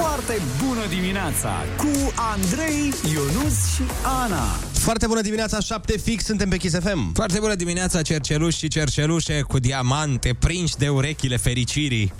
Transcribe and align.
Foarte 0.00 0.40
bună 0.66 0.86
dimineața 0.88 1.64
cu 1.76 2.12
Andrei, 2.32 2.92
Ionus 3.12 3.74
și 3.74 3.82
Ana. 4.24 4.44
Foarte 4.72 5.06
bună 5.06 5.20
dimineața, 5.20 5.60
7 5.60 5.98
fix, 5.98 6.24
suntem 6.24 6.48
pe 6.48 6.56
Kiss 6.56 6.78
FM. 6.78 7.12
Foarte 7.12 7.38
bună 7.38 7.54
dimineața, 7.54 8.02
cerceluși 8.02 8.58
și 8.58 8.68
cercelușe 8.68 9.40
cu 9.48 9.58
diamante 9.58 10.36
prinși 10.38 10.76
de 10.76 10.88
urechile 10.88 11.36
fericirii. 11.36 12.12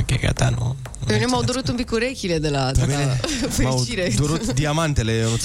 Ok, 0.00 0.06
ok, 0.12 0.20
gata, 0.20 0.48
nu... 0.58 0.76
Eu 1.10 1.18
ne 1.18 1.24
m-au 1.26 1.42
durut 1.42 1.68
un 1.68 1.74
pic 1.74 1.90
urechile 1.90 2.38
de 2.38 2.48
la 2.48 2.66
atâta 2.66 2.86
M-au 3.62 3.76
fericire. 3.76 4.12
durut 4.16 4.52
diamantele. 4.52 5.12
Ionuț. 5.12 5.42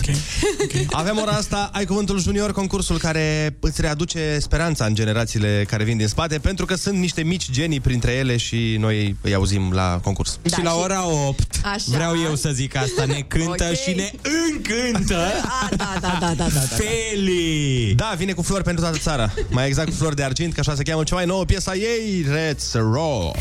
Avem 0.91 1.17
ora 1.21 1.31
asta, 1.31 1.70
ai 1.73 1.85
cuvântul 1.85 2.20
junior, 2.20 2.52
concursul 2.52 2.98
care 2.98 3.55
îți 3.59 3.81
readuce 3.81 4.38
speranța 4.39 4.85
în 4.85 4.95
generațiile 4.95 5.66
care 5.67 5.84
vin 5.84 5.98
din 5.98 6.07
spate, 6.07 6.38
pentru 6.38 6.66
că 6.66 6.75
sunt 6.75 6.98
niște 6.98 7.23
mici 7.23 7.49
genii 7.52 7.79
printre 7.79 8.11
ele 8.11 8.38
și 8.38 8.75
noi 8.79 9.16
îi 9.21 9.34
auzim 9.34 9.71
la 9.71 9.99
concurs. 10.03 10.39
Da, 10.41 10.55
și 10.57 10.63
la 10.63 10.75
ora 10.75 11.07
8 11.27 11.59
Așa. 11.63 11.83
vreau 11.88 12.13
eu 12.25 12.36
să 12.36 12.49
zic 12.53 12.75
asta, 12.75 13.05
ne 13.05 13.20
cântă 13.27 13.63
Ok. 13.70 13.75
și 13.77 13.91
ne 13.95 14.11
încântă 14.52 15.17
A, 15.61 15.70
da, 15.75 15.97
da, 16.02 16.17
da, 16.20 16.33
da, 16.38 16.44
da, 16.44 16.44
da. 16.53 16.59
Feli! 16.59 17.94
Da, 17.95 18.13
vine 18.17 18.31
cu 18.31 18.41
flori 18.41 18.63
pentru 18.63 18.83
toată 18.83 18.97
țara. 18.97 19.33
Mai 19.49 19.67
exact 19.67 19.89
cu 19.89 19.95
flori 19.95 20.16
de 20.16 20.23
argint, 20.23 20.53
că 20.53 20.59
așa 20.59 20.75
se 20.75 20.83
cheamă 20.83 21.03
cea 21.03 21.16
mai 21.16 21.25
nouă 21.25 21.45
piesa 21.45 21.75
ei, 21.75 22.25
Let's 22.30 22.72
Roll. 22.73 23.31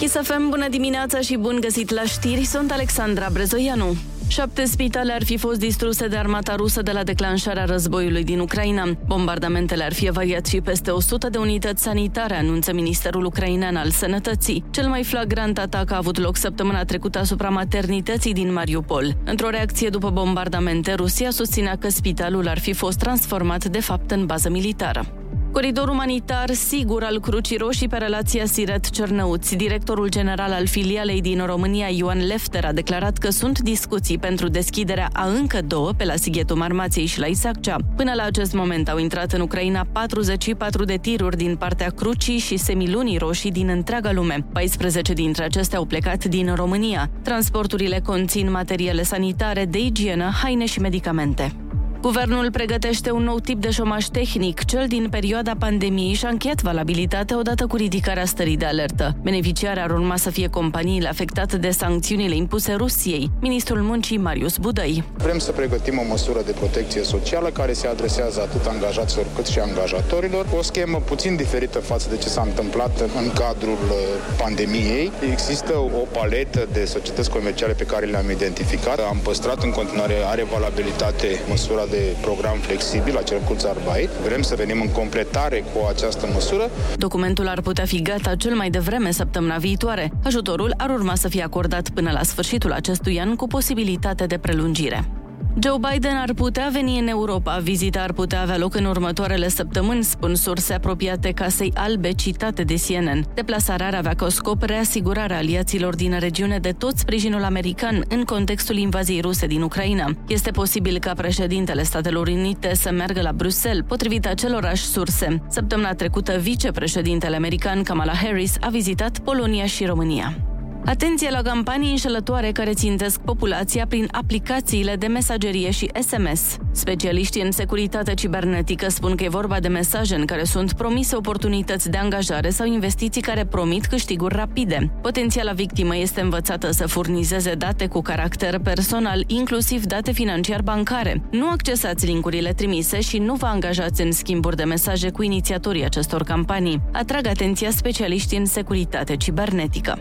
Kiss 0.00 0.16
FM, 0.22 0.48
bună 0.48 0.68
dimineața 0.68 1.20
și 1.20 1.36
bun 1.36 1.58
găsit 1.60 1.90
la 1.90 2.02
știri, 2.02 2.44
sunt 2.44 2.70
Alexandra 2.70 3.28
Brezoianu. 3.32 3.96
Șapte 4.28 4.64
spitale 4.64 5.12
ar 5.12 5.24
fi 5.24 5.36
fost 5.36 5.58
distruse 5.58 6.08
de 6.08 6.16
armata 6.16 6.54
rusă 6.54 6.82
de 6.82 6.92
la 6.92 7.02
declanșarea 7.02 7.64
războiului 7.64 8.24
din 8.24 8.38
Ucraina. 8.38 8.84
Bombardamentele 9.06 9.84
ar 9.84 9.92
fi 9.92 10.08
avariat 10.08 10.46
și 10.46 10.60
peste 10.60 10.90
100 10.90 11.28
de 11.28 11.38
unități 11.38 11.82
sanitare, 11.82 12.34
anunță 12.34 12.72
Ministerul 12.72 13.24
Ucrainean 13.24 13.76
al 13.76 13.90
Sănătății. 13.90 14.64
Cel 14.70 14.88
mai 14.88 15.04
flagrant 15.04 15.58
atac 15.58 15.90
a 15.90 15.96
avut 15.96 16.18
loc 16.18 16.36
săptămâna 16.36 16.84
trecută 16.84 17.18
asupra 17.18 17.48
maternității 17.48 18.32
din 18.32 18.52
Mariupol. 18.52 19.16
Într-o 19.24 19.50
reacție 19.50 19.88
după 19.88 20.10
bombardamente, 20.10 20.94
Rusia 20.94 21.30
susținea 21.30 21.76
că 21.76 21.88
spitalul 21.88 22.48
ar 22.48 22.58
fi 22.58 22.72
fost 22.72 22.98
transformat 22.98 23.64
de 23.64 23.80
fapt 23.80 24.10
în 24.10 24.26
bază 24.26 24.50
militară. 24.50 25.19
Coridor 25.52 25.88
umanitar 25.88 26.52
sigur 26.52 27.04
al 27.04 27.20
Crucii 27.20 27.56
Roșii 27.56 27.88
pe 27.88 27.96
relația 27.96 28.46
Siret-Cernăuți. 28.46 29.56
Directorul 29.56 30.08
general 30.08 30.52
al 30.52 30.66
filialei 30.66 31.20
din 31.20 31.46
România, 31.46 31.86
Ioan 31.88 32.26
Lefter, 32.26 32.64
a 32.64 32.72
declarat 32.72 33.18
că 33.18 33.30
sunt 33.30 33.58
discuții 33.58 34.18
pentru 34.18 34.48
deschiderea 34.48 35.08
a 35.12 35.26
încă 35.26 35.58
două 35.66 35.92
pe 35.96 36.04
la 36.04 36.16
Sighetul 36.16 36.56
Marmației 36.56 37.06
și 37.06 37.18
la 37.18 37.26
Isaccea. 37.26 37.76
Până 37.96 38.12
la 38.14 38.22
acest 38.22 38.52
moment 38.52 38.88
au 38.88 38.98
intrat 38.98 39.32
în 39.32 39.40
Ucraina 39.40 39.86
44 39.92 40.84
de 40.84 40.96
tiruri 40.96 41.36
din 41.36 41.56
partea 41.56 41.88
Crucii 41.88 42.38
și 42.38 42.56
Semilunii 42.56 43.18
Roșii 43.18 43.52
din 43.52 43.68
întreaga 43.68 44.12
lume. 44.12 44.46
14 44.52 45.12
dintre 45.12 45.44
acestea 45.44 45.78
au 45.78 45.84
plecat 45.84 46.24
din 46.24 46.54
România. 46.54 47.10
Transporturile 47.22 48.00
conțin 48.04 48.50
materiale 48.50 49.02
sanitare, 49.02 49.64
de 49.64 49.78
igienă, 49.78 50.30
haine 50.42 50.66
și 50.66 50.80
medicamente. 50.80 51.54
Guvernul 52.00 52.50
pregătește 52.50 53.10
un 53.10 53.22
nou 53.22 53.38
tip 53.38 53.60
de 53.60 53.70
șomaș 53.70 54.04
tehnic, 54.04 54.64
cel 54.64 54.86
din 54.88 55.08
perioada 55.10 55.52
pandemiei 55.58 56.12
și 56.12 56.24
a 56.24 56.28
încheiat 56.28 56.62
valabilitatea 56.62 57.38
odată 57.38 57.66
cu 57.66 57.76
ridicarea 57.76 58.24
stării 58.24 58.56
de 58.56 58.64
alertă. 58.64 59.16
Beneficiarea 59.22 59.82
ar 59.82 59.90
urma 59.90 60.16
să 60.16 60.30
fie 60.30 60.48
companiile 60.48 61.08
afectate 61.08 61.56
de 61.56 61.70
sancțiunile 61.70 62.34
impuse 62.34 62.72
Rusiei. 62.72 63.30
Ministrul 63.40 63.80
Muncii 63.80 64.16
Marius 64.16 64.56
Budăi. 64.56 65.04
Vrem 65.16 65.38
să 65.38 65.52
pregătim 65.52 65.98
o 65.98 66.08
măsură 66.08 66.42
de 66.44 66.52
protecție 66.52 67.02
socială 67.02 67.48
care 67.48 67.72
se 67.72 67.86
adresează 67.86 68.40
atât 68.40 68.66
angajaților 68.66 69.26
cât 69.34 69.46
și 69.46 69.58
angajatorilor. 69.58 70.46
O 70.58 70.62
schemă 70.62 70.98
puțin 70.98 71.36
diferită 71.36 71.78
față 71.78 72.08
de 72.08 72.16
ce 72.16 72.28
s-a 72.28 72.42
întâmplat 72.42 73.00
în 73.00 73.32
cadrul 73.32 73.78
uh, 73.90 73.96
pandemiei. 74.38 75.12
Există 75.32 75.72
o 75.72 76.04
paletă 76.18 76.68
de 76.72 76.84
societăți 76.84 77.30
comerciale 77.30 77.72
pe 77.72 77.84
care 77.84 78.06
le-am 78.06 78.30
identificat. 78.30 78.98
Am 78.98 79.18
păstrat 79.22 79.62
în 79.62 79.70
continuare, 79.70 80.14
are 80.26 80.44
valabilitate 80.52 81.40
măsura 81.48 81.88
de 81.90 82.16
program 82.20 82.58
flexibil, 82.58 83.16
acel 83.16 83.40
Kurzarbeit. 83.40 84.08
Vrem 84.08 84.42
să 84.42 84.54
venim 84.54 84.80
în 84.80 84.92
completare 84.92 85.64
cu 85.74 85.86
această 85.88 86.26
măsură. 86.32 86.70
Documentul 86.96 87.48
ar 87.48 87.60
putea 87.60 87.84
fi 87.84 88.02
gata 88.02 88.34
cel 88.34 88.54
mai 88.54 88.70
devreme 88.70 89.10
săptămâna 89.10 89.56
viitoare. 89.56 90.12
Ajutorul 90.24 90.74
ar 90.76 90.90
urma 90.90 91.14
să 91.14 91.28
fie 91.28 91.42
acordat 91.42 91.88
până 91.88 92.10
la 92.10 92.22
sfârșitul 92.22 92.72
acestui 92.72 93.20
an 93.20 93.36
cu 93.36 93.46
posibilitate 93.46 94.26
de 94.26 94.38
prelungire. 94.38 95.19
Joe 95.62 95.78
Biden 95.90 96.16
ar 96.16 96.32
putea 96.32 96.68
veni 96.72 96.98
în 96.98 97.08
Europa. 97.08 97.58
Vizita 97.58 98.02
ar 98.02 98.12
putea 98.12 98.40
avea 98.40 98.58
loc 98.58 98.74
în 98.74 98.84
următoarele 98.84 99.48
săptămâni, 99.48 100.04
spun 100.04 100.34
surse 100.34 100.74
apropiate 100.74 101.32
Casei 101.32 101.72
Albe 101.74 102.10
citate 102.12 102.62
de 102.62 102.74
CNN. 102.86 103.24
Deplasarea 103.34 103.86
ar 103.86 103.94
avea 103.94 104.14
ca 104.14 104.28
scop 104.28 104.62
reasigurarea 104.62 105.36
aliaților 105.36 105.94
din 105.94 106.18
regiune 106.18 106.58
de 106.58 106.72
tot 106.72 106.96
sprijinul 106.96 107.44
american 107.44 108.04
în 108.08 108.24
contextul 108.24 108.76
invaziei 108.76 109.20
ruse 109.20 109.46
din 109.46 109.62
Ucraina. 109.62 110.14
Este 110.28 110.50
posibil 110.50 110.98
ca 110.98 111.12
președintele 111.12 111.82
Statelor 111.82 112.28
Unite 112.28 112.74
să 112.74 112.90
meargă 112.90 113.20
la 113.20 113.32
Bruxelles, 113.32 113.84
potrivit 113.88 114.26
acelorași 114.26 114.84
surse. 114.84 115.42
Săptămâna 115.48 115.94
trecută, 115.94 116.38
vicepreședintele 116.38 117.36
american 117.36 117.82
Kamala 117.82 118.14
Harris 118.14 118.56
a 118.60 118.68
vizitat 118.68 119.18
Polonia 119.18 119.66
și 119.66 119.84
România. 119.84 120.49
Atenție 120.84 121.30
la 121.30 121.42
campanii 121.42 121.90
înșelătoare 121.90 122.52
care 122.52 122.72
țintesc 122.72 123.20
populația 123.20 123.86
prin 123.86 124.08
aplicațiile 124.10 124.96
de 124.96 125.06
mesagerie 125.06 125.70
și 125.70 125.90
SMS. 126.00 126.56
Specialiștii 126.72 127.42
în 127.42 127.50
securitate 127.50 128.14
cibernetică 128.14 128.88
spun 128.88 129.14
că 129.14 129.24
e 129.24 129.28
vorba 129.28 129.60
de 129.60 129.68
mesaje 129.68 130.14
în 130.14 130.24
care 130.24 130.44
sunt 130.44 130.72
promise 130.72 131.16
oportunități 131.16 131.90
de 131.90 131.96
angajare 131.96 132.50
sau 132.50 132.66
investiții 132.66 133.22
care 133.22 133.46
promit 133.46 133.86
câștiguri 133.86 134.34
rapide. 134.34 134.92
Potențiala 135.02 135.52
victimă 135.52 135.96
este 135.96 136.20
învățată 136.20 136.70
să 136.70 136.86
furnizeze 136.86 137.54
date 137.54 137.86
cu 137.86 138.00
caracter 138.00 138.58
personal, 138.58 139.24
inclusiv 139.26 139.84
date 139.84 140.12
financiar 140.12 140.62
bancare. 140.62 141.22
Nu 141.30 141.48
accesați 141.48 142.06
linkurile 142.06 142.52
trimise 142.52 143.00
și 143.00 143.18
nu 143.18 143.34
vă 143.34 143.46
angajați 143.46 144.02
în 144.02 144.12
schimburi 144.12 144.56
de 144.56 144.64
mesaje 144.64 145.10
cu 145.10 145.22
inițiatorii 145.22 145.84
acestor 145.84 146.22
campanii. 146.22 146.80
Atrag 146.92 147.26
atenția 147.26 147.70
specialiștii 147.70 148.38
în 148.38 148.46
securitate 148.46 149.16
cibernetică. 149.16 149.98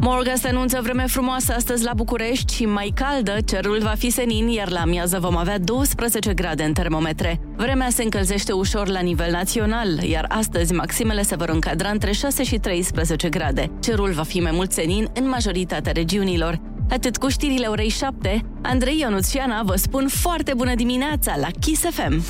Morga 0.00 0.34
se 0.34 0.48
anunță 0.48 0.80
vreme 0.82 1.06
frumoasă 1.06 1.52
astăzi 1.52 1.84
la 1.84 1.92
București 1.94 2.54
și 2.54 2.66
mai 2.66 2.92
caldă, 2.94 3.36
cerul 3.44 3.78
va 3.82 3.94
fi 3.98 4.10
senin, 4.10 4.48
iar 4.48 4.70
la 4.70 4.80
amiază 4.80 5.18
vom 5.20 5.36
avea 5.36 5.58
12 5.58 6.34
grade 6.34 6.62
în 6.62 6.72
termometre. 6.72 7.40
Vremea 7.56 7.88
se 7.90 8.02
încălzește 8.02 8.52
ușor 8.52 8.88
la 8.88 9.00
nivel 9.00 9.30
național, 9.30 10.02
iar 10.02 10.24
astăzi 10.28 10.72
maximele 10.72 11.22
se 11.22 11.36
vor 11.36 11.48
încadra 11.48 11.88
între 11.88 12.12
6 12.12 12.42
și 12.42 12.56
13 12.56 13.28
grade. 13.28 13.70
Cerul 13.80 14.10
va 14.10 14.22
fi 14.22 14.40
mai 14.40 14.52
mult 14.54 14.72
senin 14.72 15.10
în 15.14 15.28
majoritatea 15.28 15.92
regiunilor. 15.92 16.60
Atât 16.90 17.16
cu 17.16 17.28
știrile 17.28 17.66
orei 17.66 17.88
7, 17.88 18.40
Andrei 18.62 18.98
Ionuț 18.98 19.30
și 19.30 19.38
Ana 19.38 19.62
vă 19.62 19.76
spun 19.76 20.08
foarte 20.08 20.54
bună 20.54 20.74
dimineața 20.74 21.34
la 21.36 21.48
Kiss 21.60 21.82
FM! 21.90 22.22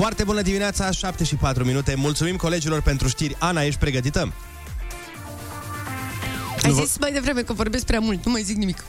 Foarte 0.00 0.24
bună 0.24 0.42
dimineața, 0.42 0.90
7 0.90 1.24
și 1.24 1.34
4 1.34 1.64
minute. 1.64 1.94
Mulțumim 1.94 2.36
colegilor 2.36 2.80
pentru 2.80 3.08
știri. 3.08 3.36
Ana, 3.38 3.62
ești 3.62 3.80
pregătită? 3.80 4.32
Ai 6.62 6.72
zis 6.72 6.98
mai 6.98 7.12
devreme 7.12 7.42
că 7.42 7.52
vorbesc 7.52 7.84
prea 7.84 8.00
mult, 8.00 8.24
nu 8.24 8.32
mai 8.32 8.42
zic 8.42 8.56
nimic. 8.56 8.84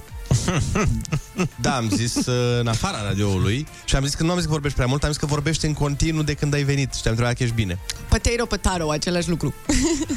Da, 1.62 1.76
am 1.76 1.90
zis 1.90 2.16
uh, 2.16 2.60
în 2.60 2.68
afara 2.68 3.04
radioului 3.04 3.68
și 3.86 3.96
am 3.96 4.04
zis 4.04 4.14
că 4.14 4.24
nu 4.24 4.30
am 4.32 4.36
zis 4.36 4.46
că 4.46 4.52
vorbești 4.52 4.76
prea 4.78 4.88
mult, 4.88 5.04
am 5.04 5.10
zis 5.10 5.20
că 5.20 5.26
vorbești 5.26 5.66
în 5.66 5.74
continuu 5.74 6.24
de 6.24 6.34
când 6.34 6.54
ai 6.54 6.64
venit 6.64 6.94
și 6.94 7.02
te-am 7.02 7.14
întrebat 7.14 7.38
că 7.38 7.44
ești 7.44 7.56
bine. 7.56 7.80
Potato, 8.10 8.46
potato, 8.46 8.92
același 8.92 9.30
lucru. 9.30 9.54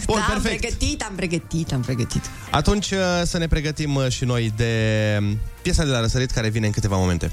Bun, 0.07 0.19
da, 0.29 0.35
am 0.35 0.41
perfect. 0.41 0.61
pregătit, 0.61 1.03
am 1.03 1.13
pregătit, 1.17 1.73
am 1.73 1.81
pregătit. 1.81 2.31
Atunci 2.51 2.91
uh, 2.91 2.99
să 3.25 3.39
ne 3.39 3.47
pregătim 3.47 3.95
uh, 3.95 4.09
și 4.09 4.25
noi 4.25 4.53
de 4.57 4.73
um, 5.21 5.39
piesa 5.63 5.85
de 5.85 5.91
la 5.91 6.01
răsărit 6.01 6.31
care 6.31 6.49
vine 6.49 6.67
în 6.67 6.73
câteva 6.73 6.97
momente. 6.97 7.33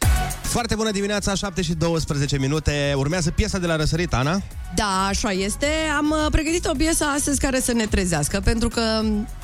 Foarte 0.51 0.75
bună 0.75 0.91
dimineața, 0.91 1.33
7 1.33 1.61
și 1.61 1.73
12 1.73 2.37
minute. 2.37 2.93
Urmează 2.95 3.31
piesa 3.31 3.57
de 3.57 3.65
la 3.65 3.75
răsărit, 3.75 4.13
Ana. 4.13 4.41
Da, 4.75 5.05
așa 5.07 5.31
este. 5.31 5.67
Am 5.97 6.09
uh, 6.09 6.31
pregătit 6.31 6.65
o 6.65 6.71
piesă 6.77 7.03
astăzi 7.03 7.39
care 7.39 7.59
să 7.59 7.73
ne 7.73 7.85
trezească, 7.85 8.41
pentru 8.43 8.67
că, 8.67 9.01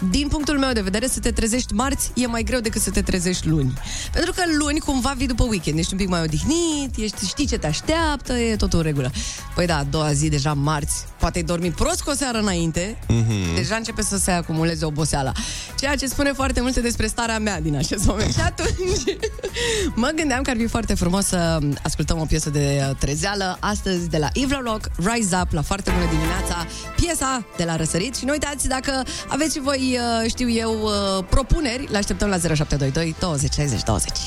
din 0.09 0.27
punctul 0.27 0.57
meu 0.57 0.71
de 0.71 0.81
vedere, 0.81 1.07
să 1.07 1.19
te 1.19 1.31
trezești 1.31 1.73
marți 1.73 2.11
e 2.15 2.27
mai 2.27 2.43
greu 2.43 2.59
decât 2.59 2.81
să 2.81 2.89
te 2.89 3.01
trezești 3.01 3.47
luni. 3.47 3.73
Pentru 4.13 4.31
că 4.31 4.41
luni 4.57 4.79
cumva 4.79 5.13
vii 5.17 5.27
după 5.27 5.43
weekend, 5.43 5.77
ești 5.77 5.93
un 5.93 5.99
pic 5.99 6.07
mai 6.07 6.21
odihnit, 6.21 6.97
ești, 6.97 7.27
știi 7.27 7.47
ce 7.47 7.57
te 7.57 7.67
așteaptă, 7.67 8.33
e 8.33 8.55
totul 8.55 8.79
în 8.79 8.85
regulă. 8.85 9.11
Păi 9.55 9.65
da, 9.65 9.77
a 9.77 9.83
doua 9.83 10.11
zi, 10.13 10.29
deja 10.29 10.53
marți, 10.53 11.05
poate 11.19 11.37
ai 11.37 11.43
dormit 11.43 11.73
prost 11.73 12.01
cu 12.01 12.09
o 12.09 12.13
seară 12.13 12.37
înainte, 12.37 12.97
mm-hmm. 13.03 13.55
deja 13.55 13.75
începe 13.75 14.01
să 14.01 14.17
se 14.17 14.31
acumuleze 14.31 14.85
oboseala. 14.85 15.31
Ceea 15.79 15.95
ce 15.95 16.07
spune 16.07 16.31
foarte 16.31 16.61
multe 16.61 16.81
despre 16.81 17.07
starea 17.07 17.39
mea 17.39 17.61
din 17.61 17.75
acest 17.75 18.05
moment. 18.05 18.33
Și 18.33 18.39
atunci 18.39 19.17
mă 19.95 20.11
gândeam 20.15 20.41
că 20.41 20.49
ar 20.49 20.55
fi 20.57 20.67
foarte 20.67 20.93
frumos 20.93 21.25
să 21.25 21.59
ascultăm 21.83 22.19
o 22.19 22.25
piesă 22.25 22.49
de 22.49 22.85
uh, 22.89 22.95
trezeală 22.95 23.57
astăzi 23.59 24.09
de 24.09 24.17
la 24.17 24.29
Yves 24.33 24.57
Loc, 24.61 24.89
Rise 24.95 25.39
Up, 25.41 25.51
la 25.51 25.61
foarte 25.61 25.91
bună 25.91 26.09
dimineața, 26.09 26.65
piesa 26.95 27.45
de 27.57 27.63
la 27.63 27.75
răsărit. 27.75 28.15
Și 28.15 28.25
nu 28.25 28.31
uitați, 28.31 28.67
dacă 28.67 29.03
aveți 29.27 29.53
și 29.53 29.61
voi, 29.61 29.99
uh, 30.21 30.29
știu 30.29 30.49
eu, 30.49 30.71
uh, 30.83 31.25
propuneri, 31.29 31.87
le 31.91 31.97
așteptăm 31.97 32.29
la 32.29 32.37
0722 32.37 33.15
20 33.19 33.53
60 33.53 33.83
20. 33.83 34.17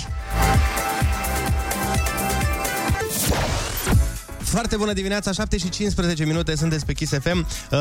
Foarte 4.50 4.76
bună 4.76 4.92
dimineața, 4.92 5.32
7 5.32 5.58
și 5.58 5.68
15 5.68 6.24
minute, 6.24 6.54
sunteți 6.56 6.86
pe 6.86 6.92
Kiss 6.92 7.12
FM. 7.12 7.46
Uh, 7.70 7.78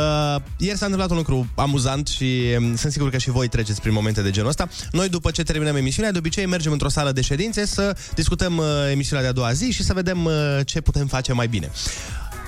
ieri 0.58 0.78
s-a 0.78 0.86
întâmplat 0.86 1.10
un 1.10 1.18
lucru 1.18 1.48
amuzant 1.56 2.08
și 2.08 2.56
um, 2.58 2.76
sunt 2.76 2.92
sigur 2.92 3.10
că 3.10 3.18
și 3.18 3.30
voi 3.30 3.48
treceți 3.48 3.82
prin 3.82 3.94
momente 3.94 4.22
de 4.22 4.30
genul 4.30 4.50
ăsta. 4.50 4.68
Noi, 4.92 5.10
după 5.10 5.32
ce 5.32 5.44
terminăm 5.44 5.76
emisiunea, 5.76 6.12
de 6.12 6.18
obicei 6.18 6.46
mergem 6.46 6.72
într-o 6.72 6.90
sală 6.90 7.12
de 7.12 7.22
ședințe 7.22 7.66
să 7.66 7.96
discutăm 8.16 8.58
uh, 8.58 8.66
emisiunea 8.92 9.24
de 9.24 9.30
a 9.30 9.34
doua 9.34 9.52
zi 9.52 9.72
și 9.72 9.84
să 9.84 9.94
vedem 9.94 10.26
uh, 10.26 10.34
ce 10.66 10.82
putem 10.82 11.08
face 11.08 11.34
mai 11.34 11.48
bine. 11.48 11.72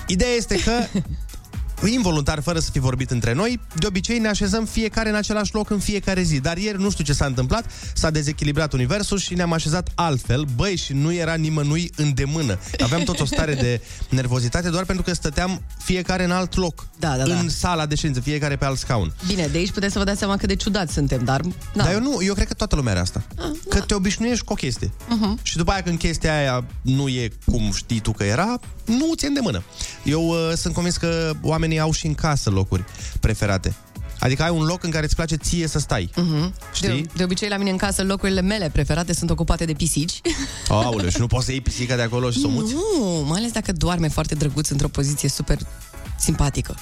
Ideea 0.07 0.31
este 0.31 0.55
că 0.59 0.71
involuntar, 1.87 2.41
fără 2.41 2.59
să 2.59 2.71
fi 2.71 2.79
vorbit 2.79 3.11
între 3.11 3.33
noi, 3.33 3.59
de 3.75 3.87
obicei 3.87 4.19
ne 4.19 4.27
așezăm 4.27 4.65
fiecare 4.65 5.09
în 5.09 5.15
același 5.15 5.53
loc 5.53 5.69
în 5.69 5.79
fiecare 5.79 6.21
zi. 6.21 6.39
Dar 6.39 6.57
ieri 6.57 6.81
nu 6.81 6.89
știu 6.89 7.03
ce 7.03 7.13
s-a 7.13 7.25
întâmplat, 7.25 7.71
s-a 7.93 8.09
dezechilibrat 8.09 8.73
universul 8.73 9.17
și 9.17 9.33
ne-am 9.33 9.53
așezat 9.53 9.89
altfel. 9.95 10.45
Băi, 10.55 10.75
și 10.75 10.93
nu 10.93 11.13
era 11.13 11.33
nimănui 11.33 11.91
îndemână. 11.95 12.59
Aveam 12.83 13.01
tot 13.01 13.19
o 13.19 13.25
stare 13.25 13.53
de 13.53 13.81
nervozitate 14.09 14.69
doar 14.69 14.85
pentru 14.85 15.03
că 15.03 15.13
stăteam 15.13 15.61
fiecare 15.77 16.23
în 16.23 16.31
alt 16.31 16.55
loc. 16.55 16.87
Da, 16.99 17.17
da, 17.17 17.23
da. 17.23 17.39
În 17.39 17.49
sala 17.49 17.85
de 17.85 17.95
ședință, 17.95 18.19
fiecare 18.19 18.55
pe 18.55 18.65
alt 18.65 18.77
scaun. 18.77 19.13
Bine, 19.27 19.47
de 19.47 19.57
aici 19.57 19.71
puteți 19.71 19.93
să 19.93 19.99
vă 19.99 20.05
dați 20.05 20.17
seama 20.17 20.37
cât 20.37 20.47
de 20.47 20.55
ciudat 20.55 20.89
suntem, 20.89 21.23
dar... 21.23 21.41
Da. 21.41 21.83
Dar 21.83 21.93
eu 21.93 21.99
nu, 21.99 22.17
eu 22.23 22.33
cred 22.33 22.47
că 22.47 22.53
toată 22.53 22.75
lumea 22.75 22.91
are 22.91 23.01
asta. 23.01 23.23
Că 23.69 23.79
te 23.79 23.93
obișnuiești 23.93 24.45
cu 24.45 24.51
o 24.51 24.55
chestie. 24.55 24.87
Uh-huh. 24.87 25.41
Și 25.41 25.57
după 25.57 25.71
aia 25.71 25.83
când 25.83 25.97
chestia 25.97 26.37
aia 26.37 26.65
nu 26.81 27.07
e 27.07 27.31
cum 27.45 27.71
știi 27.75 27.99
tu 27.99 28.11
că 28.11 28.23
era, 28.23 28.59
nu 28.85 29.13
ți 29.15 29.27
de 29.33 29.39
mână. 29.39 29.63
Eu 30.03 30.27
uh, 30.27 30.51
sunt 30.55 30.73
convins 30.73 30.97
că 30.97 31.33
oamenii 31.41 31.70
au 31.79 31.91
și 31.91 32.05
în 32.05 32.13
casă 32.15 32.49
locuri 32.49 32.83
preferate. 33.19 33.73
Adică 34.19 34.43
ai 34.43 34.49
un 34.49 34.63
loc 34.63 34.83
în 34.83 34.89
care 34.89 35.05
îți 35.05 35.15
place 35.15 35.35
ție 35.35 35.67
să 35.67 35.79
stai. 35.79 36.09
Mhm. 36.15 36.53
Știi? 36.73 36.87
De, 36.89 37.07
de 37.15 37.23
obicei, 37.23 37.49
la 37.49 37.57
mine 37.57 37.69
în 37.69 37.77
casă, 37.77 38.03
locurile 38.03 38.41
mele 38.41 38.69
preferate 38.69 39.13
sunt 39.13 39.29
ocupate 39.29 39.65
de 39.65 39.73
pisici. 39.73 40.21
Aoleu, 40.67 41.09
și 41.09 41.19
nu 41.19 41.27
poți 41.27 41.45
să 41.45 41.51
iei 41.51 41.61
pisica 41.61 41.95
de 41.95 42.01
acolo 42.01 42.29
și 42.31 42.39
să 42.39 42.45
o 42.47 42.49
muți? 42.49 42.73
Nu, 42.73 43.25
mai 43.27 43.39
ales 43.39 43.51
dacă 43.51 43.71
doarme 43.71 44.07
foarte 44.07 44.35
drăguț 44.35 44.69
într-o 44.69 44.87
poziție 44.87 45.29
super 45.29 45.57
simpatică. 46.19 46.75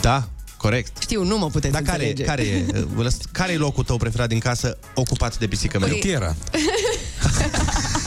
Da, 0.00 0.28
corect. 0.56 1.02
Știu, 1.02 1.24
nu 1.24 1.38
mă 1.38 1.46
puteți 1.46 1.72
Dar 1.72 1.82
care, 1.82 2.08
înțelege. 2.08 2.24
care, 2.24 2.42
e, 2.42 2.64
uh, 2.98 3.06
care 3.32 3.52
e 3.52 3.56
locul 3.56 3.84
tău 3.84 3.96
preferat 3.96 4.28
din 4.28 4.38
casă 4.38 4.78
ocupat 4.94 5.38
de 5.38 5.46
pisică 5.46 5.78
mea? 5.78 5.88
Păi- 5.88 5.92
Litiera. 5.92 6.34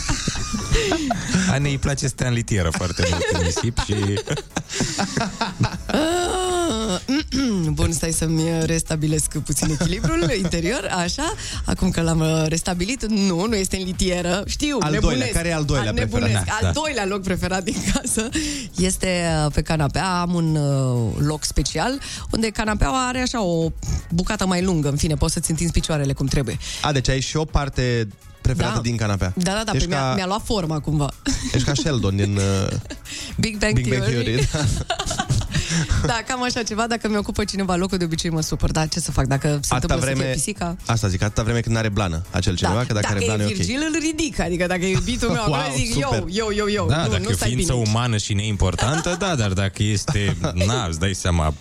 Anei 1.51 1.71
îi 1.71 1.77
place 1.77 1.99
să 1.99 2.07
stea 2.07 2.27
în 2.27 2.33
litieră 2.33 2.69
foarte 2.71 3.03
mult 3.09 3.23
în 3.33 3.45
nisip 3.45 3.77
și... 3.85 3.93
Ah, 5.87 6.99
Bun, 7.77 7.91
stai 7.91 8.11
să-mi 8.11 8.43
restabilesc 8.65 9.37
puțin 9.37 9.69
echilibrul 9.79 10.31
interior, 10.37 10.89
așa. 11.03 11.33
Acum 11.65 11.89
că 11.89 12.01
l-am 12.01 12.19
uh, 12.19 12.43
restabilit, 12.47 13.05
nu, 13.05 13.45
nu 13.45 13.55
este 13.55 13.77
în 13.77 13.83
litieră. 13.83 14.43
Știu, 14.47 14.77
Al 14.79 14.91
nebunesc. 14.91 15.17
doilea, 15.19 15.33
care 15.33 15.47
e 15.49 15.53
al 15.53 15.65
doilea 15.65 15.87
Al 15.89 15.93
preferat? 15.95 16.21
nebunesc. 16.21 16.45
Da, 16.45 16.51
Al 16.61 16.73
da. 16.73 16.79
doilea 16.81 17.05
loc 17.05 17.21
preferat 17.21 17.63
din 17.63 17.75
casă 17.93 18.29
este 18.77 19.25
uh, 19.45 19.51
pe 19.53 19.61
canapea. 19.61 20.19
Am 20.19 20.33
un 20.33 20.55
uh, 20.55 21.13
loc 21.25 21.43
special 21.43 21.99
unde 22.31 22.49
canapeaua 22.49 23.07
are 23.07 23.19
așa 23.19 23.41
o 23.41 23.71
bucată 24.09 24.45
mai 24.45 24.63
lungă. 24.63 24.89
În 24.89 24.97
fine, 24.97 25.13
poți 25.15 25.33
să-ți 25.33 25.49
întinzi 25.49 25.71
picioarele 25.73 26.13
cum 26.13 26.25
trebuie. 26.25 26.57
A, 26.81 26.91
deci 26.91 27.09
ai 27.09 27.19
și 27.19 27.37
o 27.37 27.45
parte 27.45 28.07
preferată 28.41 28.75
Da. 28.75 28.81
din 28.81 28.95
canapea. 28.97 29.33
Da, 29.35 29.51
da, 29.51 29.61
da, 29.65 29.71
Ești 29.71 29.87
pe 29.87 29.93
mi-a, 29.93 30.01
ca, 30.03 30.13
mi-a 30.15 30.25
luat 30.25 30.41
forma 30.45 30.79
cumva. 30.79 31.09
ești 31.53 31.67
ca 31.67 31.73
Sheldon 31.73 32.15
din 32.15 32.35
uh, 32.37 32.67
Big 33.43 33.57
Bang, 33.57 33.73
Big 33.73 33.89
Bang 33.89 34.03
Theory. 34.03 34.23
Theory. 34.23 34.49
da. 34.51 34.65
Da, 36.05 36.19
cam 36.27 36.43
așa 36.43 36.63
ceva. 36.63 36.87
Dacă 36.87 37.07
mi 37.09 37.17
ocupă 37.17 37.43
cineva 37.43 37.75
locul, 37.75 37.97
de 37.97 38.03
obicei 38.03 38.29
mă 38.29 38.41
supăr. 38.41 38.71
Da, 38.71 38.85
ce 38.85 38.99
să 38.99 39.11
fac? 39.11 39.25
Dacă 39.25 39.47
se 39.47 39.73
Atâta 39.73 39.75
întâmplă 39.75 39.99
să 39.99 40.05
fie 40.05 40.15
vreme, 40.15 40.33
pisica... 40.33 40.75
asta 40.85 41.07
zic, 41.07 41.21
atâta 41.23 41.43
vreme 41.43 41.59
când 41.59 41.75
are 41.77 41.89
blană 41.89 42.21
acel 42.31 42.55
cineva, 42.55 42.79
că 42.85 42.93
dacă, 42.93 42.99
dacă 43.01 43.07
are 43.07 43.23
blană 43.25 43.41
e 43.41 43.45
e 43.45 43.49
ok. 43.49 43.53
Virgil, 43.55 43.79
îl 43.93 43.99
ridic. 43.99 44.39
Adică 44.39 44.65
dacă 44.67 44.85
e 44.85 44.89
iubitul 44.91 45.29
meu, 45.29 45.43
Wow, 45.47 45.53
acolo 45.53 45.75
zic, 45.75 45.91
super. 45.93 46.19
eu, 46.19 46.27
eu, 46.31 46.51
eu, 46.55 46.69
eu. 46.69 46.87
Da, 46.89 46.95
nu, 47.03 47.09
dacă 47.09 47.21
nu 47.23 47.29
e 47.29 47.33
o 47.33 47.35
stai 47.35 47.49
ființă 47.49 47.73
bine. 47.73 47.85
umană 47.89 48.17
și 48.17 48.33
neimportantă, 48.33 49.15
da, 49.19 49.35
dar 49.35 49.51
dacă 49.53 49.83
este, 49.83 50.37
na, 50.65 50.85
îți 50.89 50.99
dai 50.99 51.13
seama, 51.13 51.53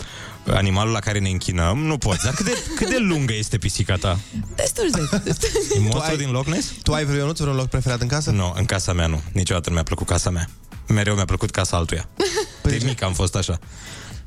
animalul 0.55 0.93
la 0.93 0.99
care 0.99 1.19
ne 1.19 1.29
închinăm, 1.29 1.79
nu 1.79 1.99
poți. 1.99 2.25
Dar 2.25 2.35
cât 2.35 2.45
de, 2.45 2.53
cât 2.77 2.89
de 2.89 2.97
lungă 2.99 3.35
este 3.35 3.59
pisica 3.59 3.95
ta? 3.97 4.19
Destul 4.55 4.89
de... 4.93 5.21
destul. 5.25 5.49
E 5.75 5.79
monstru 5.79 6.11
ai- 6.11 6.17
din 6.17 6.31
Loch 6.31 6.47
Ness? 6.47 6.73
Tu 6.83 6.93
ai 6.93 7.05
vreo 7.05 7.19
Ionuț, 7.19 7.41
vreun 7.41 7.57
loc 7.57 7.67
preferat 7.69 8.01
în 8.01 8.09
casă? 8.09 8.31
Nu, 8.31 8.53
în 8.57 8.65
casa 8.65 8.93
mea 8.93 9.07
nu. 9.07 9.23
Niciodată 9.33 9.69
nu 9.69 9.75
mi-a 9.75 9.85
plăcut 9.85 10.07
casa 10.07 10.31
mea. 10.31 10.49
Mereu 10.89 11.15
mi-a 11.15 11.25
plăcut 11.25 11.51
casa 11.51 11.77
altuia. 11.77 12.09
De 12.63 12.79
mic 12.85 13.03
am 13.03 13.13
fost 13.13 13.37
așa. 13.37 13.59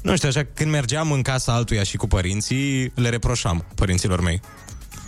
Nu 0.01 0.16
știu, 0.16 0.30
așa, 0.30 0.48
când 0.54 0.71
mergeam 0.71 1.12
în 1.12 1.21
casa 1.21 1.54
altuia 1.54 1.83
și 1.83 1.98
cu 1.98 2.07
părinții, 2.07 2.92
le 2.95 3.10
reproșam 3.10 3.66
părinților 3.75 4.21
mei. 4.21 4.42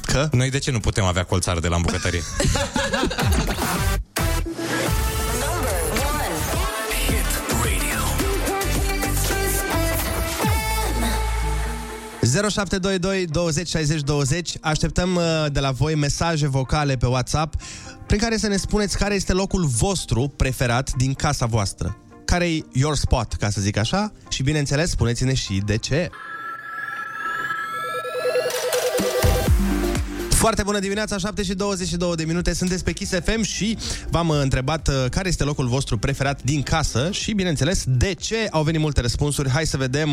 Că? 0.05 0.29
Noi 0.31 0.49
de 0.49 0.57
ce 0.59 0.71
nu 0.71 0.79
putem 0.79 1.03
avea 1.03 1.23
colțar 1.23 1.59
de 1.59 1.67
la 1.67 1.75
îmbucătărie? 1.75 2.21
Radio. 2.73 3.15
0722 12.31 13.25
20 13.25 13.67
60 13.67 14.01
20 14.01 14.53
Așteptăm 14.61 15.15
uh, 15.15 15.23
de 15.51 15.59
la 15.59 15.71
voi 15.71 15.95
mesaje 15.95 16.47
vocale 16.47 16.97
pe 16.97 17.05
WhatsApp 17.05 17.61
prin 18.07 18.23
care 18.23 18.37
să 18.37 18.47
ne 18.47 18.57
spuneți 18.57 18.97
care 18.97 19.13
este 19.15 19.33
locul 19.33 19.65
vostru 19.65 20.27
preferat 20.27 20.93
din 20.93 21.13
casa 21.13 21.45
voastră. 21.45 21.97
Care 22.25 22.53
e 22.53 22.63
your 22.73 22.95
spot, 22.95 23.33
ca 23.33 23.49
să 23.49 23.61
zic 23.61 23.77
așa, 23.77 24.11
și 24.29 24.43
bineînțeles 24.43 24.89
spuneți-ne 24.89 25.33
și 25.33 25.61
de 25.65 25.77
ce. 25.77 26.09
Foarte 30.29 30.63
bună 30.63 30.79
dimineața, 30.79 31.17
7 31.17 31.43
și 31.43 31.53
22 31.53 32.15
de 32.15 32.23
minute, 32.23 32.53
sunteți 32.53 32.83
pe 32.83 32.91
Kiss 32.91 33.11
FM 33.23 33.41
și 33.41 33.77
v-am 34.09 34.27
uh, 34.27 34.39
întrebat 34.41 34.87
uh, 34.87 35.05
care 35.09 35.27
este 35.27 35.43
locul 35.43 35.67
vostru 35.67 35.97
preferat 35.97 36.43
din 36.43 36.61
casă 36.61 37.09
și, 37.11 37.33
bineînțeles, 37.33 37.83
de 37.87 38.13
ce 38.13 38.47
au 38.51 38.63
venit 38.63 38.79
multe 38.79 39.01
răspunsuri. 39.01 39.49
Hai 39.49 39.65
să 39.65 39.77
vedem 39.77 40.09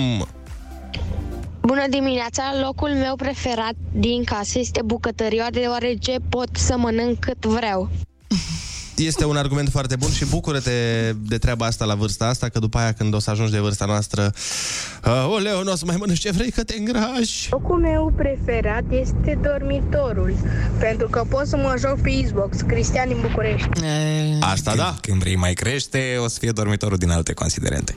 Bună 1.69 1.87
dimineața! 1.89 2.43
Locul 2.61 2.89
meu 2.89 3.17
preferat 3.17 3.75
din 3.93 4.25
casă 4.25 4.59
este 4.59 4.83
bucătăria, 4.85 5.51
deoarece 5.51 6.17
pot 6.29 6.49
să 6.53 6.77
mănânc 6.77 7.19
cât 7.19 7.45
vreau. 7.45 7.89
Este 8.99 9.25
un 9.25 9.37
argument 9.37 9.69
foarte 9.69 9.97
bun 9.97 10.11
și 10.11 10.25
bucură-te 10.25 10.71
de 11.13 11.39
treaba 11.39 11.67
asta 11.67 11.85
la 11.85 11.95
vârsta 11.95 12.27
asta, 12.27 12.49
că 12.49 12.59
după 12.59 12.79
aia 12.79 12.93
când 12.93 13.15
o 13.15 13.19
să 13.19 13.31
ajungi 13.31 13.53
de 13.53 13.59
vârsta 13.59 13.85
noastră, 13.85 14.33
uh, 15.05 15.29
oleu, 15.35 15.63
nu 15.63 15.73
o 15.73 15.77
să 15.77 15.85
mai 15.87 15.97
mănânci 15.99 16.19
ce 16.19 16.31
vrei, 16.31 16.51
că 16.51 16.65
te 16.65 16.75
îngrași. 16.79 17.49
Locul 17.51 17.79
meu 17.81 18.13
preferat 18.17 18.85
este 18.91 19.39
dormitorul, 19.43 20.35
pentru 20.79 21.09
că 21.09 21.25
pot 21.29 21.47
să 21.47 21.57
mă 21.57 21.75
joc 21.79 22.01
pe 22.01 22.23
Xbox, 22.25 22.61
Cristian 22.61 23.09
din 23.09 23.21
București. 23.21 23.69
E, 23.85 24.39
Asta 24.41 24.75
da, 24.77 24.97
Când 25.01 25.21
vrei 25.21 25.37
mai 25.37 25.53
crește, 25.53 26.17
o 26.21 26.29
să 26.29 26.39
fie 26.39 26.51
dormitorul 26.51 26.97
din 26.97 27.11
alte 27.11 27.33
considerente. 27.33 27.97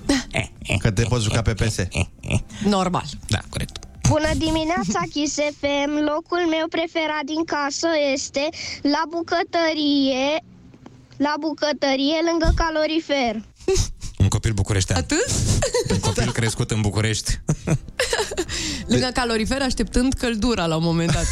că 0.79 0.91
te 0.91 1.03
poți 1.03 1.24
juca 1.24 1.41
pe 1.41 1.53
PS. 1.53 1.75
normal. 2.63 3.05
Da, 3.27 3.39
corect. 3.50 3.77
Bună 4.10 4.31
dimineața, 4.38 5.00
Kiss 5.13 5.36
FM! 5.60 5.91
Locul 6.12 6.43
meu 6.55 6.65
preferat 6.70 7.24
din 7.25 7.43
casă 7.43 7.88
este 8.13 8.50
la 8.81 9.01
bucătărie, 9.10 10.43
la 11.25 11.33
bucătărie 11.39 12.19
lângă 12.29 12.53
calorifer. 12.55 13.35
Un 14.17 14.27
copil 14.27 14.53
bucureștean. 14.53 14.99
Atât? 14.99 15.25
Un 15.91 15.99
copil 15.99 16.31
crescut 16.31 16.71
în 16.71 16.81
București. 16.81 17.39
Lângă 18.87 19.09
calorifer, 19.13 19.61
așteptând 19.61 20.13
căldura 20.13 20.65
la 20.65 20.75
un 20.75 20.83
moment 20.83 21.11
dat. 21.11 21.25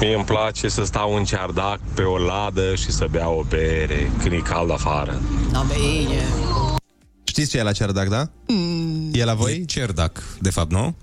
Mie 0.00 0.14
îmi 0.14 0.24
place 0.24 0.68
să 0.68 0.84
stau 0.84 1.14
în 1.16 1.24
ceardac 1.24 1.80
pe 1.94 2.02
o 2.02 2.18
ladă 2.18 2.74
și 2.74 2.90
să 2.90 3.06
beau 3.10 3.38
o 3.38 3.42
bere 3.42 4.10
când 4.18 4.32
e 4.32 4.36
cald 4.36 4.70
afară. 4.70 5.20
Da, 5.52 5.66
bine. 5.74 6.22
Știți 7.24 7.50
ce 7.50 7.58
e 7.58 7.62
la 7.62 7.72
cerdac, 7.72 8.08
da? 8.08 8.30
E 9.12 9.24
la 9.24 9.32
E 9.32 9.34
voi? 9.34 9.64
cerdac, 9.64 10.22
de 10.40 10.50
fapt, 10.50 10.70
nu? 10.70 10.96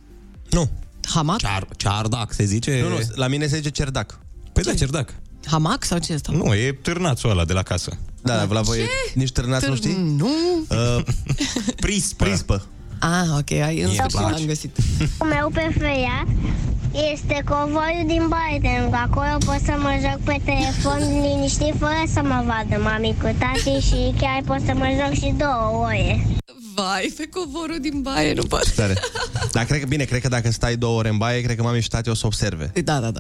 Nu. 0.50 0.70
Hamat? 1.14 1.38
Cear, 1.38 1.68
ceardac, 1.78 2.34
se 2.34 2.44
zice? 2.44 2.80
Nu, 2.82 2.88
nu, 2.90 2.98
la 3.16 3.28
mine 3.28 3.48
se 3.48 3.56
zice 3.56 3.70
cerdac. 3.70 4.20
Păi 4.54 4.64
da, 4.64 4.74
cerdac. 4.74 5.14
Hamac 5.50 5.84
sau 5.84 5.98
ce 5.98 6.14
este? 6.14 6.32
Nu, 6.32 6.54
e 6.54 6.78
târnațul 6.82 7.30
ăla 7.30 7.46
de 7.46 7.54
la 7.54 7.64
casă. 7.64 7.98
Da, 8.22 8.44
la 8.50 8.62
voi 8.62 8.78
Ce? 8.78 8.88
nici 9.14 9.32
târnați 9.32 9.68
nu 9.68 9.74
Târ- 9.74 9.78
știi? 9.78 10.14
Nu. 10.18 10.30
Uh, 10.70 11.04
Prispă. 11.80 12.24
prispă. 12.26 12.66
Ah, 13.00 13.28
ok, 13.38 13.52
ai 13.52 13.80
în 13.82 13.88
Mie 13.88 13.96
sfârșit 13.98 14.18
place. 14.20 14.34
l-am 14.34 14.46
găsit. 14.46 14.78
meu 15.30 15.50
preferat 15.54 16.28
este 17.14 17.44
covoiul 17.50 18.04
din 18.08 18.26
baie, 18.28 18.60
pentru 18.62 18.90
că 18.90 18.96
acolo 19.08 19.38
pot 19.46 19.60
să 19.66 19.74
mă 19.78 19.94
joc 20.02 20.20
pe 20.24 20.38
telefon 20.46 21.00
liniștit 21.22 21.74
fără 21.80 22.04
să 22.14 22.22
mă 22.24 22.44
vadă 22.46 22.82
mami 22.84 23.16
cu 23.22 23.30
tati 23.40 23.86
și 23.88 24.14
chiar 24.20 24.42
pot 24.46 24.60
să 24.66 24.74
mă 24.74 24.88
joc 25.00 25.14
și 25.14 25.34
două 25.38 25.86
ore. 25.86 26.28
Vai, 26.76 27.14
pe 27.18 27.30
covorul 27.32 27.78
din 27.82 28.02
baie, 28.02 28.34
nu 28.34 28.44
pot. 28.44 28.74
Tare. 28.76 28.94
Dar 29.52 29.64
cred 29.66 29.80
că, 29.80 29.86
bine, 29.86 30.04
cred 30.04 30.22
că 30.22 30.28
dacă 30.28 30.52
stai 30.52 30.76
două 30.76 30.98
ore 30.98 31.10
în 31.10 31.18
baie, 31.18 31.42
cred 31.42 31.56
că 31.56 31.64
mami 31.64 31.82
și 31.82 31.88
tati 31.90 32.10
o 32.10 32.14
să 32.14 32.26
observe. 32.26 32.72
Da, 32.84 33.00
da, 33.00 33.12
da. 33.12 33.20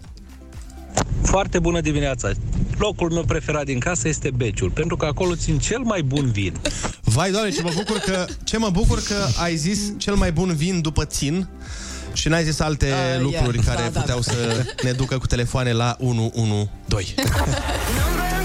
Foarte 1.22 1.60
bună 1.60 1.82
dimineața! 1.82 2.30
Locul 2.78 3.12
meu 3.12 3.24
preferat 3.24 3.66
din 3.66 3.80
casă 3.80 4.08
este 4.08 4.32
Beciul, 4.36 4.70
pentru 4.70 4.96
că 4.98 5.06
acolo 5.06 5.36
țin 5.36 5.60
cel 5.60 5.80
mai 5.80 6.02
bun 6.02 6.32
vin. 6.32 6.54
Vai, 7.02 7.32
doamne, 7.32 7.50
ce 7.52 7.62
mă 7.62 7.72
bucur 7.76 7.98
că, 7.98 8.26
ce 8.44 8.58
mă 8.58 8.70
bucur 8.70 9.02
că 9.02 9.16
ai 9.44 9.56
zis 9.56 9.80
cel 9.98 10.16
mai 10.16 10.32
bun 10.32 10.56
vin 10.56 10.82
după 10.82 11.06
țin 11.06 11.48
și 12.14 12.28
n-ai 12.28 12.44
zis 12.44 12.60
alte 12.60 12.86
Ah, 12.86 13.22
lucruri 13.22 13.58
yeah. 13.58 13.66
care 13.76 13.82
Da, 13.84 13.90
da, 13.90 14.00
puteau 14.00 14.20
da. 14.20 14.32
să 14.32 14.66
ne 14.84 14.92
ducă 14.92 15.18
cu 15.18 15.26
telefoane 15.26 15.72
la 15.72 15.96
112. 16.00 17.14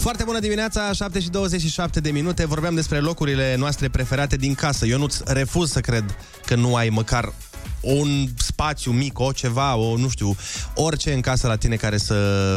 Foarte 0.00 0.24
bună 0.24 0.38
dimineața, 0.38 0.92
7 0.92 1.20
și 1.20 1.28
27 1.28 2.00
de 2.00 2.10
minute. 2.10 2.46
Vorbeam 2.46 2.74
despre 2.74 2.98
locurile 2.98 3.56
noastre 3.56 3.88
preferate 3.88 4.36
din 4.36 4.54
casă. 4.54 4.86
Eu 4.86 4.98
nu-ți 4.98 5.22
refuz 5.26 5.70
să 5.70 5.80
cred 5.80 6.16
că 6.46 6.54
nu 6.54 6.74
ai 6.74 6.88
măcar 6.88 7.32
un 7.80 8.26
spațiu 8.36 8.90
mic, 8.90 9.18
o 9.18 9.32
ceva, 9.32 9.74
o, 9.74 9.96
nu 9.96 10.08
știu, 10.08 10.36
orice 10.74 11.12
în 11.12 11.20
casă 11.20 11.46
la 11.46 11.56
tine 11.56 11.76
care 11.76 11.96
să 11.96 12.14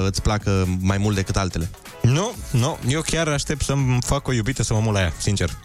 îți 0.08 0.22
placă 0.22 0.78
mai 0.80 0.98
mult 0.98 1.16
decât 1.16 1.36
altele. 1.36 1.70
Nu, 2.02 2.34
nu, 2.52 2.78
eu 2.88 3.02
chiar 3.02 3.28
aștept 3.28 3.64
să-mi 3.64 3.98
fac 4.06 4.28
o 4.28 4.34
iubită 4.34 4.64
să 4.64 4.74
mă 4.74 4.80
mut 4.80 4.94
la 4.94 5.00
ea, 5.00 5.14
sincer. 5.18 5.58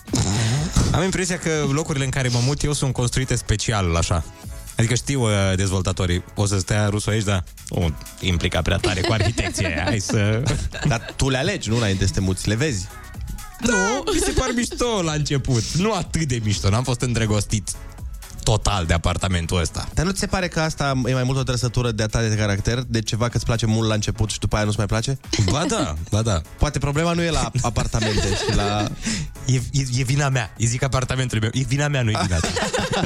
Am 0.93 1.03
impresia 1.03 1.39
că 1.39 1.51
locurile 1.71 2.05
în 2.05 2.11
care 2.11 2.29
mă 2.29 2.41
mut 2.47 2.63
eu 2.63 2.73
sunt 2.73 2.93
construite 2.93 3.35
special, 3.35 3.97
așa. 3.97 4.25
Adică 4.79 4.95
știu 4.95 5.23
uh, 5.23 5.31
dezvoltatorii, 5.57 6.25
o 6.35 6.47
să 6.47 6.59
stea 6.59 6.89
rusul 6.89 7.13
aici, 7.13 7.25
dar 7.25 7.45
nu 7.69 7.95
implica 8.21 8.63
prea 8.63 8.77
tare 8.77 9.01
cu 9.01 9.13
arhitecție. 9.13 9.83
Hai 9.85 9.99
să... 9.99 10.43
Dar 10.89 11.13
tu 11.17 11.29
le 11.29 11.37
alegi, 11.37 11.69
nu 11.69 11.77
înainte 11.77 12.07
să 12.07 12.13
te 12.13 12.21
muți, 12.21 12.49
le 12.49 12.55
vezi. 12.55 12.87
Nu, 13.61 13.75
mi 14.13 14.21
se 14.21 14.31
par 14.31 14.51
mișto 14.55 15.03
la 15.03 15.13
început. 15.13 15.73
Nu 15.73 15.93
atât 15.93 16.23
de 16.23 16.41
mișto, 16.45 16.69
n-am 16.69 16.83
fost 16.83 17.01
îndrăgostit 17.01 17.71
total 18.51 18.85
de 18.85 18.95
apartamentul 18.95 19.61
ăsta. 19.61 19.89
Dar 19.95 20.05
nu 20.05 20.11
ți 20.11 20.19
se 20.19 20.27
pare 20.27 20.49
că 20.49 20.61
asta 20.61 20.93
e 21.05 21.13
mai 21.13 21.23
mult 21.23 21.39
o 21.39 21.43
trăsătură 21.43 21.91
de 21.91 22.03
a 22.03 22.07
ta 22.07 22.21
de 22.21 22.35
caracter, 22.35 22.79
de 22.87 23.01
ceva 23.01 23.29
că 23.29 23.37
îți 23.37 23.45
place 23.45 23.67
mult 23.67 23.89
la 23.89 23.95
început 23.95 24.31
și 24.31 24.39
după 24.39 24.57
aia 24.57 24.65
nu-ți 24.65 24.77
mai 24.77 24.87
place? 24.87 25.19
Ba 25.51 25.65
da, 25.69 25.95
ba 26.11 26.23
da. 26.23 26.41
Poate 26.59 26.79
problema 26.79 27.13
nu 27.13 27.23
e 27.23 27.31
la 27.31 27.51
apartamente, 27.63 28.29
ci 28.49 28.55
la... 28.55 28.67
E, 29.47 29.61
e, 29.73 29.83
e 29.99 30.03
vina 30.03 30.29
mea. 30.29 30.55
E 30.57 30.67
zic 30.67 30.83
apartamentului 30.83 31.41
meu. 31.41 31.63
E 31.63 31.67
vina 31.69 31.89
mea, 31.89 32.03
nu 32.03 32.11
e 32.11 32.19
vina 32.23 32.39
ta. 32.39 32.49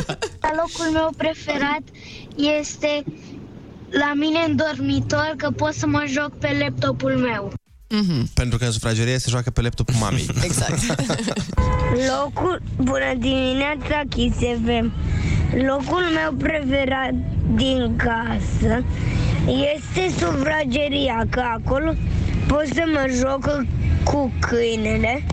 Locul 0.61 0.93
meu 0.93 1.13
preferat 1.17 1.83
este 2.37 3.05
la 3.91 4.13
mine 4.15 4.39
în 4.49 4.57
dormitor, 4.57 5.35
că 5.37 5.51
pot 5.51 5.75
să 5.75 5.87
mă 5.87 6.05
joc 6.07 6.39
pe 6.39 6.57
laptopul 6.61 7.17
meu. 7.17 7.53
Pentru 8.35 8.59
că 8.59 8.65
în 8.65 8.71
sufragerie 8.73 9.19
se 9.19 9.31
joacă 9.31 9.51
pe 9.51 9.61
laptopul 9.61 9.95
mamei. 10.01 10.27
Exact. 10.49 10.79
Locul, 12.09 12.63
bună 12.77 13.13
dimineața, 13.19 14.03
Kiss 14.09 14.37
FM. 14.37 14.93
Locul 15.67 16.03
meu 16.15 16.33
preferat 16.39 17.15
din 17.55 17.97
casă 17.97 18.85
este 19.77 20.15
sufrageria, 20.19 21.27
că 21.31 21.41
acolo 21.41 21.95
pot 22.47 22.67
să 22.75 22.83
mă 22.93 23.07
joc 23.21 23.65
cu 24.05 24.33
câinele 24.41 25.25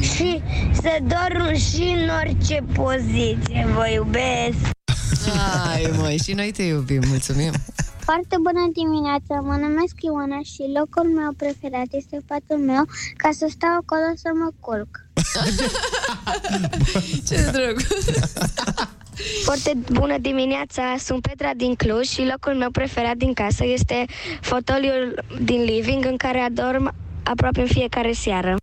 și 0.00 0.42
să 0.72 0.98
dorm 1.00 1.54
și 1.54 1.82
în 1.82 2.08
orice 2.22 2.64
poziție. 2.72 3.66
Vă 3.74 3.88
iubesc! 3.94 4.70
Ai, 5.72 5.90
măi, 5.96 6.18
și 6.24 6.32
noi 6.32 6.50
te 6.56 6.62
iubim, 6.62 7.02
mulțumim. 7.08 7.52
Foarte 8.04 8.36
bună 8.42 8.70
dimineața, 8.72 9.34
mă 9.40 9.56
numesc 9.56 9.94
Ioana 10.00 10.40
și 10.52 10.62
locul 10.78 11.08
meu 11.18 11.32
preferat 11.36 11.86
este 11.90 12.18
patul 12.26 12.58
meu 12.58 12.84
ca 13.16 13.28
să 13.32 13.46
stau 13.50 13.70
acolo 13.70 14.08
să 14.14 14.30
mă 14.34 14.50
culc. 14.60 14.88
Ce 17.28 17.50
drăguț. 17.52 18.04
Foarte 19.44 19.72
bună 19.92 20.18
dimineața, 20.18 20.94
sunt 20.98 21.26
Petra 21.26 21.50
din 21.56 21.74
Cluj 21.74 22.06
și 22.06 22.28
locul 22.30 22.54
meu 22.54 22.70
preferat 22.70 23.16
din 23.16 23.32
casă 23.32 23.64
este 23.66 24.04
fotoliul 24.40 25.24
din 25.42 25.62
living 25.62 26.04
în 26.04 26.16
care 26.16 26.38
adorm 26.38 26.94
aproape 27.22 27.60
în 27.60 27.66
fiecare 27.66 28.12
seară. 28.12 28.56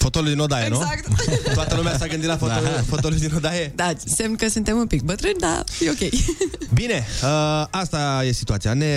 Fotoliul 0.00 0.32
din 0.32 0.42
odaie, 0.42 0.66
Exact. 0.66 1.08
nu? 1.08 1.14
Toată 1.54 1.74
lumea 1.74 1.98
s-a 1.98 2.06
gândit 2.06 2.28
la 2.28 2.36
fotoliul, 2.36 2.72
da. 2.74 2.82
fotoliul 2.86 3.20
din 3.20 3.32
odaie? 3.36 3.72
Da, 3.74 3.92
semn 4.04 4.36
că 4.36 4.48
suntem 4.48 4.76
un 4.76 4.86
pic 4.86 5.02
bătrâni, 5.02 5.38
dar 5.38 5.64
e 5.80 5.90
ok. 5.90 6.10
Bine, 6.80 7.06
uh, 7.22 7.66
asta 7.70 8.22
e 8.24 8.32
situația. 8.32 8.72
Ne 8.72 8.94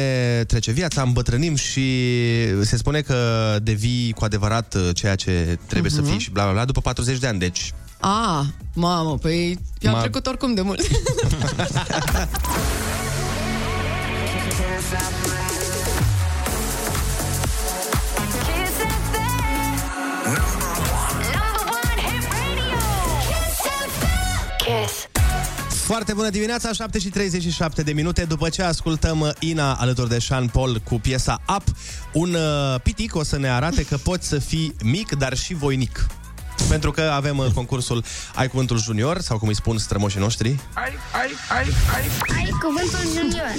trece 0.48 0.72
viața, 0.72 1.02
îmbătrânim 1.02 1.56
și 1.56 1.86
se 2.62 2.78
spune 2.78 3.02
că 3.02 3.16
devii 3.64 4.14
cu 4.14 4.24
adevărat 4.24 4.76
uh, 4.76 4.90
ceea 4.94 5.16
ce 5.16 5.58
trebuie 5.68 5.92
uh-huh. 5.92 5.96
să 5.96 6.02
fii 6.02 6.20
și 6.20 6.30
bla 6.30 6.44
bla 6.44 6.52
bla 6.52 6.66
după 6.66 6.82
40 6.82 7.20
de 7.20 7.28
ani. 7.28 7.40
Deci, 7.40 7.74
A, 8.00 8.46
mamă, 8.74 9.18
păi 9.18 9.60
eu 9.80 9.92
am 9.94 9.98
Ma- 9.98 10.02
trecut 10.02 10.28
oricum 10.28 10.54
de 10.54 10.62
mult. 10.62 10.82
Foarte 25.70 26.14
bună 26.14 26.30
dimineața, 26.30 26.74
7 26.74 27.00
și 27.00 27.10
37 27.10 27.82
de 27.82 27.94
minute 27.94 28.24
După 28.24 28.50
ce 28.50 28.62
ascultăm 28.62 29.20
uh, 29.20 29.30
Ina 29.40 29.74
alături 29.74 30.10
de 30.10 30.20
Sean 30.20 30.48
Paul 30.48 30.82
cu 30.84 31.00
piesa 31.00 31.42
Up 31.56 31.64
Un 32.14 32.34
uh, 32.34 32.80
pitic 32.84 33.16
o 33.16 33.24
să 33.24 33.38
ne 33.38 33.50
arate 33.50 33.86
că 33.86 33.98
poți 33.98 34.28
să 34.28 34.40
fii 34.40 34.76
mic, 34.84 35.12
dar 35.16 35.38
și 35.38 35.54
voinic 35.54 36.08
pentru 36.70 36.92
că 36.92 37.02
avem 37.02 37.38
uh, 37.38 37.46
concursul 37.54 38.04
Ai 38.36 38.48
Cuvântul 38.48 38.80
Junior, 38.80 39.20
sau 39.20 39.38
cum 39.38 39.48
îi 39.48 39.56
spun 39.56 39.78
strămoșii 39.78 40.20
noștri. 40.20 40.50
Ai, 40.74 40.94
ai, 41.14 41.32
ai, 41.50 41.68
ai. 41.96 42.08
Ai 42.38 42.50
cuvântul 42.62 43.00
junior. 43.16 43.52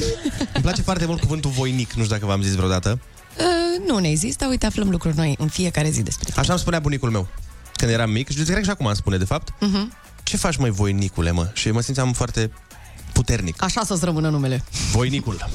Îmi 0.55 0.63
place 0.63 0.83
foarte 0.83 1.07
mult 1.07 1.21
cuvântul 1.21 1.51
voinic, 1.51 1.93
nu 1.93 2.03
știu 2.03 2.15
dacă 2.15 2.27
v-am 2.27 2.43
zis 2.43 2.55
vreodată. 2.55 2.99
Uh, 3.39 3.87
nu 3.87 3.99
ne 3.99 4.09
există, 4.09 4.47
uite, 4.49 4.67
aflăm 4.67 4.91
lucruri 4.91 5.17
noi 5.17 5.35
în 5.39 5.49
fiecare 5.49 5.91
zi 5.91 6.03
despre 6.03 6.25
tine. 6.25 6.41
Așa 6.41 6.53
îmi 6.53 6.61
spunea 6.61 6.79
bunicul 6.79 7.11
meu 7.11 7.29
când 7.77 7.91
eram 7.91 8.11
mic 8.11 8.29
și 8.29 8.43
cred 8.43 8.57
că 8.57 8.63
și 8.63 8.71
acum 8.71 8.87
îmi 8.87 8.97
spune, 8.97 9.17
de 9.17 9.25
fapt. 9.25 9.51
Uh-huh. 9.51 10.04
Ce 10.25 10.37
faci, 10.37 10.57
mai 10.57 10.71
voinicule, 10.71 11.31
mă? 11.31 11.51
Și 11.53 11.71
mă 11.71 11.81
simțeam 11.81 12.13
foarte 12.13 12.51
puternic. 13.13 13.63
Așa 13.63 13.83
să-ți 13.85 14.05
rămână 14.05 14.29
numele. 14.29 14.65
Voinicul. 14.93 15.49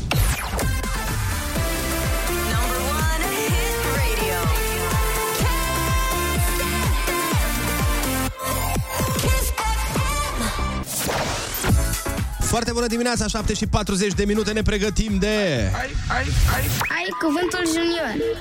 Foarte 12.39 12.71
bună 12.71 12.87
dimineața, 12.87 13.27
7 13.27 13.53
și 13.53 13.67
40 13.67 14.13
de 14.13 14.25
minute, 14.25 14.51
ne 14.51 14.61
pregătim 14.61 15.17
de... 15.19 15.27
Ai, 15.27 15.89
ai, 16.07 16.27
ai. 16.55 16.63
Ai 16.89 17.07
cuvântul 17.21 17.65
junior. 17.65 18.37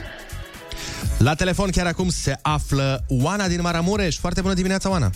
La 1.19 1.35
telefon 1.35 1.71
chiar 1.71 1.87
acum 1.87 2.09
se 2.09 2.39
află 2.43 3.05
Oana 3.09 3.49
din 3.49 3.61
Maramureș. 3.61 4.17
Foarte 4.17 4.41
bună 4.41 4.55
dimineața, 4.55 4.91
Oana. 4.91 5.11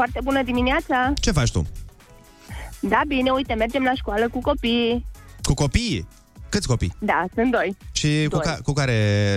Foarte 0.00 0.20
bună 0.24 0.42
dimineața! 0.42 1.12
Ce 1.20 1.30
faci 1.30 1.50
tu? 1.50 1.66
Da, 2.80 3.00
bine, 3.06 3.30
uite, 3.30 3.54
mergem 3.54 3.82
la 3.82 3.94
școală 3.94 4.28
cu 4.28 4.40
copii. 4.40 5.06
Cu 5.42 5.54
copiii? 5.54 6.08
Câți 6.48 6.66
copii? 6.66 6.94
Da, 6.98 7.24
sunt 7.34 7.50
doi. 7.50 7.76
Și 7.92 8.26
cu, 8.30 8.36
Doi. 8.36 8.40
ca- 8.44 8.58
cu 8.64 8.72
care 8.72 8.96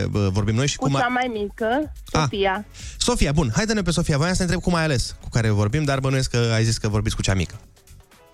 bă, 0.09 0.29
vorbim 0.29 0.55
noi 0.55 0.67
și 0.67 0.77
Cu 0.77 0.83
cum... 0.85 0.93
cea 0.93 1.05
A... 1.05 1.07
mai 1.07 1.31
mică, 1.33 1.91
Sofia. 2.11 2.65
Sofia, 2.97 3.31
bun, 3.31 3.51
hai 3.55 3.65
dă-ne 3.65 3.81
pe 3.81 3.91
Sofia. 3.91 4.17
Voiam 4.17 4.33
să 4.33 4.37
ne 4.43 4.43
întreb 4.45 4.61
cum 4.61 4.73
ai 4.75 4.83
ales 4.83 5.15
cu 5.21 5.29
care 5.29 5.49
vorbim, 5.49 5.83
dar 5.83 5.99
bănuiesc 5.99 6.29
că 6.29 6.51
ai 6.53 6.63
zis 6.63 6.77
că 6.77 6.87
vorbiți 6.87 7.15
cu 7.15 7.21
cea 7.21 7.33
mică. 7.33 7.55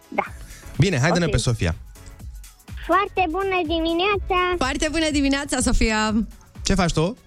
Da. 0.07 0.23
Bine, 0.77 0.99
hai 0.99 1.11
dă-ne 1.11 1.25
Ok. 1.25 1.31
pe 1.31 1.37
Sofia. 1.37 1.75
Foarte 2.85 3.25
bună 3.29 3.59
dimineața. 3.67 4.55
Foarte 4.57 4.87
bună 4.91 5.09
dimineața, 5.11 5.57
Sofia! 5.61 6.25
Ce 6.63 6.73
faci 6.73 6.91
tu? 6.93 7.17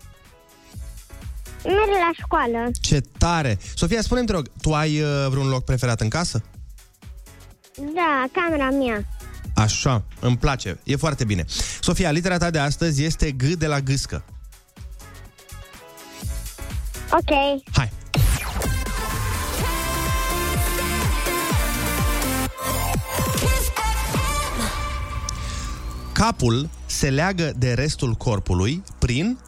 Merg 1.64 1.88
la 1.88 2.10
școală. 2.22 2.70
Ce 2.80 3.00
tare! 3.18 3.58
Sofia, 3.74 4.02
spune-mi, 4.02 4.26
te 4.26 4.32
rog, 4.32 4.48
tu 4.60 4.74
ai 4.74 5.00
uh, 5.00 5.26
vreun 5.28 5.48
loc 5.48 5.64
preferat 5.64 6.00
în 6.00 6.08
casă? 6.08 6.42
Da, 7.76 8.24
camera 8.32 8.70
mea. 8.70 9.04
Așa, 9.54 10.04
îmi 10.20 10.36
place, 10.36 10.78
e 10.84 10.96
foarte 10.96 11.24
bine. 11.24 11.44
Sofia, 11.80 12.10
litera 12.10 12.38
ta 12.38 12.50
de 12.50 12.58
astăzi 12.58 13.04
este 13.04 13.30
G 13.30 13.42
de 13.42 13.66
la 13.66 13.80
gâscă. 13.80 14.24
Ok. 17.10 17.62
Hai, 17.72 17.90
Capul 26.12 26.68
se 26.86 27.10
leagă 27.10 27.52
de 27.56 27.72
restul 27.72 28.14
corpului 28.14 28.82
prin... 28.98 29.38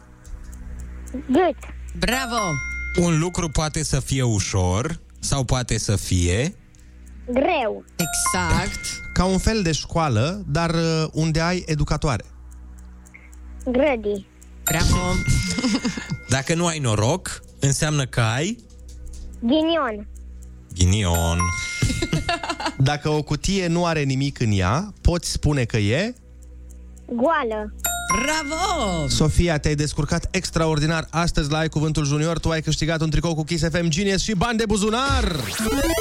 Gât. 1.11 1.74
Bravo! 1.99 2.41
Un 3.01 3.19
lucru 3.19 3.49
poate 3.49 3.83
să 3.83 3.99
fie 3.99 4.21
ușor 4.23 4.99
sau 5.19 5.43
poate 5.43 5.77
să 5.77 5.95
fie... 5.95 6.55
Greu. 7.25 7.85
Exact. 7.95 8.79
Ca 9.13 9.25
un 9.25 9.37
fel 9.37 9.61
de 9.61 9.71
școală, 9.71 10.43
dar 10.47 10.69
uh, 10.69 11.05
unde 11.13 11.41
ai 11.41 11.63
educatoare. 11.67 12.23
Grădi. 13.65 14.25
Bravo! 14.63 15.11
Dacă 16.29 16.53
nu 16.55 16.65
ai 16.65 16.79
noroc, 16.79 17.41
înseamnă 17.59 18.05
că 18.05 18.21
ai 18.21 18.57
Ghinion. 19.39 20.07
ghinion. 20.73 21.37
Dacă 22.77 23.09
o 23.09 23.21
cutie 23.23 23.67
nu 23.67 23.85
are 23.85 24.01
nimic 24.03 24.39
în 24.39 24.51
ea, 24.51 24.93
poți 25.01 25.31
spune 25.31 25.63
că 25.63 25.77
e... 25.77 26.13
Goală. 27.05 27.73
Bravo! 28.13 29.07
Sofia, 29.07 29.57
te-ai 29.57 29.75
descurcat 29.75 30.27
extraordinar 30.31 31.07
astăzi 31.09 31.51
la 31.51 31.57
Ai 31.57 31.69
Cuvântul 31.69 32.05
Junior. 32.05 32.39
Tu 32.39 32.49
ai 32.49 32.61
câștigat 32.61 33.01
un 33.01 33.09
tricou 33.09 33.35
cu 33.35 33.43
Kiss 33.43 33.63
FM 33.71 33.87
Genius 33.87 34.21
și 34.21 34.33
bani 34.33 34.57
de 34.57 34.65
buzunar! 34.65 35.35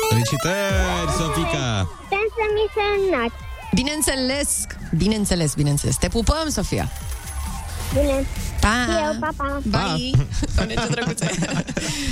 Felicitări, 0.08 1.10
Sofica! 1.18 1.88
Putem 2.00 2.26
să 2.36 2.44
mi 2.54 2.66
se 2.74 2.84
înnați. 3.04 3.34
Bineînțeles, 3.74 4.66
bineînțeles, 4.96 5.54
bineînțeles. 5.54 5.96
Te 5.96 6.08
pupăm, 6.08 6.48
Sofia! 6.48 6.90
Bine. 7.92 8.26
Pa! 8.60 8.86
Eu, 9.04 9.16
pa, 9.20 9.28
pa. 9.36 9.60
Bye! 9.64 10.10
Doamne, 10.54 10.74
ce 10.74 10.86
drăguțe! 10.90 11.30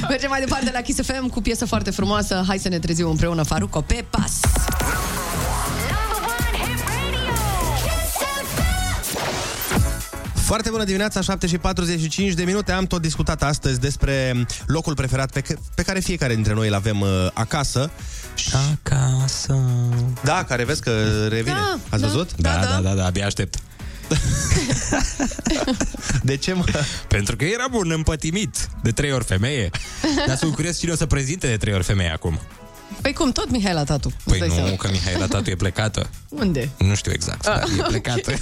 Mergem 0.08 0.30
mai 0.30 0.40
departe 0.40 0.70
la 0.72 0.80
Kiss 0.80 1.02
FM 1.02 1.28
cu 1.28 1.40
piesă 1.40 1.66
foarte 1.66 1.90
frumoasă. 1.90 2.44
Hai 2.46 2.58
să 2.58 2.68
ne 2.68 2.78
trezim 2.78 3.08
împreună, 3.08 3.42
Faruco, 3.42 3.80
pe 3.80 4.04
pas! 4.10 4.40
Foarte 10.44 10.70
bună 10.70 10.84
dimineața, 10.84 11.20
7 11.20 11.46
și 11.46 11.58
45 11.58 12.32
de 12.32 12.44
minute. 12.44 12.72
Am 12.72 12.86
tot 12.86 13.02
discutat 13.02 13.42
astăzi 13.42 13.80
despre 13.80 14.44
locul 14.66 14.94
preferat 14.94 15.30
pe, 15.30 15.40
c- 15.42 15.58
pe 15.74 15.82
care 15.82 16.00
fiecare 16.00 16.34
dintre 16.34 16.54
noi 16.54 16.68
îl 16.68 16.74
avem 16.74 17.00
uh, 17.00 17.08
acasă. 17.32 17.90
Și... 18.34 18.48
Acasă. 18.84 19.60
Da, 20.22 20.44
care 20.44 20.64
vezi 20.64 20.82
că 20.82 20.90
revine. 21.28 21.54
Da, 21.54 21.78
Ați 21.88 22.02
da. 22.02 22.06
văzut? 22.08 22.30
Da, 22.36 22.60
da, 22.64 22.80
da, 22.82 22.94
da, 22.94 23.04
abia 23.04 23.26
aștept. 23.26 23.58
De 26.22 26.36
ce, 26.36 26.52
mă? 26.52 26.64
Pentru 27.08 27.36
că 27.36 27.44
era 27.44 27.66
bun 27.70 27.90
împătimit 27.90 28.68
de 28.82 28.90
trei 28.90 29.12
ori 29.12 29.24
femeie. 29.24 29.70
Dar 30.26 30.36
sunt 30.36 30.54
curios 30.54 30.78
cine 30.78 30.92
o 30.92 30.96
să 30.96 31.06
prezinte 31.06 31.46
de 31.46 31.56
trei 31.56 31.74
ori 31.74 31.84
femeie 31.84 32.10
acum. 32.10 32.40
Păi 33.00 33.12
cum, 33.12 33.32
tot 33.32 33.50
Mihaela 33.50 33.84
Tatu. 33.84 34.12
Păi 34.24 34.38
îți 34.38 34.38
dai 34.38 34.48
nu, 34.48 34.54
seama. 34.54 34.76
că 34.76 34.88
Mihaela 34.90 35.26
Tatu 35.26 35.50
e 35.50 35.54
plecată. 35.54 36.10
Unde? 36.28 36.68
Nu 36.78 36.94
știu 36.94 37.12
exact, 37.12 37.42
dar 37.44 37.64
e 37.78 37.82
plecată. 37.88 38.32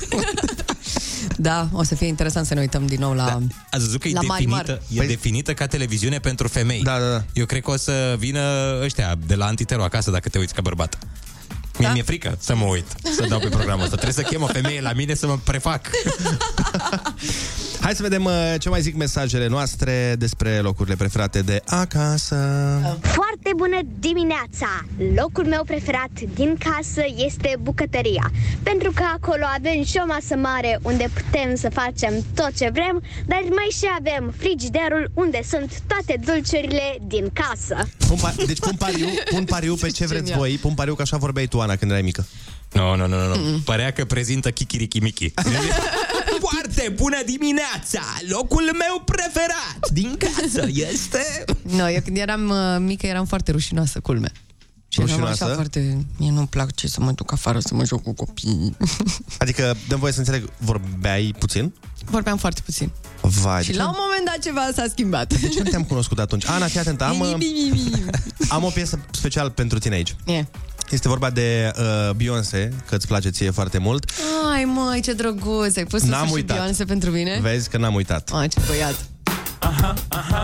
Da, 1.36 1.68
o 1.72 1.82
să 1.82 1.94
fie 1.94 2.06
interesant 2.06 2.46
să 2.46 2.54
ne 2.54 2.60
uităm 2.60 2.86
din 2.86 3.00
nou 3.00 3.12
la... 3.14 3.24
Da. 3.24 3.38
Ați 3.70 3.84
văzut 3.84 4.00
că 4.00 4.08
e 4.08 4.12
La 4.12 4.20
Marimar. 4.20 4.62
definită, 4.64 4.84
e 4.94 5.04
Păi- 5.04 5.08
definită 5.08 5.54
ca 5.54 5.66
televiziune 5.66 6.18
pentru 6.18 6.48
femei. 6.48 6.82
Da, 6.82 6.98
da, 6.98 7.08
da. 7.10 7.24
Eu 7.32 7.44
cred 7.46 7.62
că 7.62 7.70
o 7.70 7.76
să 7.76 8.14
vină 8.18 8.40
ăștia 8.82 9.14
de 9.26 9.34
la 9.34 9.46
Antitero 9.46 9.82
acasă 9.82 10.10
dacă 10.10 10.28
te 10.28 10.38
uiți 10.38 10.54
ca 10.54 10.60
bărbat. 10.62 10.98
Mie 11.78 11.88
Da? 11.88 11.94
mi-e 11.94 12.02
frică 12.02 12.36
să 12.40 12.54
mă 12.56 12.64
uit, 12.64 12.84
să 13.16 13.26
dau 13.28 13.38
pe 13.38 13.48
programul 13.48 13.82
ăsta. 13.84 13.96
Trebuie 13.96 14.24
să 14.24 14.30
chem 14.30 14.42
o 14.42 14.46
femeie 14.46 14.80
la 14.80 14.92
mine 14.92 15.14
să 15.14 15.26
mă 15.26 15.38
prefac. 15.44 15.90
Hai 17.80 17.94
să 17.94 18.02
vedem 18.02 18.24
uh, 18.24 18.54
ce 18.58 18.68
mai 18.68 18.80
zic 18.80 18.96
mesajele 18.96 19.46
noastre 19.46 20.14
despre 20.18 20.58
locurile 20.58 20.96
preferate 20.96 21.40
de 21.42 21.62
acasă. 21.66 22.36
Foarte 23.00 23.50
bună 23.56 23.78
dimineața! 23.98 24.84
Locul 25.16 25.46
meu 25.46 25.64
preferat 25.64 26.10
din 26.34 26.56
casă 26.58 27.02
este 27.16 27.56
bucătăria, 27.60 28.30
pentru 28.62 28.90
că 28.94 29.02
acolo 29.14 29.42
avem 29.56 29.84
și 29.84 29.96
o 30.02 30.06
masă 30.06 30.34
mare 30.36 30.78
unde 30.82 31.10
putem 31.14 31.54
să 31.54 31.68
facem 31.72 32.12
tot 32.34 32.52
ce 32.56 32.70
vrem, 32.72 33.02
dar 33.26 33.40
mai 33.48 33.68
și 33.78 33.84
avem 33.98 34.34
frigiderul 34.38 35.10
unde 35.14 35.40
sunt 35.48 35.80
toate 35.86 36.20
dulciurile 36.24 36.96
din 37.06 37.30
casă. 37.32 37.88
Pun 38.08 38.16
pa- 38.16 38.46
deci 38.46 38.58
pun 38.58 38.74
pariu, 38.78 39.06
pun 39.30 39.44
pariu 39.44 39.74
pe 39.74 39.88
ce 39.88 40.06
vreți 40.06 40.22
Genial. 40.22 40.38
voi, 40.38 40.58
pun 40.60 40.74
pariu 40.74 40.94
că 40.94 41.02
așa 41.02 41.16
vorbeai 41.16 41.46
tu, 41.46 41.60
Ana, 41.60 41.76
când 41.76 41.90
erai 41.90 42.02
mică. 42.02 42.26
Nu, 42.72 42.96
nu, 42.96 43.06
nu, 43.06 43.16
nu. 43.26 43.34
Mm. 43.36 43.60
Părea 43.60 43.90
că 43.90 44.04
prezintă 44.04 44.50
Kikiriki 44.50 44.98
Miki. 45.00 45.32
Foarte 46.80 47.02
bună 47.02 47.22
dimineața! 47.26 48.00
Locul 48.28 48.62
meu 48.62 49.02
preferat 49.04 49.90
din 49.92 50.16
casă 50.18 50.66
este... 50.68 51.44
No, 51.62 51.88
eu 51.88 52.00
când 52.04 52.16
eram 52.16 52.48
uh, 52.48 52.76
mică 52.78 53.06
eram 53.06 53.24
foarte 53.24 53.50
rușinoasă, 53.50 54.00
culme. 54.00 54.32
Și 54.88 55.00
eram 55.00 55.10
Rușinoasă? 55.10 55.44
așa 55.44 55.54
foarte... 55.54 56.06
Mie 56.18 56.30
nu-mi 56.30 56.46
place 56.46 56.88
să 56.88 57.00
mă 57.00 57.12
duc 57.12 57.32
afară 57.32 57.58
să 57.60 57.74
mă 57.74 57.84
joc 57.84 58.02
cu 58.02 58.12
copii. 58.12 58.76
Adică, 59.38 59.76
dăm 59.88 59.98
voie 59.98 60.12
să 60.12 60.18
înțeleg, 60.18 60.50
vorbeai 60.58 61.34
puțin? 61.38 61.74
Vorbeam 62.04 62.36
foarte 62.36 62.60
puțin. 62.64 62.90
Vai, 63.20 63.62
Și 63.62 63.70
de 63.70 63.76
la 63.76 63.82
ce, 63.82 63.88
un 63.88 63.96
moment 63.98 64.24
dat 64.24 64.38
ceva 64.38 64.68
s-a 64.74 64.84
schimbat. 64.90 65.40
de 65.40 65.48
ce 65.48 65.62
nu 65.62 65.70
te-am 65.70 65.84
cunoscut 65.84 66.18
atunci? 66.18 66.46
Ana, 66.46 66.66
fii 66.66 66.80
atentă, 66.80 67.04
am, 67.04 67.20
uh, 67.20 67.34
am 68.48 68.64
o 68.64 68.68
piesă 68.68 68.98
special 69.10 69.50
pentru 69.50 69.78
tine 69.78 69.94
aici. 69.94 70.16
E. 70.26 70.44
Este 70.90 71.08
vorba 71.08 71.30
de 71.30 71.70
uh, 71.78 72.10
Beyoncé, 72.16 72.72
că 72.88 72.94
îți 72.94 73.06
place 73.06 73.28
ție 73.28 73.50
foarte 73.50 73.78
mult. 73.78 74.10
Ai, 74.54 74.64
măi, 74.64 75.00
ce 75.00 75.12
drăguț! 75.12 75.76
Ai 75.76 75.84
pus 75.84 76.02
N-am 76.02 76.18
sus 76.20 76.28
și 76.28 76.34
uitat. 76.34 76.56
Beyoncé 76.56 76.84
pentru 76.84 77.10
mine? 77.10 77.38
Vezi 77.42 77.68
că 77.68 77.76
n-am 77.76 77.94
uitat. 77.94 78.30
Ai, 78.34 78.48
ce 78.48 78.58
băiat! 78.66 78.94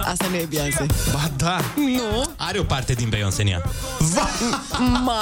Asta 0.05 0.27
nu 0.31 0.37
e 0.37 0.47
Beyoncé. 0.49 0.87
Ba 1.13 1.31
da! 1.37 1.61
Nu? 1.77 2.31
Are 2.37 2.59
o 2.59 2.63
parte 2.63 2.93
din 2.93 3.09
Beyoncé 3.09 3.43
în 3.43 3.49
ea. 3.49 3.63
Mamă, 4.79 5.13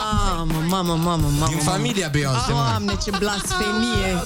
mamă, 0.68 0.94
mamă, 0.94 0.96
mamă. 1.38 1.46
Din 1.48 1.58
familia 1.58 2.08
Beyoncé, 2.12 2.38
mă. 2.52 2.66
Doamne, 2.68 2.92
ce 3.04 3.10
blasfemie! 3.18 4.22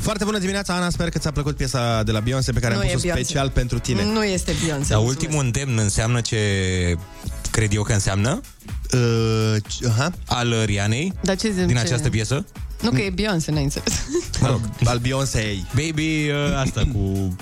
Foarte 0.00 0.24
bună 0.24 0.38
dimineața, 0.38 0.74
Ana, 0.74 0.90
sper 0.90 1.08
că 1.08 1.18
ți-a 1.18 1.30
plăcut 1.32 1.56
piesa 1.56 2.02
de 2.02 2.12
la 2.12 2.20
Beyoncé 2.20 2.52
pe 2.52 2.60
care 2.60 2.74
Nu 2.74 2.80
am 2.80 2.86
e 2.86 2.90
pus-o 2.90 3.02
Beyoncé. 3.02 3.22
special 3.22 3.50
pentru 3.50 3.78
tine. 3.78 4.04
Nu 4.04 4.24
este 4.24 4.54
Beyoncé. 4.64 4.88
Dar 4.88 4.98
mulțumesc. 4.98 5.20
ultimul 5.20 5.44
îndemn 5.44 5.78
înseamnă 5.78 6.20
ce 6.20 6.38
cred 7.58 7.72
eu 7.72 7.82
că 7.82 7.92
înseamnă? 7.92 8.40
Uh, 8.94 9.56
c- 9.62 9.88
aha. 9.88 10.12
Al 10.26 10.54
Rianei, 10.64 11.12
Dar 11.22 11.36
ce 11.36 11.50
zic? 11.50 11.66
din 11.66 11.74
ce... 11.76 11.80
această 11.82 12.08
piesă. 12.08 12.44
Nu 12.82 12.90
că 12.90 13.00
e 13.00 13.10
Beyoncé, 13.10 13.50
n-ai 13.50 13.62
înțeles. 13.62 13.94
Mă 14.40 14.46
rog, 14.48 14.60
al 14.90 14.98
Beyoncé. 14.98 15.64
Baby, 15.74 16.28
uh, 16.30 16.56
asta 16.56 16.82
cu 16.92 17.36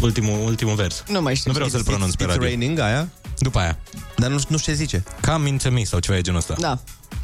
ultimul, 0.00 0.44
ultimul 0.44 0.74
vers. 0.74 1.02
Nu 1.08 1.22
mai 1.22 1.34
știu. 1.34 1.50
Nu 1.50 1.54
vreau 1.56 1.70
să-l 1.70 1.82
pronunț 1.84 2.14
pe 2.14 2.24
It's 2.24 2.26
radio. 2.26 2.42
raining, 2.42 2.78
aia? 2.78 3.08
După 3.38 3.58
aia. 3.58 3.78
Dar 4.16 4.30
nu, 4.30 4.38
nu 4.48 4.56
știu 4.58 4.72
ce 4.72 4.78
zice. 4.78 5.02
Come 5.26 5.48
into 5.48 5.70
me 5.70 5.84
sau 5.84 5.98
ceva 5.98 6.16
de 6.16 6.22
genul 6.22 6.38
ăsta. 6.38 6.54
Da. 6.58 6.78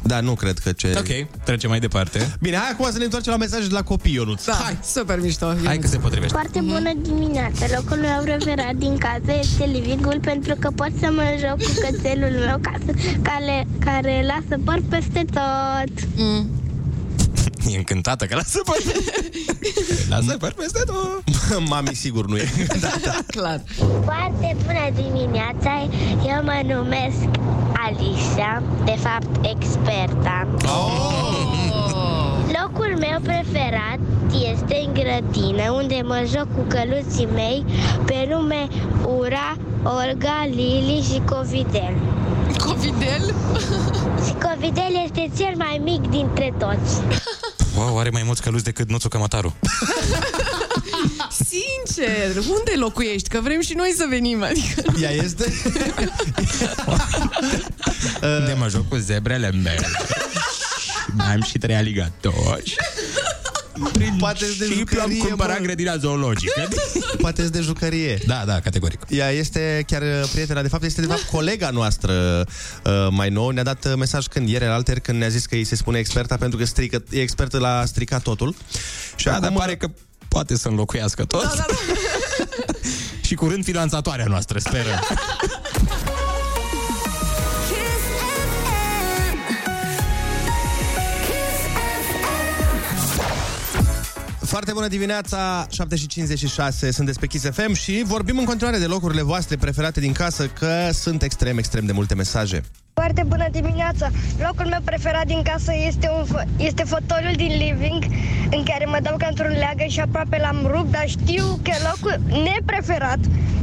Da, 0.05 0.19
nu 0.19 0.33
cred 0.33 0.57
că 0.59 0.71
ce... 0.71 0.95
Ok, 0.97 1.43
trecem 1.43 1.69
mai 1.69 1.79
departe. 1.79 2.35
Bine, 2.41 2.55
hai 2.55 2.69
acum 2.71 2.91
să 2.91 2.97
ne 2.97 3.03
întoarcem 3.03 3.31
la 3.31 3.37
mesaje 3.37 3.67
de 3.67 3.73
la 3.73 3.83
copii, 3.83 4.13
Ionuț. 4.13 4.45
Da, 4.45 4.53
Hai. 4.53 4.77
super 4.83 5.19
mișto. 5.19 5.53
Hai 5.63 5.77
că 5.77 5.87
se 5.87 5.97
potrivește. 5.97 6.33
Foarte 6.33 6.59
bună 6.59 6.91
dimineața! 7.01 7.65
Locul 7.75 7.97
meu 7.97 8.21
preferat 8.23 8.73
din 8.73 8.97
casă 8.97 9.37
este 9.39 9.63
living 9.65 10.19
pentru 10.19 10.55
că 10.59 10.69
pot 10.75 10.91
să 10.99 11.09
mă 11.11 11.23
joc 11.39 11.63
cu 11.63 11.71
cățelul 11.81 12.39
meu 12.45 12.59
casă, 12.61 13.19
care, 13.21 13.67
care 13.79 14.25
lasă 14.25 14.61
păr 14.63 14.81
peste 14.89 15.25
tot. 15.33 16.07
Mm. 16.15 16.49
E 17.71 17.77
încântată 17.77 18.25
că 18.25 18.35
lasă 18.35 18.61
păr. 18.65 18.77
lasă 20.13 20.37
păr 20.37 20.53
peste 20.53 20.81
tot. 20.85 21.23
Mami 21.67 21.95
sigur 21.95 22.25
nu 22.25 22.37
e. 22.37 22.49
da, 22.81 22.91
da. 23.03 23.17
Clar. 23.27 23.61
Foarte 24.03 24.55
bună 24.65 24.89
dimineața! 24.95 25.87
Eu 26.25 26.43
mă 26.43 26.61
numesc 26.73 27.27
Alicia, 27.85 28.63
de 28.85 28.95
fapt 28.99 29.45
experta. 29.55 30.47
Locul 32.61 32.97
meu 32.99 33.19
preferat 33.21 33.99
este 34.51 34.83
în 34.85 34.93
grădină, 34.93 35.71
unde 35.71 36.01
mă 36.03 36.27
joc 36.35 36.47
cu 36.55 36.65
căluții 36.67 37.27
mei 37.33 37.65
pe 38.05 38.27
nume 38.29 38.67
Ura, 39.17 39.57
Olga, 39.83 40.45
Lili 40.49 41.05
și 41.11 41.21
Covidel. 41.25 41.93
Covidel? 42.57 43.33
Și 44.25 44.33
Covidel 44.45 45.01
este 45.05 45.31
cel 45.37 45.53
mai 45.57 45.81
mic 45.83 46.09
dintre 46.09 46.53
toți. 46.59 47.01
Wow, 47.75 47.99
are 47.99 48.09
mai 48.09 48.23
mulți 48.25 48.41
căluți 48.41 48.63
decât 48.63 48.89
Nuțu 48.89 49.07
Cămătaru. 49.07 49.55
Sincer, 51.29 52.35
unde 52.37 52.71
locuiești? 52.75 53.29
Că 53.29 53.39
vrem 53.41 53.61
și 53.61 53.73
noi 53.73 53.93
să 53.97 54.05
venim. 54.09 54.43
Adică... 54.43 54.81
Ea 55.01 55.11
este? 55.11 55.53
Unde 58.21 58.53
mă 58.57 58.67
joc 58.69 58.87
cu 58.87 58.95
zebrele 58.95 59.51
mele. 59.51 59.87
Mai 61.15 61.31
am 61.33 61.41
și 61.41 61.57
trei 61.57 61.75
aligatori. 61.75 62.75
Poate 64.19 64.45
de 64.57 64.65
Și 64.65 64.71
am 64.71 64.77
jucărie, 64.77 65.17
cumpărat 65.17 65.59
mă. 65.59 65.65
grădina 65.65 65.97
zoologică. 65.97 66.67
Poate 67.21 67.47
de 67.47 67.61
jucărie. 67.61 68.19
Da, 68.25 68.43
da, 68.45 68.59
categoric. 68.59 69.01
Ea 69.09 69.29
este 69.29 69.83
chiar 69.87 70.01
uh, 70.01 70.29
prietena, 70.31 70.61
de 70.61 70.67
fapt 70.67 70.83
este 70.83 71.01
de 71.01 71.07
fapt 71.07 71.21
colega 71.21 71.69
noastră 71.69 72.45
uh, 72.83 73.07
mai 73.09 73.29
nou. 73.29 73.49
Ne-a 73.49 73.63
dat 73.63 73.85
uh, 73.85 73.93
mesaj 73.97 74.25
când 74.25 74.49
ieri, 74.49 74.65
alter, 74.65 74.99
când 74.99 75.17
ne-a 75.17 75.27
zis 75.27 75.45
că 75.45 75.55
îi 75.55 75.63
se 75.63 75.75
spune 75.75 75.97
experta 75.99 76.37
pentru 76.37 76.57
că 76.57 76.65
strică, 76.65 77.03
e 77.09 77.21
expertă 77.21 77.57
la 77.57 77.85
stricat 77.85 78.21
totul. 78.21 78.55
Și 79.15 79.25
Da, 79.25 79.39
dar 79.39 79.51
pare 79.51 79.75
că 79.75 79.87
poate 80.27 80.57
să 80.57 80.67
înlocuiască 80.67 81.25
tot. 81.25 81.43
Da, 81.43 81.53
da, 81.55 81.65
da. 81.67 81.75
și 83.27 83.35
curând 83.35 83.63
finanțatoarea 83.63 84.25
noastră, 84.25 84.59
speră. 84.59 84.99
Foarte 94.45 94.71
bună 94.71 94.87
dimineața, 94.87 95.67
7 95.69 95.95
și 95.95 96.07
56, 96.07 96.91
sunteți 96.91 97.19
pe 97.19 97.27
Kiss 97.27 97.49
FM 97.51 97.73
și 97.73 98.03
vorbim 98.05 98.37
în 98.37 98.45
continuare 98.45 98.77
de 98.77 98.85
locurile 98.85 99.21
voastre 99.21 99.55
preferate 99.55 99.99
din 99.99 100.11
casă, 100.11 100.47
că 100.47 100.89
sunt 100.93 101.23
extrem, 101.23 101.57
extrem 101.57 101.85
de 101.85 101.91
multe 101.91 102.15
mesaje. 102.15 102.63
Foarte 102.93 103.23
bună 103.27 103.45
dimineața! 103.51 104.09
Locul 104.39 104.65
meu 104.65 104.79
preferat 104.83 105.25
din 105.25 105.41
casă 105.43 105.71
este, 105.87 106.09
un, 106.17 106.25
fo- 106.25 106.47
este 106.57 106.83
fotoliul 106.83 107.33
din 107.35 107.51
living 107.57 108.03
în 108.51 108.63
care 108.63 108.85
mă 108.85 108.97
dau 109.01 109.15
ca 109.17 109.27
într-un 109.29 109.51
leagă 109.51 109.83
și 109.87 109.99
aproape 109.99 110.37
l-am 110.37 110.67
rupt, 110.73 110.91
dar 110.91 111.07
știu 111.09 111.45
că 111.63 111.71
locul 111.89 112.15
nepreferat 112.43 113.19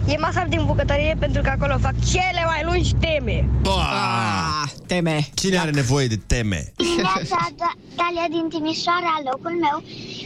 e 0.07 0.17
masa 0.19 0.45
din 0.49 0.63
bucătărie 0.67 1.17
pentru 1.19 1.43
că 1.43 1.49
acolo 1.51 1.79
fac 1.79 1.95
cele 2.13 2.43
mai 2.47 2.61
lungi 2.65 2.95
teme. 2.95 3.49
Ah, 3.65 4.71
teme. 4.87 5.17
Cine 5.35 5.59
are 5.59 5.71
nevoie 5.71 6.07
de 6.07 6.19
teme? 6.27 6.73
Dimineața, 6.77 7.39
Da- 7.57 7.77
Dalia 7.99 8.27
din 8.37 8.47
Timișoara, 8.49 9.13
locul 9.31 9.55
meu 9.67 9.77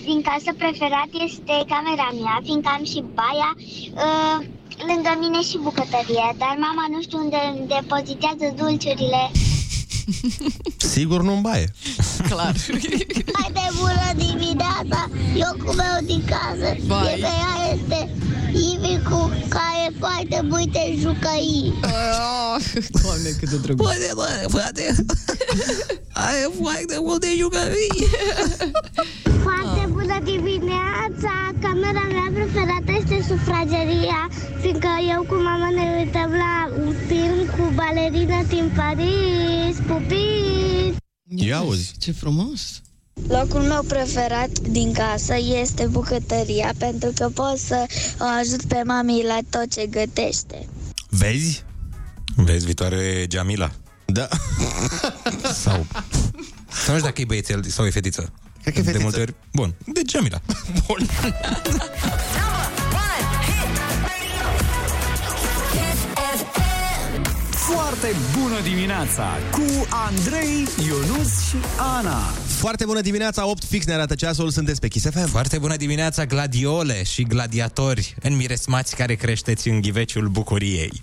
din 0.08 0.20
casă 0.28 0.50
preferat 0.62 1.10
este 1.26 1.54
camera 1.72 2.08
mea, 2.22 2.36
fiindcă 2.46 2.70
am 2.76 2.84
și 2.92 3.00
baia 3.18 3.50
uh, 4.04 4.38
lângă 4.88 5.12
mine 5.20 5.40
și 5.48 5.56
bucătărie, 5.62 6.26
dar 6.38 6.54
mama 6.66 6.84
nu 6.90 7.00
știu 7.02 7.18
unde 7.18 7.40
depozitează 7.74 8.46
dulciurile. 8.56 9.22
Sigur 10.94 11.22
nu-mi 11.22 11.40
baie. 11.40 11.66
Clar. 12.28 12.54
Hai 13.38 13.50
de 13.52 13.66
bună 13.78 14.08
dimineața, 14.16 15.00
locul 15.42 15.74
meu 15.74 15.96
din 16.04 16.22
casă, 16.24 16.76
Vai. 16.86 17.04
de 17.04 17.20
pe 17.24 17.30
ea 17.42 17.54
este 17.74 17.98
Ivicu, 18.54 19.30
care 19.48 19.84
foarte 19.98 20.40
multe 20.48 20.80
jucării. 20.98 21.72
Oh, 21.82 22.56
Doamne, 23.02 23.30
cât 23.38 23.48
de 23.50 23.56
drăguț. 23.56 23.84
Poate, 23.86 24.10
bă, 24.14 24.28
frate, 24.48 24.94
ai 26.12 26.40
foarte 26.62 26.96
multe 27.00 27.28
jucării. 27.38 28.06
Foarte 29.42 29.86
bună 29.88 30.18
dimineața! 30.24 31.32
Camera 31.60 32.04
mea 32.12 32.28
preferată 32.34 32.90
este 33.00 33.24
sufrageria, 33.28 34.28
fiindcă 34.60 34.88
eu 35.14 35.22
cu 35.28 35.34
mama 35.34 35.68
ne 35.70 35.86
uităm 35.98 36.30
la 36.30 36.70
un 36.84 36.94
film 37.06 37.46
cu 37.56 37.72
balerină 37.74 38.42
din 38.48 38.72
Paris, 38.76 39.76
pupiți! 39.86 40.96
Ia 41.36 41.56
auzi. 41.56 41.94
Ce 41.98 42.12
frumos. 42.12 42.80
Locul 43.28 43.60
meu 43.60 43.82
preferat 43.82 44.58
din 44.58 44.92
casă 44.92 45.34
este 45.60 45.86
bucătăria, 45.86 46.72
pentru 46.78 47.10
că 47.14 47.28
pot 47.28 47.58
să 47.58 47.86
o 48.20 48.24
ajut 48.40 48.64
pe 48.64 48.82
mami 48.84 49.22
la 49.26 49.38
tot 49.50 49.72
ce 49.72 49.86
gătește. 49.86 50.66
Vezi? 51.08 51.64
Vezi, 52.36 52.64
viitoare 52.64 53.26
Jamila. 53.30 53.70
Da. 54.04 54.28
Sau... 55.62 55.86
Sau 56.84 56.92
nu 56.92 56.98
știu 56.98 57.08
dacă 57.08 57.20
e 57.20 57.24
băiețel 57.24 57.62
sau 57.64 57.86
e 57.86 57.90
fetiță. 57.90 58.32
Cred 58.62 58.74
că 58.74 58.80
e 58.80 58.82
De 58.82 58.88
fetiță. 58.90 59.02
multe 59.02 59.20
ori... 59.20 59.34
Bun. 59.52 59.74
De 59.84 60.00
Jamila. 60.12 60.40
Bun. 60.86 61.08
Foarte 67.50 68.14
bună 68.40 68.60
dimineața 68.62 69.26
cu 69.50 69.86
Andrei, 70.08 70.68
Ionus 70.86 71.48
și 71.48 71.56
Ana. 71.96 72.20
Foarte 72.64 72.84
bună 72.84 73.00
dimineața, 73.00 73.46
8 73.46 73.64
fix 73.64 73.86
ne 73.86 73.92
arată 73.92 74.14
ceasul, 74.14 74.50
sunteți 74.50 74.80
pe 74.80 74.88
Kiss 74.88 75.10
FM. 75.10 75.28
Foarte 75.28 75.58
bună 75.58 75.76
dimineața, 75.76 76.24
gladiole 76.26 77.02
și 77.02 77.22
gladiatori 77.22 78.14
înmiresmați 78.22 78.96
care 78.96 79.14
creșteți 79.14 79.68
în 79.68 79.80
ghiveciul 79.80 80.28
bucuriei. 80.28 81.00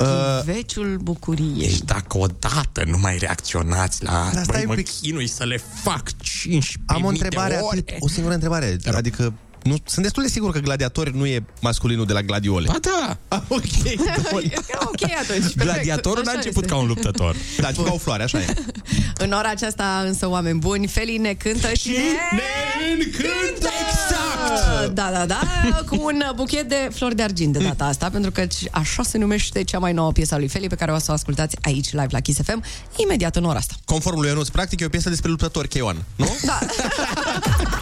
Uh, 0.00 0.06
Veciul 0.44 0.96
bucuriei. 1.02 1.68
Deci 1.68 1.78
dacă 1.78 2.18
odată 2.18 2.84
nu 2.86 2.98
mai 2.98 3.18
reacționați 3.18 4.04
la 4.04 4.10
Dar 4.10 4.20
asta, 4.20 4.42
stai 4.42 4.54
băi, 4.54 4.62
un 4.62 4.68
mă 4.68 4.74
pic. 4.74 4.88
chinui 4.88 5.26
să 5.26 5.44
le 5.44 5.60
fac 5.82 6.16
15 6.20 6.78
Am 6.86 7.04
o 7.04 7.08
întrebare, 7.08 7.54
de 7.54 7.60
ore. 7.62 7.78
atât, 7.78 7.96
o 7.98 8.08
singură 8.08 8.34
întrebare. 8.34 8.76
Adică, 8.92 9.32
nu, 9.64 9.76
sunt 9.84 10.02
destul 10.04 10.22
de 10.22 10.28
sigur 10.28 10.52
că 10.52 10.58
gladiatori 10.58 11.16
nu 11.16 11.26
e 11.26 11.44
masculinul 11.60 12.06
de 12.06 12.12
la 12.12 12.22
gladiole. 12.22 12.66
Ba 12.66 12.78
da! 12.80 13.18
Ah, 13.28 13.42
ok, 13.48 13.62
bun. 14.30 14.52
ok 14.80 15.02
atunci. 15.02 15.26
perfect. 15.26 15.56
Gladiatorul 15.56 16.22
n-a 16.24 16.30
Așa 16.30 16.38
început 16.38 16.62
este. 16.62 16.74
ca 16.74 16.80
un 16.80 16.86
luptător. 16.86 17.36
Da, 17.58 17.64
a 17.64 17.68
început 17.68 17.88
ca 17.88 17.94
o 17.94 17.98
floare, 17.98 18.22
așa 18.22 18.40
e. 18.40 18.54
În 19.24 19.32
ora 19.32 19.48
aceasta 19.48 20.02
însă, 20.06 20.28
oameni 20.28 20.58
buni, 20.58 20.86
Feli 20.86 21.16
ne 21.16 21.32
cântă 21.32 21.72
și... 21.74 21.88
ne 22.32 23.02
încântă! 23.04 23.68
Exact! 23.88 24.94
Da, 24.94 25.10
da, 25.12 25.26
da, 25.26 25.40
cu 25.88 25.96
un 26.04 26.22
buchet 26.34 26.68
de 26.68 26.88
flori 26.94 27.14
de 27.14 27.22
argint 27.22 27.52
de 27.52 27.58
data 27.58 27.84
asta, 27.84 28.10
pentru 28.10 28.30
că 28.30 28.46
așa 28.70 29.02
se 29.02 29.18
numește 29.18 29.64
cea 29.64 29.78
mai 29.78 29.92
nouă 29.92 30.12
piesă 30.12 30.34
a 30.34 30.38
lui 30.38 30.48
Feli, 30.48 30.66
pe 30.66 30.74
care 30.74 30.92
o 30.92 30.98
să 30.98 31.06
o 31.10 31.12
ascultați 31.12 31.56
aici, 31.62 31.92
live 31.92 32.06
la 32.10 32.20
Kiss 32.20 32.40
FM, 32.44 32.62
imediat 32.96 33.36
în 33.36 33.44
ora 33.44 33.58
asta. 33.58 33.74
Conform 33.84 34.18
lui 34.18 34.28
Ionuț, 34.28 34.48
practic 34.48 34.80
e 34.80 34.84
o 34.84 34.88
piesă 34.88 35.08
despre 35.08 35.30
luptători, 35.30 35.68
K1, 35.68 35.96
nu? 36.16 36.36
Da. 36.44 36.58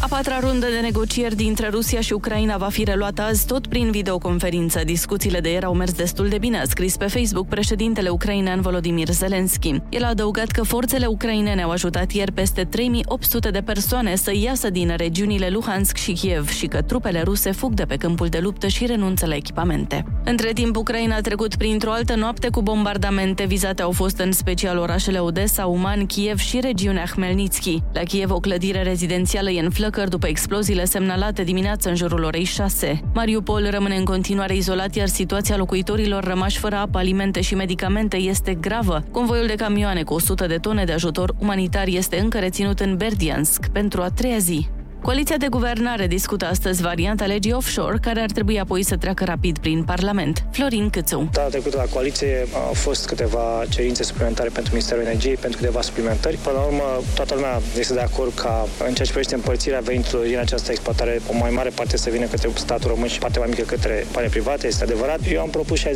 A 0.00 0.06
patra 0.08 0.38
rundă 0.40 0.66
de 0.66 0.78
negocieri 0.80 1.36
dintre 1.36 1.68
Rusia 1.68 2.00
și 2.00 2.12
Ucraina 2.12 2.56
va 2.56 2.68
fi 2.68 2.84
reluată 2.84 3.22
azi 3.22 3.46
tot 3.46 3.66
prin 3.66 3.90
videoconferință. 3.90 4.80
Discuțiile 4.84 5.40
de 5.40 5.50
ieri 5.50 5.64
au 5.64 5.74
mers 5.74 5.92
destul 5.92 6.28
de 6.28 6.38
bine, 6.38 6.58
a 6.58 6.64
scris 6.64 6.96
pe 6.96 7.06
Facebook 7.06 7.48
președintele 7.48 8.08
ucrainean 8.08 8.60
Volodymyr 8.60 9.08
Zelensky. 9.08 9.80
El 9.88 10.04
a 10.04 10.08
adăugat 10.08 10.50
că 10.50 10.62
forțele 10.62 11.06
ucrainene 11.06 11.62
au 11.62 11.70
ajutat 11.70 12.10
ieri 12.12 12.32
peste 12.32 12.64
3800 12.64 13.50
de 13.50 13.60
persoane 13.60 14.14
să 14.14 14.32
iasă 14.34 14.70
din 14.70 14.94
regiunile 14.96 15.48
Luhansk 15.48 15.96
și 15.96 16.12
Kiev 16.12 16.48
și 16.48 16.66
că 16.66 16.82
trupele 16.82 17.22
ruse 17.22 17.52
fug 17.52 17.72
de 17.72 17.84
pe 17.84 17.96
câmpul 17.96 18.26
de 18.26 18.38
luptă 18.38 18.66
și 18.66 18.86
renunță 18.86 19.26
la 19.26 19.34
echipamente. 19.34 20.04
Între 20.24 20.52
timp, 20.52 20.76
Ucraina 20.76 21.16
a 21.16 21.20
trecut 21.20 21.56
printr-o 21.56 21.92
altă 21.92 22.14
noapte 22.14 22.48
cu 22.48 22.62
bombardamente. 22.62 23.44
Vizate 23.44 23.82
au 23.82 23.90
fost 23.90 24.18
în 24.18 24.32
special 24.32 24.78
orașele 24.78 25.18
Odessa, 25.18 25.66
Uman, 25.66 26.06
Kiev 26.06 26.38
și 26.38 26.60
regiunea 26.60 27.06
Hmelnitski. 27.06 27.82
La 27.92 28.00
Kiev, 28.00 28.30
o 28.30 28.40
clădire 28.40 28.82
rezidențială 28.82 29.50
e 29.50 29.60
în 29.60 29.70
flăcări 29.86 30.10
după 30.10 30.26
exploziile 30.26 30.84
semnalate 30.84 31.42
dimineața 31.42 31.90
în 31.90 31.96
jurul 31.96 32.22
orei 32.22 32.44
6. 32.44 33.00
Mariupol 33.14 33.70
rămâne 33.70 33.96
în 33.96 34.04
continuare 34.04 34.56
izolat, 34.56 34.94
iar 34.94 35.08
situația 35.08 35.56
locuitorilor 35.56 36.24
rămași 36.24 36.58
fără 36.58 36.76
apă, 36.76 36.98
alimente 36.98 37.40
și 37.40 37.54
medicamente 37.54 38.16
este 38.16 38.54
gravă. 38.54 39.04
Convoiul 39.10 39.46
de 39.46 39.54
camioane 39.54 40.02
cu 40.02 40.14
100 40.14 40.46
de 40.46 40.56
tone 40.56 40.84
de 40.84 40.92
ajutor 40.92 41.34
umanitar 41.38 41.86
este 41.86 42.18
încă 42.18 42.38
reținut 42.38 42.80
în 42.80 42.96
Berdiansk 42.96 43.66
pentru 43.66 44.02
a 44.02 44.08
treia 44.08 44.38
zi. 44.38 44.68
Coaliția 45.06 45.36
de 45.36 45.46
guvernare 45.48 46.06
discută 46.06 46.46
astăzi 46.46 46.82
varianta 46.82 47.24
legii 47.26 47.52
offshore, 47.52 47.98
care 48.00 48.20
ar 48.20 48.30
trebui 48.30 48.60
apoi 48.60 48.82
să 48.82 48.96
treacă 48.96 49.24
rapid 49.24 49.58
prin 49.58 49.84
Parlament. 49.84 50.44
Florin 50.50 50.90
Câțu. 50.90 51.28
Data 51.32 51.48
trecută 51.48 51.76
la 51.76 51.82
coaliție 51.92 52.46
au 52.66 52.72
fost 52.72 53.06
câteva 53.06 53.62
cerințe 53.68 54.02
suplimentare 54.02 54.48
pentru 54.48 54.72
Ministerul 54.72 55.02
Energiei, 55.04 55.34
pentru 55.34 55.58
câteva 55.58 55.80
suplimentări. 55.80 56.36
Până 56.36 56.56
la 56.56 56.62
urmă, 56.62 56.82
toată 57.14 57.34
lumea 57.34 57.60
este 57.78 57.94
de 57.94 58.00
acord 58.00 58.32
ca 58.34 58.66
în 58.78 58.94
ceea 58.94 59.06
ce 59.06 59.12
privește 59.12 59.34
împărțirea 59.34 59.80
veniturilor 59.80 60.26
din 60.26 60.38
această 60.38 60.70
exploatare, 60.70 61.20
o 61.32 61.36
mai 61.36 61.50
mare 61.50 61.68
parte 61.68 61.96
să 61.96 62.10
vină 62.10 62.26
către 62.26 62.50
statul 62.54 62.90
român 62.90 63.08
și 63.08 63.18
partea 63.18 63.40
mai 63.40 63.50
mică 63.50 63.62
către 63.62 64.06
bani 64.12 64.28
private, 64.28 64.66
este 64.66 64.84
adevărat. 64.84 65.18
Eu 65.32 65.40
am 65.40 65.48
propus 65.48 65.80
60-40. 65.80 65.86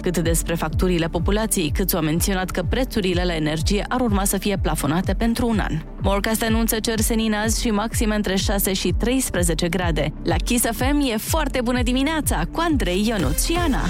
Cât 0.00 0.18
despre 0.18 0.54
facturile 0.54 1.08
populației, 1.08 1.72
Câțu 1.74 1.96
a 1.96 2.00
menționat 2.00 2.50
că 2.50 2.62
prețurile 2.68 3.24
la 3.24 3.34
energie 3.34 3.84
ar 3.88 4.00
urma 4.00 4.24
să 4.24 4.38
fie 4.38 4.58
plafonate 4.62 5.14
pentru 5.14 5.48
un 5.48 5.58
an. 5.58 5.72
Morcast 6.02 6.42
anunță 6.42 6.78
cer 6.80 7.00
senin 7.00 7.32
azi 7.32 7.60
și 7.60 7.70
maxime 8.08 8.14
între 8.14 8.52
6 8.52 8.72
și 8.72 8.94
13 8.98 9.68
grade. 9.68 10.12
La 10.22 10.36
Kiss 10.36 10.64
FM 10.64 11.00
e 11.12 11.16
foarte 11.16 11.60
bună 11.60 11.82
dimineața 11.82 12.42
cu 12.52 12.60
Andrei 12.60 13.06
Ionuț 13.06 13.44
și 13.44 13.52
Ana. 13.52 13.82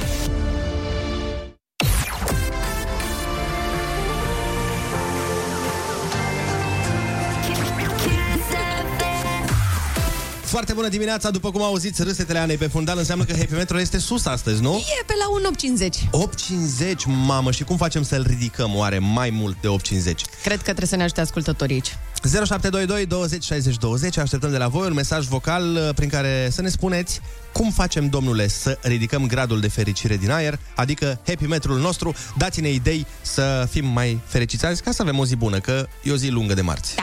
Foarte 10.49 10.73
bună 10.73 10.89
dimineața, 10.89 11.31
după 11.31 11.51
cum 11.51 11.63
auziți 11.63 12.03
râsetele 12.03 12.39
Anei 12.39 12.57
pe 12.57 12.67
fundal, 12.67 12.99
înseamnă 12.99 13.25
că 13.25 13.37
Happy 13.37 13.53
Metro 13.53 13.81
este 13.81 13.99
sus 13.99 14.27
astăzi, 14.27 14.63
nu? 14.63 14.77
E 15.01 15.05
pe 15.07 15.13
la 15.19 15.53
1,80. 15.53 16.89
8,50, 16.89 16.95
mamă, 17.07 17.51
și 17.51 17.65
cum 17.65 17.77
facem 17.77 18.03
să-l 18.03 18.25
ridicăm 18.29 18.77
oare 18.77 18.99
mai 18.99 19.31
mult 19.31 19.57
de 19.61 19.69
8,50? 19.69 20.15
Cred 20.43 20.57
că 20.57 20.63
trebuie 20.63 20.87
să 20.87 20.97
ne 20.97 21.03
ajute 21.03 21.21
ascultătorii 21.21 21.75
aici. 21.75 21.97
0722 22.23 23.07
20 23.07 23.45
60 23.45 23.77
20 23.77 24.17
Așteptăm 24.17 24.51
de 24.51 24.57
la 24.57 24.69
voi 24.69 24.87
un 24.87 24.93
mesaj 24.93 25.27
vocal 25.27 25.75
uh, 25.75 25.95
prin 25.95 26.09
care 26.09 26.49
să 26.53 26.63
ne 26.63 26.69
spuneți 26.69 27.21
cum 27.53 27.71
facem, 27.71 28.09
domnule, 28.09 28.49
să 28.49 28.79
ridicăm 28.83 29.27
gradul 29.27 29.61
de 29.61 29.69
fericire 29.69 30.17
din 30.17 30.31
aer, 30.31 30.59
adică 30.75 31.21
happy 31.27 31.47
metrul 31.47 31.79
nostru. 31.79 32.15
Dați-ne 32.37 32.71
idei 32.71 33.07
să 33.21 33.67
fim 33.71 33.87
mai 33.87 34.21
fericiți 34.27 34.67
azi 34.67 34.83
ca 34.83 34.91
să 34.91 35.03
avem 35.03 35.19
o 35.19 35.25
zi 35.25 35.37
bună, 35.37 35.59
că 35.59 35.87
e 36.03 36.13
o 36.13 36.17
zi 36.17 36.29
lungă 36.29 36.55
de 36.55 36.63
marți. 36.63 36.95
Da. 36.95 37.03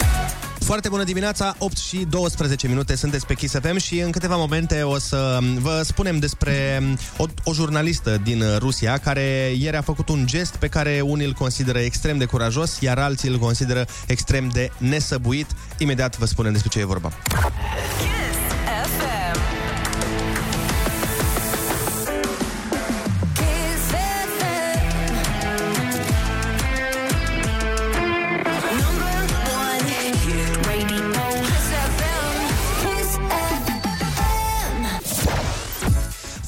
Foarte 0.65 0.89
bună 0.89 1.03
dimineața, 1.03 1.55
8 1.57 1.77
și 1.77 2.05
12 2.09 2.67
minute 2.67 2.95
sunteți 2.95 3.25
pe 3.25 3.33
Kiss 3.33 3.53
FM 3.61 3.77
și 3.77 3.99
în 3.99 4.11
câteva 4.11 4.35
momente 4.35 4.81
o 4.81 4.97
să 4.97 5.37
vă 5.59 5.81
spunem 5.83 6.19
despre 6.19 6.83
o, 7.17 7.25
o 7.43 7.53
jurnalistă 7.53 8.19
din 8.23 8.43
Rusia 8.57 8.97
care 8.97 9.53
ieri 9.57 9.77
a 9.77 9.81
făcut 9.81 10.09
un 10.09 10.25
gest 10.25 10.55
pe 10.55 10.67
care 10.67 11.01
unii 11.03 11.25
îl 11.25 11.33
consideră 11.33 11.79
extrem 11.79 12.17
de 12.17 12.25
curajos, 12.25 12.79
iar 12.79 12.97
alții 12.97 13.29
îl 13.29 13.37
consideră 13.37 13.85
extrem 14.07 14.49
de 14.49 14.71
nesăbuit. 14.77 15.47
Imediat 15.77 16.17
vă 16.17 16.25
spunem 16.25 16.51
despre 16.51 16.69
ce 16.69 16.79
e 16.79 16.85
vorba. 16.85 17.11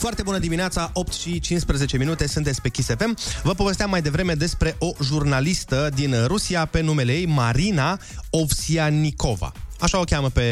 Foarte 0.03 0.23
bună 0.23 0.37
dimineața, 0.37 0.89
8 0.93 1.13
și 1.13 1.39
15 1.39 1.97
minute, 1.97 2.27
sunteți 2.27 2.61
pe 2.61 2.69
Kiss 2.69 2.89
FM. 2.97 3.17
Vă 3.43 3.53
povesteam 3.53 3.89
mai 3.89 4.01
devreme 4.01 4.33
despre 4.33 4.75
o 4.79 4.91
jurnalistă 5.03 5.89
din 5.95 6.15
Rusia 6.25 6.65
pe 6.65 6.81
numele 6.81 7.13
ei 7.13 7.25
Marina 7.25 7.99
Ovsianikova. 8.29 9.51
Așa 9.79 9.99
o 9.99 10.03
cheamă 10.03 10.29
pe 10.29 10.43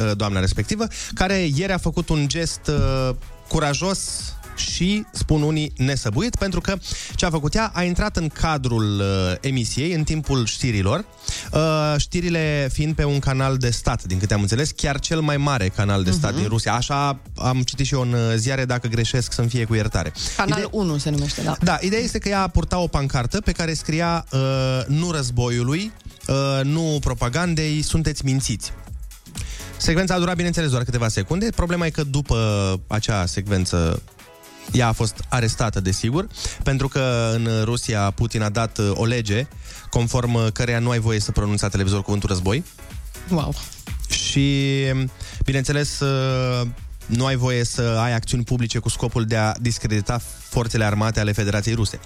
uh, 0.00 0.16
doamna 0.16 0.40
respectivă, 0.40 0.86
care 1.14 1.34
ieri 1.54 1.72
a 1.72 1.78
făcut 1.78 2.08
un 2.08 2.28
gest 2.28 2.60
uh, 2.68 3.14
curajos 3.48 4.32
și, 4.58 5.06
spun 5.12 5.42
unii, 5.42 5.72
nesăbuit, 5.76 6.36
pentru 6.36 6.60
că 6.60 6.76
ce 7.14 7.26
a 7.26 7.30
făcut 7.30 7.54
ea 7.54 7.70
a 7.74 7.82
intrat 7.82 8.16
în 8.16 8.28
cadrul 8.28 9.00
uh, 9.00 9.34
emisiei 9.40 9.92
în 9.92 10.04
timpul 10.04 10.46
știrilor, 10.46 11.04
uh, 11.52 11.94
știrile 11.96 12.68
fiind 12.72 12.94
pe 12.94 13.04
un 13.04 13.18
canal 13.18 13.56
de 13.56 13.70
stat, 13.70 14.04
din 14.04 14.18
câte 14.18 14.34
am 14.34 14.40
înțeles, 14.40 14.70
chiar 14.70 14.98
cel 14.98 15.20
mai 15.20 15.36
mare 15.36 15.68
canal 15.68 16.02
de 16.02 16.10
stat 16.10 16.32
uh-huh. 16.32 16.36
din 16.36 16.48
Rusia. 16.48 16.74
Așa 16.74 17.18
am 17.36 17.62
citit 17.62 17.86
și 17.86 17.94
eu 17.94 18.00
în 18.00 18.12
uh, 18.12 18.20
ziare, 18.36 18.64
dacă 18.64 18.88
greșesc 18.88 19.32
să-mi 19.32 19.48
fie 19.48 19.64
cu 19.64 19.74
iertare. 19.74 20.12
Canal 20.36 20.58
Ide- 20.58 20.68
1 20.70 20.98
se 20.98 21.10
numește, 21.10 21.42
da. 21.42 21.56
Da, 21.62 21.78
ideea 21.80 22.02
este 22.02 22.18
că 22.18 22.28
ea 22.28 22.42
a 22.42 22.48
purtat 22.48 22.78
o 22.78 22.86
pancartă 22.86 23.40
pe 23.40 23.52
care 23.52 23.74
scria 23.74 24.26
uh, 24.32 24.40
nu 24.86 25.10
războiului, 25.10 25.92
uh, 26.26 26.60
nu 26.64 26.98
propagandei, 27.00 27.82
sunteți 27.82 28.24
mințiți. 28.24 28.72
Secvența 29.76 30.14
a 30.14 30.18
durat, 30.18 30.34
bineînțeles, 30.34 30.70
doar 30.70 30.82
câteva 30.82 31.08
secunde. 31.08 31.50
Problema 31.54 31.86
e 31.86 31.90
că 31.90 32.04
după 32.04 32.80
acea 32.86 33.26
secvență 33.26 34.02
ea 34.72 34.88
a 34.88 34.92
fost 34.92 35.24
arestată, 35.28 35.80
desigur, 35.80 36.26
pentru 36.62 36.88
că 36.88 37.32
în 37.34 37.48
Rusia 37.64 38.10
Putin 38.10 38.42
a 38.42 38.48
dat 38.48 38.78
uh, 38.78 38.90
o 38.94 39.04
lege 39.04 39.46
conform 39.90 40.34
uh, 40.34 40.46
căreia 40.52 40.78
nu 40.78 40.90
ai 40.90 40.98
voie 40.98 41.20
să 41.20 41.32
pronunți 41.32 41.62
la 41.62 41.68
televizor 41.68 42.02
cuvântul 42.02 42.28
război. 42.28 42.64
Wow. 43.30 43.54
Și, 44.08 44.84
bineînțeles, 45.44 46.00
uh, 46.00 46.66
nu 47.06 47.26
ai 47.26 47.36
voie 47.36 47.64
să 47.64 47.82
ai 47.82 48.14
acțiuni 48.14 48.44
publice 48.44 48.78
cu 48.78 48.88
scopul 48.88 49.24
de 49.24 49.36
a 49.36 49.52
discredita 49.60 50.20
forțele 50.48 50.84
armate 50.84 51.20
ale 51.20 51.32
Federației 51.32 51.74
Ruse. 51.74 52.00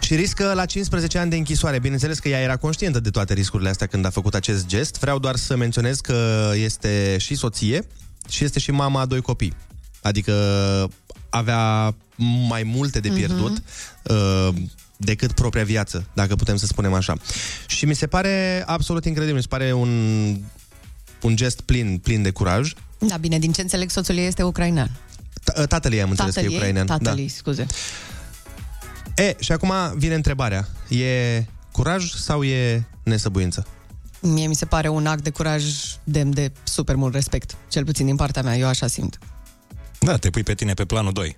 Și 0.00 0.14
riscă 0.14 0.52
la 0.54 0.64
15 0.64 1.18
ani 1.18 1.30
de 1.30 1.36
închisoare. 1.36 1.78
Bineînțeles 1.78 2.18
că 2.18 2.28
ea 2.28 2.40
era 2.40 2.56
conștientă 2.56 3.00
de 3.00 3.10
toate 3.10 3.34
riscurile 3.34 3.68
astea 3.68 3.86
când 3.86 4.04
a 4.04 4.10
făcut 4.10 4.34
acest 4.34 4.66
gest. 4.66 4.98
Vreau 4.98 5.18
doar 5.18 5.36
să 5.36 5.56
menționez 5.56 6.00
că 6.00 6.50
este 6.54 7.16
și 7.18 7.34
soție 7.34 7.86
și 8.28 8.44
este 8.44 8.58
și 8.58 8.70
mama 8.70 9.00
a 9.00 9.06
doi 9.06 9.20
copii. 9.20 9.54
Adică 10.02 10.32
avea 11.32 11.94
mai 12.48 12.62
multe 12.62 13.00
de 13.00 13.08
pierdut 13.08 13.60
uh-huh. 13.60 14.10
uh, 14.10 14.54
decât 14.96 15.32
propria 15.32 15.64
viață, 15.64 16.06
dacă 16.12 16.34
putem 16.34 16.56
să 16.56 16.66
spunem 16.66 16.92
așa. 16.92 17.14
Și 17.66 17.84
mi 17.84 17.94
se 17.94 18.06
pare 18.06 18.62
absolut 18.66 19.04
incredibil, 19.04 19.36
mi 19.36 19.42
se 19.42 19.48
pare 19.48 19.72
un, 19.72 19.90
un 21.22 21.36
gest 21.36 21.60
plin, 21.60 21.98
plin 22.02 22.22
de 22.22 22.30
curaj. 22.30 22.72
Da, 22.98 23.16
bine, 23.16 23.38
din 23.38 23.52
ce 23.52 23.60
înțeleg, 23.60 23.90
soțul 23.90 24.16
ei 24.16 24.26
este 24.26 24.42
ucrainean. 24.42 24.90
Ta- 25.44 25.66
Tatăl 25.66 25.92
ei 25.92 26.02
am 26.02 26.10
înțeles 26.10 26.34
Tatăl 26.34 26.48
că 26.48 26.48
e 26.48 26.52
ei? 26.52 26.58
ucrainean. 26.58 26.86
Tatăl 26.86 27.14
da. 27.14 27.20
ei, 27.20 27.28
scuze. 27.28 27.66
E, 29.16 29.36
și 29.38 29.52
acum 29.52 29.72
vine 29.94 30.14
întrebarea. 30.14 30.68
E 30.88 31.44
curaj 31.72 32.10
sau 32.10 32.42
e 32.42 32.84
nesăbuință? 33.02 33.66
Mie 34.20 34.46
mi 34.46 34.54
se 34.54 34.64
pare 34.64 34.88
un 34.88 35.06
act 35.06 35.22
de 35.22 35.30
curaj 35.30 35.64
demn 36.04 36.34
de 36.34 36.52
super 36.64 36.94
mult 36.94 37.14
respect, 37.14 37.56
cel 37.68 37.84
puțin 37.84 38.06
din 38.06 38.16
partea 38.16 38.42
mea, 38.42 38.56
eu 38.56 38.66
așa 38.66 38.86
simt. 38.86 39.18
Da, 40.04 40.16
te 40.16 40.30
pui 40.30 40.42
pe 40.42 40.54
tine 40.54 40.74
pe 40.74 40.84
planul 40.84 41.12
2. 41.12 41.36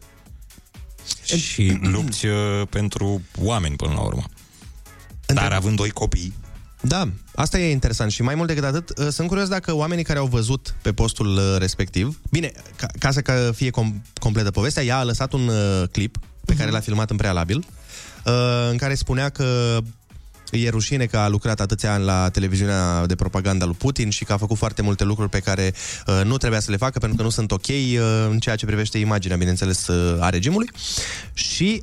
Și 1.24 1.78
lupți 1.82 2.26
uh, 2.26 2.66
pentru 2.70 3.22
oameni 3.38 3.76
până 3.76 3.92
la 3.92 4.00
urmă. 4.00 4.24
Dar 5.26 5.52
având 5.52 5.76
doi 5.76 5.90
copii, 5.90 6.34
Da, 6.80 7.08
asta 7.34 7.58
e 7.58 7.70
interesant 7.70 8.10
și 8.10 8.22
mai 8.22 8.34
mult 8.34 8.48
decât 8.48 8.64
atât, 8.64 8.98
uh, 8.98 9.08
sunt 9.10 9.28
curios 9.28 9.48
dacă 9.48 9.72
oamenii 9.72 10.04
care 10.04 10.18
au 10.18 10.26
văzut 10.26 10.74
pe 10.82 10.92
postul 10.92 11.36
uh, 11.36 11.56
respectiv, 11.58 12.20
bine, 12.30 12.52
ca, 12.76 12.86
ca 12.98 13.10
să 13.10 13.20
că 13.20 13.50
fie 13.54 13.70
com- 13.70 14.02
completă 14.20 14.50
povestea, 14.50 14.82
ea 14.82 14.98
a 14.98 15.04
lăsat 15.04 15.32
un 15.32 15.48
uh, 15.48 15.88
clip 15.92 16.18
pe 16.44 16.54
care 16.54 16.70
l-a 16.70 16.80
filmat 16.80 17.10
în 17.10 17.16
prealabil, 17.16 17.64
uh, 18.24 18.32
în 18.70 18.76
care 18.76 18.94
spunea 18.94 19.28
că 19.28 19.78
e 20.56 20.68
rușine 20.68 21.06
că 21.06 21.18
a 21.18 21.28
lucrat 21.28 21.60
atâția 21.60 21.92
ani 21.92 22.04
la 22.04 22.28
televiziunea 22.28 23.06
de 23.06 23.14
propaganda 23.14 23.64
lui 23.64 23.74
Putin 23.74 24.10
și 24.10 24.24
că 24.24 24.32
a 24.32 24.36
făcut 24.36 24.56
foarte 24.56 24.82
multe 24.82 25.04
lucruri 25.04 25.28
pe 25.28 25.40
care 25.40 25.74
uh, 26.06 26.20
nu 26.24 26.36
trebuia 26.36 26.60
să 26.60 26.70
le 26.70 26.76
facă 26.76 26.98
pentru 26.98 27.16
că 27.16 27.22
nu 27.22 27.30
sunt 27.30 27.52
ok 27.52 27.66
uh, 27.66 28.26
în 28.30 28.38
ceea 28.38 28.56
ce 28.56 28.66
privește 28.66 28.98
imaginea, 28.98 29.36
bineînțeles, 29.36 29.86
uh, 29.86 30.22
a 30.22 30.28
regimului. 30.28 30.70
Și, 31.32 31.82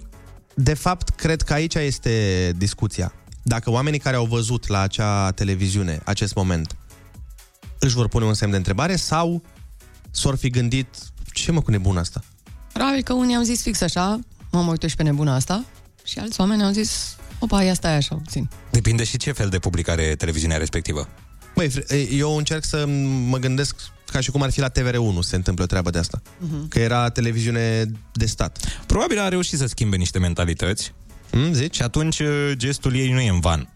de 0.54 0.74
fapt, 0.74 1.10
cred 1.10 1.42
că 1.42 1.54
aici 1.54 1.76
este 1.76 2.52
discuția. 2.58 3.14
Dacă 3.44 3.70
oamenii 3.70 4.00
care 4.00 4.16
au 4.16 4.26
văzut 4.26 4.68
la 4.68 4.80
acea 4.80 5.32
televiziune 5.32 6.02
acest 6.04 6.36
moment 6.36 6.76
își 7.80 7.96
vor 7.96 8.08
pune 8.08 8.26
un 8.26 8.34
semn 8.34 8.52
de 8.52 8.58
întrebare 8.58 8.96
sau 8.96 9.42
s-or 10.12 10.38
fi 10.38 10.50
gândit 10.50 10.88
ce 11.34 11.52
mă 11.52 11.62
cu 11.62 11.72
nebun 11.72 11.98
asta? 11.98 12.24
Probabil 12.74 13.04
că 13.04 13.14
unii 13.14 13.36
au 13.36 13.42
zis 13.42 13.62
fix 13.62 13.82
așa, 13.82 14.20
mă 14.52 14.62
mă 14.62 14.72
uite 14.72 14.88
și 14.88 14.96
pe 14.96 15.04
nebuna 15.04 15.36
asta, 15.36 15.64
și 16.04 16.20
alți 16.20 16.40
oameni 16.40 16.64
au 16.64 16.72
zis, 16.72 17.16
opa, 17.42 17.64
ia 17.64 17.74
stai 17.74 17.96
așa 17.96 18.16
puțin. 18.16 18.50
depinde 18.72 19.04
și 19.04 19.18
ce 19.18 19.32
fel 19.32 19.50
de 19.50 19.60
publicare 19.60 20.02
e 20.02 20.16
televiziunea 20.16 20.58
respectivă. 20.58 21.08
Băi, 21.56 21.70
fr- 21.70 22.10
eu 22.12 22.38
încerc 22.38 22.64
să 22.64 22.86
mă 23.28 23.38
gândesc 23.38 23.76
ca 24.12 24.20
și 24.20 24.32
cum 24.32 24.42
ar 24.42 24.52
fi 24.52 24.60
la 24.60 24.70
TVR1 24.70 25.20
se 25.20 25.36
întâmplă 25.36 25.66
treaba 25.66 25.90
de 25.90 25.98
asta. 25.98 26.22
Mhm. 26.38 26.68
Că 26.68 26.80
era 26.80 27.10
televiziune 27.10 27.92
de 28.14 28.26
stat. 28.26 28.82
Probabil 28.86 29.20
a 29.20 29.28
reușit 29.28 29.58
să 29.58 29.66
schimbe 29.66 29.96
niște 29.96 30.20
mentalități. 30.20 30.94
Mm, 31.32 31.54
zici? 31.54 31.76
Și 31.76 31.82
atunci 31.82 32.20
uh, 32.20 32.52
gestul 32.54 32.96
ei 32.96 33.12
nu 33.12 33.20
e 33.20 33.30
în 33.30 33.40
van. 33.40 33.70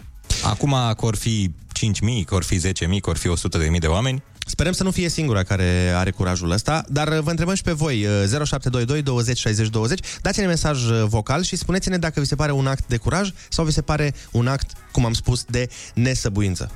Acum 0.44 0.76
că 0.98 1.06
or 1.06 1.16
fi 1.16 1.52
5.000, 1.80 2.26
că 2.26 2.36
or 2.36 2.44
fi 2.44 2.60
10.000, 2.68 2.72
că 3.02 3.10
or 3.10 3.18
fi 3.18 3.28
100.000 3.28 3.80
de 3.80 3.88
oameni, 3.88 4.24
Sperăm 4.46 4.72
să 4.72 4.84
nu 4.84 4.92
fie 4.92 5.10
singura 5.10 5.44
care 5.44 5.94
are 5.96 6.12
curajul 6.12 6.52
ăsta, 6.52 6.86
dar 6.88 7.08
uh, 7.08 7.20
vă 7.20 7.30
întrebăm 7.30 7.56
și 7.56 7.62
pe 7.62 7.72
voi, 7.72 8.06
uh, 8.06 8.12
0722 8.28 9.02
20 9.02 9.38
60 9.38 9.68
20, 9.68 10.00
dați-ne 10.22 10.46
mesaj 10.46 10.90
uh, 10.90 11.04
vocal 11.08 11.44
și 11.44 11.56
spuneți-ne 11.56 11.98
dacă 11.98 12.20
vi 12.20 12.26
se 12.26 12.36
pare 12.36 12.52
un 12.52 12.68
act 12.68 12.88
de 12.88 12.98
curaj 12.98 13.30
sau 13.50 13.66
vi 13.66 13.72
se 13.72 13.82
pare 13.82 14.14
un 14.32 14.48
act, 14.48 14.72
cum 14.92 15.06
am 15.06 15.14
spus, 15.14 15.44
de 15.44 15.70
nesăbuință. 15.94 16.72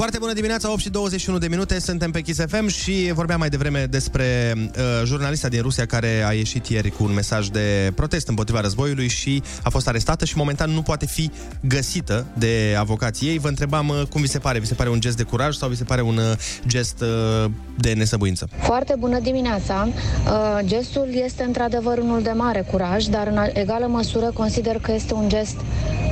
Foarte 0.00 0.18
bună 0.18 0.32
dimineața, 0.32 0.70
8 0.70 0.80
și 0.80 0.90
21 0.90 1.38
de 1.38 1.48
minute, 1.48 1.80
suntem 1.80 2.10
pe 2.10 2.20
Kiss 2.20 2.40
FM 2.48 2.66
și 2.66 3.10
vorbeam 3.14 3.38
mai 3.38 3.48
devreme 3.48 3.86
despre 3.90 4.54
uh, 4.56 5.04
jurnalista 5.04 5.48
din 5.48 5.62
Rusia 5.62 5.86
care 5.86 6.24
a 6.26 6.32
ieșit 6.32 6.66
ieri 6.66 6.90
cu 6.90 7.04
un 7.04 7.14
mesaj 7.14 7.46
de 7.46 7.92
protest 7.94 8.28
împotriva 8.28 8.60
războiului 8.60 9.08
și 9.08 9.42
a 9.62 9.68
fost 9.70 9.88
arestată 9.88 10.24
și 10.24 10.36
momentan 10.36 10.70
nu 10.70 10.82
poate 10.82 11.06
fi 11.06 11.30
găsită 11.60 12.26
de 12.38 12.76
avocații 12.78 13.28
ei. 13.28 13.38
Vă 13.38 13.48
întrebam 13.48 13.88
uh, 13.88 14.02
cum 14.10 14.20
vi 14.20 14.28
se 14.28 14.38
pare, 14.38 14.58
vi 14.58 14.66
se 14.66 14.74
pare 14.74 14.90
un 14.90 15.00
gest 15.00 15.16
de 15.16 15.22
curaj 15.22 15.54
sau 15.54 15.68
vi 15.68 15.76
se 15.76 15.84
pare 15.84 16.02
un 16.02 16.16
uh, 16.16 16.32
gest 16.66 17.00
uh, 17.00 17.50
de 17.78 17.92
nesăbuință? 17.92 18.48
Foarte 18.62 18.94
bună 18.98 19.18
dimineața! 19.18 19.88
Uh, 19.88 20.58
Gestul 20.64 21.08
este 21.24 21.42
într-adevăr 21.42 21.98
unul 21.98 22.22
de 22.22 22.32
mare 22.36 22.66
curaj, 22.70 23.04
dar 23.04 23.26
în 23.26 23.38
egală 23.52 23.86
măsură 23.86 24.30
consider 24.34 24.78
că 24.78 24.92
este 24.92 25.14
un 25.14 25.28
gest 25.28 25.56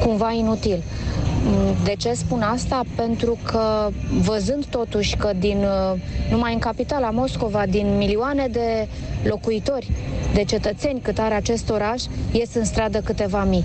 cumva 0.01 0.33
inutil. 0.33 0.83
Mm, 1.43 1.77
De 1.85 1.95
ce 1.99 2.13
spun 2.13 2.43
asta? 2.43 2.83
Pentru 2.97 3.39
că 3.45 3.78
văzând 4.23 4.65
totuși 4.65 5.17
că 5.17 5.31
din, 5.39 5.59
uh, 5.59 6.01
numai 6.31 6.53
în 6.53 6.59
capitala 6.59 7.11
Moscova, 7.11 7.67
din 7.67 7.97
milioane 7.97 8.47
de 8.51 8.89
locuitori, 9.23 9.91
de 10.35 10.45
cetățeni 10.45 11.01
cât 11.01 11.19
are 11.19 11.35
acest 11.35 11.71
oraș, 11.71 12.03
ies 12.33 12.55
în 12.55 12.65
stradă 12.65 12.99
câteva 12.99 13.45
mii. 13.45 13.65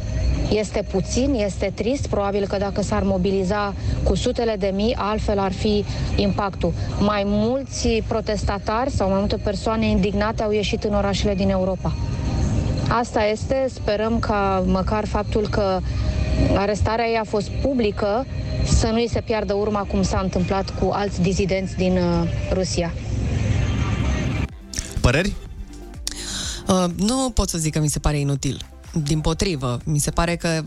Este 0.52 0.86
puțin, 0.92 1.34
este 1.34 1.72
trist, 1.76 2.08
probabil 2.08 2.48
că 2.48 2.58
dacă 2.58 2.82
s-ar 2.82 3.04
mobiliza 3.04 3.74
cu 4.04 4.16
sutele 4.16 4.56
de 4.60 4.72
mii, 4.76 4.96
altfel 4.98 5.40
ar 5.40 5.52
fi 5.52 5.86
impactul. 6.16 6.74
Mai 7.00 7.24
mulți 7.26 7.88
protestatari 8.08 8.90
sau 8.90 9.10
mai 9.10 9.20
multe 9.20 9.36
persoane 9.36 9.86
indignate 9.90 10.44
au 10.44 10.52
ieșit 10.52 10.84
în 10.84 10.94
orașele 10.94 11.36
din 11.36 11.50
Europa. 11.50 11.94
Asta 12.90 13.24
este, 13.24 13.66
sperăm 13.74 14.20
ca 14.20 14.64
măcar 14.66 15.06
faptul 15.06 15.48
că 15.50 15.80
arestarea 16.56 17.06
ei 17.06 17.18
a 17.18 17.24
fost 17.24 17.50
publică 17.50 18.26
să 18.66 18.88
nu 18.88 18.96
îi 18.96 19.10
se 19.10 19.22
piardă 19.22 19.54
urma 19.54 19.80
cum 19.80 20.04
s-a 20.04 20.20
întâmplat 20.24 20.80
cu 20.80 20.90
alți 20.92 21.22
dizidenți 21.22 21.76
din 21.76 21.98
uh, 21.98 22.28
Rusia. 22.54 22.94
Păreri? 25.02 25.34
Uh, 26.68 26.86
nu 26.96 27.30
pot 27.34 27.50
să 27.50 27.58
zic 27.58 27.74
că 27.74 27.80
mi 27.80 27.88
se 27.88 28.00
pare 28.00 28.20
inutil. 28.20 28.62
Din 29.04 29.20
potrivă, 29.20 29.80
mi 29.86 30.00
se 30.00 30.12
pare 30.12 30.36
că 30.36 30.64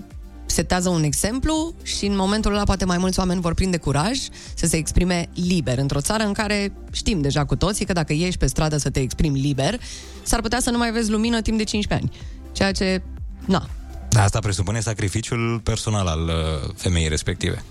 setează 0.47 0.89
un 0.89 1.03
exemplu 1.03 1.75
și 1.83 2.07
în 2.07 2.17
momentul 2.17 2.53
ăla 2.53 2.63
poate 2.63 2.85
mai 2.85 2.99
mulți 2.99 3.19
oameni 3.19 3.41
vor 3.41 3.55
prinde 3.55 3.77
curaj 3.77 4.19
să 4.55 4.67
se 4.67 4.77
exprime 4.77 5.29
liber 5.35 5.79
într-o 5.79 6.01
țară 6.01 6.25
în 6.25 6.33
care 6.33 6.73
știm 6.93 7.21
deja 7.21 7.45
cu 7.45 7.57
toții 7.57 7.85
că 7.85 7.93
dacă 7.93 8.13
ieși 8.13 8.39
pe 8.39 8.47
stradă 8.47 8.77
să 8.77 8.91
te 8.91 9.01
exprimi 9.01 9.41
liber, 9.41 9.81
s-ar 10.23 10.41
putea 10.41 10.61
să 10.61 10.71
nu 10.71 10.79
mai 10.79 10.93
vezi 10.93 11.11
lumină 11.11 11.41
timp 11.41 11.57
de 11.57 11.65
15 11.65 12.09
ani. 12.09 12.23
Ceea 12.53 12.73
ce, 12.73 13.03
na, 13.47 13.69
Da, 14.17 14.23
asta 14.23 14.39
presupune 14.39 14.81
sacrificiul 14.81 15.61
personal 15.61 16.07
al 16.07 16.21
uh, 16.21 16.71
femeii 16.77 17.09
respective. 17.09 17.63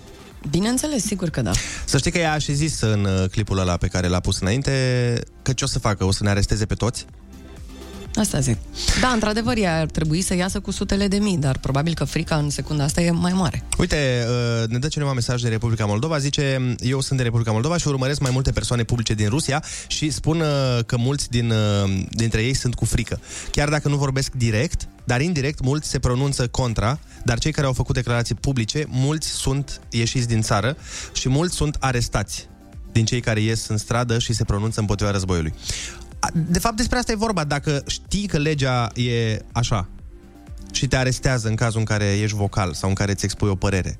bineînțeles, 0.50 1.04
sigur 1.04 1.28
că 1.30 1.42
da. 1.42 1.50
Să 1.84 1.98
știi 1.98 2.10
că 2.10 2.18
ea 2.18 2.32
a 2.32 2.38
și 2.38 2.52
zis 2.52 2.80
în 2.80 3.04
uh, 3.04 3.28
clipul 3.30 3.58
ăla 3.58 3.76
pe 3.76 3.86
care 3.86 4.06
l-a 4.06 4.20
pus 4.20 4.40
înainte 4.40 4.72
că 5.42 5.52
ce 5.52 5.64
o 5.64 5.66
să 5.66 5.78
facă? 5.78 6.04
O 6.04 6.12
să 6.12 6.22
ne 6.22 6.30
aresteze 6.30 6.66
pe 6.66 6.74
toți? 6.74 7.06
Asta 8.16 8.40
zic. 8.40 8.56
Da, 9.00 9.08
într-adevăr, 9.08 9.56
ea 9.56 9.80
ar 9.80 9.86
trebui 9.86 10.22
să 10.22 10.34
iasă 10.34 10.60
cu 10.60 10.70
sutele 10.70 11.08
de 11.08 11.16
mii, 11.16 11.36
dar 11.36 11.58
probabil 11.58 11.94
că 11.94 12.04
frica 12.04 12.36
în 12.36 12.50
secunda 12.50 12.84
asta 12.84 13.00
e 13.00 13.10
mai 13.10 13.32
mare. 13.32 13.62
Uite, 13.78 14.26
uh, 14.28 14.68
ne 14.68 14.78
dă 14.78 14.88
cineva 14.88 15.12
mesaj 15.12 15.42
de 15.42 15.48
Republica 15.48 15.84
Moldova, 15.84 16.18
zice, 16.18 16.74
eu 16.78 17.00
sunt 17.00 17.18
de 17.18 17.24
Republica 17.24 17.50
Moldova 17.52 17.76
și 17.76 17.88
urmăresc 17.88 18.20
mai 18.20 18.30
multe 18.32 18.50
persoane 18.52 18.82
publice 18.82 19.14
din 19.14 19.28
Rusia 19.28 19.62
și 19.86 20.10
spun 20.10 20.40
uh, 20.40 20.84
că 20.86 20.96
mulți 20.96 21.30
din, 21.30 21.50
uh, 21.50 22.04
dintre 22.10 22.42
ei 22.42 22.54
sunt 22.54 22.74
cu 22.74 22.84
frică. 22.84 23.20
Chiar 23.50 23.68
dacă 23.68 23.88
nu 23.88 23.96
vorbesc 23.96 24.32
direct, 24.32 24.88
dar 25.04 25.20
indirect 25.20 25.60
mulți 25.62 25.88
se 25.88 25.98
pronunță 25.98 26.48
contra, 26.48 26.98
dar 27.24 27.38
cei 27.38 27.52
care 27.52 27.66
au 27.66 27.72
făcut 27.72 27.94
declarații 27.94 28.34
publice, 28.34 28.84
mulți 28.88 29.28
sunt 29.28 29.80
ieșiți 29.90 30.28
din 30.28 30.42
țară 30.42 30.76
și 31.12 31.28
mulți 31.28 31.54
sunt 31.54 31.76
arestați 31.80 32.48
din 32.92 33.04
cei 33.04 33.20
care 33.20 33.40
ies 33.40 33.66
în 33.66 33.76
stradă 33.76 34.18
și 34.18 34.32
se 34.32 34.44
pronunță 34.44 34.80
împotriva 34.80 35.10
războiului. 35.10 35.54
A, 36.18 36.28
De 36.32 36.58
fapt, 36.58 36.76
despre 36.76 36.98
asta 36.98 37.12
e 37.12 37.16
vorba. 37.16 37.44
Dacă 37.44 37.82
știi 37.86 38.26
că 38.26 38.38
legea 38.38 38.90
e 38.94 39.44
așa 39.52 39.88
și 40.72 40.86
te 40.86 40.96
arestează 40.96 41.48
în 41.48 41.54
cazul 41.54 41.78
în 41.78 41.84
care 41.84 42.18
ești 42.18 42.36
vocal 42.36 42.72
sau 42.72 42.88
în 42.88 42.94
care 42.94 43.12
îți 43.12 43.24
expui 43.24 43.48
o 43.48 43.54
părere, 43.54 43.98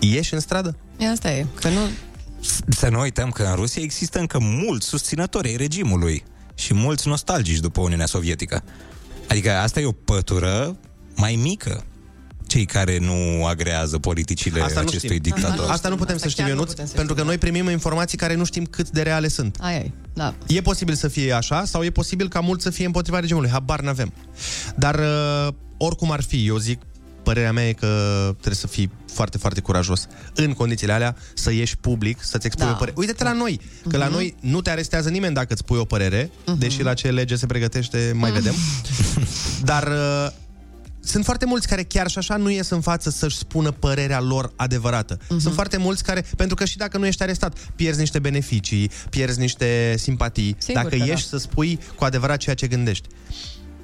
ieși 0.00 0.34
în 0.34 0.40
stradă? 0.40 0.76
E 0.98 1.08
asta 1.08 1.30
e, 1.30 1.46
că 1.60 1.68
nu... 1.68 1.80
Să 2.68 2.88
nu 2.88 3.00
uităm 3.00 3.30
că 3.30 3.42
în 3.42 3.54
Rusia 3.54 3.82
există 3.82 4.18
încă 4.18 4.38
mulți 4.40 4.86
susținători 4.86 5.48
ai 5.48 5.56
regimului 5.56 6.24
și 6.54 6.74
mulți 6.74 7.08
nostalgici 7.08 7.58
după 7.58 7.80
Uniunea 7.80 8.06
Sovietică. 8.06 8.62
Adică 9.28 9.52
asta 9.52 9.80
e 9.80 9.86
o 9.86 9.92
pătură 9.92 10.76
mai 11.16 11.34
mică 11.34 11.84
cei 12.56 12.64
care 12.64 12.98
nu 12.98 13.44
agrează 13.46 13.98
politicile 13.98 14.60
Asta 14.60 14.80
nu 14.80 14.86
acestui 14.86 15.16
știm. 15.18 15.32
dictator. 15.32 15.70
Asta 15.70 15.88
nu 15.88 15.96
putem 15.96 16.16
să 16.16 16.24
Asta 16.26 16.28
știm, 16.28 16.44
chiar 16.44 16.52
nu 16.52 16.58
Ionuț, 16.58 16.70
putem 16.70 16.86
să 16.86 16.94
pentru 16.94 17.14
că 17.14 17.20
știm, 17.20 17.30
noi 17.32 17.38
primim 17.50 17.68
informații 17.70 18.18
care 18.18 18.34
nu 18.34 18.44
știm 18.44 18.64
cât 18.64 18.90
de 18.90 19.02
reale 19.02 19.28
sunt. 19.28 19.56
Ai, 19.60 19.74
ai, 19.76 19.92
da. 20.14 20.34
E 20.46 20.60
posibil 20.60 20.94
să 20.94 21.08
fie 21.08 21.32
așa 21.32 21.64
sau 21.64 21.82
e 21.84 21.90
posibil 21.90 22.28
ca 22.28 22.40
mult 22.40 22.60
să 22.60 22.70
fie 22.70 22.86
împotriva 22.86 23.20
regimului. 23.20 23.50
Habar 23.50 23.80
n-avem. 23.80 24.12
Dar 24.76 24.94
uh, 24.98 25.48
oricum 25.76 26.10
ar 26.10 26.22
fi, 26.22 26.46
eu 26.46 26.56
zic, 26.56 26.80
părerea 27.22 27.52
mea 27.52 27.68
e 27.68 27.72
că 27.72 27.86
trebuie 28.30 28.54
să 28.54 28.66
fii 28.66 28.90
foarte, 29.12 29.38
foarte 29.38 29.60
curajos 29.60 30.06
în 30.34 30.52
condițiile 30.52 30.92
alea 30.92 31.16
să 31.34 31.52
ieși 31.52 31.76
public, 31.76 32.18
să-ți 32.22 32.46
expui 32.46 32.66
Da. 32.66 32.72
o 32.72 32.74
părere. 32.74 32.96
Uite-te 32.98 33.24
la 33.24 33.32
noi, 33.32 33.60
că 33.88 33.96
la 33.96 34.04
Mhm. 34.04 34.14
noi 34.14 34.34
nu 34.40 34.60
te 34.60 34.70
arestează 34.70 35.08
nimeni 35.08 35.34
dacă 35.34 35.52
îți 35.52 35.64
pui 35.64 35.78
o 35.78 35.84
părere, 35.84 36.30
deși 36.58 36.82
la 36.82 36.94
ce 36.94 37.10
lege 37.10 37.36
se 37.36 37.46
pregătește 37.46 38.12
mai 38.14 38.30
vedem. 38.30 38.54
Dar 39.70 39.86
uh, 39.86 40.28
sunt 41.06 41.24
foarte 41.24 41.46
mulți 41.46 41.68
care 41.68 41.82
chiar 41.82 42.08
și 42.08 42.18
așa 42.18 42.36
nu 42.36 42.50
ies 42.50 42.70
în 42.70 42.80
față 42.80 43.10
să-și 43.10 43.36
spună 43.36 43.70
părerea 43.70 44.20
lor 44.20 44.52
adevărată. 44.56 45.18
Mhm. 45.28 45.38
Sunt 45.38 45.54
foarte 45.54 45.76
mulți 45.76 46.02
care, 46.02 46.24
pentru 46.36 46.56
că 46.56 46.64
și 46.64 46.76
dacă 46.76 46.98
nu 46.98 47.06
ești 47.06 47.22
arestat, 47.22 47.58
pierzi 47.76 47.98
niște 47.98 48.18
beneficii, 48.18 48.90
pierzi 49.10 49.38
niște 49.38 49.94
simpatii, 49.98 50.56
Sigur 50.58 50.74
dacă 50.74 50.88
că 50.88 50.96
da. 50.96 51.04
ieși 51.04 51.26
să 51.26 51.36
spui 51.36 51.78
cu 51.96 52.04
adevărat 52.04 52.36
ceea 52.36 52.54
ce 52.54 52.66
gândești. 52.66 53.08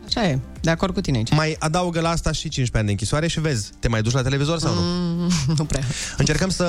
Așa 0.06 0.28
e, 0.28 0.38
de 0.61 0.70
acord 0.70 0.94
cu 0.94 1.00
tine 1.00 1.16
aici. 1.16 1.30
Mai 1.30 1.56
adaugă 1.58 2.00
la 2.00 2.08
asta 2.08 2.32
și 2.32 2.48
15 2.48 2.76
ani 2.76 2.87
de 2.87 2.90
închisoare 2.90 3.26
și 3.26 3.40
vezi, 3.40 3.70
te 3.78 3.88
mai 3.88 4.02
duci 4.02 4.12
la 4.12 4.22
televizor 4.22 4.58
sau 4.58 4.74
nu? 4.74 4.80
Mm, 4.82 5.30
nu 5.58 5.64
prea. 5.64 5.82
Încercăm 6.16 6.50
să 6.50 6.66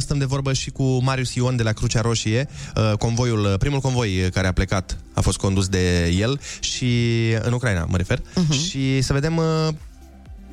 stăm 0.00 0.18
de 0.18 0.24
vorbă 0.24 0.52
și 0.52 0.70
cu 0.70 1.02
Marius 1.02 1.34
Ion 1.34 1.56
de 1.56 1.62
la 1.62 1.72
Crucea 1.72 2.00
Roșie. 2.00 2.48
Uh, 2.76 2.92
Convoiul, 2.98 3.56
primul 3.58 3.80
convoi 3.80 4.30
care 4.32 4.46
a 4.46 4.52
plecat 4.52 4.96
a 5.14 5.20
fost 5.20 5.38
condus 5.38 5.68
de 5.68 6.06
el 6.06 6.40
și 6.60 7.12
în 7.42 7.52
Ucraina, 7.52 7.84
mă 7.88 7.96
refer. 7.96 8.18
Uh-huh. 8.18 8.68
Și 8.68 9.02
să 9.02 9.12
vedem 9.12 9.36
uh, 9.36 9.68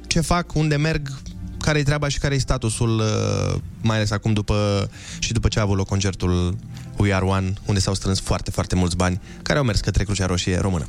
ce 0.08 0.22
fac, 0.22 0.56
unde 0.56 0.76
merg, 0.76 1.12
care-i 1.60 1.84
treaba 1.84 2.08
și 2.08 2.20
care-i 2.20 2.40
statusul, 2.40 3.00
uh, 3.00 3.60
mai 3.82 3.96
ales 3.96 4.12
acum 4.12 4.34
după 4.34 4.90
și 5.20 5.34
după 5.34 5.48
ce 5.48 5.60
a 5.60 5.62
avut 5.62 5.78
loc 5.78 5.88
concertul 5.88 6.58
We 6.98 7.14
Are 7.14 7.26
One, 7.26 7.54
unde 7.66 7.80
s-au 7.80 7.94
strâns 7.94 8.20
foarte, 8.20 8.52
foarte 8.52 8.76
mulți 8.76 8.96
bani 8.96 9.22
care 9.42 9.60
au 9.60 9.66
mers 9.66 9.80
către 9.80 10.04
Crucea 10.04 10.26
Roșie 10.26 10.58
română. 10.58 10.88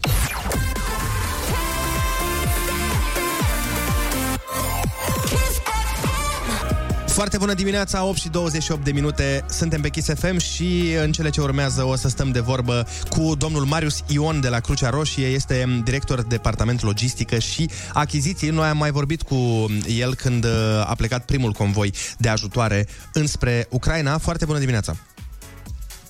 Foarte 7.17 7.39
bună 7.39 7.55
dimineața, 7.55 8.05
8 8.05 8.19
și 8.19 8.29
28 8.29 8.85
de 8.85 8.93
minute, 8.93 9.45
suntem 9.49 9.81
pe 9.81 9.89
Kiss 9.89 10.13
FM 10.15 10.39
și 10.39 10.95
în 11.03 11.13
cele 11.13 11.31
ce 11.31 11.41
urmează 11.41 11.85
o 11.85 11.97
să 11.97 12.09
stăm 12.09 12.31
de 12.31 12.41
vorbă 12.41 12.87
cu 13.09 13.35
domnul 13.39 13.65
Marius 13.65 14.03
Ion 14.07 14.41
de 14.41 14.49
la 14.49 14.61
Crucea 14.61 14.91
Roșie, 14.91 15.27
este 15.27 15.83
director 15.85 16.23
departament 16.23 16.83
logistică 16.83 17.39
și 17.39 17.71
achiziții. 17.93 18.51
Noi 18.51 18.69
am 18.69 18.77
mai 18.77 18.91
vorbit 18.91 19.23
cu 19.23 19.67
el 19.99 20.15
când 20.15 20.45
uh, 20.45 20.51
a 20.87 20.95
plecat 20.97 21.25
primul 21.25 21.53
convoi 21.53 21.93
de 22.19 22.29
ajutoare 22.29 22.87
înspre 23.13 23.67
Ucraina. 23.71 24.19
Foarte 24.19 24.45
bună 24.45 24.59
dimineața! 24.59 24.97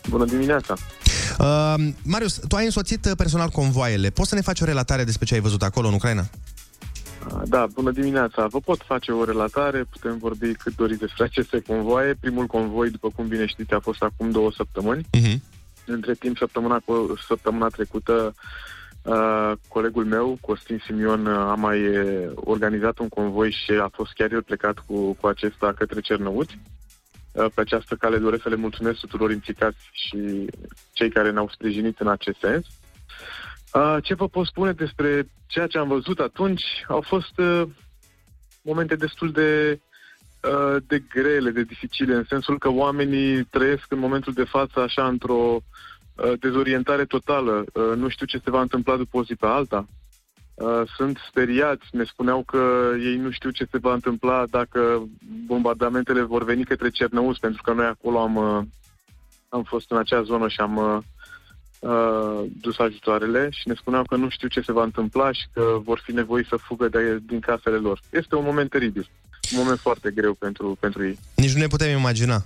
Bună 0.08 0.24
dimineața! 0.24 0.74
Uh, 1.38 1.74
Marius, 2.02 2.40
tu 2.48 2.56
ai 2.56 2.64
însoțit 2.64 3.04
uh, 3.04 3.12
personal 3.16 3.48
convoaiele. 3.48 4.10
Poți 4.10 4.28
să 4.28 4.34
ne 4.34 4.40
faci 4.40 4.60
o 4.60 4.64
relatare 4.64 5.04
despre 5.04 5.26
ce 5.26 5.34
ai 5.34 5.40
văzut 5.40 5.62
acolo 5.62 5.88
în 5.88 5.94
Ucraina? 5.94 6.26
Da, 7.44 7.66
bună 7.74 7.90
dimineața. 7.90 8.46
Vă 8.46 8.60
pot 8.60 8.82
face 8.86 9.12
o 9.12 9.24
relatare, 9.24 9.84
putem 9.84 10.18
vorbi 10.18 10.54
cât 10.54 10.76
doriți 10.76 11.00
despre 11.00 11.24
aceste 11.24 11.60
convoaie. 11.60 12.14
Primul 12.20 12.46
convoi, 12.46 12.90
după 12.90 13.08
cum 13.16 13.26
bine 13.26 13.46
știți, 13.46 13.72
a 13.72 13.80
fost 13.80 14.02
acum 14.02 14.30
două 14.30 14.52
săptămâni. 14.52 15.02
Uh-huh. 15.02 15.36
Între 15.86 16.14
timp, 16.14 16.36
săptămâna, 16.36 16.82
săptămâna 17.26 17.68
trecută, 17.68 18.34
uh, 19.02 19.52
colegul 19.68 20.04
meu, 20.04 20.38
Costin 20.40 20.82
Simion, 20.86 21.26
uh, 21.26 21.36
a 21.36 21.54
mai 21.54 21.98
uh, 21.98 22.30
organizat 22.34 22.98
un 22.98 23.08
convoi 23.08 23.50
și 23.50 23.70
a 23.70 23.88
fost 23.92 24.12
chiar 24.12 24.32
el 24.32 24.42
plecat 24.42 24.78
cu, 24.86 25.12
cu 25.12 25.26
acesta 25.26 25.72
către 25.78 26.00
Cernăuți. 26.00 26.58
Uh, 27.32 27.46
Pe 27.54 27.60
această 27.60 27.94
cale 27.94 28.18
doresc 28.18 28.42
să 28.42 28.48
le 28.48 28.56
mulțumesc 28.56 28.98
tuturor 28.98 29.30
implicați 29.30 29.78
și 29.92 30.46
cei 30.92 31.10
care 31.10 31.30
ne-au 31.30 31.48
sprijinit 31.52 32.00
în 32.00 32.08
acest 32.08 32.38
sens. 32.40 32.66
Uh, 33.74 33.96
Ce 34.02 34.14
vă 34.14 34.28
pot 34.28 34.46
spune 34.46 34.72
despre 34.72 35.28
ceea 35.46 35.66
ce 35.66 35.78
am 35.78 35.88
văzut 35.88 36.18
atunci? 36.18 36.62
Au 36.88 37.00
fost 37.00 37.38
uh, 37.38 37.62
momente 38.62 38.96
destul 38.96 39.30
de, 39.30 39.80
uh, 40.42 40.82
de 40.86 40.98
grele, 40.98 41.50
de 41.50 41.62
dificile, 41.62 42.14
în 42.14 42.24
sensul 42.28 42.58
că 42.58 42.68
oamenii 42.70 43.44
trăiesc 43.44 43.84
în 43.88 43.98
momentul 43.98 44.32
de 44.32 44.44
față 44.44 44.80
așa 44.80 45.06
într-o 45.06 45.56
uh, 46.14 46.32
dezorientare 46.40 47.04
totală. 47.04 47.64
Uh, 47.72 47.96
Nu 47.96 48.08
știu 48.08 48.26
ce 48.26 48.40
se 48.44 48.50
va 48.50 48.60
întâmpla 48.60 48.96
după 48.96 49.16
o 49.16 49.24
zi 49.24 49.34
pe 49.34 49.46
alta. 49.46 49.86
Uh, 50.54 50.82
Sunt 50.96 51.18
speriați, 51.28 51.86
ne 51.92 52.04
spuneau 52.04 52.42
că 52.42 52.90
ei 52.98 53.16
nu 53.16 53.30
știu 53.30 53.50
ce 53.50 53.68
se 53.70 53.78
va 53.78 53.92
întâmpla 53.92 54.46
dacă 54.50 55.08
bombardamentele 55.46 56.22
vor 56.22 56.44
veni 56.44 56.64
către 56.64 56.90
Cernăuți, 56.90 57.40
pentru 57.40 57.62
că 57.62 57.72
noi 57.72 57.86
acolo 57.86 58.20
am, 58.20 58.36
uh, 58.36 58.62
am 59.48 59.62
fost 59.62 59.90
în 59.90 59.96
acea 59.96 60.22
zonă 60.22 60.48
și 60.48 60.60
am 60.60 61.04
uh, 61.78 61.90
uh, 61.90 62.50
dus 62.60 62.78
ajutoarele 62.78 63.48
și 63.50 63.68
ne 63.68 63.74
spuneau 63.74 64.04
că 64.04 64.16
nu 64.16 64.28
știu 64.28 64.48
ce 64.48 64.60
se 64.60 64.72
va 64.72 64.82
întâmpla 64.82 65.32
și 65.32 65.46
că 65.52 65.62
vor 65.84 66.00
fi 66.04 66.12
nevoiți 66.12 66.48
să 66.48 66.56
fugă 66.56 66.88
de, 66.88 67.18
din 67.26 67.40
casele 67.40 67.76
lor. 67.76 68.00
Este 68.10 68.34
un 68.34 68.44
moment 68.44 68.70
teribil, 68.70 69.10
un 69.52 69.58
moment 69.58 69.78
foarte 69.78 70.10
greu 70.10 70.34
pentru, 70.34 70.76
pentru 70.80 71.04
ei. 71.04 71.18
Nici 71.34 71.52
nu 71.52 71.60
ne 71.60 71.66
putem 71.66 71.98
imagina. 71.98 72.44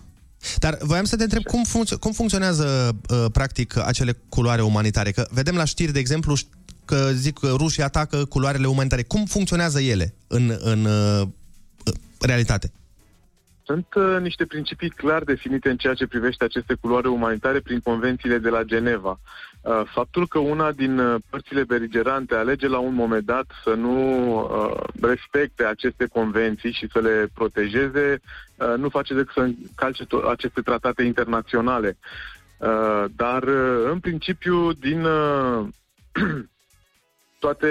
Dar 0.58 0.78
voiam 0.80 1.04
să 1.04 1.16
te 1.16 1.22
întreb 1.22 1.42
cum, 1.42 1.62
funcț- 1.64 1.98
cum 2.00 2.12
funcționează 2.12 2.96
uh, 3.10 3.24
practic 3.32 3.76
acele 3.86 4.16
culoare 4.28 4.62
umanitare. 4.62 5.10
Că 5.10 5.26
vedem 5.30 5.54
la 5.54 5.64
știri, 5.64 5.92
de 5.92 5.98
exemplu, 5.98 6.36
ș- 6.36 6.48
că 6.84 7.10
zic 7.12 7.38
că 7.38 7.54
rușii 7.56 7.82
atacă 7.82 8.24
culoarele 8.24 8.66
umanitare. 8.66 9.02
Cum 9.02 9.24
funcționează 9.24 9.80
ele 9.80 10.14
în, 10.26 10.56
în 10.60 10.84
uh, 10.84 11.28
realitate? 12.20 12.72
Sunt 13.70 13.94
uh, 13.94 14.16
niște 14.20 14.46
principii 14.46 14.88
clar 14.88 15.24
definite 15.24 15.70
în 15.70 15.76
ceea 15.76 15.94
ce 15.94 16.06
privește 16.06 16.44
aceste 16.44 16.74
culoare 16.80 17.08
umanitare 17.08 17.60
prin 17.60 17.80
convențiile 17.80 18.38
de 18.38 18.48
la 18.48 18.62
Geneva. 18.62 19.20
Uh, 19.62 19.82
faptul 19.84 20.26
că 20.26 20.38
una 20.38 20.72
din 20.72 20.98
uh, 20.98 21.20
părțile 21.30 21.64
beligerante 21.64 22.34
alege 22.34 22.68
la 22.68 22.78
un 22.78 22.94
moment 22.94 23.24
dat 23.24 23.46
să 23.64 23.74
nu 23.74 23.94
uh, 24.38 24.80
respecte 25.00 25.64
aceste 25.64 26.06
convenții 26.06 26.72
și 26.72 26.88
să 26.92 27.00
le 27.00 27.28
protejeze, 27.34 28.20
uh, 28.56 28.74
nu 28.76 28.88
face 28.88 29.14
decât 29.14 29.32
să 29.32 29.40
încalce 29.40 30.04
to- 30.04 30.30
aceste 30.30 30.60
tratate 30.60 31.02
internaționale. 31.02 31.96
Uh, 32.58 33.04
dar, 33.16 33.42
uh, 33.42 33.90
în 33.90 33.98
principiu, 33.98 34.72
din 34.72 35.04
uh, 35.04 35.66
toate 37.40 37.68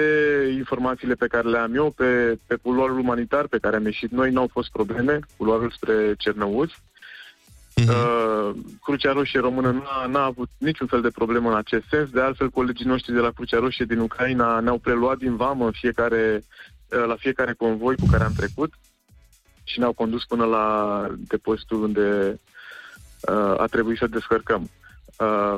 informațiile 0.56 1.14
pe 1.14 1.26
care 1.26 1.48
le 1.48 1.58
am 1.58 1.74
eu 1.74 1.90
pe, 1.90 2.38
pe 2.46 2.54
culoarul 2.54 2.98
umanitar 2.98 3.46
pe 3.46 3.58
care 3.58 3.76
am 3.76 3.84
ieșit 3.84 4.10
noi, 4.10 4.30
n-au 4.30 4.48
fost 4.52 4.70
probleme, 4.70 5.18
culoarul 5.36 5.70
spre 5.70 6.14
Cernăuți. 6.18 6.74
Uh, 7.88 8.50
Crucea 8.82 9.12
Roșie 9.12 9.40
Română 9.40 9.70
n-a, 9.70 10.06
n-a 10.06 10.24
avut 10.24 10.48
niciun 10.58 10.86
fel 10.86 11.00
de 11.00 11.10
problemă 11.10 11.50
în 11.50 11.56
acest 11.56 11.84
sens. 11.90 12.10
De 12.10 12.20
altfel, 12.20 12.50
colegii 12.50 12.86
noștri 12.86 13.12
de 13.12 13.18
la 13.18 13.30
Crucea 13.30 13.58
Roșie 13.58 13.84
din 13.84 13.98
Ucraina 13.98 14.60
ne-au 14.60 14.78
preluat 14.78 15.18
din 15.18 15.36
vamă 15.36 15.64
în 15.64 15.72
fiecare, 15.72 16.44
uh, 16.88 17.04
la 17.06 17.16
fiecare 17.18 17.52
convoi 17.52 17.96
cu 17.96 18.06
care 18.10 18.24
am 18.24 18.32
trecut 18.36 18.72
și 19.64 19.78
ne-au 19.78 19.92
condus 19.92 20.24
până 20.24 20.44
la 20.44 21.06
depozitul 21.18 21.82
unde 21.82 22.40
uh, 23.20 23.54
a 23.56 23.66
trebuit 23.70 23.98
să 23.98 24.06
descărcăm. 24.06 24.70
Uh, 25.18 25.54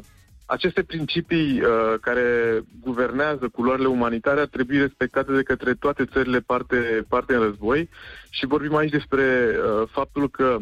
aceste 0.47 0.83
principii 0.83 1.61
uh, 1.61 1.95
care 2.01 2.61
guvernează 2.81 3.49
culorile 3.49 3.87
umanitare 3.89 4.41
ar 4.41 4.47
trebui 4.47 4.79
respectate 4.79 5.33
de 5.33 5.43
către 5.43 5.75
toate 5.75 6.05
țările 6.05 6.41
parte, 6.41 7.05
parte 7.09 7.35
în 7.35 7.41
război 7.41 7.89
și 8.31 8.47
vorbim 8.47 8.75
aici 8.75 8.91
despre 8.91 9.57
uh, 9.57 9.89
faptul 9.89 10.31
că 10.31 10.59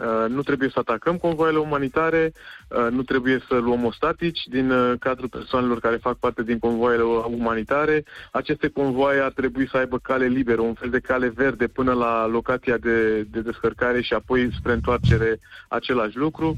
Uh, 0.00 0.28
nu 0.28 0.42
trebuie 0.42 0.68
să 0.68 0.78
atacăm 0.78 1.16
convoaiele 1.16 1.58
umanitare, 1.58 2.32
uh, 2.68 2.86
nu 2.90 3.02
trebuie 3.02 3.42
să 3.48 3.54
luăm 3.54 3.84
ostatici 3.84 4.40
din 4.44 4.70
uh, 4.70 4.92
cadrul 4.98 5.28
persoanelor 5.28 5.80
care 5.80 5.96
fac 5.96 6.16
parte 6.16 6.42
din 6.42 6.58
convoaiele 6.58 7.02
umanitare. 7.26 8.04
Aceste 8.32 8.68
convoaie 8.68 9.20
ar 9.20 9.32
trebui 9.32 9.68
să 9.68 9.76
aibă 9.76 9.98
cale 9.98 10.26
liberă, 10.26 10.60
un 10.60 10.74
fel 10.74 10.90
de 10.90 10.98
cale 10.98 11.28
verde 11.28 11.66
până 11.66 11.92
la 11.92 12.26
locația 12.26 12.76
de, 12.76 13.22
de 13.22 13.40
descărcare 13.40 14.00
și 14.00 14.14
apoi 14.14 14.50
spre 14.58 14.72
întoarcere 14.72 15.40
același 15.68 16.16
lucru. 16.16 16.56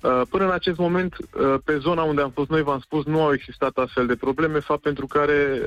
Până 0.00 0.44
în 0.44 0.50
acest 0.50 0.78
moment, 0.78 1.16
pe 1.64 1.78
zona 1.78 2.02
unde 2.02 2.22
am 2.22 2.30
fost 2.30 2.50
noi, 2.50 2.62
v-am 2.62 2.80
spus, 2.80 3.04
nu 3.04 3.22
au 3.22 3.32
existat 3.32 3.76
astfel 3.76 4.06
de 4.06 4.16
probleme, 4.16 4.58
fapt 4.58 4.82
pentru 4.82 5.06
care 5.06 5.60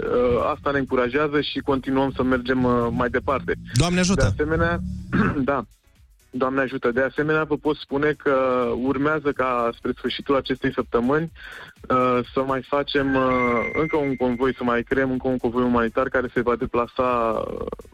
asta 0.51 0.71
ne 0.71 0.77
încurajează 0.77 1.41
și 1.41 1.59
continuăm 1.59 2.11
să 2.15 2.23
mergem 2.23 2.57
mai 2.91 3.09
departe. 3.09 3.53
Doamne 3.73 3.99
ajută! 3.99 4.21
De 4.21 4.43
asemenea, 4.43 4.79
da, 5.51 5.65
Doamne 6.36 6.61
ajută. 6.61 6.91
De 6.91 7.01
asemenea, 7.01 7.43
vă 7.43 7.57
pot 7.57 7.75
spune 7.75 8.11
că 8.11 8.34
urmează 8.81 9.31
ca 9.31 9.69
spre 9.77 9.91
sfârșitul 9.97 10.36
acestei 10.36 10.73
săptămâni 10.73 11.31
uh, 11.89 12.19
să 12.34 12.43
mai 12.45 12.61
facem 12.61 13.15
uh, 13.15 13.31
încă 13.73 13.97
un 13.97 14.15
convoi, 14.15 14.55
să 14.55 14.63
mai 14.63 14.84
creăm 14.84 15.11
încă 15.11 15.27
un 15.27 15.38
convoi 15.38 15.63
umanitar 15.63 16.09
care 16.09 16.29
se 16.34 16.41
va 16.41 16.55
deplasa 16.55 17.43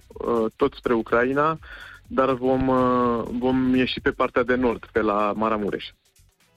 uh, 0.07 0.45
tot 0.55 0.73
spre 0.73 0.93
Ucraina, 0.93 1.59
dar 2.07 2.33
vom, 2.33 2.67
uh, 2.67 3.23
vom 3.39 3.75
ieși 3.75 3.99
pe 3.99 4.11
partea 4.11 4.43
de 4.43 4.55
nord, 4.55 4.85
pe 4.91 5.01
la 5.01 5.33
Maramureș. 5.35 5.85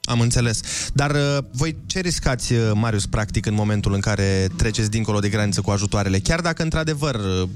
Am 0.05 0.19
înțeles. 0.19 0.89
Dar 0.93 1.11
uh, 1.11 1.37
voi 1.51 1.75
ce 1.85 1.99
riscați, 1.99 2.53
uh, 2.53 2.71
Marius, 2.73 3.05
practic, 3.05 3.45
în 3.45 3.53
momentul 3.53 3.93
în 3.93 3.99
care 3.99 4.47
treceți 4.57 4.91
dincolo 4.91 5.19
de 5.19 5.29
graniță 5.29 5.61
cu 5.61 5.71
ajutoarele? 5.71 6.19
Chiar 6.19 6.41
dacă, 6.41 6.63
într-adevăr, 6.63 7.15
uh, 7.15 7.49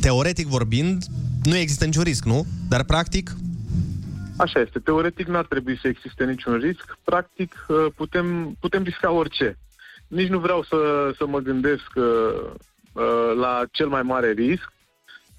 teoretic 0.00 0.46
vorbind, 0.46 1.04
nu 1.42 1.56
există 1.56 1.84
niciun 1.84 2.02
risc, 2.02 2.24
nu? 2.24 2.46
Dar, 2.68 2.84
practic, 2.84 3.36
Așa 4.36 4.60
este. 4.60 4.78
Teoretic 4.78 5.26
nu 5.26 5.36
ar 5.36 5.46
trebui 5.46 5.78
să 5.78 5.88
existe 5.88 6.24
niciun 6.24 6.56
risc. 6.56 6.98
Practic 7.04 7.66
uh, 7.68 7.86
putem, 7.94 8.56
putem 8.60 8.82
risca 8.82 9.10
orice. 9.10 9.58
Nici 10.08 10.28
nu 10.28 10.38
vreau 10.38 10.62
să, 10.62 11.12
să 11.18 11.26
mă 11.26 11.38
gândesc 11.38 11.90
uh, 11.94 12.04
uh, 12.92 13.36
la 13.40 13.62
cel 13.70 13.88
mai 13.88 14.02
mare 14.02 14.30
risc, 14.30 14.72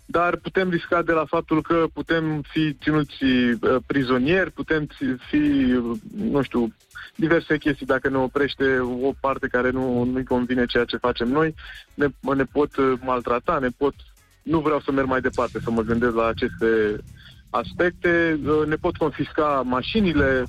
dar 0.09 0.35
putem 0.35 0.69
risca 0.69 1.01
de 1.01 1.11
la 1.11 1.25
faptul 1.25 1.61
că 1.61 1.85
putem 1.93 2.41
fi 2.41 2.73
ținuți 2.73 3.23
prizonieri, 3.85 4.51
putem 4.51 4.87
fi, 5.29 5.37
nu 6.15 6.41
știu, 6.41 6.73
diverse 7.15 7.57
chestii. 7.57 7.85
Dacă 7.85 8.09
ne 8.09 8.17
oprește 8.17 8.79
o 8.79 9.11
parte 9.19 9.47
care 9.47 9.69
nu, 9.69 10.03
nu-i 10.03 10.23
convine 10.23 10.65
ceea 10.65 10.85
ce 10.85 10.97
facem 10.97 11.27
noi, 11.27 11.55
ne, 11.93 12.07
ne 12.35 12.43
pot 12.43 12.71
maltrata, 13.01 13.59
ne 13.59 13.69
pot... 13.77 13.93
Nu 14.43 14.59
vreau 14.59 14.79
să 14.79 14.91
merg 14.91 15.07
mai 15.07 15.21
departe, 15.21 15.59
să 15.63 15.71
mă 15.71 15.81
gândesc 15.81 16.15
la 16.15 16.27
aceste 16.27 16.97
aspecte, 17.49 18.39
uh, 18.45 18.67
ne 18.67 18.75
pot 18.75 18.97
confisca 18.97 19.61
mașinile, 19.65 20.43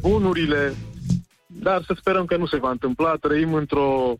bunurile, 0.00 0.74
dar 1.46 1.82
să 1.82 1.94
sperăm 1.98 2.24
că 2.24 2.36
nu 2.36 2.46
se 2.46 2.56
va 2.56 2.70
întâmpla. 2.70 3.14
Trăim 3.14 3.54
într-o 3.54 4.14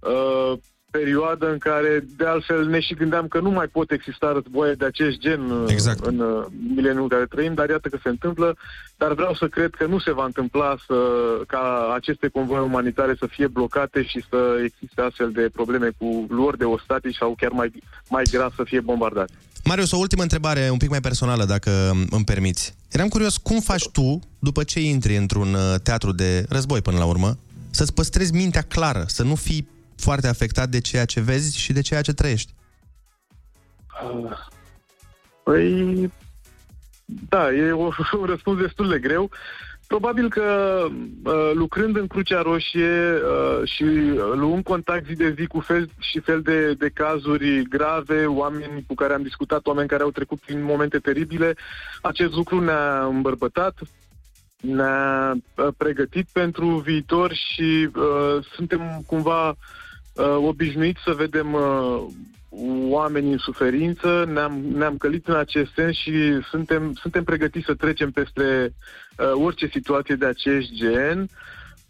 uh, 0.00 0.58
perioadă 0.98 1.50
în 1.50 1.58
care, 1.58 2.06
de 2.16 2.26
altfel, 2.26 2.66
ne 2.66 2.80
și 2.80 2.94
gândeam 2.94 3.26
că 3.28 3.40
nu 3.40 3.50
mai 3.50 3.66
pot 3.66 3.90
exista 3.90 4.32
războaie 4.32 4.72
de 4.72 4.84
acest 4.84 5.18
gen 5.18 5.50
uh, 5.50 5.64
exact. 5.66 6.06
în 6.06 6.18
uh, 6.18 6.44
mileniul 6.74 7.02
în 7.02 7.08
care 7.08 7.26
trăim, 7.34 7.54
dar 7.54 7.68
iată 7.68 7.88
că 7.88 7.98
se 8.02 8.08
întâmplă, 8.08 8.56
dar 8.96 9.12
vreau 9.12 9.34
să 9.34 9.46
cred 9.46 9.70
că 9.74 9.86
nu 9.86 9.98
se 9.98 10.12
va 10.12 10.24
întâmpla 10.24 10.76
să, 10.86 10.98
ca 11.46 11.92
aceste 11.94 12.28
convoie 12.28 12.60
umanitare 12.60 13.14
să 13.18 13.26
fie 13.26 13.46
blocate 13.46 14.02
și 14.02 14.24
să 14.30 14.38
existe 14.64 15.00
astfel 15.00 15.30
de 15.30 15.50
probleme 15.52 15.88
cu 15.98 16.26
luări 16.28 16.58
de 16.58 16.64
ostatici 16.64 17.16
sau 17.16 17.34
chiar 17.40 17.50
mai, 17.50 17.72
mai 18.08 18.22
grav 18.30 18.52
să 18.56 18.62
fie 18.64 18.80
bombardate. 18.80 19.32
Marius, 19.64 19.92
o 19.92 19.96
ultimă 19.96 20.22
întrebare, 20.22 20.68
un 20.70 20.76
pic 20.76 20.90
mai 20.90 21.00
personală, 21.00 21.44
dacă 21.44 21.70
îmi 22.10 22.24
permiți. 22.24 22.74
Eram 22.88 23.08
curios, 23.08 23.36
cum 23.36 23.60
faci 23.60 23.88
tu, 23.88 24.20
după 24.38 24.62
ce 24.62 24.80
intri 24.80 25.16
într-un 25.16 25.54
uh, 25.54 25.80
teatru 25.82 26.12
de 26.12 26.46
război 26.48 26.82
până 26.82 26.98
la 26.98 27.04
urmă, 27.04 27.38
să-ți 27.70 27.94
păstrezi 27.94 28.32
mintea 28.32 28.62
clară, 28.62 29.04
să 29.06 29.22
nu 29.22 29.34
fii 29.34 29.68
foarte 29.96 30.26
afectat 30.26 30.68
de 30.68 30.80
ceea 30.80 31.04
ce 31.04 31.20
vezi 31.20 31.58
și 31.58 31.72
de 31.72 31.80
ceea 31.80 32.02
ce 32.02 32.12
trăiești? 32.12 32.54
Păi, 35.42 36.10
da, 37.04 37.52
e 37.52 37.72
un 38.20 38.24
răspuns 38.24 38.60
destul 38.60 38.88
de 38.88 38.98
greu. 38.98 39.30
Probabil 39.86 40.28
că 40.28 40.78
uh, 41.24 41.50
lucrând 41.54 41.96
în 41.96 42.06
Crucea 42.06 42.42
Roșie 42.42 43.12
uh, 43.12 43.68
și 43.68 43.84
luând 44.34 44.64
contact 44.64 45.06
zi 45.06 45.14
de 45.14 45.34
zi 45.38 45.46
cu 45.46 45.60
fel 45.60 45.90
și 45.98 46.18
fel 46.18 46.42
de, 46.42 46.74
de 46.74 46.88
cazuri 46.88 47.62
grave, 47.62 48.26
oameni 48.26 48.84
cu 48.86 48.94
care 48.94 49.14
am 49.14 49.22
discutat, 49.22 49.66
oameni 49.66 49.88
care 49.88 50.02
au 50.02 50.10
trecut 50.10 50.40
prin 50.40 50.62
momente 50.62 50.98
teribile, 50.98 51.54
acest 52.02 52.32
lucru 52.32 52.60
ne-a 52.60 53.04
îmbărbătat, 53.04 53.78
ne-a 54.60 55.32
uh, 55.32 55.68
pregătit 55.76 56.26
pentru 56.32 56.66
viitor 56.66 57.32
și 57.32 57.88
uh, 57.96 58.44
suntem 58.54 59.02
cumva 59.06 59.48
uh, 59.48 59.56
obișnuiți 60.22 61.00
să 61.04 61.12
vedem 61.12 61.52
uh, 61.52 62.02
oameni 62.88 63.32
în 63.32 63.38
suferință, 63.38 64.24
ne-am, 64.32 64.64
ne-am 64.74 64.96
călit 64.96 65.28
în 65.28 65.36
acest 65.36 65.72
sens 65.74 65.96
și 65.96 66.40
suntem, 66.50 66.92
suntem 66.92 67.24
pregătiți 67.24 67.66
să 67.66 67.74
trecem 67.74 68.10
peste 68.10 68.74
uh, 69.18 69.32
orice 69.44 69.66
situație 69.66 70.14
de 70.14 70.26
acest 70.26 70.72
gen, 70.72 71.28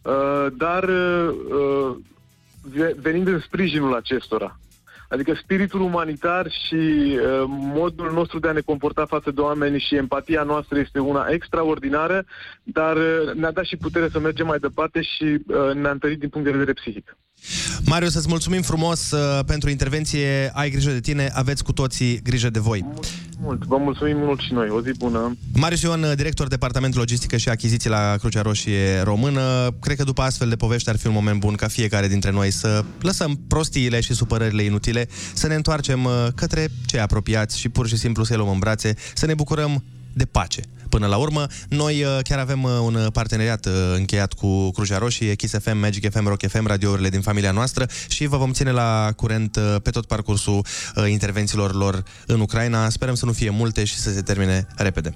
uh, 0.03 0.47
dar 0.57 0.85
uh, 0.85 1.97
venind 2.97 3.27
în 3.27 3.41
sprijinul 3.41 3.95
acestora. 3.95 4.59
Adică 5.09 5.35
spiritul 5.35 5.81
umanitar 5.81 6.51
și 6.51 6.75
uh, 6.75 7.45
modul 7.49 8.13
nostru 8.13 8.39
de 8.39 8.49
a 8.49 8.53
ne 8.53 8.61
comporta 8.61 9.05
față 9.05 9.31
de 9.31 9.41
oameni 9.41 9.81
și 9.81 9.95
empatia 9.95 10.43
noastră 10.43 10.79
este 10.79 10.99
una 10.99 11.27
extraordinară, 11.29 12.25
dar 12.63 12.97
uh, 12.97 13.33
ne-a 13.35 13.51
dat 13.51 13.65
și 13.65 13.77
putere 13.77 14.09
să 14.09 14.19
mergem 14.19 14.47
mai 14.47 14.59
departe 14.59 15.03
și 15.03 15.25
uh, 15.25 15.73
ne-a 15.75 15.91
întărit 15.91 16.19
din 16.19 16.29
punct 16.29 16.47
de 16.47 16.53
vedere 16.53 16.73
psihic. 16.73 17.17
Marius, 17.85 18.13
să-ți 18.13 18.29
mulțumim 18.29 18.63
frumos 18.63 19.11
uh, 19.11 19.45
pentru 19.45 19.71
intervenție. 19.71 20.51
Ai 20.55 20.71
grijă 20.71 20.91
de 20.91 21.01
tine, 21.01 21.31
aveți 21.35 21.65
cu 21.65 21.73
toții 21.73 22.21
grijă 22.23 22.51
de 22.51 22.59
voi. 22.59 22.81
Mult, 22.85 23.07
mult. 23.41 23.65
Vă 23.65 23.77
mulțumim 23.77 24.17
mult 24.17 24.41
și 24.41 24.53
noi. 24.53 24.69
O 24.69 24.83
zi 24.83 24.91
bună. 24.99 25.37
Marius 25.55 25.83
Ion, 25.83 26.13
director 26.17 26.49
Departamentul 26.49 27.01
Logistică 27.01 27.37
și 27.37 27.49
Achiziții 27.49 27.91
la 27.91 28.17
Crucea 28.19 28.43
Roșie 28.43 29.01
Română. 29.01 29.71
Cred 29.81 29.97
că 29.97 30.05
după 30.05 30.23
astfel 30.23 30.49
de 30.49 30.57
povești 30.57 30.89
ar 30.89 30.97
fi 30.97 31.07
un 31.07 31.13
moment 31.13 31.41
bun 31.41 31.55
ca 31.55 31.69
fiecare 31.69 32.09
dintre 32.09 32.31
noi 32.31 32.51
să 32.51 32.85
lăsăm 33.01 33.41
prostiile 33.49 34.01
și 34.01 34.15
supărările 34.15 34.63
inutile, 34.63 35.09
să 35.35 35.47
ne 35.47 35.55
întoarcem 35.55 36.05
uh, 36.05 36.27
către 36.35 36.69
cei 36.87 37.01
apropiați 37.01 37.59
și 37.59 37.69
pur 37.69 37.89
și 37.89 37.97
simplu 37.97 38.25
să-i 38.25 38.37
luăm 38.37 38.51
în 38.51 38.59
brațe, 38.59 38.95
să 39.15 39.27
ne 39.27 39.35
bucurăm 39.35 39.83
de 40.17 40.25
pace. 40.25 40.63
Până 40.89 41.07
la 41.07 41.17
urmă, 41.17 41.47
noi 41.69 42.03
uh, 42.03 42.19
chiar 42.23 42.39
avem 42.39 42.63
uh, 42.63 42.71
un 42.83 43.09
parteneriat 43.13 43.67
uh, 43.67 43.73
încheiat 43.95 44.33
cu 44.33 44.71
Crucea 44.71 44.99
Roșie, 44.99 45.35
Kiss 45.35 45.55
FM, 45.59 45.79
Magic 45.79 46.11
FM, 46.11 46.27
Rock 46.27 46.47
FM, 46.49 46.67
radiourile 46.67 47.09
din 47.09 47.21
familia 47.21 47.51
noastră 47.51 47.87
și 48.09 48.27
vă 48.27 48.37
vom 48.37 48.53
ține 48.53 48.71
la 48.71 49.13
curent 49.17 49.59
pe 49.83 49.91
tot 49.91 50.07
parcursul 50.07 50.67
intervențiilor 51.09 51.75
lor 51.75 52.03
în 52.27 52.41
Ucraina. 52.41 52.89
Sperăm 52.89 53.15
să 53.15 53.25
nu 53.25 53.33
fie 53.33 53.51
multe 53.51 53.85
și 53.85 53.97
să 53.97 54.13
se 54.13 54.23
termine 54.23 54.67
repede. 54.77 55.15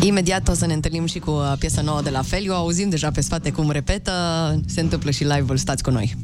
Imediat 0.00 0.48
o 0.48 0.54
să 0.54 0.66
ne 0.66 0.72
întâlnim 0.72 1.06
și 1.06 1.18
cu 1.18 1.56
piesa 1.58 1.82
nouă 1.82 2.02
de 2.02 2.10
la 2.10 2.22
Feliu. 2.22 2.52
Auzim 2.52 2.88
deja 2.88 3.10
pe 3.10 3.20
spate 3.20 3.50
cum 3.50 3.70
repetă. 3.70 4.12
Se 4.66 4.80
întâmplă 4.80 5.10
și 5.10 5.22
live-ul. 5.22 5.56
Stați 5.56 5.82
cu 5.82 5.90
noi. 5.90 6.16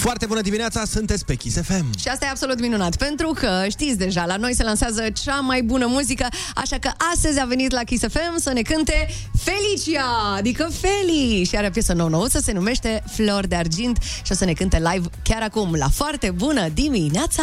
Foarte 0.00 0.26
bună 0.26 0.40
dimineața, 0.40 0.84
sunteți 0.84 1.24
pe 1.24 1.34
Kiss 1.34 1.56
FM. 1.62 1.98
Și 1.98 2.08
asta 2.08 2.24
e 2.24 2.28
absolut 2.28 2.60
minunat, 2.60 2.96
pentru 2.96 3.32
că 3.38 3.64
știți 3.68 3.98
deja, 3.98 4.24
la 4.26 4.36
noi 4.36 4.54
se 4.54 4.62
lansează 4.62 5.10
cea 5.24 5.40
mai 5.40 5.62
bună 5.62 5.86
muzică, 5.86 6.26
așa 6.54 6.78
că 6.78 6.90
astăzi 7.14 7.40
a 7.40 7.44
venit 7.44 7.72
la 7.72 7.84
Kiss 7.84 8.04
FM 8.08 8.38
să 8.38 8.52
ne 8.52 8.62
cânte 8.62 9.08
Felicia, 9.42 10.34
adică 10.36 10.68
Feli, 10.80 11.44
și 11.48 11.56
are 11.56 11.66
o 11.66 11.70
piesă 11.70 11.92
nou-nouță, 11.92 12.38
se 12.38 12.52
numește 12.52 13.02
Flor 13.12 13.46
de 13.46 13.54
Argint 13.54 13.98
și 14.02 14.32
o 14.32 14.34
să 14.34 14.44
ne 14.44 14.52
cânte 14.52 14.82
live 14.92 15.08
chiar 15.22 15.42
acum, 15.42 15.74
la 15.74 15.88
foarte 15.88 16.30
bună 16.30 16.68
dimineața! 16.68 17.42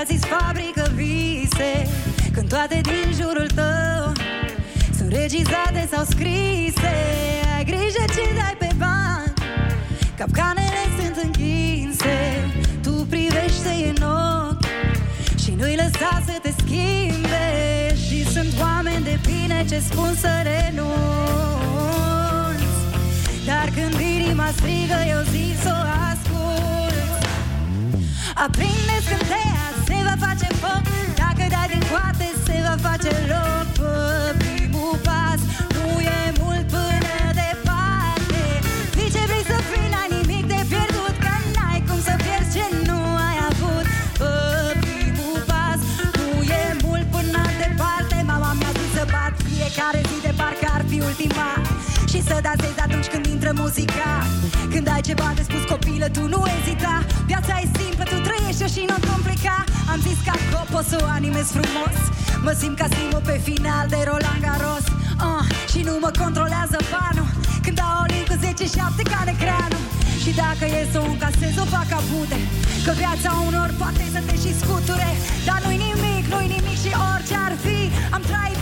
Când 0.00 0.12
alții 0.12 0.28
îți 0.28 0.40
fabrică 0.44 0.90
vise 0.94 1.72
Când 2.32 2.48
toate 2.48 2.80
din 2.82 3.12
jurul 3.20 3.46
tău 3.54 4.12
Sunt 4.96 5.12
regizate 5.12 5.88
sau 5.92 6.04
scrise. 6.04 6.94
Ai 7.56 7.64
grijă 7.64 8.04
ce 8.14 8.24
dai 8.38 8.56
pe 8.58 8.68
bani 8.78 9.32
Capcanele 10.16 10.82
sunt 10.98 11.16
închise. 11.24 12.18
Tu 12.82 12.90
privește 12.90 13.72
în 13.90 14.02
ochi 14.02 14.64
Și 15.42 15.50
nu-i 15.58 15.76
lăsa 15.76 16.22
să 16.26 16.34
te 16.42 16.52
schimbe. 16.58 17.48
Și 18.06 18.24
sunt 18.32 18.52
oameni 18.60 19.04
de 19.04 19.18
bine 19.26 19.64
ce 19.68 19.78
spun 19.78 20.14
să 20.20 20.30
renunți. 20.42 21.10
Dar 23.46 23.68
când 23.74 24.00
inima 24.00 24.48
strigă 24.56 24.98
eu 25.08 25.22
zic 25.32 25.60
să 25.62 25.72
o 25.80 25.82
ascult. 26.10 26.30
Aprinde 28.34 28.96
scânteia, 29.06 29.50
se 29.50 29.59
va 30.10 30.26
face 30.26 30.48
foc. 30.62 30.82
Dacă 31.22 31.44
dai 31.54 31.66
din 31.72 31.84
coate, 31.90 32.28
se 32.44 32.56
va 32.66 32.76
face 32.86 33.10
loc. 33.32 33.66
Pe 33.78 33.92
primul 34.42 34.94
pas, 35.08 35.40
nu 35.76 35.86
e 36.16 36.20
mult 36.40 36.64
până 36.74 37.16
departe. 37.40 38.42
Fii 38.94 39.10
ce 39.14 39.22
vrei 39.30 39.44
să 39.52 39.58
fii, 39.68 39.88
n-ai 39.92 40.08
nimic 40.16 40.44
de 40.52 40.60
pierdut 40.70 41.14
Că 41.24 41.34
n-ai 41.54 41.80
cum 41.88 42.00
să 42.08 42.14
pierzi 42.24 42.50
ce 42.54 42.64
nu 42.88 43.00
ai 43.28 43.36
avut. 43.50 43.86
Pe 44.20 44.32
primul 44.84 45.38
pas, 45.50 45.80
nu 46.18 46.28
e 46.60 46.62
mult 46.84 47.06
până 47.14 47.42
departe. 47.62 48.16
Mama 48.30 48.50
mi-a 48.58 48.72
zis 48.78 48.90
să 48.96 49.04
bat 49.14 49.34
fiecare 49.48 50.00
zi 50.08 50.16
de 50.26 50.32
parcă 50.40 50.66
ar 50.76 50.82
fi 50.90 50.98
ultima. 51.10 51.50
Și 52.10 52.18
să 52.28 52.36
dansezi 52.46 52.80
atunci 52.86 53.08
când 53.12 53.24
intră 53.40 53.62
muzica. 53.64 54.12
Când 54.72 54.86
ai 54.94 55.02
ceva 55.08 55.28
de 55.38 55.42
spus 55.48 55.64
copilă, 55.72 56.06
tu 56.16 56.22
nu 56.34 56.40
ezita. 56.56 56.96
Viața 57.30 57.54
e 57.64 57.66
simplă, 57.78 58.04
tu 58.12 58.18
trăiește 58.26 58.66
și 58.74 58.82
nu 58.90 58.96
complica. 59.10 59.56
Am 59.92 59.98
zis 60.06 60.18
că 60.26 60.30
acolo 60.38 60.64
pot 60.74 60.84
să 60.90 60.96
o 61.04 61.06
animez 61.18 61.46
frumos. 61.56 61.96
Mă 62.44 62.52
simt 62.60 62.76
ca 62.80 62.86
Simo 62.94 63.20
pe 63.30 63.36
final 63.48 63.84
de 63.92 63.98
Roland 64.08 64.42
Garros. 64.46 64.84
Uh, 65.28 65.42
Și 65.72 65.80
nu 65.88 65.94
mă 66.02 66.10
controlează 66.22 66.78
banul. 66.92 67.28
Când 67.64 67.76
dau 67.80 67.94
o 68.02 68.06
cu 68.28 68.34
10-7 68.44 69.02
ca 69.12 69.18
în 69.24 69.30
ecranul 69.34 69.82
Și 70.22 70.30
dacă 70.42 70.64
e 70.76 70.80
să 70.92 70.98
o 71.04 71.06
încasez, 71.12 71.54
o 71.64 71.66
fac 71.76 71.88
abute 71.98 72.38
Că 72.84 72.92
viața 73.02 73.30
unor 73.48 73.68
poate 73.80 74.04
să 74.14 74.20
te 74.26 74.34
și 74.42 74.50
scuture. 74.60 75.10
Dar 75.48 75.58
nu-i 75.64 75.80
nimic, 75.86 76.24
nu-i 76.32 76.48
nimic 76.56 76.78
și 76.84 76.90
orice 77.10 77.36
ar 77.46 77.54
fi 77.64 77.78
Am 78.16 78.22
trai 78.30 78.52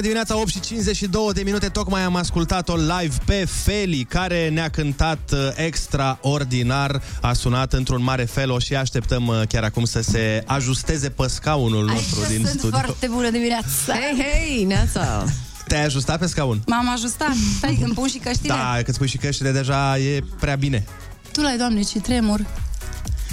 bună 0.00 0.12
dimineața, 0.12 0.42
8 0.42 0.50
și 0.50 0.60
52 0.60 1.32
de 1.32 1.42
minute 1.42 1.68
Tocmai 1.68 2.02
am 2.02 2.16
ascultat-o 2.16 2.76
live 2.76 3.14
pe 3.24 3.44
Feli 3.62 4.04
Care 4.04 4.48
ne-a 4.48 4.68
cântat 4.68 5.32
uh, 5.32 5.38
extraordinar 5.54 7.02
A 7.20 7.32
sunat 7.32 7.72
într-un 7.72 8.02
mare 8.02 8.24
fel 8.24 8.50
O 8.50 8.58
și 8.58 8.74
așteptăm 8.74 9.26
uh, 9.26 9.42
chiar 9.48 9.64
acum 9.64 9.84
să 9.84 10.00
se 10.00 10.42
ajusteze 10.46 11.10
pe 11.10 11.26
scaunul 11.28 11.84
nostru 11.84 12.20
din 12.28 12.46
Sunt 12.46 12.58
studio 12.58 12.78
foarte 12.78 13.06
bună 13.06 13.30
dimineața 13.30 13.66
Hei, 13.86 14.24
hei, 14.24 14.64
neața 14.64 15.24
Te-ai 15.66 15.84
ajustat 15.84 16.18
pe 16.18 16.26
scaun? 16.26 16.62
M-am 16.66 16.90
ajustat. 16.90 17.34
Stai, 17.56 17.78
îmi 17.82 17.94
pun 17.94 18.08
și 18.08 18.18
căștile. 18.18 18.54
Da, 18.54 18.82
că 18.84 18.92
spui 18.92 19.08
și 19.08 19.16
căștile 19.16 19.52
deja 19.52 19.98
e 19.98 20.24
prea 20.40 20.56
bine 20.56 20.84
Tu 21.32 21.40
l-ai, 21.40 21.56
doamne, 21.56 21.82
ce 21.82 21.98
tremur. 21.98 22.46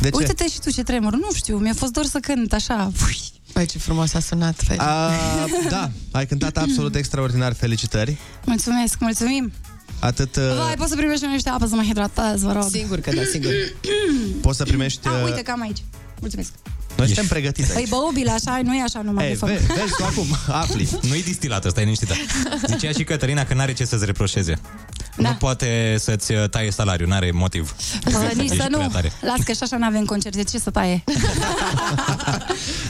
De 0.01 0.09
ce? 0.09 0.17
Uite-te 0.17 0.47
și 0.47 0.59
tu 0.59 0.71
ce 0.71 0.83
tremur. 0.83 1.13
Nu 1.13 1.29
știu, 1.33 1.57
mi-a 1.57 1.73
fost 1.73 1.91
dor 1.91 2.05
să 2.05 2.19
cânt 2.19 2.53
așa. 2.53 2.91
Ui. 3.05 3.26
Băi, 3.57 3.65
ce 3.65 3.77
frumos 3.77 4.13
a 4.13 4.19
sunat, 4.19 4.55
Feli. 4.63 4.79
A, 4.79 5.11
da, 5.69 5.89
ai 6.11 6.25
cântat 6.25 6.57
absolut 6.57 6.95
extraordinar, 6.95 7.53
felicitări 7.53 8.17
Mulțumesc, 8.45 8.99
mulțumim. 8.99 9.51
Atât 9.99 10.35
uh, 10.35 10.43
Vai, 10.57 10.73
poți 10.77 10.89
să 10.89 10.95
primești 10.95 11.25
niște 11.25 11.49
apă 11.49 11.65
să 11.65 11.75
mă 11.75 11.81
hidratez, 11.81 12.41
vă 12.41 12.51
rog. 12.51 12.67
Sigur 12.71 12.99
că 12.99 13.11
da, 13.15 13.21
sigur. 13.31 13.51
poți 14.41 14.57
să 14.57 14.63
primești... 14.63 15.07
Ah, 15.07 15.13
uh, 15.13 15.23
uite 15.25 15.41
că 15.41 15.51
am 15.51 15.61
aici. 15.61 15.83
Mulțumesc. 16.19 16.49
Noi 16.97 17.05
suntem 17.05 17.27
pregătiți 17.27 17.67
Păi 17.67 17.77
aici. 17.77 17.89
băubil, 17.89 18.27
așa, 18.27 18.59
nu 18.63 18.75
e 18.75 18.81
așa 18.81 19.01
numai 19.01 19.25
Ei, 19.25 19.31
de 19.31 19.37
fapt. 19.37 19.51
ve- 19.51 19.73
vezi 19.79 19.95
tu 19.97 20.03
acum, 20.03 20.25
afli 20.47 20.89
Nu-i 21.01 21.23
distilat, 21.23 21.65
ăsta 21.65 21.79
e 21.79 21.83
liniștită. 21.83 22.13
Zicea 22.67 22.91
și 22.91 23.03
Cătălina 23.03 23.45
că 23.45 23.53
n-are 23.53 23.73
ce 23.73 23.85
să-ți 23.85 24.05
reproșeze. 24.05 24.59
Da. 25.17 25.29
Nu 25.29 25.35
poate 25.35 25.95
să-ți 25.99 26.31
uh, 26.33 26.49
taie 26.49 26.71
salariul, 26.71 27.09
n-are 27.09 27.31
motiv. 27.31 27.75
Bă, 28.11 28.31
nici 28.35 28.43
Ești 28.51 28.57
să 28.57 28.65
prea 28.69 28.77
nu. 28.85 28.87
tare. 28.91 29.11
Las 29.21 29.39
că 29.45 29.51
și 29.51 29.59
așa 29.61 29.77
n-avem 29.77 30.05
concert. 30.05 30.35
De 30.35 30.43
ce 30.43 30.59
să 30.59 30.69
taie? 30.69 31.03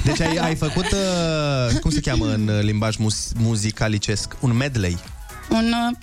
Deci 0.03 0.19
ai, 0.21 0.36
ai 0.36 0.55
făcut, 0.55 0.86
uh, 0.91 1.80
cum 1.80 1.91
se 1.91 1.99
cheamă 1.99 2.25
în 2.34 2.47
uh, 2.47 2.61
limbaj 2.61 2.95
mus- 2.95 3.32
muzicalicesc, 3.38 4.36
un 4.39 4.53
medley, 4.55 4.97
Un, 5.49 5.73
uh, 5.89 5.97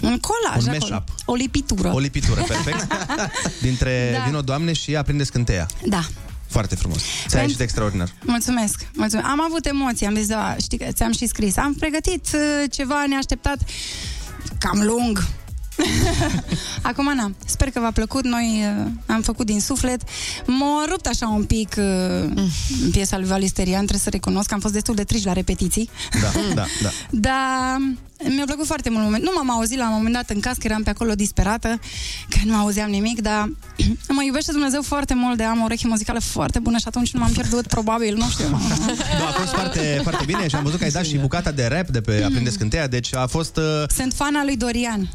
un 0.00 0.18
colaj 0.20 0.62
Un 0.64 0.68
acolo. 0.74 0.88
mashup. 0.90 1.08
O 1.24 1.34
lipitură. 1.34 1.92
o 1.94 1.98
lipitură, 1.98 2.40
perfect, 2.40 2.86
dintre 3.66 4.08
Da. 4.12 4.18
da. 4.18 4.24
Vino 4.24 4.40
Doamne 4.40 4.72
și 4.72 4.96
Aprinde 4.96 5.24
Scânteia. 5.24 5.66
Da. 5.86 6.04
Foarte 6.48 6.74
frumos. 6.74 6.98
Ți-a 6.98 7.08
Pentru- 7.22 7.40
ieșit 7.40 7.60
extraordinar. 7.60 8.08
Mulțumesc, 8.22 8.86
mulțumesc. 8.94 9.28
Am 9.28 9.40
avut 9.46 9.66
emoții, 9.66 10.06
am 10.06 10.14
zis, 10.14 10.26
da, 10.26 10.56
știi 10.62 10.78
că 10.78 10.86
ți-am 10.92 11.12
și 11.12 11.26
scris. 11.26 11.56
Am 11.56 11.74
pregătit 11.74 12.26
uh, 12.34 12.64
ceva 12.70 13.04
neașteptat, 13.08 13.56
cam 14.58 14.80
lung. 14.82 15.26
Acum, 16.82 17.14
na, 17.14 17.30
sper 17.46 17.70
că 17.70 17.80
v-a 17.80 17.90
plăcut. 17.90 18.24
Noi 18.24 18.64
uh, 18.78 18.86
am 19.06 19.22
făcut 19.22 19.46
din 19.46 19.60
suflet. 19.60 20.00
M-a 20.46 20.84
rupt 20.88 21.06
așa 21.06 21.28
un 21.28 21.44
pic 21.44 21.74
uh, 21.78 22.42
piesa 22.90 23.18
lui 23.18 23.26
Valisterian, 23.26 23.78
trebuie 23.78 23.98
să 24.00 24.10
recunosc 24.10 24.48
că 24.48 24.54
am 24.54 24.60
fost 24.60 24.72
destul 24.72 24.94
de 24.94 25.04
triști 25.04 25.26
la 25.26 25.32
repetiții. 25.32 25.90
Da, 26.20 26.40
da, 26.54 26.64
da. 26.82 26.90
Dar 27.26 27.76
mi-a 28.34 28.44
plăcut 28.44 28.66
foarte 28.66 28.90
mult 28.90 29.04
moment. 29.04 29.22
Nu 29.22 29.30
m-am 29.34 29.50
auzit 29.50 29.78
la 29.78 29.88
un 29.88 29.94
moment 29.94 30.14
dat 30.14 30.30
în 30.30 30.40
cască, 30.40 30.62
eram 30.64 30.82
pe 30.82 30.90
acolo 30.90 31.14
disperată, 31.14 31.80
că 32.28 32.38
nu 32.44 32.56
auzeam 32.56 32.90
nimic, 32.90 33.20
dar 33.20 33.50
mă 34.16 34.22
iubește 34.24 34.52
Dumnezeu 34.52 34.82
foarte 34.82 35.14
mult 35.14 35.36
de 35.36 35.42
am 35.42 35.60
o 35.60 35.64
ureche 35.64 35.86
muzicală 35.88 36.18
foarte 36.20 36.58
bună 36.58 36.76
și 36.76 36.84
atunci 36.86 37.12
nu 37.12 37.20
m-am 37.20 37.32
pierdut, 37.32 37.66
probabil, 37.66 38.16
nu 38.16 38.28
știu. 38.28 38.48
Da, 39.18 39.26
a 39.26 39.32
fost 39.32 39.52
foarte, 39.52 40.00
foarte 40.02 40.24
bine 40.24 40.48
și 40.48 40.54
am 40.54 40.62
văzut 40.62 40.78
că 40.78 40.84
ai 40.84 40.90
dat 40.90 41.04
și 41.04 41.16
bucata 41.16 41.50
de 41.50 41.66
rap 41.66 41.88
de 41.88 42.00
pe 42.00 42.22
Aprinde 42.24 42.50
Scânteia, 42.50 42.86
deci 42.86 43.14
a 43.14 43.26
fost... 43.26 43.56
Uh, 43.56 43.62
Sunt 43.96 44.12
fana 44.12 44.44
lui 44.44 44.56
Dorian. 44.56 45.08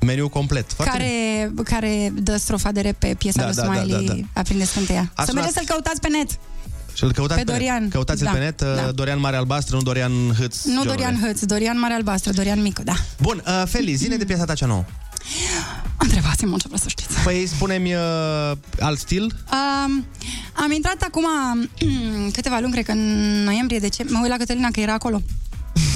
Meniu 0.00 0.28
complet. 0.28 0.72
Foarte 0.72 0.92
care, 0.98 1.52
care 1.64 2.12
dă 2.14 2.36
strofa 2.36 2.72
de 2.72 2.80
rep 2.80 2.98
pe 2.98 3.14
piesa 3.18 3.38
Da, 3.40 3.46
lui 3.46 3.54
da, 3.54 3.62
da, 3.66 3.72
Smiley, 3.74 4.06
da, 4.06 4.12
da. 4.12 4.40
Aprinde 4.40 4.64
Scânteia. 4.64 5.00
A 5.14 5.22
Să 5.24 5.30
sunat- 5.30 5.34
mergeți 5.34 5.54
să-l 5.54 5.64
căutați 5.66 6.00
pe 6.00 6.08
net. 6.08 6.30
Și 6.94 7.04
îl 7.04 7.12
căutați 7.12 7.38
Pe 7.40 7.44
pe, 7.46 7.52
Dorian. 7.52 7.82
net. 7.82 7.92
Căutați-l 7.92 8.24
Da, 8.24 8.30
pe 8.30 8.38
net, 8.38 8.60
da. 8.62 8.84
uh, 8.88 8.94
Dorian 8.94 9.20
Mare 9.20 9.36
Albastră, 9.36 9.76
nu 9.76 9.82
Dorian 9.82 10.12
Hâț. 10.38 10.64
Nu 10.64 10.72
Giorule. 10.72 10.92
Dorian 10.94 11.20
Hăț, 11.26 11.40
Dorian 11.44 11.78
Mare 11.78 11.94
Albastră, 11.94 12.32
Dorian 12.32 12.62
Micu, 12.62 12.82
da. 12.82 12.94
Bun, 13.20 13.42
uh, 13.46 13.62
Feli, 13.68 13.94
zine 13.94 14.16
de 14.16 14.24
piesa 14.24 14.44
ta 14.44 14.54
cea 14.54 14.66
nouă. 14.66 14.84
Întrebați-mă 15.98 16.56
ce 16.56 16.62
vreau 16.66 16.80
să 16.82 16.88
știți. 16.88 17.14
Păi 17.24 17.46
spune-mi 17.46 17.94
uh, 17.94 18.00
alt 18.80 18.98
stil. 18.98 19.22
Um, 19.22 20.04
am 20.52 20.72
intrat 20.72 21.02
acum 21.02 21.24
câteva 22.36 22.58
luni, 22.60 22.72
cred 22.72 22.84
că 22.84 22.92
în 22.92 23.42
noiembrie, 23.44 23.78
decembrie, 23.78 24.16
mă 24.18 24.22
uit 24.24 24.32
la 24.32 24.38
Cătălina 24.38 24.68
că 24.72 24.80
era 24.80 24.92
acolo. 24.92 25.22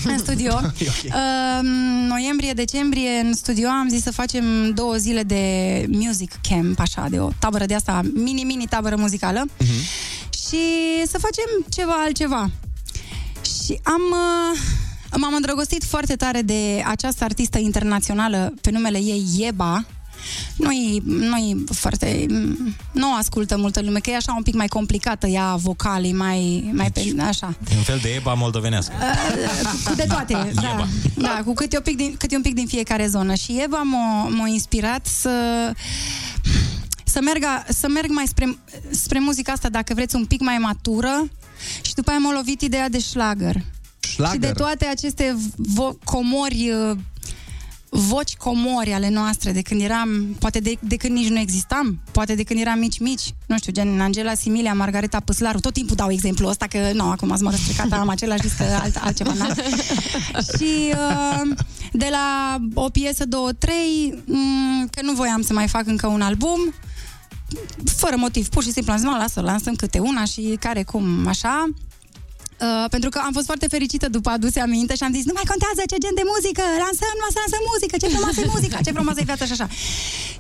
În 0.05 0.18
studio. 0.18 0.61
uh, 0.62 1.61
noiembrie, 2.09 2.53
decembrie, 2.53 3.11
în 3.24 3.34
studio 3.34 3.68
am 3.68 3.88
zis 3.88 4.03
să 4.03 4.12
facem 4.12 4.70
două 4.74 4.94
zile 4.94 5.22
de 5.22 5.84
music 5.88 6.32
camp, 6.48 6.80
așa, 6.80 7.07
de 7.11 7.18
o 7.20 7.28
tabără 7.38 7.64
de 7.66 7.74
asta, 7.74 8.01
mini-mini 8.14 8.66
tabără 8.66 8.96
muzicală. 8.96 9.44
Și 10.46 10.59
să 11.07 11.18
facem 11.18 11.66
ceva 11.68 11.94
altceva. 12.05 12.51
Și 13.42 13.80
am... 13.82 14.03
Uh, 14.11 14.59
M-am 15.16 15.34
îndrăgostit 15.34 15.84
foarte 15.84 16.16
tare 16.16 16.42
de 16.42 16.82
această 16.86 17.24
artistă 17.24 17.59
internațională 17.59 18.55
pe 18.61 18.70
numele 18.70 18.98
ei 18.98 19.24
Ieba. 19.36 19.84
Nu-i, 20.56 21.02
nu-i 21.04 21.64
foarte... 21.72 22.26
Nu 22.92 23.10
o 23.10 23.14
ascultă 23.18 23.56
multă 23.56 23.80
lume, 23.80 23.98
că 23.98 24.10
e 24.10 24.16
așa 24.16 24.34
un 24.36 24.42
pic 24.42 24.54
mai 24.54 24.66
complicată 24.66 25.26
ea, 25.26 25.54
vocalii, 25.54 26.12
mai, 26.12 26.70
mai 26.72 26.90
pe, 26.90 27.14
așa. 27.22 27.54
E 27.72 27.76
un 27.76 27.82
fel 27.82 27.98
de 28.02 28.08
eba 28.08 28.34
moldovenească. 28.34 28.92
De 29.96 30.04
toate, 30.08 30.32
da. 30.54 30.62
Eba. 30.74 30.88
Da, 31.14 31.42
cu 31.44 31.54
câte 31.54 31.76
un 31.76 31.82
pic 31.82 31.96
din, 31.96 32.14
câte 32.18 32.36
un 32.36 32.42
pic 32.42 32.54
din 32.54 32.66
fiecare 32.66 33.06
zonă. 33.06 33.34
Și 33.34 33.60
Eva 33.62 33.82
m-a, 33.82 34.28
m-a 34.28 34.48
inspirat 34.48 35.06
să 35.06 35.30
să 37.04 37.20
merg, 37.22 37.44
să 37.68 37.88
merg 37.88 38.10
mai 38.10 38.26
spre, 38.26 38.58
spre 38.90 39.18
muzica 39.18 39.52
asta, 39.52 39.68
dacă 39.68 39.94
vreți, 39.94 40.16
un 40.16 40.24
pic 40.24 40.40
mai 40.40 40.58
matură 40.58 41.28
și 41.82 41.94
după 41.94 42.10
aia 42.10 42.18
m-a 42.18 42.32
lovit 42.32 42.60
ideea 42.60 42.88
de 42.88 42.98
șlagăr. 42.98 43.64
Schlager. 44.00 44.34
Și 44.34 44.40
de 44.40 44.52
toate 44.52 44.84
aceste 44.86 45.36
vo- 45.56 46.04
comori, 46.04 46.70
uh, 46.90 46.96
voci 48.01 48.36
comori 48.36 48.92
ale 48.92 49.09
noastre, 49.11 49.53
de 49.53 49.62
când 49.62 49.80
eram, 49.80 50.36
poate 50.38 50.59
de, 50.59 50.74
de 50.80 50.96
când 50.96 51.16
nici 51.16 51.28
nu 51.28 51.38
existam, 51.38 52.01
poate 52.12 52.34
de 52.34 52.42
când 52.42 52.61
eram 52.61 52.78
mici-mici, 52.78 53.34
nu 53.46 53.57
știu, 53.57 53.72
gen 53.72 54.01
Angela 54.01 54.34
Similia, 54.34 54.74
Margareta 54.74 55.20
Păslaru, 55.20 55.61
tot 55.61 55.72
timpul 55.72 55.96
dau 55.96 56.11
exemplu 56.11 56.48
ăsta, 56.48 56.66
că 56.66 56.90
nu, 56.92 57.11
acum 57.11 57.30
ați 57.32 57.42
mă 57.42 57.51
răstricat, 57.51 57.92
am 57.92 58.09
același 58.09 58.40
disc, 58.40 58.61
alt, 58.61 58.96
altceva, 58.96 59.32
n 59.32 59.36
Și 60.57 60.92
uh, 60.94 61.57
de 61.92 62.09
la 62.11 62.57
o 62.74 62.88
piesă, 62.88 63.24
două, 63.24 63.53
trei, 63.53 64.14
m- 64.24 64.90
că 64.90 65.03
nu 65.03 65.12
voiam 65.12 65.42
să 65.42 65.53
mai 65.53 65.68
fac 65.68 65.86
încă 65.86 66.07
un 66.07 66.20
album, 66.20 66.74
fără 67.96 68.16
motiv, 68.16 68.48
pur 68.48 68.62
și 68.62 68.72
simplu 68.72 68.92
am 68.92 68.98
zis, 68.98 69.09
mă, 69.09 69.16
lasă, 69.16 69.40
lansăm 69.40 69.74
câte 69.74 69.98
una 69.98 70.24
și 70.24 70.57
care 70.61 70.82
cum, 70.82 71.26
așa. 71.26 71.68
Uh, 72.61 72.84
pentru 72.94 73.08
că 73.11 73.18
am 73.26 73.32
fost 73.32 73.46
foarte 73.50 73.66
fericită 73.74 74.06
după 74.08 74.30
aduse 74.30 74.61
aminte 74.61 74.94
și 74.98 75.02
am 75.02 75.12
zis, 75.18 75.24
nu 75.30 75.34
mai 75.38 75.46
contează 75.52 75.82
ce 75.90 75.96
gen 76.04 76.14
de 76.20 76.24
muzică, 76.32 76.62
lansăm, 76.84 77.12
numai 77.18 77.32
să 77.36 77.38
lansăm 77.44 77.62
muzică, 77.72 77.94
ce 78.02 78.08
frumoasă 78.14 78.40
e 78.40 78.54
muzica, 78.56 78.76
ce 78.86 78.92
frumoasă 78.96 79.20
e 79.20 79.30
viața 79.30 79.44
și 79.50 79.54
așa. 79.56 79.66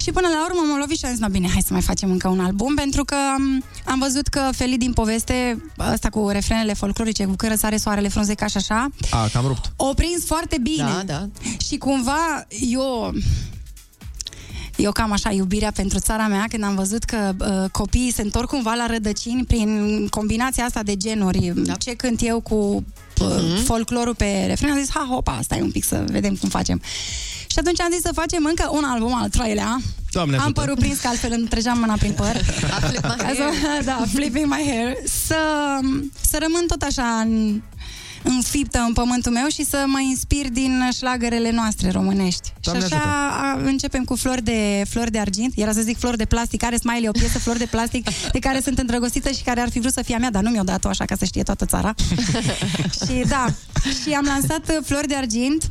Și 0.02 0.10
până 0.16 0.28
la 0.34 0.40
urmă 0.46 0.60
m-am 0.68 0.80
lovit 0.84 0.98
și 1.00 1.04
am 1.06 1.10
zis, 1.14 1.20
no, 1.24 1.28
bine, 1.36 1.48
hai 1.54 1.64
să 1.68 1.72
mai 1.76 1.84
facem 1.90 2.08
încă 2.16 2.28
un 2.36 2.40
album, 2.48 2.72
pentru 2.82 3.02
că 3.10 3.18
um, 3.38 3.64
am 3.92 3.98
văzut 4.06 4.26
că 4.34 4.42
Feli 4.58 4.78
din 4.84 4.92
poveste, 5.00 5.36
ăsta 5.94 6.08
cu 6.16 6.20
refrenele 6.38 6.74
folclorice, 6.82 7.24
cu 7.30 7.34
că 7.40 7.46
răsare 7.48 7.76
soarele 7.84 8.08
frunzeca 8.14 8.46
și 8.46 8.56
așa, 8.62 8.80
A, 9.10 9.28
cam 9.32 9.44
rupt. 9.46 9.64
o 9.76 9.90
prins 10.00 10.20
foarte 10.32 10.56
bine. 10.68 10.90
Da, 10.96 11.02
da. 11.12 11.20
Și 11.66 11.76
cumva 11.86 12.22
eu 12.78 13.12
eu 14.80 14.92
cam 14.92 15.12
așa, 15.12 15.30
iubirea 15.30 15.72
pentru 15.74 15.98
țara 15.98 16.26
mea, 16.26 16.44
când 16.48 16.64
am 16.64 16.74
văzut 16.74 17.04
că 17.04 17.34
uh, 17.38 17.70
copiii 17.70 18.12
se 18.12 18.22
întorc 18.22 18.48
cumva 18.48 18.74
la 18.74 18.86
rădăcini 18.86 19.44
prin 19.44 20.06
combinația 20.10 20.64
asta 20.64 20.82
de 20.82 20.96
genuri, 20.96 21.52
da. 21.54 21.74
ce 21.74 21.94
cânt 21.94 22.20
eu 22.22 22.40
cu 22.40 22.54
uh, 22.54 23.26
uh-huh. 23.28 23.64
folclorul 23.64 24.14
pe 24.14 24.44
refren, 24.46 24.70
am 24.70 24.78
zis, 24.78 24.90
ha, 24.90 25.06
hopa, 25.10 25.38
stai 25.42 25.60
un 25.60 25.70
pic 25.70 25.84
să 25.84 26.04
vedem 26.10 26.34
cum 26.34 26.48
facem. 26.48 26.80
Și 27.46 27.58
atunci 27.58 27.80
am 27.80 27.90
zis 27.92 28.00
să 28.00 28.10
facem 28.14 28.44
încă 28.44 28.68
un 28.72 28.84
album 28.84 29.14
al 29.14 29.28
treilea. 29.28 29.80
Doamne 30.10 30.36
am 30.36 30.42
ajută. 30.42 30.60
părul 30.60 30.76
prins, 30.76 30.98
că 30.98 31.08
altfel 31.08 31.32
îmi 31.32 31.48
trăgeam 31.48 31.78
mâna 31.78 31.94
prin 31.94 32.12
păr. 32.12 32.32
Ca 33.02 33.32
să- 33.34 33.82
da, 33.84 34.04
flipping 34.12 34.46
my 34.46 34.62
hair. 34.66 34.94
Să, 35.26 35.36
să 36.20 36.38
rămân 36.40 36.66
tot 36.66 36.82
așa 36.82 37.02
în, 37.02 37.62
înfiptă 38.22 38.78
în 38.78 38.92
pământul 38.92 39.32
meu 39.32 39.46
și 39.48 39.64
să 39.64 39.84
mă 39.86 40.00
inspir 40.00 40.48
din 40.48 40.88
șlagărele 40.96 41.50
noastre 41.50 41.90
românești. 41.90 42.52
Doamne 42.60 42.86
și 42.86 42.94
așa 42.94 43.30
a, 43.40 43.58
începem 43.64 44.04
cu 44.04 44.16
flori 44.16 44.42
de, 44.42 44.84
flori 44.88 45.10
de 45.10 45.18
argint. 45.18 45.52
Era 45.56 45.72
să 45.72 45.80
zic 45.80 45.98
flori 45.98 46.16
de 46.16 46.24
plastic. 46.24 46.64
Are 46.64 46.76
Smiley 46.76 47.08
o 47.08 47.12
piesă 47.12 47.38
flori 47.38 47.58
de 47.58 47.66
plastic 47.66 48.08
de 48.32 48.38
care 48.38 48.60
sunt 48.60 48.78
îndrăgostită 48.78 49.30
și 49.30 49.42
care 49.42 49.60
ar 49.60 49.70
fi 49.70 49.80
vrut 49.80 49.92
să 49.92 50.02
fie 50.02 50.14
a 50.14 50.18
mea, 50.18 50.30
dar 50.30 50.42
nu 50.42 50.50
mi-o 50.50 50.62
dat-o 50.62 50.88
așa 50.88 51.04
ca 51.04 51.14
să 51.18 51.24
știe 51.24 51.42
toată 51.42 51.64
țara. 51.64 51.94
și 53.06 53.24
da, 53.28 53.46
și 54.02 54.12
am 54.12 54.24
lansat 54.24 54.68
uh, 54.68 54.76
flori 54.84 55.08
de 55.08 55.14
argint 55.14 55.70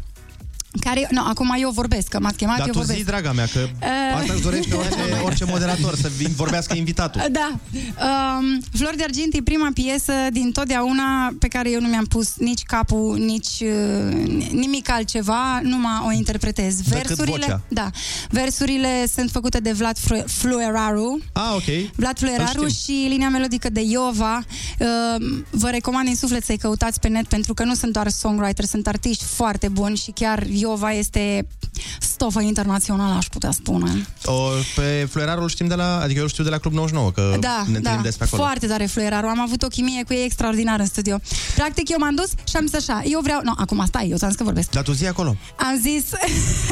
care, 0.79 1.07
nu, 1.11 1.21
acum 1.25 1.55
eu 1.59 1.69
vorbesc, 1.69 2.07
că 2.07 2.19
m-ați 2.19 2.37
chemat, 2.37 2.57
Dar 2.57 2.65
eu 2.67 2.71
tu 2.73 2.77
vorbesc. 2.77 2.99
zi, 2.99 3.05
draga 3.05 3.31
mea, 3.31 3.45
că 3.53 3.59
Eh. 3.59 3.87
asta 4.19 4.33
își 4.33 4.41
dorește 4.41 4.75
orice, 4.75 4.95
orice 5.27 5.45
moderator, 5.45 5.95
să 5.95 6.09
vin, 6.17 6.31
vorbească 6.35 6.75
invitatul. 6.75 7.21
Da. 7.31 7.51
Um, 7.79 8.61
Flori 8.77 8.97
de 8.97 9.03
Argint 9.03 9.33
e 9.33 9.41
prima 9.43 9.69
piesă 9.73 10.13
din 10.31 10.51
totdeauna 10.51 11.29
pe 11.39 11.47
care 11.47 11.69
eu 11.71 11.81
nu 11.81 11.87
mi-am 11.87 12.05
pus 12.05 12.33
nici 12.37 12.63
capul, 12.63 13.17
nici 13.17 13.47
uh, 13.61 14.13
nimic 14.51 14.89
altceva, 14.91 15.59
numai 15.63 16.01
o 16.07 16.11
interpretez. 16.11 16.81
Decât 16.81 17.17
vocea. 17.17 17.61
da, 17.67 17.89
versurile 18.29 19.05
sunt 19.15 19.29
făcute 19.31 19.59
de 19.59 19.71
Vlad 19.71 19.97
Fru- 19.97 20.23
Flueraru. 20.27 21.19
Ah, 21.33 21.51
ok. 21.55 21.91
Vlad 21.95 22.17
Flueraru 22.19 22.61
Îl 22.63 22.69
și 22.69 23.05
linia 23.09 23.29
melodică 23.29 23.69
de 23.69 23.81
Iova. 23.81 24.43
Uh, 24.79 24.87
vă 25.49 25.69
recomand 25.69 26.05
din 26.05 26.15
suflet 26.15 26.43
să-i 26.45 26.57
căutați 26.57 26.99
pe 26.99 27.07
net 27.07 27.25
pentru 27.27 27.53
că 27.53 27.63
nu 27.63 27.73
sunt 27.73 27.93
doar 27.93 28.07
songwriter, 28.09 28.65
sunt 28.65 28.87
artiști 28.87 29.23
foarte 29.23 29.67
buni 29.67 29.97
și 29.97 30.11
chiar 30.11 30.45
Iova 30.69 30.91
este 30.91 31.47
stofă 31.99 32.41
internațională, 32.41 33.13
aș 33.13 33.25
putea 33.25 33.51
spune. 33.51 34.07
O, 34.25 34.33
pe 34.75 35.07
Fluierarul 35.11 35.49
știm 35.49 35.67
de 35.67 35.75
la, 35.75 35.99
adică 35.99 36.19
eu 36.19 36.27
știu 36.27 36.43
de 36.43 36.49
la 36.49 36.57
Club 36.57 36.73
99, 36.73 37.11
că 37.11 37.37
Da, 37.39 37.63
ne 37.67 37.77
întâlnim 37.77 38.01
da, 38.01 38.07
des 38.07 38.15
pe 38.15 38.23
acolo. 38.23 38.41
foarte 38.41 38.67
tare 38.67 38.85
fluierarul. 38.85 39.29
Am 39.29 39.39
avut 39.39 39.63
o 39.63 39.67
chimie 39.67 40.03
cu 40.03 40.13
ei 40.13 40.23
extraordinară 40.23 40.81
în 40.81 40.87
studio. 40.87 41.19
Practic, 41.55 41.89
eu 41.89 41.97
m-am 41.99 42.15
dus 42.15 42.29
și 42.47 42.55
am 42.55 42.65
zis 42.65 42.89
așa, 42.89 43.01
eu 43.05 43.19
vreau... 43.19 43.39
Nu, 43.43 43.53
acum 43.57 43.83
stai, 43.87 44.09
eu 44.09 44.17
ți-am 44.17 44.29
zis 44.29 44.37
că 44.39 44.43
vorbesc. 44.43 44.69
Dar 44.69 44.83
tu 44.83 44.91
zi 44.91 45.07
acolo. 45.07 45.35
Am 45.55 45.79
zis, 45.81 46.03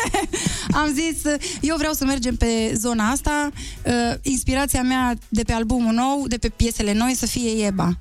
am 0.81 0.93
zis, 0.93 1.33
eu 1.61 1.75
vreau 1.77 1.93
să 1.93 2.05
mergem 2.05 2.35
pe 2.35 2.73
zona 2.75 3.09
asta. 3.09 3.49
Uh, 3.83 3.93
inspirația 4.21 4.81
mea 4.81 5.13
de 5.29 5.41
pe 5.43 5.53
albumul 5.53 5.93
nou, 5.93 6.25
de 6.27 6.37
pe 6.37 6.49
piesele 6.49 6.93
noi, 6.93 7.15
să 7.15 7.25
fie 7.25 7.49
Ieba. 7.57 7.97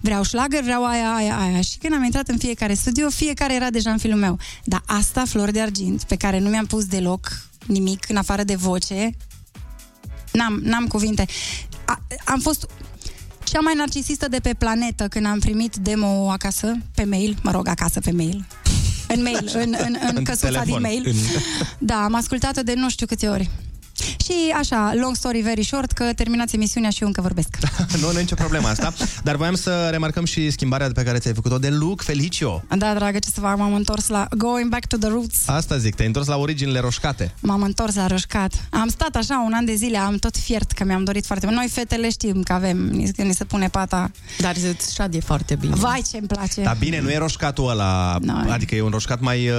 Vreau 0.00 0.22
șlagăr, 0.22 0.62
vreau 0.62 0.84
aia, 0.84 1.14
aia, 1.14 1.38
aia. 1.38 1.60
Și 1.60 1.78
când 1.78 1.92
am 1.94 2.04
intrat 2.04 2.28
în 2.28 2.38
fiecare 2.38 2.74
studio, 2.74 3.10
fiecare 3.10 3.54
era 3.54 3.70
deja 3.70 3.90
în 3.90 3.98
filmul 3.98 4.18
meu. 4.20 4.38
Dar 4.64 4.82
asta, 4.86 5.22
flori 5.26 5.52
de 5.52 5.60
argint, 5.60 6.02
pe 6.02 6.16
care 6.16 6.38
nu 6.38 6.48
mi-am 6.48 6.66
pus 6.66 6.84
deloc 6.84 7.42
nimic 7.66 8.04
în 8.08 8.16
afară 8.16 8.42
de 8.42 8.54
voce, 8.54 9.10
N-am, 10.32 10.60
n-am 10.62 10.86
cuvinte. 10.86 11.26
A, 11.84 12.02
am 12.24 12.40
fost 12.40 12.66
cea 13.44 13.60
mai 13.60 13.72
narcisistă 13.76 14.28
de 14.28 14.38
pe 14.40 14.54
planetă 14.58 15.08
când 15.08 15.26
am 15.26 15.38
primit 15.38 15.76
demo 15.76 16.30
acasă, 16.30 16.78
pe 16.94 17.04
mail, 17.04 17.36
mă 17.42 17.50
rog, 17.50 17.68
acasă 17.68 18.00
pe 18.00 18.10
mail. 18.10 18.46
În 19.08 19.22
mail, 19.22 19.50
în, 19.54 19.74
în, 19.78 19.96
în, 20.00 20.12
În 20.14 20.24
căsuța 20.24 20.46
telefon, 20.48 20.64
din 20.66 20.80
mail. 20.80 21.02
în- 21.06 21.14
Da, 21.78 21.94
am 22.04 22.14
ascultat-o 22.14 22.62
de 22.62 22.72
nu 22.74 22.88
știu 22.90 23.06
câte 23.06 23.28
ori. 23.28 23.50
Și 24.02 24.32
așa, 24.58 24.92
long 24.94 25.16
story 25.16 25.40
very 25.40 25.64
short, 25.64 25.92
că 25.92 26.12
terminați 26.16 26.54
emisiunea 26.54 26.90
și 26.90 26.98
eu 27.02 27.06
încă 27.06 27.20
vorbesc. 27.20 27.48
nu, 28.00 28.12
nu 28.12 28.18
e 28.18 28.20
nicio 28.20 28.34
problemă 28.34 28.68
asta. 28.68 28.92
Dar 29.22 29.36
voiam 29.36 29.54
să 29.54 29.88
remarcăm 29.90 30.24
și 30.24 30.50
schimbarea 30.50 30.90
pe 30.94 31.02
care 31.02 31.18
ți-ai 31.18 31.34
făcut-o 31.34 31.58
de 31.58 31.68
look, 31.68 32.02
Felicio. 32.02 32.62
Da, 32.76 32.94
dragă, 32.94 33.18
ce 33.18 33.28
să 33.34 33.40
fac, 33.40 33.56
m-am 33.56 33.74
întors 33.74 34.08
la 34.08 34.26
going 34.36 34.70
back 34.70 34.86
to 34.86 34.96
the 34.96 35.08
roots. 35.08 35.36
Asta 35.48 35.76
zic, 35.78 35.94
te-ai 35.94 36.06
întors 36.06 36.26
la 36.26 36.36
originile 36.36 36.78
roșcate. 36.80 37.34
M-am 37.40 37.62
întors 37.62 37.94
la 37.94 38.06
roșcat. 38.06 38.66
Am 38.70 38.88
stat 38.88 39.16
așa 39.16 39.42
un 39.46 39.52
an 39.52 39.64
de 39.64 39.74
zile, 39.74 39.98
am 39.98 40.16
tot 40.16 40.36
fiert 40.36 40.72
că 40.72 40.84
mi-am 40.84 41.04
dorit 41.04 41.26
foarte 41.26 41.46
mult. 41.46 41.58
Noi 41.58 41.68
fetele 41.68 42.10
știm 42.10 42.42
că 42.42 42.52
avem, 42.52 42.76
ni- 42.76 43.12
că 43.12 43.22
ni 43.22 43.34
se 43.34 43.44
pune 43.44 43.68
pata. 43.68 44.10
Dar 44.38 44.54
îți 44.70 44.94
șade 44.94 45.20
foarte 45.20 45.54
bine. 45.54 45.74
Vai, 45.74 46.02
ce-mi 46.10 46.26
place. 46.26 46.62
Dar 46.62 46.76
bine, 46.78 47.00
nu 47.00 47.10
e 47.10 47.18
roșcatul 47.18 47.68
ăla, 47.70 48.18
adică 48.48 48.74
e 48.74 48.82
un 48.82 48.90
roșcat 48.90 49.20
mai, 49.20 49.48
uh, 49.48 49.54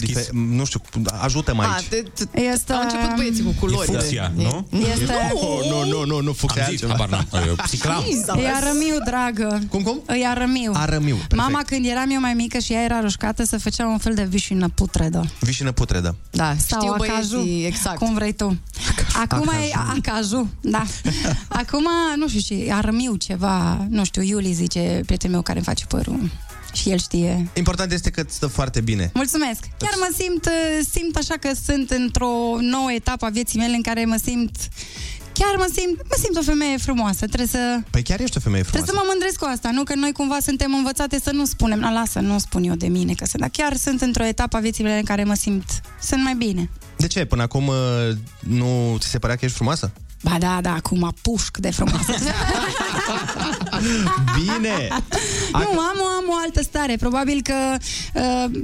dife- 0.00 0.28
nu 0.32 0.64
știu, 0.64 0.80
ajută-mă 1.20 1.62
A, 1.62 1.74
aici. 1.74 1.84
te, 1.88 2.24
te, 2.24 2.40
Este... 2.40 2.72
Au 2.72 2.82
început 2.82 3.16
băieții 3.16 3.44
cu 3.44 3.54
culori. 3.60 3.79
E 3.82 3.92
fucsia, 3.92 4.32
nu? 4.34 4.66
Este... 4.92 5.12
Nu, 5.34 5.68
nu, 5.68 5.84
nu, 5.90 6.04
nu, 6.04 6.20
nu, 6.20 6.32
fucsia 6.32 6.64
Am 6.64 6.70
zis, 6.70 6.82
altceva. 6.82 7.04
habar 7.06 7.26
n-am. 7.30 7.46
Eu, 7.46 7.54
Psiclam. 7.54 8.02
E 8.36 8.48
arămiu, 8.54 8.94
dragă. 9.04 9.62
Cum, 9.70 9.82
cum? 9.82 10.00
E 10.20 10.26
arămiu. 10.26 10.72
Arămiu, 10.74 11.14
perfect. 11.14 11.34
Mama, 11.36 11.62
când 11.66 11.86
eram 11.86 12.10
eu 12.10 12.20
mai 12.20 12.34
mică 12.34 12.58
și 12.58 12.72
ea 12.72 12.82
era 12.82 13.00
roșcată, 13.00 13.44
să 13.44 13.58
făcea 13.58 13.86
un 13.86 13.98
fel 13.98 14.14
de 14.14 14.22
vișină 14.24 14.68
putredă. 14.68 15.30
Vișină 15.40 15.72
putredă. 15.72 16.16
Da, 16.30 16.54
Sau 16.66 16.80
știu 16.80 16.92
acaju, 16.92 17.36
băieții, 17.40 17.64
exact. 17.66 17.98
cum 17.98 18.14
vrei 18.14 18.32
tu. 18.32 18.58
Acum 19.22 19.48
e 19.48 19.70
acaju, 19.96 20.48
da. 20.60 20.82
Acum, 21.60 21.86
nu 22.16 22.28
știu 22.28 22.40
ce, 22.40 22.72
arămiu 22.72 23.14
ceva, 23.16 23.86
nu 23.88 24.04
știu, 24.04 24.22
Iuli 24.22 24.52
zice, 24.52 25.00
prietenul 25.06 25.34
meu 25.34 25.42
care 25.42 25.56
îmi 25.56 25.66
face 25.66 25.84
părul. 25.86 26.30
Și 26.72 26.90
el 26.90 26.98
știe. 26.98 27.50
Important 27.54 27.92
este 27.92 28.10
că 28.10 28.20
îți 28.20 28.34
stă 28.34 28.46
foarte 28.46 28.80
bine. 28.80 29.10
Mulțumesc! 29.14 29.60
Chiar 29.78 29.92
mă 29.98 30.08
simt, 30.18 30.44
uh, 30.46 30.86
simt 30.92 31.16
așa 31.16 31.34
că 31.34 31.50
sunt 31.64 31.90
într-o 31.90 32.56
nouă 32.60 32.92
etapă 32.92 33.24
a 33.24 33.28
vieții 33.28 33.58
mele 33.58 33.74
în 33.74 33.82
care 33.82 34.04
mă 34.04 34.18
simt 34.24 34.56
Chiar 35.32 35.54
mă 35.56 35.68
simt, 35.76 35.96
mă 35.96 36.16
simt 36.22 36.36
o 36.36 36.42
femeie 36.42 36.76
frumoasă. 36.76 37.26
Trebuie 37.26 37.46
să, 37.46 37.78
Păi 37.90 38.02
chiar 38.02 38.20
ești 38.20 38.36
o 38.36 38.40
femeie 38.40 38.62
frumoasă. 38.62 38.84
trebuie 38.84 38.94
să 38.94 39.00
mă 39.04 39.10
mândresc 39.10 39.38
cu 39.38 39.46
asta, 39.52 39.70
nu? 39.72 39.82
Că 39.82 39.94
noi 39.94 40.12
cumva 40.12 40.36
suntem 40.42 40.74
învățate 40.74 41.20
să 41.24 41.30
nu 41.32 41.44
spunem, 41.44 41.78
na, 41.78 41.90
lasă, 41.90 42.18
nu 42.20 42.38
spun 42.38 42.62
eu 42.64 42.74
de 42.74 42.86
mine 42.88 43.12
că 43.12 43.24
sunt, 43.24 43.40
dar 43.40 43.50
chiar 43.52 43.76
sunt 43.76 44.00
într-o 44.00 44.24
etapă 44.24 44.56
a 44.56 44.60
vieții 44.60 44.84
mele 44.84 44.98
în 44.98 45.04
care 45.04 45.24
mă 45.24 45.34
simt, 45.34 45.64
sunt 46.02 46.22
mai 46.22 46.34
bine. 46.34 46.70
De 46.96 47.06
ce? 47.06 47.24
Până 47.24 47.42
acum 47.42 47.66
uh, 47.66 47.74
nu 48.40 48.96
ți 48.98 49.08
se 49.08 49.18
părea 49.18 49.36
că 49.36 49.44
ești 49.44 49.56
frumoasă? 49.56 49.92
Ba 50.22 50.36
da, 50.38 50.58
da, 50.62 50.72
acum 50.72 51.14
pușc 51.22 51.56
de 51.56 51.70
frumoasă. 51.70 52.12
Bine! 54.38 54.88
nu, 55.52 55.58
am, 55.58 55.66
o- 55.98 56.16
am 56.18 56.24
o 56.28 56.34
altă 56.44 56.62
stare. 56.62 56.96
Probabil 56.96 57.40
că... 57.42 57.54
Uh, 58.14 58.60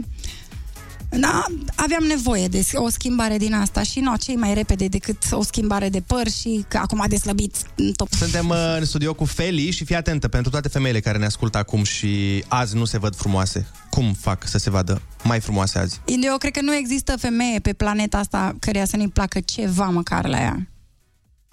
da, 1.09 1.45
aveam 1.75 2.03
nevoie 2.05 2.49
de 2.49 2.65
o 2.75 2.89
schimbare 2.89 3.37
din 3.37 3.55
asta 3.55 3.83
și 3.83 4.01
nu, 4.01 4.17
cei 4.17 4.37
mai 4.37 4.55
repede 4.55 4.87
decât 4.87 5.17
o 5.31 5.43
schimbare 5.43 5.89
de 5.89 6.01
păr 6.01 6.29
și 6.29 6.65
că 6.69 6.77
acum 6.77 7.01
a 7.01 7.09
deslăbit 7.09 7.57
în 7.77 7.93
top. 7.93 8.13
Suntem 8.13 8.49
uh, 8.49 8.77
în 8.79 8.85
studio 8.85 9.15
cu 9.15 9.25
Feli 9.25 9.71
și 9.71 9.85
fii 9.85 9.95
atentă 9.97 10.29
pentru 10.29 10.51
toate 10.51 10.69
femeile 10.69 11.01
care 11.01 11.19
ne 11.19 11.25
ascultă 11.25 11.59
acum 11.59 11.83
și 11.85 12.45
azi 12.49 12.77
nu 12.77 12.85
se 12.85 12.99
văd 12.99 13.17
frumoase. 13.17 13.67
Cum 13.91 14.13
fac 14.21 14.47
să 14.49 14.59
se 14.59 14.71
vadă 14.71 15.03
mai 15.23 15.41
frumoase 15.41 15.79
azi? 15.79 16.01
Eu 16.23 16.37
cred 16.39 16.53
că 16.53 16.61
nu 16.63 16.75
există 16.75 17.17
femeie 17.19 17.59
pe 17.59 17.73
planeta 17.73 18.19
asta 18.19 18.57
căreia 18.61 18.85
să 18.85 18.97
ne 18.97 19.09
placă 19.09 19.41
ceva 19.41 19.85
măcar 19.85 20.27
la 20.27 20.41
ea. 20.41 20.67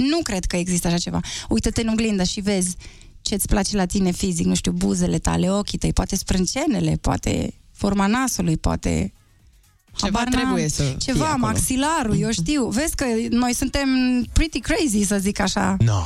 Nu 0.10 0.22
cred 0.22 0.45
că 0.45 0.56
există 0.56 0.88
așa 0.88 0.97
ceva. 0.97 1.20
Uită-te 1.49 1.82
în 1.82 1.88
oglindă 1.88 2.24
și 2.24 2.41
vezi 2.41 2.76
ce-ți 3.22 3.47
place 3.47 3.76
la 3.76 3.86
tine 3.86 4.12
fizic, 4.12 4.45
nu 4.45 4.56
știu, 4.56 4.72
buzele 4.72 5.18
tale, 5.20 5.51
ochii 5.51 5.78
tăi, 5.78 5.93
poate 5.93 6.16
sprâncenele, 6.16 6.97
poate 7.01 7.54
forma 7.72 8.08
nasului, 8.08 8.58
poate... 8.58 9.14
Ceva 9.95 10.18
Habar 10.18 10.34
n-am. 10.34 10.43
trebuie 10.43 10.68
să 10.70 10.84
fie 10.84 10.95
Ceva, 10.97 11.26
acolo. 11.26 11.45
maxilarul, 11.45 12.20
eu 12.20 12.32
știu. 12.32 12.68
Vezi 12.68 12.95
că 12.95 13.06
noi 13.30 13.54
suntem 13.54 13.89
pretty 14.34 14.60
crazy, 14.60 15.04
să 15.04 15.18
zic 15.18 15.39
așa. 15.39 15.76
No. 15.80 16.01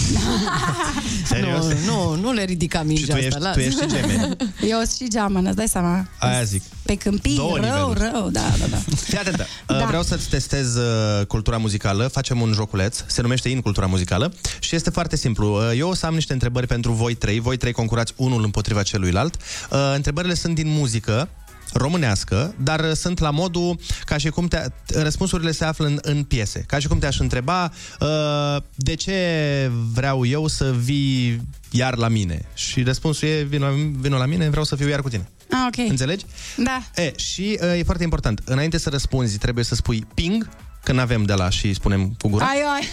Serios? 1.24 1.64
Nu, 1.64 2.14
nu, 2.14 2.20
nu 2.20 2.32
le 2.32 2.44
ridica 2.44 2.78
Și 2.78 2.86
mingea 2.86 3.14
tu 3.14 3.18
ești, 3.20 3.34
asta. 3.36 3.50
tu 3.50 3.60
ești 3.60 3.80
și 3.80 3.86
gemeni. 3.88 4.36
Eu 4.72 4.76
sunt 4.76 4.88
și 5.00 5.08
geamănă, 5.08 5.48
îți 5.48 5.56
dai 5.56 5.68
seama. 5.68 6.08
Aia 6.18 6.42
zic. 6.42 6.62
Pe 6.82 6.96
câmpii, 6.96 7.36
Două 7.36 7.56
rău, 7.58 7.64
niveluri. 7.64 7.98
rău, 8.12 8.28
da, 8.30 8.40
da, 8.58 8.66
da. 8.70 8.76
Fii 8.96 9.18
atentă. 9.18 9.46
Da. 9.66 9.74
Da. 9.78 9.84
Vreau 9.86 10.02
să-ți 10.02 10.28
testez 10.28 10.74
uh, 10.74 11.26
cultura 11.26 11.56
muzicală. 11.56 12.06
Facem 12.08 12.40
un 12.40 12.52
joculeț. 12.52 12.98
Se 13.06 13.22
numește 13.22 13.48
In 13.48 13.60
Cultura 13.60 13.86
Muzicală. 13.86 14.32
Și 14.58 14.74
este 14.74 14.90
foarte 14.90 15.16
simplu. 15.16 15.54
Uh, 15.56 15.78
Eu 15.78 15.88
o 15.88 15.94
să 15.94 16.06
am 16.06 16.14
niște 16.14 16.32
întrebări 16.32 16.66
pentru 16.66 16.92
voi 16.92 17.14
trei. 17.14 17.40
Voi 17.40 17.56
trei 17.56 17.72
concurați 17.72 18.12
unul 18.16 18.44
împotriva 18.44 18.82
celuilalt. 18.82 19.36
Uh, 19.70 19.78
Întrebările 19.94 20.34
sunt 20.34 20.54
din 20.54 20.68
muzică 20.68 21.28
românească, 21.72 22.54
dar 22.62 22.80
uh, 22.80 22.92
sunt 22.92 23.18
la 23.18 23.30
modul 23.30 23.78
ca 24.04 24.16
și 24.16 24.28
cum 24.28 24.48
te, 24.48 24.66
răspunsurile 24.86 25.52
se 25.52 25.64
află 25.64 25.86
în, 25.86 25.98
în 26.02 26.24
piese. 26.24 26.64
Ca 26.66 26.78
și 26.78 26.88
cum 26.88 26.98
te-aș 26.98 27.18
întreba 27.18 27.72
uh, 28.00 28.62
de 28.74 28.94
ce 28.94 29.70
vreau 29.92 30.26
eu 30.26 30.46
să 30.46 30.72
vii 30.72 31.40
iar 31.70 31.96
la 31.96 32.08
mine. 32.08 32.44
Și 32.54 32.82
răspunsul 32.82 33.28
e 33.28 33.42
vino, 33.42 33.66
vino 34.00 34.16
la 34.16 34.26
mine, 34.26 34.48
vreau 34.48 34.64
să 34.64 34.76
fiu 34.76 34.88
iar 34.88 35.00
cu 35.00 35.08
tine. 35.08 35.28
Ah, 35.50 35.66
ok. 35.66 35.88
Înțelegi? 35.88 36.24
Da. 36.56 37.02
E, 37.02 37.12
și 37.16 37.58
uh, 37.62 37.78
e 37.78 37.82
foarte 37.82 38.02
important. 38.02 38.40
Înainte 38.44 38.78
să 38.78 38.90
răspunzi, 38.90 39.38
trebuie 39.38 39.64
să 39.64 39.74
spui 39.74 40.06
ping, 40.14 40.48
când 40.82 40.98
avem 40.98 41.22
de 41.22 41.32
la 41.32 41.50
și 41.50 41.74
spunem 41.74 42.14
cu 42.18 42.28
gura. 42.28 42.46
Ai, 42.46 42.62
ai. 42.74 42.88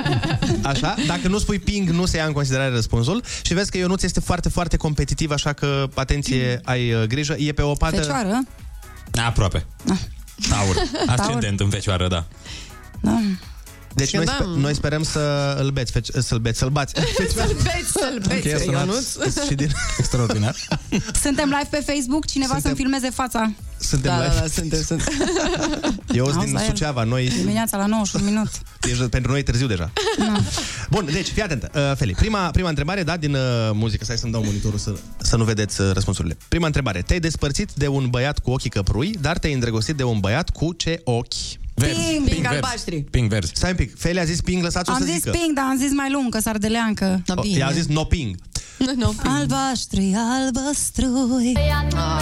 Așa? 0.72 0.94
Dacă 1.06 1.28
nu 1.28 1.38
spui 1.38 1.58
ping, 1.58 1.88
nu 1.88 2.06
se 2.06 2.16
ia 2.16 2.24
în 2.24 2.32
considerare 2.32 2.70
răspunsul. 2.74 3.22
Și 3.42 3.54
vezi 3.54 3.70
că 3.70 3.78
Ionuț 3.78 4.02
este 4.02 4.20
foarte, 4.20 4.48
foarte 4.48 4.76
competitiv, 4.76 5.30
așa 5.30 5.52
că, 5.52 5.88
atenție, 5.94 6.60
ai 6.64 6.92
uh, 6.92 7.02
grijă. 7.02 7.34
E 7.38 7.52
pe 7.52 7.62
o 7.62 7.72
pată... 7.72 7.96
Fecioară? 7.96 8.40
Aproape. 9.24 9.66
Taur. 10.48 10.76
Ascendent 11.06 11.60
în 11.60 11.68
fecioară, 11.68 12.08
da. 12.08 12.24
Da. 13.00 13.20
Deci 13.94 14.12
noi, 14.14 14.24
Da. 14.24 14.32
spe- 14.32 14.44
noi 14.56 14.74
sperăm 14.74 15.02
să 15.02 15.56
îl 15.60 15.70
beți, 15.70 15.92
feci- 15.92 16.10
să-l 16.18 16.38
beți, 16.38 16.58
să-l 16.58 16.68
bați. 16.68 16.94
Să-l 17.34 17.56
beți, 17.62 17.90
să-l 17.92 18.22
beți, 18.28 18.46
Ok, 18.48 18.54
a 18.54 18.58
sunat 18.58 18.86
Ionuț. 18.86 19.06
și 19.48 19.54
din... 19.54 19.70
Extraordinar. 19.98 20.54
Suntem 21.22 21.48
live 21.48 21.68
pe 21.70 21.92
Facebook, 21.92 22.26
cineva 22.26 22.52
Suntem- 22.52 22.62
să-mi 22.70 22.74
filmeze 22.76 23.10
fața. 23.10 23.52
Suntem 23.78 24.10
Da, 24.10 24.22
live. 24.22 24.34
da, 24.34 24.40
da, 24.40 24.46
suntem, 24.46 24.82
suntem. 24.82 25.06
Eu 26.20 26.24
sunt 26.24 26.36
Auzi 26.36 26.46
din 26.46 26.54
la 26.54 26.60
el. 26.60 26.66
Suceava, 26.66 27.04
noi... 27.04 27.28
Dimineața 27.28 27.76
la 27.76 27.86
91 27.86 28.24
minut. 28.24 28.48
Ești 28.90 29.02
pentru 29.04 29.30
noi 29.30 29.42
târziu 29.42 29.66
deja. 29.66 29.92
Bun, 30.90 31.08
deci, 31.12 31.28
fii 31.28 31.42
atentă, 31.42 31.70
uh, 31.74 31.96
Feli. 31.96 32.12
Prima, 32.14 32.50
prima 32.50 32.68
întrebare, 32.68 33.02
da, 33.02 33.16
din 33.16 33.34
uh, 33.34 33.40
muzică. 33.72 34.04
Stai 34.04 34.18
să-mi 34.18 34.32
dau 34.32 34.42
monitorul 34.44 34.78
să, 34.78 34.94
să 35.18 35.36
nu 35.36 35.44
vedeți 35.44 35.80
uh, 35.80 35.90
răspunsurile. 35.92 36.36
Prima 36.48 36.66
întrebare. 36.66 37.02
Te-ai 37.02 37.20
despărțit 37.20 37.70
de 37.74 37.86
un 37.88 38.06
băiat 38.10 38.38
cu 38.38 38.50
ochii 38.50 38.70
căprui, 38.70 39.16
dar 39.20 39.38
te-ai 39.38 39.52
îndrăgostit 39.52 39.96
de 39.96 40.02
un 40.02 40.20
băiat 40.20 40.50
cu 40.50 40.72
ce 40.72 41.00
ochi? 41.04 41.34
Verzi. 41.80 42.00
Ping, 42.00 42.24
Ping 42.28 42.40
verzi. 42.40 42.54
albaștri. 42.54 42.96
Ping 43.10 43.28
verzi. 43.28 43.52
Stai 43.54 43.70
un 43.70 43.76
pic. 43.76 43.98
Feli 43.98 44.18
a 44.20 44.24
zis 44.24 44.40
ping, 44.40 44.62
lăsați-o 44.62 44.92
Am 44.92 44.98
să 44.98 45.04
zis 45.04 45.14
zică. 45.14 45.30
ping, 45.30 45.54
dar 45.54 45.64
am 45.64 45.76
zis 45.78 45.92
mai 45.92 46.10
lung, 46.10 46.32
că 46.34 46.40
sardeleancă. 46.40 47.22
Da, 47.26 47.34
O, 47.36 47.40
bine. 47.40 47.58
ea 47.58 47.66
a 47.66 47.72
zis 47.72 47.86
no 47.86 48.04
ping. 48.04 48.34
No, 48.96 49.10
Albaștri, 49.24 50.14
albăstrui. 50.16 51.52
Da. 51.94 52.20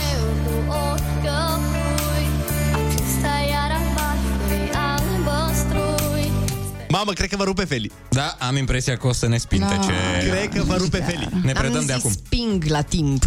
Mamă, 6.88 7.12
cred 7.12 7.28
că 7.28 7.36
vă 7.36 7.44
rupe 7.44 7.64
Feli. 7.64 7.90
Da, 8.10 8.36
am 8.38 8.56
impresia 8.56 8.96
că 8.96 9.06
o 9.06 9.12
să 9.12 9.28
ne 9.28 9.36
spinte 9.38 9.74
Da. 9.76 9.82
ce... 9.82 10.28
Cred 10.28 10.48
că 10.54 10.62
vă 10.62 10.74
rupe 10.76 10.96
Feli. 11.06 11.28
Ne 11.42 11.50
Am 11.52 11.56
predăm 11.60 11.84
de 11.86 11.92
zis 11.92 12.04
acum. 12.04 12.12
ping 12.28 12.64
la 12.64 12.80
timp. 12.80 13.24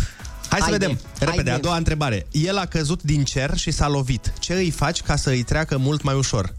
Hai 0.51 0.59
să 0.59 0.69
Haide, 0.69 0.85
vedem. 0.85 0.99
Repede, 1.19 1.35
haide. 1.35 1.51
a 1.51 1.57
doua 1.59 1.75
întrebare. 1.77 2.27
El 2.31 2.57
a 2.57 2.65
căzut 2.65 3.03
din 3.03 3.23
cer 3.23 3.57
și 3.57 3.71
s-a 3.71 3.87
lovit. 3.87 4.33
Ce 4.39 4.53
îi 4.53 4.69
faci 4.71 5.01
ca 5.01 5.15
să 5.15 5.29
îi 5.29 5.43
treacă 5.43 5.77
mult 5.77 6.01
mai 6.03 6.15
ușor? 6.15 6.53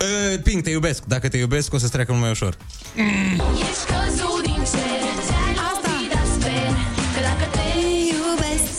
Uh, 0.00 0.40
Ping, 0.42 0.62
te 0.62 0.70
iubesc. 0.70 1.04
Dacă 1.04 1.28
te 1.28 1.36
iubesc, 1.36 1.72
o 1.72 1.78
să-ți 1.78 1.90
treacă 1.92 2.10
mult 2.12 2.22
mai 2.24 2.30
ușor. 2.30 2.56
Ești 2.96 3.84
căzut 3.92 4.42
din 4.42 4.62
cer 4.72 5.02
Ți-ai 5.26 5.52
lovit, 5.62 6.08
dar 6.14 6.26
sper 6.36 6.70
Că 7.14 7.20
dacă 7.28 7.46
te 7.56 7.66
iubesc 8.14 8.76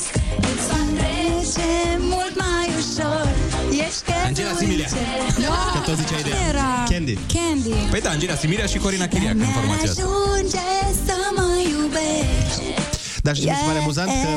Îți 0.49 0.65
va 0.71 0.81
trece 0.99 1.69
mult 2.11 2.33
mai 2.43 2.67
ușor 2.81 3.25
Ești 3.85 4.01
căzut 4.07 4.25
Angela 4.29 4.49
din 4.49 4.57
Similia. 4.63 4.87
cer 4.87 5.43
Că 5.73 5.79
tot 5.87 5.95
ziceai 6.01 6.23
de 6.27 6.29
ea. 6.29 6.47
Era 6.49 6.69
Candy. 6.91 7.15
Candy. 7.35 7.73
Păi 7.91 8.01
da, 8.05 8.09
Angela 8.09 8.35
Similia 8.43 8.65
și 8.73 8.77
Corina 8.77 9.07
Chiriac 9.07 9.33
în 9.45 9.51
formația 9.57 9.89
asta. 9.89 10.01
Ajunge 10.01 10.67
să 11.07 11.17
mă 11.37 11.49
iubești 11.73 12.44
Dar 13.25 13.35
și 13.35 13.41
mi 13.43 13.47
se 13.59 13.65
pare 13.65 13.77
amuzant 13.79 14.07
că 14.09 14.29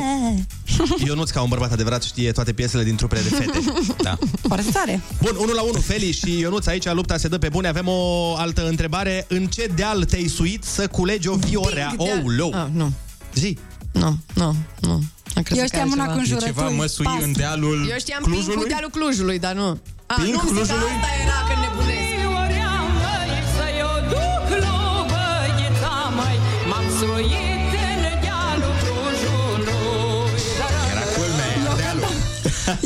Ionuț, 1.05 1.29
ca 1.29 1.41
un 1.41 1.49
bărbat 1.49 1.71
adevărat, 1.71 2.03
știe 2.03 2.31
toate 2.31 2.53
piesele 2.53 2.83
din 2.83 2.95
trupele 2.95 3.21
de 3.21 3.29
fete. 3.29 3.59
Da. 4.07 4.17
Foarte 4.47 4.71
tare. 4.71 5.01
Bun, 5.21 5.35
1 5.39 5.51
la 5.53 5.61
1, 5.61 5.71
Feli 5.73 6.11
și 6.11 6.39
Ionuț, 6.39 6.65
aici 6.65 6.85
lupta 6.91 7.17
se 7.17 7.27
dă 7.27 7.37
pe 7.37 7.49
bune. 7.49 7.67
Avem 7.67 7.87
o 7.87 8.35
altă 8.35 8.67
întrebare. 8.67 9.25
În 9.27 9.47
ce 9.47 9.71
deal 9.75 10.03
te-ai 10.03 10.27
suit 10.27 10.63
să 10.63 10.87
culegi 10.87 11.27
o 11.27 11.35
viorea? 11.35 11.93
Ping 11.97 12.09
de- 12.09 12.21
Oh, 12.25 12.33
low. 12.37 12.53
Ah, 12.55 12.65
nu, 12.73 12.91
Zi. 13.33 13.57
nu, 13.91 14.17
nu, 14.33 14.55
nu. 14.79 15.01
Am 15.35 15.43
crezut 15.43 15.63
Eu 15.63 15.69
că 15.69 15.75
știam 15.75 15.91
are 15.91 15.91
una 15.93 16.01
ceva. 16.03 16.11
cu 16.13 16.17
E 16.17 16.21
înjurături. 16.21 16.53
ceva 16.53 16.69
măsui 16.69 17.05
Pas. 17.05 17.23
în 17.23 17.31
dealul 17.31 17.87
Eu 17.91 17.97
știam 17.97 18.21
ping 18.23 18.33
Clujului? 18.33 18.61
cu 18.61 18.67
dealul 18.67 18.89
Clujului, 18.89 19.39
dar 19.39 19.53
nu. 19.53 19.67
A, 20.05 20.13
Ping 20.21 20.33
nu, 20.33 20.33
zic 20.33 20.39
că 20.39 20.45
Clujului? 20.53 20.91
Asta 20.95 21.09
era 21.23 21.37
când 21.49 21.59
nebunesc. 21.65 21.98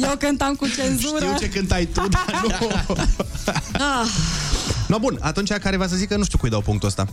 Eu 0.10 0.16
cântam 0.20 0.54
cu 0.56 0.68
cenzură. 0.68 1.26
Știu 1.26 1.38
ce 1.38 1.50
cântai 1.50 1.86
tu, 1.86 2.08
dar 2.08 2.42
nu. 2.60 2.68
Ah, 3.74 4.08
no, 4.88 5.00
bun, 5.00 5.18
atunci 5.22 5.52
care 5.52 5.78
va 5.78 5.88
să 5.88 5.96
zică, 5.96 6.18
nu 6.18 6.24
știu 6.24 6.38
cui 6.38 6.50
dau 6.50 6.62
punctul 6.62 6.88
ăsta. 6.88 7.08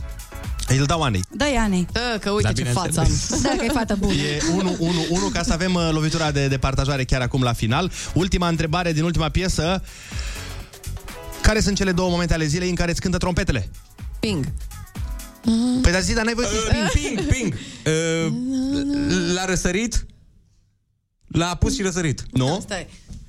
Îl 0.78 0.84
dau 0.84 1.02
Anei. 1.02 1.24
Dă-i, 1.30 1.56
Anei. 1.56 1.86
da, 1.92 2.00
că 2.20 2.30
uite 2.30 2.42
Da, 2.48 2.52
ce 2.52 2.62
bineînțeles. 2.62 2.94
față 2.94 3.34
am. 3.34 3.40
Da, 3.42 3.48
că 3.58 3.64
e 3.64 3.68
fată 3.68 3.96
bună. 3.98 4.12
E 4.12 4.40
1-1-1 5.30 5.32
ca 5.32 5.42
să 5.42 5.52
avem 5.52 5.74
uh, 5.74 5.88
lovitura 5.92 6.30
de, 6.30 6.48
de 6.48 6.58
partajare 6.58 7.04
chiar 7.04 7.20
acum 7.20 7.42
la 7.42 7.52
final. 7.52 7.90
Ultima 8.14 8.48
întrebare 8.48 8.92
din 8.92 9.02
ultima 9.02 9.28
piesă. 9.28 9.82
Care 11.42 11.60
sunt 11.60 11.76
cele 11.76 11.92
două 11.92 12.10
momente 12.10 12.34
ale 12.34 12.44
zilei 12.46 12.68
în 12.68 12.74
care 12.74 12.90
îți 12.90 13.00
cântă 13.00 13.16
trompetele? 13.16 13.70
Ping. 14.20 14.44
Păi 15.82 15.92
dar 15.92 16.00
zi, 16.00 16.14
dar 16.14 16.24
n-ai 16.24 16.34
voie 16.34 16.46
să 16.46 16.54
Uh, 16.54 16.90
ping, 16.92 17.14
ping, 17.14 17.26
ping. 17.28 17.54
Uh, 17.86 18.32
l-a 19.34 19.44
răsărit, 19.44 20.06
l-a 21.32 21.48
apus 21.50 21.74
și 21.74 21.82
răsărit. 21.82 22.22
Nu? 22.32 22.58
Stai. 22.62 22.86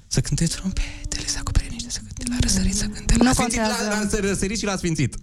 Să 0.08 0.20
cânte 0.22 0.46
trompetele, 0.46 1.28
să 1.28 1.38
acopere 1.40 1.68
niște, 1.72 1.90
să 1.90 2.00
cânte, 2.00 2.24
l-a 2.30 2.38
răsărit, 2.42 2.76
să 2.76 2.86
cânte. 2.86 3.14
Nu 3.18 3.24
L-a 3.24 3.32
sfințit, 3.34 3.60
contează. 3.60 3.90
l-a, 3.90 4.20
l-a 4.22 4.28
răsărit 4.28 4.58
și 4.58 4.66
l-a 4.66 4.76
sfințit. 4.78 5.16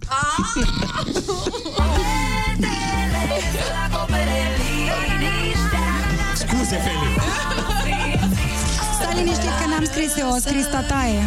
Scuze, 6.35 6.77
Feli. 6.85 7.09
Stai 8.99 9.13
liniștit 9.15 9.53
că 9.59 9.65
n-am 9.69 9.85
scris 9.85 10.11
eu, 10.17 10.29
o 10.35 10.37
scris 10.39 10.65
tataie. 10.71 11.23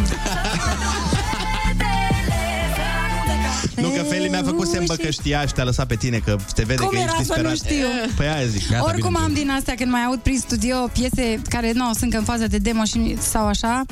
Nu, 3.75 3.89
că 3.89 4.01
Feli 4.03 4.27
mi-a 4.29 4.43
făcut 4.43 4.67
semnă 4.67 4.95
că 4.95 5.09
știa 5.09 5.45
și 5.45 5.53
te-a 5.53 5.63
lăsat 5.63 5.87
pe 5.87 5.95
tine, 5.95 6.17
că 6.17 6.35
te 6.55 6.63
vede 6.63 6.81
Cum 6.81 6.89
că 6.89 6.95
era 6.97 7.11
ești 7.19 7.33
să 7.33 7.41
nu 7.41 7.49
disperat. 7.49 7.55
știu? 7.55 8.13
Păi 8.15 8.27
aia 8.27 8.45
zic. 8.45 8.61
Oricum 8.81 9.17
am 9.17 9.33
din 9.33 9.49
astea 9.49 9.75
când 9.75 9.91
mai 9.91 10.03
aud 10.03 10.19
prin 10.19 10.39
studio 10.39 10.75
piese 10.93 11.41
care 11.49 11.71
nu 11.73 11.85
sunt 11.91 12.01
încă 12.03 12.17
în 12.17 12.23
fază 12.23 12.47
de 12.47 12.57
demo 12.57 12.83
și, 12.83 13.15
sau 13.19 13.45
așa 13.47 13.85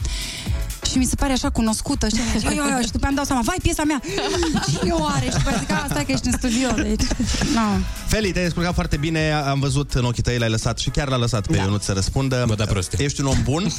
și 0.90 0.98
mi 0.98 1.06
se 1.06 1.16
pare 1.16 1.32
așa 1.34 1.50
cunoscută 1.50 2.08
și, 2.08 2.16
eu, 2.46 2.52
eu, 2.56 2.64
eu, 2.76 2.82
și 2.82 2.92
după 2.92 3.06
aia 3.06 3.08
îmi 3.08 3.16
dau 3.16 3.26
seama, 3.26 3.42
vai, 3.46 3.58
piesa 3.62 3.84
mea, 3.84 4.02
cine 4.80 4.92
o 4.92 5.06
are? 5.06 5.26
Și 5.26 5.32
după 5.38 5.50
aia 5.50 5.58
zic, 5.60 5.72
"A, 5.72 5.86
stai 5.90 6.06
că 6.06 6.12
ești 6.12 6.28
în 6.28 6.34
studio, 6.38 6.70
deci, 6.84 7.08
no. 7.54 7.62
Feli, 8.08 8.32
te-ai 8.32 8.46
descurcat 8.46 8.74
foarte 8.74 8.98
bine, 8.98 9.32
am 9.32 9.60
văzut 9.60 9.94
în 9.94 10.06
ochii 10.06 10.24
tăi, 10.24 10.38
l-ai 10.38 10.50
lăsat 10.50 10.78
și 10.78 10.90
chiar 10.90 11.08
l-a 11.08 11.18
lăsat 11.18 11.48
pe 11.48 11.56
da. 11.56 11.62
Ionut 11.62 11.82
să 11.84 11.92
răspundă. 11.92 12.44
Bă, 12.48 12.56
da 12.56 12.66
proste. 12.66 13.04
Ești 13.04 13.22
un 13.22 13.28
om 13.28 13.38
bun, 13.44 13.64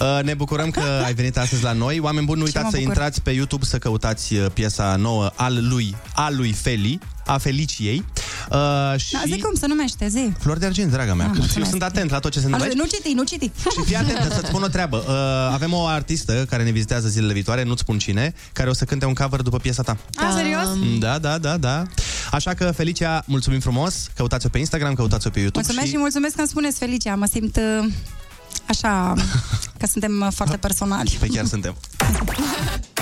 Uh, 0.00 0.22
ne 0.22 0.34
bucurăm 0.34 0.70
că 0.70 0.80
ai 1.04 1.14
venit 1.14 1.38
astăzi 1.38 1.62
la 1.62 1.72
noi. 1.72 1.98
Oameni 1.98 2.26
buni, 2.26 2.38
nu 2.38 2.44
mă 2.44 2.50
uitați 2.54 2.70
să 2.74 2.76
bucur. 2.80 2.92
intrați 2.94 3.22
pe 3.22 3.30
YouTube 3.30 3.64
să 3.64 3.78
căutați 3.78 4.34
uh, 4.34 4.46
piesa 4.52 4.96
nouă 4.96 5.30
al 5.34 5.68
lui, 5.68 5.94
al 6.14 6.36
lui 6.36 6.52
Feli, 6.52 6.98
a 7.26 7.38
Feliciei. 7.38 8.04
Uh, 8.50 9.00
și 9.00 9.12
Da, 9.12 9.22
zic 9.26 9.42
cum 9.42 9.54
se 9.54 9.66
numește, 9.66 10.08
zi. 10.08 10.32
Flori 10.38 10.60
de 10.60 10.66
argint, 10.66 10.90
draga 10.90 11.14
mea. 11.14 11.24
Ah, 11.26 11.30
eu 11.34 11.38
mulțumesc. 11.40 11.70
sunt 11.70 11.82
atent 11.82 12.10
la 12.10 12.18
tot 12.18 12.30
ce 12.32 12.38
se 12.38 12.44
întâmplă 12.44 12.70
Așa, 12.70 12.78
aici. 12.80 12.90
nu 12.90 12.96
citi, 12.96 13.14
nu 13.14 13.24
citi. 13.24 13.50
Și 13.70 13.82
fii 13.84 13.96
atentă 13.96 14.34
să-ți 14.34 14.46
spun 14.48 14.62
o 14.62 14.66
treabă. 14.66 14.96
Uh, 15.08 15.14
avem 15.52 15.72
o 15.72 15.86
artistă 15.86 16.44
care 16.48 16.62
ne 16.62 16.70
vizitează 16.70 17.08
zilele 17.08 17.32
viitoare, 17.32 17.62
nu-ți 17.62 17.80
spun 17.80 17.98
cine, 17.98 18.34
care 18.52 18.68
o 18.68 18.72
să 18.72 18.84
cânte 18.84 19.04
un 19.04 19.14
cover 19.14 19.40
după 19.40 19.56
piesa 19.58 19.82
ta. 19.82 19.96
A, 20.16 20.34
serios? 20.36 20.68
Da, 20.98 21.18
da, 21.18 21.38
da, 21.38 21.56
da. 21.56 21.82
Așa 22.30 22.54
că, 22.54 22.70
Felicia, 22.72 23.22
mulțumim 23.26 23.60
frumos. 23.60 24.06
Căutați-o 24.16 24.48
pe 24.48 24.58
Instagram, 24.58 24.94
căutați-o 24.94 25.30
pe 25.30 25.38
YouTube. 25.40 25.64
Mulțumesc 25.64 25.92
și 25.92 25.98
mulțumesc 25.98 26.34
că 26.34 26.40
îmi 26.40 26.48
spuneți 26.50 26.78
Felicia. 26.78 27.14
Mă 27.14 27.26
simt 27.32 27.56
uh, 27.56 27.92
așa, 28.68 29.14
că 29.78 29.86
suntem 29.86 30.20
uh, 30.26 30.32
foarte 30.34 30.56
personali. 30.56 31.16
Pe 31.20 31.26
chiar 31.26 31.44
suntem. 31.46 31.76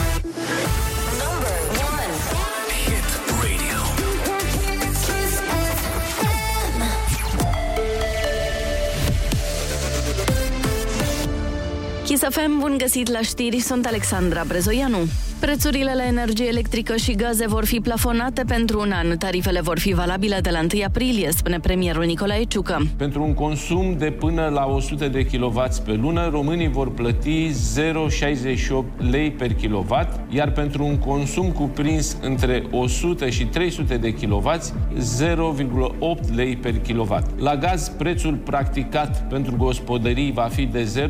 Kiss 12.24 12.36
FM, 12.36 12.58
bun 12.58 12.78
găsit 12.78 13.08
la 13.08 13.20
știri, 13.20 13.58
sunt 13.58 13.86
Alexandra 13.86 14.44
Brezoianu. 14.46 14.98
Prețurile 15.44 15.92
la 15.94 16.06
energie 16.06 16.46
electrică 16.46 16.96
și 16.96 17.12
gaze 17.12 17.46
vor 17.46 17.64
fi 17.64 17.80
plafonate 17.80 18.42
pentru 18.46 18.80
un 18.80 18.92
an. 18.92 19.16
Tarifele 19.18 19.60
vor 19.60 19.78
fi 19.78 19.92
valabile 19.92 20.38
de 20.42 20.50
la 20.50 20.58
1 20.58 20.68
aprilie, 20.84 21.30
spune 21.30 21.58
premierul 21.60 22.04
Nicolae 22.04 22.44
Ciucă. 22.44 22.86
Pentru 22.96 23.22
un 23.22 23.34
consum 23.34 23.96
de 23.98 24.10
până 24.10 24.50
la 24.52 24.66
100 24.66 25.08
de 25.08 25.26
kW 25.26 25.64
pe 25.84 25.92
lună, 25.92 26.28
românii 26.28 26.68
vor 26.68 26.90
plăti 26.92 27.50
0,68 27.50 29.10
lei 29.10 29.30
per 29.30 29.54
kW, 29.54 30.08
iar 30.28 30.50
pentru 30.50 30.84
un 30.84 30.98
consum 30.98 31.50
cuprins 31.50 32.16
între 32.22 32.62
100 32.70 33.30
și 33.30 33.44
300 33.44 33.96
de 33.96 34.12
kW, 34.14 34.50
0,8 34.98 36.34
lei 36.34 36.56
per 36.56 36.74
kW. 36.88 37.18
La 37.38 37.56
gaz, 37.56 37.88
prețul 37.88 38.34
practicat 38.34 39.28
pentru 39.28 39.56
gospodării 39.56 40.32
va 40.32 40.48
fi 40.52 40.64
de 40.64 41.08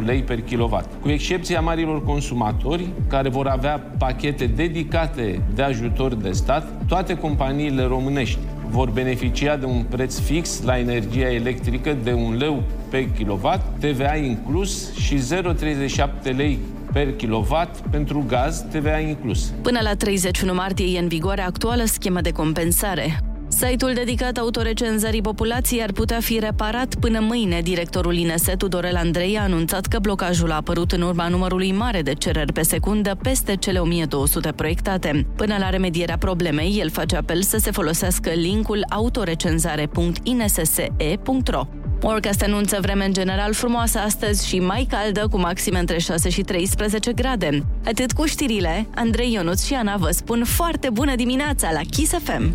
0,31 0.00 0.04
lei 0.04 0.22
per 0.22 0.40
kW. 0.40 0.80
Cu 1.00 1.08
excepția 1.08 1.60
marilor 1.60 2.04
consumatori, 2.04 2.88
care 3.08 3.28
vor 3.28 3.46
avea 3.48 3.80
pachete 3.98 4.46
dedicate 4.46 5.42
de 5.54 5.62
ajutor 5.62 6.14
de 6.14 6.30
stat, 6.30 6.72
toate 6.86 7.16
companiile 7.16 7.82
românești 7.82 8.38
vor 8.70 8.90
beneficia 8.90 9.56
de 9.56 9.64
un 9.64 9.82
preț 9.82 10.18
fix 10.18 10.62
la 10.62 10.78
energia 10.78 11.32
electrică 11.32 11.96
de 12.02 12.12
1 12.12 12.36
leu 12.36 12.62
pe 12.90 13.10
kilowatt, 13.10 13.80
TVA 13.80 14.16
inclus 14.16 14.94
și 14.94 15.18
0,37 16.24 16.36
lei 16.36 16.58
per 16.92 17.12
kilowatt 17.12 17.80
pentru 17.90 18.24
gaz, 18.26 18.64
TVA 18.70 18.98
inclus. 18.98 19.52
Până 19.62 19.78
la 19.82 19.94
31 19.94 20.54
martie 20.54 20.96
e 20.96 20.98
în 20.98 21.08
vigoare 21.08 21.42
actuală 21.42 21.84
schemă 21.84 22.20
de 22.20 22.30
compensare. 22.30 23.18
Site-ul 23.60 23.92
dedicat 23.94 24.36
autorecenzării 24.36 25.20
populației 25.20 25.82
ar 25.82 25.92
putea 25.92 26.20
fi 26.20 26.38
reparat 26.38 26.94
până 26.94 27.20
mâine. 27.20 27.60
Directorul 27.60 28.14
INS, 28.14 28.44
Tudorel 28.58 28.96
Andrei, 28.96 29.38
a 29.38 29.42
anunțat 29.42 29.86
că 29.86 29.98
blocajul 29.98 30.50
a 30.50 30.54
apărut 30.54 30.92
în 30.92 31.02
urma 31.02 31.28
numărului 31.28 31.72
mare 31.72 32.02
de 32.02 32.12
cereri 32.12 32.52
pe 32.52 32.62
secundă 32.62 33.18
peste 33.22 33.56
cele 33.56 33.78
1200 33.78 34.52
proiectate. 34.52 35.26
Până 35.36 35.56
la 35.58 35.70
remedierea 35.70 36.18
problemei, 36.18 36.76
el 36.80 36.90
face 36.90 37.16
apel 37.16 37.42
să 37.42 37.56
se 37.56 37.70
folosească 37.70 38.30
linkul 38.30 38.84
autorecenzare.insse.ro. 38.88 41.66
Orcast 42.02 42.42
anunță 42.42 42.78
vreme 42.80 43.04
în 43.04 43.12
general 43.12 43.52
frumoasă 43.52 43.98
astăzi 43.98 44.48
și 44.48 44.58
mai 44.58 44.86
caldă, 44.90 45.28
cu 45.30 45.38
maxime 45.38 45.78
între 45.78 45.98
6 45.98 46.28
și 46.28 46.40
13 46.40 47.12
grade. 47.12 47.62
Atât 47.84 48.12
cu 48.12 48.24
știrile, 48.24 48.86
Andrei 48.94 49.32
Ionuț 49.32 49.64
și 49.64 49.74
Ana 49.74 49.96
vă 49.96 50.10
spun 50.10 50.44
foarte 50.44 50.90
bună 50.90 51.14
dimineața 51.14 51.72
la 51.72 51.80
Kiss 51.90 52.12
FM! 52.22 52.54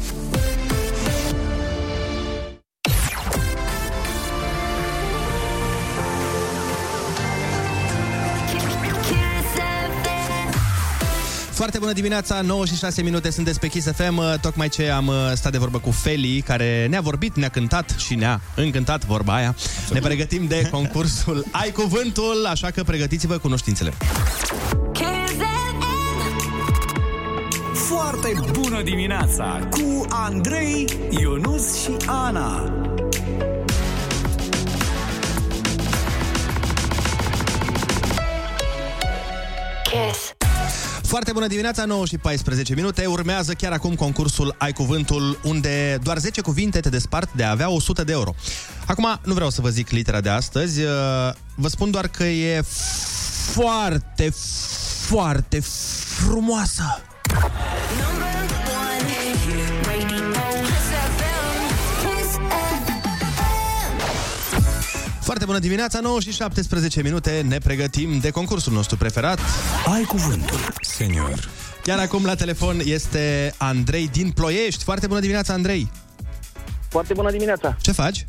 Foarte 11.64 11.82
bună 11.82 11.94
dimineața, 11.94 12.42
9 12.42 12.66
și 12.66 12.76
6 12.76 13.02
minute 13.02 13.30
sunteți 13.30 13.60
pe 13.60 13.68
Kiss 13.68 13.88
FM. 13.92 14.18
Uh, 14.18 14.34
Tocmai 14.42 14.70
ce 14.70 14.90
am 14.90 15.08
uh, 15.08 15.16
stat 15.34 15.52
de 15.52 15.58
vorbă 15.58 15.80
cu 15.80 15.92
Feli, 15.92 16.42
care 16.42 16.88
ne-a 16.90 17.02
vorbit, 17.02 17.36
ne-a 17.36 17.50
cântat 17.50 17.96
și 17.98 18.16
ne-a 18.16 18.42
încântat 18.56 19.06
vorba 19.06 19.36
aia. 19.36 19.56
Ne 19.92 20.00
pregătim 20.00 20.48
de 20.48 20.68
concursul 20.72 21.46
Ai 21.62 21.72
Cuvântul, 21.72 22.46
așa 22.50 22.72
că 22.72 22.84
pregătiți-vă 22.84 23.38
cunoștințele. 23.38 23.94
Foarte 27.74 28.34
bună 28.52 28.82
dimineața 28.82 29.68
cu 29.72 30.06
Andrei, 30.10 30.86
Ionus 31.10 31.82
și 31.82 31.92
Ana. 32.06 32.72
Kiss. 39.84 40.33
Foarte 41.14 41.32
bună 41.32 41.48
dimineața, 41.48 41.86
9 41.86 42.06
și 42.06 42.18
14 42.18 42.74
minute. 42.74 43.06
Urmează 43.06 43.54
chiar 43.54 43.72
acum 43.72 43.96
concursul 43.96 44.56
Ai 44.58 44.72
Cuvântul, 44.72 45.40
unde 45.44 46.00
doar 46.04 46.18
10 46.18 46.42
cuvinte 46.42 46.80
te 46.80 46.90
despart 46.90 47.34
de 47.34 47.44
a 47.44 47.50
avea 47.50 47.70
100 47.70 48.04
de 48.04 48.12
euro. 48.12 48.34
Acum, 48.86 49.20
nu 49.24 49.34
vreau 49.34 49.50
să 49.50 49.62
vă 49.62 49.70
zic 49.70 49.90
litera 49.90 50.22
de 50.22 50.30
astăzi, 50.30 50.82
uh, 50.82 50.90
vă 51.56 51.68
spun 51.68 51.92
doar 51.92 52.08
că 52.08 52.24
e 52.24 52.62
foarte, 53.52 54.30
foarte 55.08 55.60
frumoasă. 55.60 57.02
Foarte 65.24 65.46
bună 65.46 65.60
dimineața, 65.60 66.00
9 66.00 66.20
și 66.20 66.32
17 66.32 67.02
minute, 67.02 67.46
ne 67.48 67.58
pregătim 67.58 68.20
de 68.20 68.30
concursul 68.30 68.74
nostru 68.74 68.98
preferat. 68.98 69.40
Ai 69.94 70.04
cuvântul. 70.04 70.60
Senior. 70.82 71.50
Iar 71.86 72.00
acum 72.00 72.26
la 72.26 72.36
telefon 72.36 72.82
este 72.84 73.54
Andrei 73.58 74.08
din 74.08 74.32
Ploiești. 74.32 74.84
Foarte 74.84 75.08
bună 75.08 75.20
dimineața, 75.20 75.54
Andrei. 75.54 75.92
Foarte 76.90 77.14
bună 77.14 77.32
dimineața. 77.32 77.78
Ce 77.82 77.92
faci? 77.92 78.26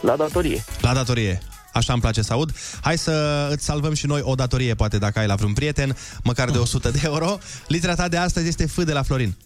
La 0.00 0.16
datorie. 0.16 0.64
La 0.80 0.94
datorie. 0.94 1.42
Așa 1.72 1.92
îmi 1.92 2.02
place 2.02 2.22
să 2.22 2.32
aud. 2.32 2.54
Hai 2.80 2.98
să 2.98 3.48
îți 3.50 3.64
salvăm 3.64 3.94
și 3.94 4.06
noi 4.06 4.20
o 4.22 4.34
datorie, 4.34 4.74
poate 4.74 4.98
dacă 4.98 5.18
ai 5.18 5.26
la 5.26 5.34
vreun 5.34 5.52
prieten, 5.52 5.96
măcar 6.22 6.50
de 6.50 6.58
100 6.58 6.90
de 6.90 7.00
euro. 7.04 7.38
Litera 7.66 7.94
ta 7.94 8.08
de 8.08 8.16
astăzi 8.16 8.48
este 8.48 8.66
F 8.66 8.84
de 8.84 8.92
la 8.92 9.02
Florin. 9.02 9.36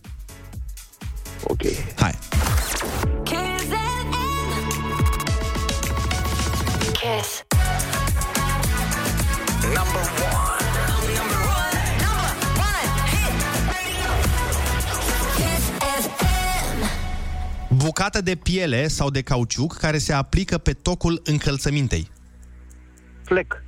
Ok. 1.42 1.60
Hai. 1.96 2.18
Bucată 17.84 18.20
de 18.20 18.34
piele 18.34 18.88
sau 18.88 19.10
de 19.10 19.22
cauciuc 19.22 19.76
care 19.76 19.98
se 19.98 20.12
aplică 20.12 20.58
pe 20.58 20.72
tocul 20.72 21.20
încălțămintei. 21.24 22.10
Flec. 23.24 23.62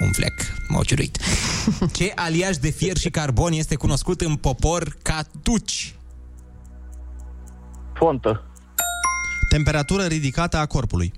Un 0.00 0.12
flec, 0.12 0.32
m-au 0.68 0.84
ciuruit. 0.84 1.18
Ce 1.96 2.12
aliaj 2.14 2.56
de 2.56 2.70
fier 2.70 2.96
și 2.96 3.10
carbon 3.10 3.52
este 3.52 3.74
cunoscut 3.74 4.20
în 4.20 4.36
popor 4.36 4.96
ca 5.02 5.22
tuci? 5.42 5.94
Fontă. 7.94 8.44
Temperatură 9.48 10.04
ridicată 10.04 10.56
a 10.56 10.66
corpului. 10.66 11.12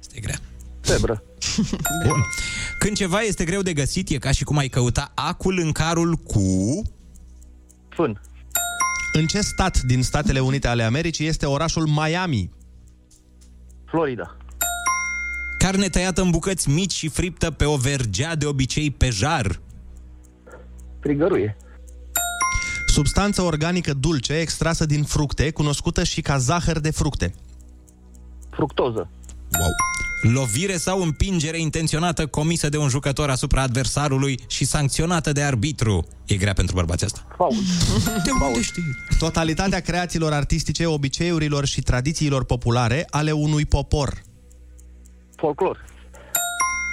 Este 0.00 0.20
grea. 0.20 0.38
Febră. 0.80 1.22
Bun. 2.06 2.24
Când 2.78 2.96
ceva 2.96 3.20
este 3.20 3.44
greu 3.44 3.62
de 3.62 3.72
găsit, 3.72 4.08
e 4.08 4.18
ca 4.18 4.30
și 4.30 4.44
cum 4.44 4.56
ai 4.56 4.68
căuta 4.68 5.12
acul 5.14 5.58
în 5.58 5.72
carul 5.72 6.14
cu... 6.14 6.82
Fân. 7.88 8.20
În 9.12 9.26
ce 9.26 9.40
stat 9.40 9.80
din 9.80 10.02
Statele 10.02 10.40
Unite 10.40 10.68
ale 10.68 10.82
Americii 10.82 11.26
este 11.26 11.46
orașul 11.46 11.86
Miami? 11.86 12.50
Florida. 13.84 14.36
Carne 15.58 15.88
tăiată 15.88 16.22
în 16.22 16.30
bucăți 16.30 16.68
mici 16.68 16.92
și 16.92 17.08
friptă 17.08 17.50
pe 17.50 17.64
o 17.64 17.76
vergea 17.76 18.34
de 18.34 18.46
obicei 18.46 18.90
pe 18.90 19.10
jar. 19.10 19.60
Frigăruie. 21.00 21.56
Substanță 22.86 23.42
organică 23.42 23.92
dulce 23.92 24.32
extrasă 24.32 24.86
din 24.86 25.04
fructe, 25.04 25.50
cunoscută 25.50 26.04
și 26.04 26.20
ca 26.20 26.38
zahăr 26.38 26.78
de 26.78 26.90
fructe. 26.90 27.34
Fructoză. 28.50 29.10
Wow. 29.58 29.70
Lovire 30.20 30.76
sau 30.76 31.02
împingere 31.02 31.58
intenționată 31.58 32.26
comisă 32.26 32.68
de 32.68 32.76
un 32.76 32.88
jucător 32.88 33.30
asupra 33.30 33.62
adversarului 33.62 34.40
și 34.46 34.64
sancționată 34.64 35.32
de 35.32 35.42
arbitru. 35.42 36.06
E 36.26 36.36
grea 36.36 36.52
pentru 36.52 36.74
bărbații 36.74 37.06
asta. 37.06 37.26
Fault. 37.36 37.54
De 38.24 38.30
unde 38.46 38.60
știi? 38.60 38.82
Totalitatea 39.18 39.80
creațiilor 39.80 40.32
artistice, 40.32 40.86
obiceiurilor 40.86 41.66
și 41.66 41.80
tradițiilor 41.80 42.44
populare 42.44 43.06
ale 43.10 43.32
unui 43.32 43.66
popor. 43.66 44.22
Folclor. 45.36 45.84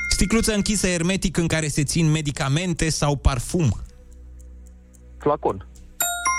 Sticluță 0.09 0.53
închisă 0.53 0.87
hermetic 0.87 1.37
în 1.37 1.47
care 1.47 1.67
se 1.67 1.83
țin 1.83 2.11
medicamente 2.11 2.89
sau 2.89 3.15
parfum. 3.15 3.81
Flacon. 5.17 5.67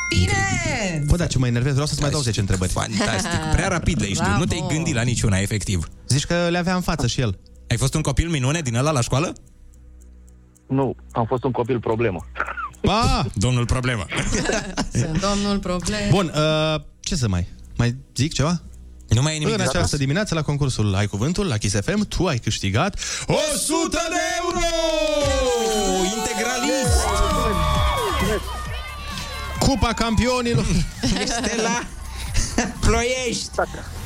Bine! 0.08 1.02
Bă, 1.06 1.16
da, 1.16 1.26
ce 1.26 1.38
mă 1.38 1.46
enervez, 1.46 1.72
vreau 1.72 1.86
să-ți 1.86 2.00
mai 2.00 2.10
dau 2.10 2.20
10 2.20 2.40
întrebări. 2.40 2.70
Fantastic. 2.72 3.40
Prea 3.52 3.68
rapid 3.68 4.00
le-ai 4.00 4.12
știut. 4.12 4.28
Nu 4.36 4.44
te-ai 4.44 4.58
Bravo. 4.60 4.74
gândit 4.74 4.94
la 4.94 5.02
niciuna, 5.02 5.36
efectiv. 5.38 5.88
Zici 6.08 6.24
că 6.24 6.46
le 6.50 6.58
avea 6.58 6.74
în 6.74 6.80
față 6.80 7.06
și 7.06 7.20
el. 7.20 7.38
Ai 7.68 7.76
fost 7.76 7.94
un 7.94 8.00
copil 8.00 8.28
minune 8.28 8.60
din 8.60 8.74
ăla 8.74 8.90
la 8.90 9.00
școală? 9.00 9.32
Nu, 10.66 10.96
am 11.12 11.24
fost 11.26 11.44
un 11.44 11.50
copil 11.50 11.80
problemă. 11.80 12.26
Ba! 12.82 13.26
Domnul 13.34 13.66
problemă. 13.66 14.06
Sunt 14.92 15.20
domnul 15.20 15.58
problem. 15.58 15.98
Bun, 16.10 16.32
uh, 16.34 16.80
ce 17.00 17.14
să 17.16 17.28
mai? 17.28 17.48
Mai 17.76 17.96
zic 18.16 18.32
ceva? 18.32 18.60
Nu 19.08 19.22
mai 19.22 19.34
e 19.34 19.38
nimic 19.38 19.50
În 19.52 19.56
de 19.56 19.62
această 19.62 19.86
spus? 19.86 19.98
dimineață, 19.98 20.34
la 20.34 20.42
concursul 20.42 20.94
Ai 20.94 21.06
Cuvântul, 21.06 21.46
la 21.46 21.56
Kiss 21.56 21.74
FM, 21.80 22.08
tu 22.08 22.26
ai 22.26 22.38
câștigat 22.38 23.00
100 23.26 23.88
de 23.90 24.16
euro! 24.42 24.66
Cupa 29.68 29.92
campionilor! 29.92 30.64
Este 31.22 31.60
la 31.62 31.82
Ploiești! 32.80 33.50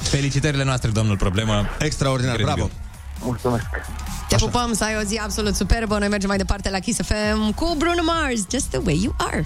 Felicitările 0.01 0.65
noastre, 0.65 0.91
domnul 0.91 1.17
Problemă. 1.17 1.67
Extraordinar, 1.79 2.39
Incredibil. 2.39 2.71
bravo! 2.71 3.27
Mulțumesc. 3.27 3.65
Te 4.29 4.37
pupăm 4.37 4.73
să 4.75 4.85
ai 4.85 4.97
o 5.03 5.05
zi 5.05 5.21
absolut 5.23 5.55
superbă. 5.55 5.99
Noi 5.99 6.09
mergem 6.09 6.29
mai 6.29 6.39
departe 6.39 6.71
la 6.71 6.79
Kiss 6.79 7.01
FM 7.03 7.55
cu 7.55 7.75
Bruno 7.79 8.03
Mars, 8.05 8.41
Just 8.51 8.67
the 8.67 8.79
way 8.85 9.01
you 9.03 9.15
are. 9.17 9.43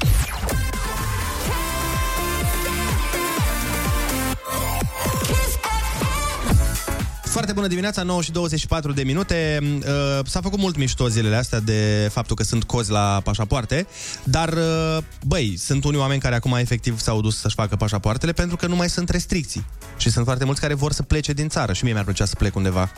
Foarte 7.37 7.55
bună 7.55 7.67
dimineața, 7.67 8.03
9 8.03 8.23
și 8.23 8.33
24 8.33 8.93
de 8.93 9.03
minute. 9.03 9.59
Uh, 9.63 10.27
S-a 10.27 10.41
făcut 10.41 10.59
mult 10.59 10.77
mișto 10.77 11.09
zilele 11.09 11.37
astea 11.37 11.61
de 11.61 12.09
faptul 12.13 12.37
că 12.37 12.43
sunt 12.43 12.65
cozi 12.65 12.91
la 12.91 13.21
pașapoarte, 13.25 13.87
dar, 14.25 14.53
uh, 14.53 14.99
băi, 15.27 15.57
sunt 15.57 15.85
unii 15.85 15.99
oameni 15.99 16.21
care 16.21 16.35
acum 16.35 16.53
efectiv 16.53 17.01
s-au 17.01 17.21
dus 17.21 17.39
să-și 17.39 17.55
facă 17.55 17.77
pașapoartele 17.77 18.33
pentru 18.33 18.57
că 18.57 18.67
nu 18.67 18.77
mai 18.77 18.89
sunt 18.89 19.09
restricții. 19.09 19.65
Și 19.97 20.11
sunt 20.11 20.25
foarte 20.25 20.45
mulți 20.45 20.61
care 20.61 20.75
vor 20.75 20.93
să 20.93 21.03
plece 21.03 21.33
din 21.33 21.49
țară. 21.49 21.73
Și 21.73 21.85
mie 21.85 21.93
mi-ar 21.93 22.05
plăcea 22.05 22.25
să 22.25 22.35
plec 22.35 22.55
undeva. 22.55 22.93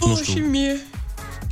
nu 0.00 0.16
știu. 0.16 0.32
și 0.32 0.38
mie. 0.38 0.76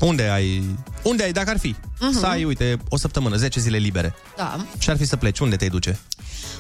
Unde 0.01 0.23
ai... 0.23 0.77
Unde 1.03 1.23
ai, 1.23 1.33
dacă 1.33 1.51
ar 1.51 1.59
fi? 1.59 1.75
Mhm. 2.01 2.19
Să 2.19 2.27
ai, 2.27 2.45
uite, 2.45 2.79
o 2.89 2.97
săptămână, 2.97 3.37
10 3.37 3.61
zile 3.61 3.77
libere. 3.77 4.15
Da. 4.37 4.65
Și 4.79 4.91
ar 4.91 4.97
fi 4.97 5.05
să 5.05 5.17
pleci. 5.17 5.39
Unde 5.39 5.57
te 5.57 5.69
duce? 5.69 5.99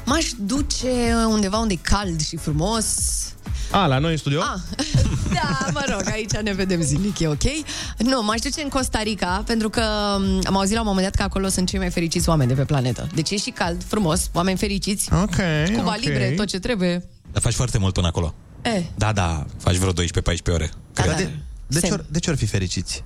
M-aș 0.06 0.26
duce 0.38 1.14
undeva 1.28 1.58
unde 1.58 1.74
e 1.74 1.78
cald 1.82 2.20
și 2.26 2.36
frumos. 2.36 2.86
A, 3.70 3.86
la 3.86 3.98
noi 3.98 4.10
în 4.12 4.16
studio? 4.16 4.40
Ah, 4.40 4.60
da, 5.34 5.66
mă 5.72 5.84
rog, 5.90 6.02
aici 6.10 6.30
ne 6.42 6.52
vedem 6.52 6.80
zilnic, 6.80 7.18
e 7.18 7.26
ok? 7.28 7.42
Nu, 7.98 8.22
m-aș 8.22 8.40
duce 8.40 8.62
în 8.62 8.68
Costa 8.68 9.02
Rica, 9.02 9.42
pentru 9.46 9.68
că 9.70 9.82
m, 10.18 10.40
am 10.46 10.56
auzit 10.56 10.74
la 10.74 10.80
un 10.80 10.86
moment 10.86 11.04
dat 11.06 11.14
că 11.14 11.22
acolo 11.22 11.48
sunt 11.48 11.68
cei 11.68 11.78
mai 11.78 11.90
fericiți 11.90 12.28
oameni 12.28 12.48
de 12.48 12.54
pe 12.54 12.64
planetă. 12.64 13.08
Deci 13.14 13.30
e 13.30 13.36
și 13.36 13.50
cald, 13.50 13.84
frumos, 13.84 14.30
oameni 14.32 14.58
fericiți, 14.58 15.12
Ok, 15.12 15.34
cuba 15.76 15.94
ok. 15.94 16.00
libre, 16.04 16.30
tot 16.36 16.46
ce 16.46 16.58
trebuie. 16.58 17.08
Dar 17.32 17.42
faci 17.42 17.54
foarte 17.54 17.78
mult 17.78 17.92
până 17.92 18.06
acolo. 18.06 18.34
E, 18.62 18.82
Da, 18.94 19.12
da. 19.12 19.44
Faci 19.58 19.76
vreo 19.76 19.92
12-14 19.92 19.94
ore. 20.52 20.70
da, 20.92 21.02
da. 21.06 21.12
De, 21.12 21.30
de, 21.66 21.80
ce, 21.80 21.86
Sem. 21.86 21.92
or, 21.92 22.04
de 22.08 22.18
ce 22.18 22.30
or 22.30 22.36
fi 22.36 22.46
fericiți? 22.46 23.04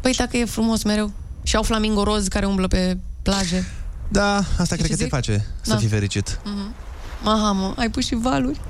Păi 0.00 0.12
dacă 0.12 0.36
e 0.36 0.44
frumos 0.44 0.82
mereu. 0.82 1.12
Și 1.42 1.56
au 1.56 1.62
flamingo 1.62 2.02
roz 2.02 2.28
care 2.28 2.46
umblă 2.46 2.66
pe 2.66 2.96
plaje. 3.22 3.68
Da, 4.12 4.36
asta 4.36 4.74
cred 4.74 4.78
ce 4.80 4.82
că 4.82 4.88
te 4.88 5.02
zic? 5.02 5.08
face 5.08 5.46
să 5.60 5.70
Da. 5.70 5.76
fii 5.76 5.88
fericit. 5.88 6.40
Aha, 7.24 7.52
mă, 7.52 7.72
ai 7.76 7.88
pus 7.90 8.06
și 8.06 8.14
valuri. 8.14 8.60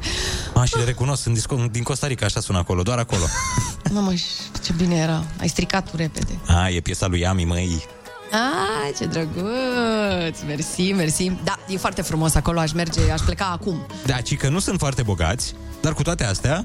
A, 0.55 0.65
și 0.65 0.77
le 0.77 0.85
recunosc, 0.85 1.23
sunt 1.23 1.39
disco- 1.39 1.71
din 1.71 1.83
Costa 1.83 2.07
Rica, 2.07 2.27
așa 2.27 2.41
sună 2.41 2.59
acolo, 2.59 2.83
doar 2.83 2.99
acolo. 2.99 3.23
Mamă, 3.93 4.15
și 4.15 4.25
ce 4.65 4.73
bine 4.77 4.97
era. 4.97 5.25
Ai 5.41 5.49
stricat 5.49 5.91
tu 5.91 5.97
repede. 5.97 6.39
A, 6.47 6.69
e 6.69 6.81
piesa 6.81 7.07
lui 7.07 7.27
Ami, 7.27 7.45
măi. 7.45 7.85
Ai, 8.33 8.93
ce 8.99 9.05
drăguț! 9.07 10.39
Mersi, 10.47 10.93
mersi. 10.93 11.33
Da, 11.45 11.59
e 11.69 11.77
foarte 11.77 12.03
frumos 12.03 12.35
acolo, 12.35 12.59
aș 12.61 12.73
merge, 12.73 13.11
aș 13.11 13.21
pleca 13.21 13.45
acum. 13.53 13.87
Da, 14.07 14.21
ci 14.21 14.37
că 14.37 14.49
nu 14.49 14.59
sunt 14.59 14.79
foarte 14.79 15.03
bogați, 15.03 15.55
dar 15.81 15.93
cu 15.93 16.03
toate 16.03 16.25
astea 16.25 16.65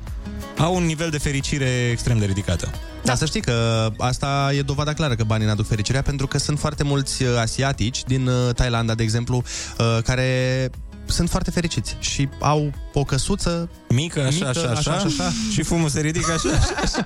au 0.57 0.75
un 0.75 0.85
nivel 0.85 1.09
de 1.09 1.17
fericire 1.17 1.89
extrem 1.91 2.17
de 2.17 2.25
ridicată. 2.25 2.71
Dar 3.03 3.15
să 3.15 3.25
știi 3.25 3.41
că 3.41 3.89
asta 3.97 4.51
e 4.53 4.61
dovada 4.61 4.93
clară 4.93 5.15
că 5.15 5.23
banii 5.23 5.47
n-aduc 5.47 5.67
fericirea, 5.67 6.01
pentru 6.01 6.27
că 6.27 6.37
sunt 6.37 6.59
foarte 6.59 6.83
mulți 6.83 7.23
uh, 7.23 7.29
asiatici 7.39 8.03
din 8.03 8.27
uh, 8.27 8.53
Thailanda, 8.53 8.95
de 8.95 9.03
exemplu, 9.03 9.43
uh, 9.77 9.97
care 10.03 10.69
sunt 11.05 11.29
foarte 11.29 11.51
fericiți 11.51 11.97
și 11.99 12.29
au 12.39 12.71
o 12.93 13.03
căsuță 13.03 13.69
Mică, 13.89 14.19
așa, 14.19 14.29
mică, 14.31 14.47
așa, 14.47 14.69
așa, 14.69 14.91
așa, 14.91 15.05
așa. 15.05 15.31
și 15.51 15.63
fumul 15.63 15.89
se 15.89 15.99
ridică 16.01 16.31
așa, 16.31 16.49
așa. 16.81 17.05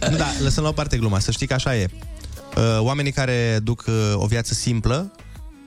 Da, 0.16 0.26
lăsăm 0.42 0.62
la 0.62 0.68
o 0.68 0.72
parte 0.72 0.96
gluma, 0.96 1.18
să 1.18 1.30
știi 1.30 1.46
că 1.46 1.54
așa 1.54 1.76
e. 1.76 1.90
Uh, 2.56 2.80
Oamenii 2.80 3.12
care 3.12 3.58
duc 3.62 3.84
uh, 3.86 3.94
o 4.14 4.26
viață 4.26 4.54
simplă 4.54 5.12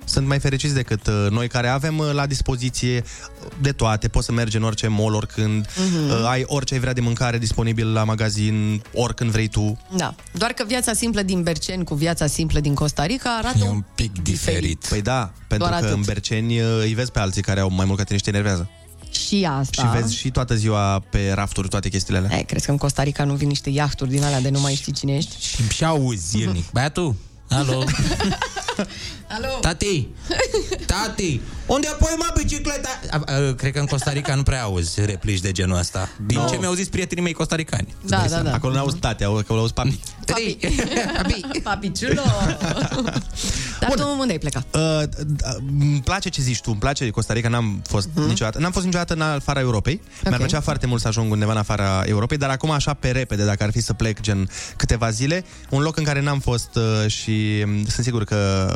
sunt 0.06 0.28
mai 0.28 0.40
fericiți 0.40 0.74
decât 0.74 1.08
uh, 1.08 1.28
noi 1.30 1.48
care 1.48 1.68
avem 1.68 1.98
uh, 1.98 2.12
la 2.14 2.26
dispoziție 2.26 3.04
de 3.62 3.72
toate. 3.72 4.08
Poți 4.08 4.26
să 4.26 4.32
mergi 4.32 4.58
în 4.58 4.64
orice 4.64 4.88
mall 4.88 5.14
oricând, 5.14 5.68
Mhm. 5.78 6.10
uh, 6.10 6.26
ai 6.30 6.44
orice 6.48 6.74
ai 6.74 6.80
vrea 6.80 6.94
de 6.94 7.02
mâncare 7.02 7.38
disponibil 7.38 7.94
la 7.94 8.04
magazin, 8.04 8.82
oricând 8.94 9.32
vrei 9.32 9.48
tu. 9.48 9.78
Da, 9.96 10.16
doar 10.32 10.52
că 10.52 10.64
viața 10.68 10.94
simplă 10.94 11.22
din 11.22 11.44
Berceni 11.44 11.84
cu 11.84 11.94
viața 11.96 12.28
simplă 12.28 12.60
din 12.60 12.74
Costa 12.74 13.06
Rica 13.06 13.36
arată 13.38 13.58
E 13.60 13.64
un... 13.64 13.70
un 13.70 13.84
pic 13.96 14.22
diferit. 14.22 14.86
Păi 14.90 15.02
da, 15.02 15.32
pentru 15.48 15.68
Doar 15.68 15.80
că 15.80 15.86
atât. 15.86 15.98
în 15.98 16.02
Berceni 16.06 16.60
uh, 16.60 16.68
îi 16.82 16.94
vezi 16.94 17.12
pe 17.12 17.20
alții 17.20 17.42
care 17.42 17.60
au 17.60 17.70
mai 17.70 17.86
mult 17.86 17.98
ca 17.98 18.04
tine 18.04 18.18
și 18.18 18.24
te 18.24 18.30
enervează. 18.30 18.70
și 19.28 19.48
asta. 19.60 19.82
Și 19.82 20.02
vezi 20.02 20.16
și 20.16 20.32
toată 20.32 20.56
ziua 20.56 21.04
pe 21.10 21.32
rafturi 21.34 21.68
toate 21.68 21.90
chestiile 21.90 22.20
alea. 22.20 22.38
Ei, 22.38 22.44
crezi 22.46 22.66
că 22.66 22.72
în 22.72 22.78
Costa 22.78 23.04
Rica 23.04 23.24
nu 23.24 23.34
vin 23.34 23.48
niște 23.48 23.70
iahturi 23.70 24.10
din 24.10 24.24
alea 24.24 24.42
de 24.42 24.50
nu 24.50 24.60
mai 24.60 24.76
știi 24.76 24.94
cine 24.94 25.16
ești? 25.16 25.36
Și, 25.46 25.68
și 25.70 25.84
auzi 25.84 26.28
zilnic. 26.28 26.72
Băiatul, 26.72 27.16
alo, 27.50 27.84
Alo? 29.28 29.60
tati, 29.62 30.08
tati, 30.92 31.42
unde 31.66 31.88
apoi 31.88 32.16
mă 32.18 32.34
bicicleta? 32.38 33.00
A, 33.12 33.22
a, 33.26 33.54
cred 33.54 33.72
că 33.74 33.80
în 33.80 33.86
Costa 33.86 34.12
Rica 34.12 34.36
nu 34.36 34.44
prea 34.44 34.64
auzi 34.64 35.06
replici 35.06 35.40
de 35.40 35.52
genul 35.52 35.78
ăsta. 35.78 36.10
Din 36.26 36.38
No. 36.38 36.46
ce 36.50 36.58
mi-au 36.58 36.74
zis 36.74 36.88
prietenii 36.88 37.24
mei 37.24 37.34
costaricani. 37.34 37.96
Da, 38.06 38.26
da, 38.30 38.40
da. 38.40 38.54
Acolo 38.54 38.74
n-auzi 38.74 38.98
tate, 38.98 39.24
acolo 39.24 39.60
auzi 39.60 39.74
papi. 39.74 40.00
Papi. 40.26 40.58
Papi. 41.18 41.60
Papiciulo. 41.64 42.22
Dar 43.80 43.94
tu 43.94 44.16
unde 44.20 44.32
ai 44.32 44.38
plecat? 44.38 44.66
Uh, 44.74 44.82
uh, 44.82 45.56
îmi 45.80 46.02
place 46.04 46.30
ce 46.30 46.42
zici 46.42 46.62
tu, 46.62 46.70
îmi 46.70 46.80
place 46.80 47.10
Costa 47.10 47.34
Rica, 47.34 47.50
n-am 47.50 47.82
fost 47.88 48.10
uh-huh. 48.10 48.28
niciodată, 48.28 48.60
n-am 48.60 48.72
fost 48.72 48.86
niciodată 48.86 49.14
în 49.14 49.22
afara 49.22 49.60
Europei. 49.60 50.02
Okay. 50.04 50.20
Mi-ar 50.24 50.38
plăcea 50.38 50.62
foarte 50.62 50.86
mult 50.86 51.02
să 51.02 51.08
ajung 51.08 51.32
undeva 51.32 51.52
în 51.52 51.58
afara 51.58 52.04
Europei, 52.06 52.38
dar 52.38 52.50
acum 52.50 52.70
așa 52.70 52.94
pe 52.94 53.12
repede, 53.12 53.46
dacă 53.46 53.64
ar 53.64 53.72
fi 53.72 53.82
să 53.82 53.94
plec 53.94 54.20
gen 54.20 54.50
câteva 54.76 55.10
zile, 55.10 55.46
un 55.70 55.82
loc 55.82 55.98
în 55.98 56.04
care 56.04 56.22
n-am 56.22 56.40
fost 56.40 56.70
uh, 56.76 57.12
și 57.12 57.64
um, 57.66 57.86
sunt 57.86 58.06
sigur 58.06 58.24
că 58.24 58.72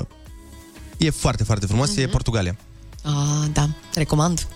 e 0.98 1.10
foarte, 1.10 1.44
foarte 1.44 1.65
frumos, 1.65 1.94
uh-huh. 1.94 2.02
e 2.02 2.07
Portugalia. 2.07 2.57
Ah, 3.03 3.49
da, 3.53 3.69
recomand. 3.94 4.48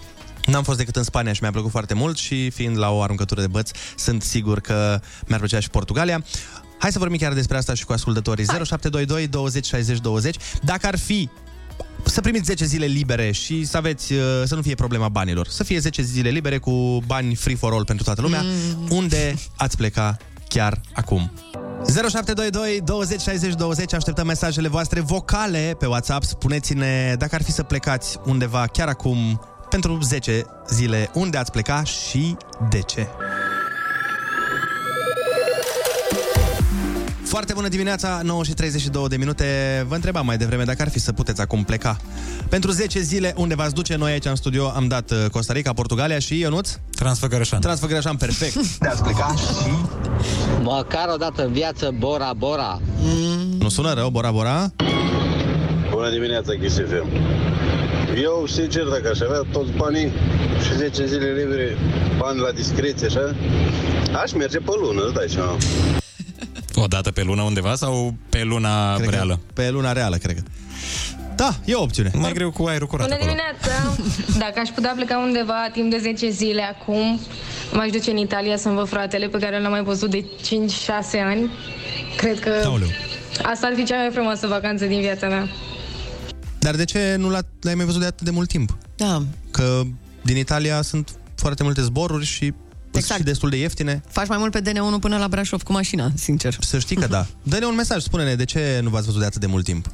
N-am 0.46 0.64
fost 0.64 0.78
decât 0.78 0.96
în 0.96 1.04
Spania 1.04 1.34
și 1.34 1.42
mi-a 1.42 1.52
plăcut 1.52 1.72
foarte 1.72 1.94
mult 1.94 2.18
și 2.18 2.50
fiind 2.50 2.78
la 2.78 2.90
o 2.90 3.02
aruncătură 3.02 3.42
de 3.42 3.48
băți, 3.48 3.74
sunt 3.96 4.22
sigur 4.24 4.60
că 4.60 5.00
mi-ar 5.28 5.40
plăcea 5.40 5.60
și 5.60 5.70
Portugalia. 5.70 6.24
Hai 6.78 6.92
să 6.92 7.00
vorbim 7.00 7.18
chiar 7.18 7.34
despre 7.34 7.58
asta 7.58 7.74
și 7.74 7.86
cu 7.86 7.94
ascultătorii. 7.94 8.46
0722 8.46 9.28
20 9.28 9.66
60 9.66 10.00
20. 10.00 10.36
Dacă 10.62 10.88
ar 10.88 10.98
fi 10.98 11.30
să 12.04 12.22
primiți 12.22 12.46
10 12.46 12.66
zile 12.66 12.86
libere 12.86 13.32
și 13.32 13.66
să 13.66 13.78
aveți, 13.78 14.14
uh, 14.14 14.20
să 14.46 14.56
nu 14.56 14.62
fie 14.62 14.76
problema 14.76 15.10
banilor, 15.10 15.48
să 15.48 15.64
fie 15.64 15.80
10 15.80 16.02
zile 16.02 16.30
libere 16.30 16.58
cu 16.58 17.04
bani 17.06 17.36
free 17.36 17.56
for 17.56 17.74
all 17.74 17.86
pentru 17.86 18.04
toată 18.04 18.22
lumea, 18.22 18.42
mm. 18.42 18.88
unde 18.90 19.36
ați 19.56 19.78
pleca 19.78 20.18
chiar 20.54 20.82
acum? 20.94 21.32
0722 21.86 22.82
20 22.84 23.22
60 23.22 23.54
20 23.54 23.94
Așteptăm 23.94 24.26
mesajele 24.26 24.68
voastre 24.68 25.00
vocale 25.00 25.76
pe 25.80 25.86
WhatsApp 25.86 26.24
Spuneți-ne 26.24 27.16
dacă 27.18 27.36
ar 27.36 27.44
fi 27.44 27.52
să 27.52 27.64
plecați 27.64 28.18
undeva 28.26 28.66
chiar 28.66 28.88
acum 28.88 29.42
pentru 29.70 30.00
10 30.02 30.46
zile 30.70 31.10
Unde 31.14 31.38
ați 31.38 31.52
pleca 31.52 31.84
și 31.84 32.36
de 32.70 32.80
ce 32.80 33.08
Foarte 37.32 37.54
bună 37.54 37.68
dimineața, 37.68 38.22
9 38.24 38.44
și 38.44 38.54
32 38.54 39.08
de 39.08 39.18
minute 39.18 39.46
Vă 39.88 39.96
întrebam 39.96 40.26
mai 40.26 40.38
devreme 40.38 40.64
dacă 40.64 40.82
ar 40.82 40.90
fi 40.90 41.00
să 41.00 41.12
puteți 41.12 41.42
acum 41.42 41.64
pleca 41.64 41.98
Pentru 42.50 42.72
10 42.72 43.00
zile 43.00 43.34
unde 43.38 43.56
v-ați 43.56 43.74
duce 43.74 43.96
Noi 43.96 44.12
aici 44.12 44.26
în 44.26 44.36
studio 44.36 44.70
am 44.70 44.88
dat 44.88 45.12
uh, 45.12 45.26
Costa 45.32 45.54
Rica, 45.54 45.74
Portugalia 45.74 46.20
și 46.20 46.40
Ionuț 46.40 46.70
Transfăgărășan. 46.96 47.60
Transfăgărășan, 47.60 48.16
perfect 48.16 48.54
De 48.80 48.88
ați 48.88 49.04
pleca 49.04 49.36
și... 49.38 49.46
Măcar 50.62 51.10
o 51.14 51.16
dată 51.16 51.46
în 51.46 51.52
viață, 51.52 51.94
Bora 51.98 52.34
Bora. 52.38 52.82
Nu 53.60 53.70
sună 53.70 53.94
rău, 53.94 54.10
Bora 54.10 54.32
Bora? 54.32 54.72
Bună 55.90 56.10
dimineața, 56.10 56.52
Kiss 56.62 56.76
FM. 56.76 57.08
Eu, 58.22 58.46
sincer, 58.48 58.84
dacă 58.84 59.10
aș 59.12 59.20
avea 59.20 59.42
toți 59.52 59.72
banii 59.72 60.12
și 60.64 60.76
10 60.78 61.06
zile 61.08 61.26
libere, 61.26 61.78
bani 62.18 62.40
la 62.40 62.52
discreție, 62.52 63.08
așa, 63.08 63.36
aș 64.24 64.32
merge 64.34 64.58
pe 64.58 64.72
lună, 64.82 65.02
îți 65.06 65.14
dai 65.14 65.28
seama. 65.30 65.58
O 66.76 66.88
dată 66.88 67.12
pe 67.12 67.24
lună 67.24 67.42
undeva 67.42 67.76
sau 67.76 68.16
pe 68.30 68.44
luna 68.44 68.94
Cred 68.96 69.10
că 69.10 69.16
reală? 69.16 69.40
Pe 69.54 69.70
luna 69.70 69.92
reală, 69.92 70.16
cred 70.18 70.36
că. 70.36 70.42
Da, 71.36 71.56
e 71.66 71.74
o 71.74 71.82
opțiune. 71.82 72.12
Mai 72.16 72.34
greu 72.34 72.52
cu 72.52 72.64
aerul 72.66 72.88
curat 72.88 73.08
Bună 73.08 73.20
acolo. 73.20 73.32
dimineața! 73.36 73.96
Dacă 74.40 74.60
aș 74.60 74.70
putea 74.70 74.94
pleca 74.96 75.18
undeva 75.18 75.70
timp 75.74 75.90
de 75.92 75.98
10 75.98 76.30
zile 76.30 76.62
acum, 76.62 77.20
m-aș 77.74 77.90
duce 77.90 78.12
în 78.12 78.18
Italia 78.18 78.58
să-mi 78.58 78.76
văd 78.76 78.88
fratele 78.88 79.28
pe 79.28 79.38
care 79.38 79.62
l-am 79.62 79.72
mai 79.72 79.84
văzut 79.84 80.10
de 80.10 80.24
5-6 80.24 81.20
ani. 81.26 81.52
Cred 82.18 82.40
că 82.40 82.52
Aoleu. 82.66 82.88
asta 83.44 83.68
ar 83.68 83.74
fi 83.76 83.84
cea 83.84 83.98
mai 83.98 84.10
frumoasă 84.12 84.48
vacanță 84.48 84.86
din 84.86 85.00
viața 85.00 85.28
mea. 85.28 85.50
Dar 86.60 86.76
de 86.76 86.86
ce 86.86 87.16
nu 87.18 87.30
l- 87.30 87.46
l-ai 87.62 87.76
mai 87.76 87.86
văzut 87.86 88.00
de 88.02 88.08
atât 88.08 88.26
de 88.26 88.32
mult 88.32 88.48
timp? 88.50 88.78
Da. 88.96 89.22
Că 89.52 89.82
din 90.22 90.38
Italia 90.38 90.82
sunt 90.82 91.10
foarte 91.36 91.64
multe 91.64 91.82
zboruri 91.82 92.26
și 92.26 92.54
exact. 92.98 93.20
și 93.20 93.26
destul 93.26 93.50
de 93.50 93.58
ieftine. 93.58 94.04
Faci 94.08 94.28
mai 94.28 94.38
mult 94.38 94.52
pe 94.52 94.62
DN1 94.62 95.00
până 95.00 95.18
la 95.18 95.28
Brașov 95.28 95.62
cu 95.64 95.72
mașina, 95.72 96.12
sincer. 96.16 96.58
Să 96.60 96.80
știi 96.80 96.96
că 96.96 97.08
da. 97.08 97.26
Dă-ne 97.44 97.66
un 97.66 97.76
mesaj, 97.76 98.02
spune-ne 98.02 98.36
de 98.36 98.44
ce 98.44 98.80
nu 98.84 98.90
v-ați 98.90 99.06
văzut 99.06 99.20
de 99.20 99.26
atât 99.26 99.40
de 99.40 99.48
mult 99.48 99.64
timp. 99.64 99.88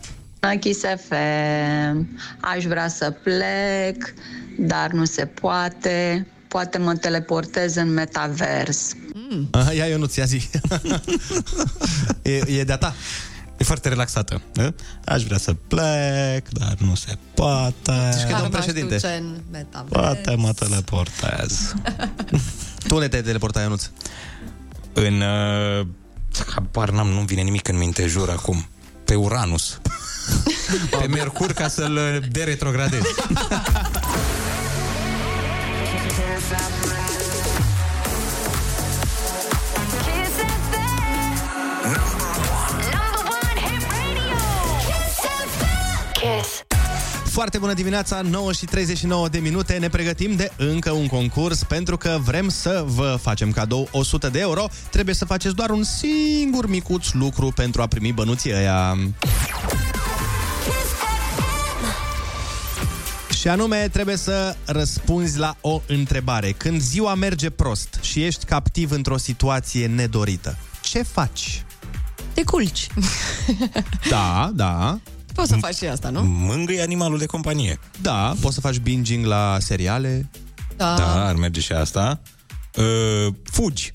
Kiss 0.60 0.82
FM, 1.08 2.20
aș 2.42 2.64
vrea 2.64 2.88
să 2.88 3.12
plec, 3.24 4.14
dar 4.60 4.92
nu 4.92 5.06
se 5.06 5.26
poate. 5.26 6.28
Poate 6.48 6.78
mă 6.78 6.96
teleportez 6.96 7.76
în 7.76 7.94
metavers. 7.94 8.92
Mm. 9.14 9.48
Aha, 9.52 9.74
ia 9.74 9.88
eu 9.88 9.98
nu 9.98 10.06
ți-a 10.06 10.26
zi. 10.26 10.50
e, 12.22 12.60
e 12.60 12.64
de-a 12.64 12.78
ta. 12.78 12.96
E 13.58 13.64
foarte 13.64 13.90
relaxată. 13.90 14.42
da? 14.54 14.74
Aș 15.06 15.24
vrea 15.24 15.38
să 15.38 15.54
plec, 15.54 16.50
dar 16.50 16.76
nu 16.80 16.96
se 16.96 17.18
poate. 17.34 18.10
Zici 18.12 18.24
că 18.24 18.30
e 18.30 18.36
domn 18.38 18.50
M-aș 18.52 18.64
președinte. 18.64 18.94
duce 18.94 19.18
în 19.20 19.40
metavers. 19.52 19.92
Poate 19.92 20.36
mă 20.36 20.54
teleportez. 20.54 21.74
Tu 22.88 22.94
unde 22.94 23.08
te-ai 23.08 23.22
teleportat, 23.22 23.64
Ionuț? 23.64 23.90
În... 24.94 25.22
Uh, 25.22 25.88
habar 26.56 26.90
n-am, 26.90 27.08
nu 27.08 27.22
vine 27.22 27.42
nimic 27.42 27.68
în 27.68 27.78
minte, 27.78 28.08
jur 28.08 28.30
acum. 28.30 28.68
Pe 29.06 29.16
Uranus. 29.16 29.80
Pe 31.00 31.08
Mercur 31.08 31.54
ca 31.54 31.68
să-l 31.68 31.96
uh, 31.96 32.30
deretrogradez. 32.32 33.02
Kiss. 46.14 46.67
Foarte 47.38 47.58
bună 47.58 47.74
dimineața, 47.74 48.22
9 48.22 48.52
și 48.52 48.66
39 48.66 49.30
de 49.30 49.38
minute. 49.38 49.78
Ne 49.78 49.90
pregătim 49.90 50.36
de 50.36 50.52
încă 50.58 50.92
un 50.92 51.08
concurs 51.08 51.64
pentru 51.64 51.98
că 51.98 52.20
vrem 52.24 52.50
să 52.50 52.84
vă 52.88 53.18
facem 53.22 53.52
cadou 53.52 53.88
100 53.92 54.30
de 54.30 54.40
euro. 54.40 54.68
Trebuie 54.92 55.16
să 55.16 55.26
faceți 55.26 55.56
doar 55.56 55.70
un 55.70 55.84
singur 55.84 56.68
micuț 56.68 57.12
lucru 57.12 57.52
pentru 57.52 57.82
a 57.82 57.88
primi 57.88 58.12
bănuții 58.12 58.54
ăia. 58.54 58.98
Și 63.40 63.48
anume, 63.48 63.88
trebuie 63.92 64.16
să 64.16 64.56
răspunzi 64.66 65.38
la 65.38 65.56
o 65.62 65.82
întrebare. 65.88 66.52
Când 66.52 66.82
ziua 66.82 67.14
merge 67.14 67.50
prost 67.50 68.00
și 68.02 68.24
ești 68.24 68.46
captiv 68.46 68.92
într-o 68.92 69.18
situație 69.18 69.88
nedorită, 69.88 70.58
ce 70.82 71.02
faci? 71.02 71.66
Te 72.34 72.44
culci. 72.44 72.88
Da, 74.10 74.52
da. 74.54 75.00
Poți 75.38 75.50
să 75.50 75.56
faci 75.56 75.76
și 75.76 75.86
asta, 75.86 76.10
nu? 76.10 76.24
Mângâi 76.24 76.82
animalul 76.82 77.18
de 77.18 77.26
companie. 77.26 77.80
Da, 78.02 78.34
poți 78.42 78.54
să 78.54 78.62
faci 78.62 78.78
binging 78.78 79.26
la 79.26 79.58
seriale. 79.60 80.30
Da. 80.78 80.96
Da, 80.98 81.26
ar 81.28 81.36
merge 81.36 81.60
și 81.60 81.72
asta. 81.72 82.22
Uh, 82.78 83.34
fugi. 83.44 83.92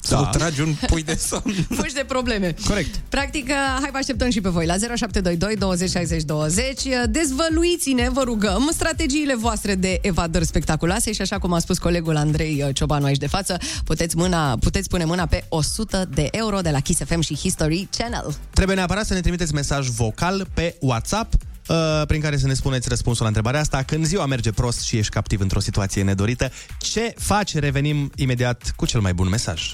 Sau 0.00 0.22
Da. 0.22 0.28
tragi 0.28 0.60
un 0.60 0.74
pui 0.86 1.02
de 1.02 1.14
somn. 1.14 1.54
Fugi 1.78 1.94
de 1.94 2.04
probleme. 2.08 2.54
Corect. 2.66 2.94
Practic, 3.08 3.50
hai 3.80 3.88
vă 3.92 3.98
așteptăm 3.98 4.30
și 4.30 4.40
pe 4.40 4.48
voi 4.48 4.66
la 4.66 4.74
0722 4.74 5.56
20 5.56 5.90
60 5.90 6.22
20. 6.22 6.82
Dezvăluiți-ne, 7.10 8.08
vă 8.12 8.22
rugăm, 8.22 8.68
strategiile 8.72 9.36
voastre 9.36 9.74
de 9.74 9.98
evadări 10.02 10.46
spectaculoase 10.46 11.12
și 11.12 11.20
așa 11.20 11.38
cum 11.38 11.52
a 11.52 11.58
spus 11.58 11.78
colegul 11.78 12.16
Andrei 12.16 12.62
uh, 12.66 12.74
Ciobanu 12.74 13.04
aici 13.04 13.16
de 13.18 13.26
față, 13.26 13.58
puteți, 13.84 14.16
mâna, 14.16 14.56
puteți 14.60 14.88
pune 14.88 15.04
mâna 15.04 15.26
pe 15.26 15.44
100 15.48 16.08
de 16.14 16.28
euro 16.30 16.60
de 16.60 16.70
la 16.70 16.80
Kiss 16.80 17.00
FM 17.04 17.20
și 17.20 17.36
History 17.36 17.88
Channel. 17.96 18.34
Trebuie 18.50 18.76
neapărat 18.76 19.06
să 19.06 19.14
ne 19.14 19.20
trimiteți 19.20 19.54
mesaj 19.54 19.88
vocal 19.88 20.46
pe 20.54 20.76
WhatsApp 20.80 21.34
uh, 21.68 22.02
prin 22.06 22.20
care 22.20 22.36
să 22.36 22.46
ne 22.46 22.54
spuneți 22.54 22.88
răspunsul 22.88 23.22
la 23.22 23.28
întrebarea 23.28 23.60
asta. 23.60 23.82
Când 23.82 24.06
ziua 24.06 24.26
merge 24.26 24.50
prost 24.52 24.80
și 24.80 24.96
ești 24.96 25.12
captiv 25.12 25.40
într-o 25.40 25.60
situație 25.60 26.02
nedorită, 26.02 26.50
ce 26.78 27.14
faci? 27.18 27.54
Revenim 27.54 28.10
imediat 28.16 28.72
cu 28.76 28.86
cel 28.86 29.00
mai 29.00 29.14
bun 29.14 29.28
mesaj. 29.28 29.72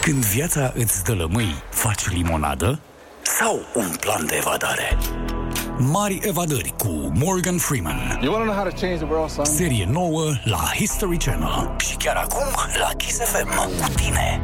Când 0.00 0.24
viața 0.24 0.72
îți 0.76 1.04
dă 1.04 1.12
lămâi, 1.12 1.54
faci 1.70 2.08
limonadă 2.08 2.80
sau 3.22 3.60
un 3.74 3.94
plan 4.00 4.26
de 4.26 4.34
evadare? 4.36 4.98
Mari 5.78 6.18
evadări 6.22 6.74
cu 6.78 7.12
Morgan 7.14 7.58
Freeman. 7.58 8.20
You 8.22 8.32
want 8.32 8.44
to 8.44 8.52
know 8.52 8.54
how 8.54 8.64
to 8.64 8.76
change 8.80 8.96
the 8.96 9.06
world, 9.12 9.30
son? 9.30 9.44
Serie 9.44 9.88
nouă 9.90 10.32
la 10.44 10.70
History 10.76 11.16
Channel. 11.16 11.76
Și 11.78 11.96
chiar 11.96 12.16
acum 12.16 12.46
la 12.78 12.90
Kiss 12.96 13.18
FM 13.18 13.80
cu 13.82 13.92
tine. 13.96 14.40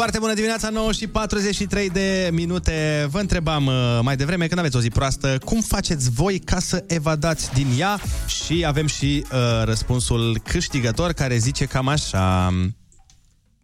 Foarte 0.00 0.18
bună 0.18 0.34
dimineața, 0.34 0.68
9 0.68 0.92
și 0.92 1.06
43 1.06 1.90
de 1.90 2.28
minute. 2.32 3.06
Vă 3.10 3.18
întrebam 3.18 3.66
uh, 3.66 3.98
mai 4.02 4.16
devreme, 4.16 4.46
când 4.46 4.58
aveți 4.58 4.76
o 4.76 4.80
zi 4.80 4.88
proastă, 4.88 5.38
cum 5.44 5.60
faceți 5.60 6.10
voi 6.10 6.38
ca 6.38 6.60
să 6.60 6.84
evadați 6.86 7.52
din 7.52 7.66
ea? 7.78 8.00
Și 8.26 8.64
avem 8.66 8.86
și 8.86 9.24
uh, 9.32 9.38
răspunsul 9.64 10.40
câștigător 10.44 11.12
care 11.12 11.36
zice 11.36 11.64
cam 11.64 11.88
așa... 11.88 12.50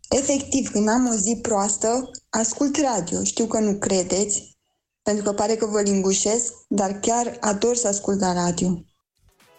Efectiv, 0.09 0.71
când 0.71 0.89
am 0.89 1.07
o 1.07 1.15
zi 1.15 1.39
proastă, 1.43 2.11
ascult 2.31 2.77
radio. 2.95 3.25
Știu 3.25 3.47
că 3.47 3.59
nu 3.59 3.75
credeți, 3.75 4.57
pentru 5.03 5.25
că 5.25 5.33
pare 5.33 5.55
că 5.55 5.67
vă 5.67 5.81
lingușesc, 5.81 6.53
dar 6.69 6.93
chiar 6.93 7.37
ador 7.41 7.77
să 7.77 7.89
ascult 7.89 8.21
la 8.21 8.33
radio. 8.33 8.85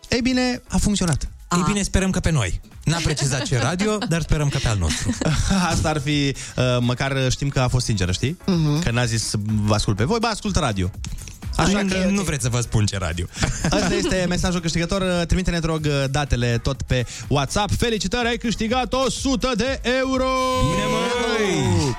Ei 0.09 0.21
bine, 0.21 0.61
a 0.67 0.77
funcționat. 0.77 1.36
Ei 1.55 1.63
bine, 1.65 1.81
sperăm 1.81 2.09
că 2.09 2.19
pe 2.19 2.31
noi. 2.31 2.61
N-a 2.83 2.97
precizat 3.03 3.41
ce 3.41 3.59
radio, 3.59 3.97
dar 4.09 4.21
sperăm 4.21 4.49
că 4.49 4.57
pe 4.57 4.67
al 4.67 4.77
nostru. 4.77 5.17
Asta 5.71 5.89
ar 5.89 5.99
fi, 5.99 6.35
uh, 6.55 6.63
măcar 6.79 7.31
știm 7.31 7.49
că 7.49 7.59
a 7.59 7.67
fost 7.67 7.85
sinceră, 7.85 8.11
știi? 8.11 8.37
Mhm. 8.45 8.83
Că 8.83 8.91
n-a 8.91 9.05
zis 9.05 9.31
vă 9.63 9.73
ascult 9.73 9.95
pe 9.95 10.03
voi, 10.03 10.19
ba 10.19 10.27
ascult 10.27 10.55
radio. 10.55 10.91
Așa 11.55 11.85
că 11.89 12.07
nu 12.09 12.21
vreți 12.21 12.43
să 12.43 12.49
vă 12.49 12.59
spun 12.61 12.85
ce 12.85 12.97
radio. 12.97 13.25
Asta 13.69 13.93
este 13.93 14.25
mesajul 14.27 14.59
câștigător. 14.61 15.03
Trimite-ne, 15.03 15.59
te 15.59 15.65
rog, 15.65 15.87
datele 16.11 16.57
tot 16.63 16.81
pe 16.81 17.05
WhatsApp. 17.27 17.71
Felicitări, 17.77 18.27
ai 18.27 18.37
câștigat 18.37 18.93
100 18.93 19.51
de 19.55 19.81
euro! 19.83 20.29
Bine, 20.71 20.85
măi! 20.85 21.95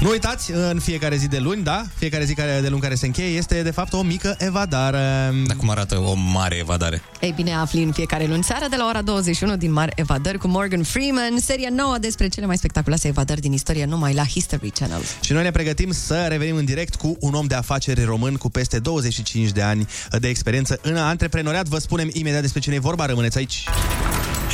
Nu 0.00 0.08
uitați, 0.10 0.52
în 0.52 0.80
fiecare 0.80 1.16
zi 1.16 1.28
de 1.28 1.38
luni, 1.38 1.62
da? 1.62 1.84
Fiecare 1.94 2.24
zi 2.24 2.34
care- 2.34 2.58
de 2.62 2.68
luni 2.68 2.80
care 2.80 2.94
se 2.94 3.06
încheie 3.06 3.36
este, 3.36 3.62
de 3.62 3.70
fapt, 3.70 3.92
o 3.92 4.02
mică 4.02 4.34
evadare. 4.38 5.32
Dar 5.46 5.56
cum 5.56 5.70
arată 5.70 5.98
o 5.98 6.14
mare 6.14 6.56
evadare? 6.56 7.02
Ei 7.20 7.32
bine, 7.36 7.54
afli 7.54 7.82
în 7.82 7.92
fiecare 7.92 8.26
luni 8.26 8.44
seară 8.44 8.66
de 8.70 8.76
la 8.76 8.86
ora 8.88 9.02
21 9.02 9.56
din 9.56 9.72
Mari 9.72 9.92
Evadări 9.94 10.38
cu 10.38 10.48
Morgan 10.48 10.82
Freeman, 10.82 11.38
seria 11.40 11.68
nouă 11.72 11.96
despre 12.00 12.28
cele 12.28 12.46
mai 12.46 12.56
spectaculoase 12.56 13.08
evadări 13.08 13.40
din 13.40 13.52
istorie 13.52 13.84
numai 13.84 14.14
la 14.14 14.24
History 14.26 14.70
Channel. 14.70 15.00
Și 15.20 15.32
noi 15.32 15.42
ne 15.42 15.50
pregătim 15.50 15.92
să 15.92 16.26
revenim 16.28 16.56
în 16.56 16.64
direct 16.64 16.94
cu 16.94 17.16
un 17.20 17.34
om 17.34 17.46
de 17.46 17.54
afaceri 17.54 18.04
român 18.04 18.34
cu 18.34 18.50
peste 18.50 18.78
25 18.78 19.50
de 19.50 19.62
ani 19.62 19.86
de 20.20 20.28
experiență 20.28 20.78
în 20.82 20.96
antreprenoriat. 20.96 21.66
Vă 21.66 21.78
spunem 21.78 22.10
imediat 22.12 22.40
despre 22.42 22.60
cine 22.60 22.74
e 22.74 22.78
vorba, 22.78 23.06
rămâneți 23.06 23.38
aici. 23.38 23.64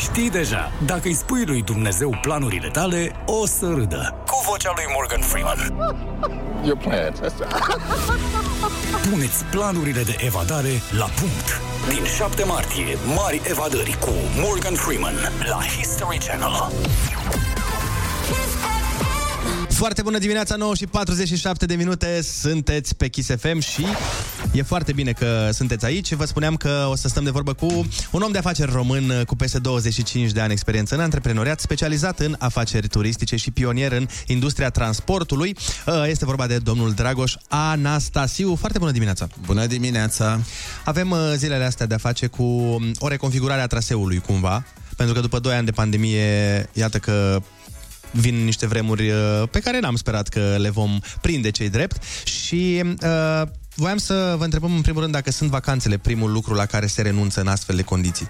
Știi 0.05 0.31
deja, 0.31 0.73
dacă 0.87 1.01
îi 1.05 1.15
spui 1.15 1.45
lui 1.45 1.63
Dumnezeu 1.63 2.19
planurile 2.23 2.69
tale, 2.69 3.13
o 3.27 3.47
să 3.47 3.67
râdă. 3.75 4.15
Cu 4.27 4.43
vocea 4.51 4.73
lui 4.75 4.85
Morgan 4.97 5.21
Freeman. 5.21 5.59
Your 6.65 6.79
plans. 6.79 7.33
Puneți 9.11 9.45
planurile 9.45 10.03
de 10.03 10.17
evadare 10.19 10.83
la 10.99 11.05
punct. 11.05 11.61
Din 11.89 12.05
7 12.05 12.45
martie, 12.45 12.99
mari 13.17 13.41
evadări 13.51 13.97
cu 14.01 14.11
Morgan 14.37 14.75
Freeman 14.75 15.15
la 15.49 15.61
History 15.77 16.19
Channel. 16.19 16.73
Foarte 19.75 20.03
bună 20.03 20.19
dimineața, 20.19 20.57
9 20.57 20.75
și 20.75 20.87
47 20.87 21.67
de 21.67 21.75
minute, 21.75 22.23
sunteți 22.23 22.97
pe 22.97 23.09
Kiss 23.09 23.31
FM 23.39 23.59
și 23.59 23.85
E 24.53 24.63
foarte 24.63 24.93
bine 24.93 25.13
că 25.13 25.49
sunteți 25.53 25.85
aici. 25.85 26.13
Vă 26.13 26.25
spuneam 26.25 26.57
că 26.57 26.87
o 26.89 26.97
să 26.97 27.09
stăm 27.09 27.25
de 27.25 27.31
vorbă 27.31 27.53
cu 27.53 27.87
un 28.11 28.23
om 28.23 28.33
de 28.33 28.39
afaceri 28.39 28.73
român 28.73 29.11
uh, 29.11 29.27
cu 29.27 29.37
peste 29.37 29.59
25 29.59 30.31
de 30.31 30.41
ani 30.41 30.53
experiență 30.53 30.95
în 30.95 31.01
antreprenoriat, 31.01 31.61
specializat 31.61 32.21
în 32.21 32.37
afaceri 32.39 32.89
turistice 32.89 33.37
și 33.37 33.51
pionier 33.51 33.93
în 33.93 34.07
industria 34.27 34.71
transportului. 34.71 35.57
Uh, 35.87 36.05
Este 36.07 36.25
vorba 36.25 36.47
de 36.47 36.59
domnul 36.59 36.93
Dragoș 36.93 37.35
Anastasiu. 37.49 38.55
Foarte 38.55 38.79
bună 38.79 38.91
dimineața! 38.91 39.27
Bună 39.47 39.67
dimineața! 39.67 40.41
Avem 40.85 41.11
uh, 41.11 41.19
zilele 41.37 41.65
astea 41.65 41.87
de 41.87 41.95
a 41.95 41.99
face 41.99 42.27
cu 42.27 42.43
um, 42.43 42.83
o 42.99 43.09
reconfigurare 43.09 43.61
a 43.61 43.67
traseului, 43.67 44.19
cumva, 44.19 44.65
pentru 44.97 45.15
că 45.15 45.21
după 45.21 45.39
2 45.39 45.55
ani 45.55 45.65
de 45.65 45.71
pandemie, 45.71 46.69
iată 46.73 46.99
că 46.99 47.43
vin 48.15 48.45
niște 48.45 48.67
vremuri 48.67 49.11
uh, 49.11 49.43
pe 49.51 49.61
care 49.61 49.81
n-am 49.81 49.97
sperat 49.97 50.29
că 50.29 50.57
le 50.59 50.71
vom 50.71 50.99
prinde 51.21 51.51
cei 51.51 51.69
drept 51.69 52.03
și 52.25 52.83
uh, 53.03 53.43
voiam 53.75 53.99
să 53.99 54.35
vă 54.39 54.45
întrebăm 54.45 54.75
în 54.75 54.81
primul 54.81 55.01
rând 55.01 55.13
dacă 55.13 55.31
sunt 55.31 55.51
vacanțele 55.51 55.97
primul 55.97 56.33
lucru 56.33 56.55
la 56.55 56.67
care 56.67 56.87
se 56.87 57.03
renunță 57.03 57.41
în 57.41 57.47
astfel 57.47 57.77
de 57.77 57.83
condiții. 57.83 58.29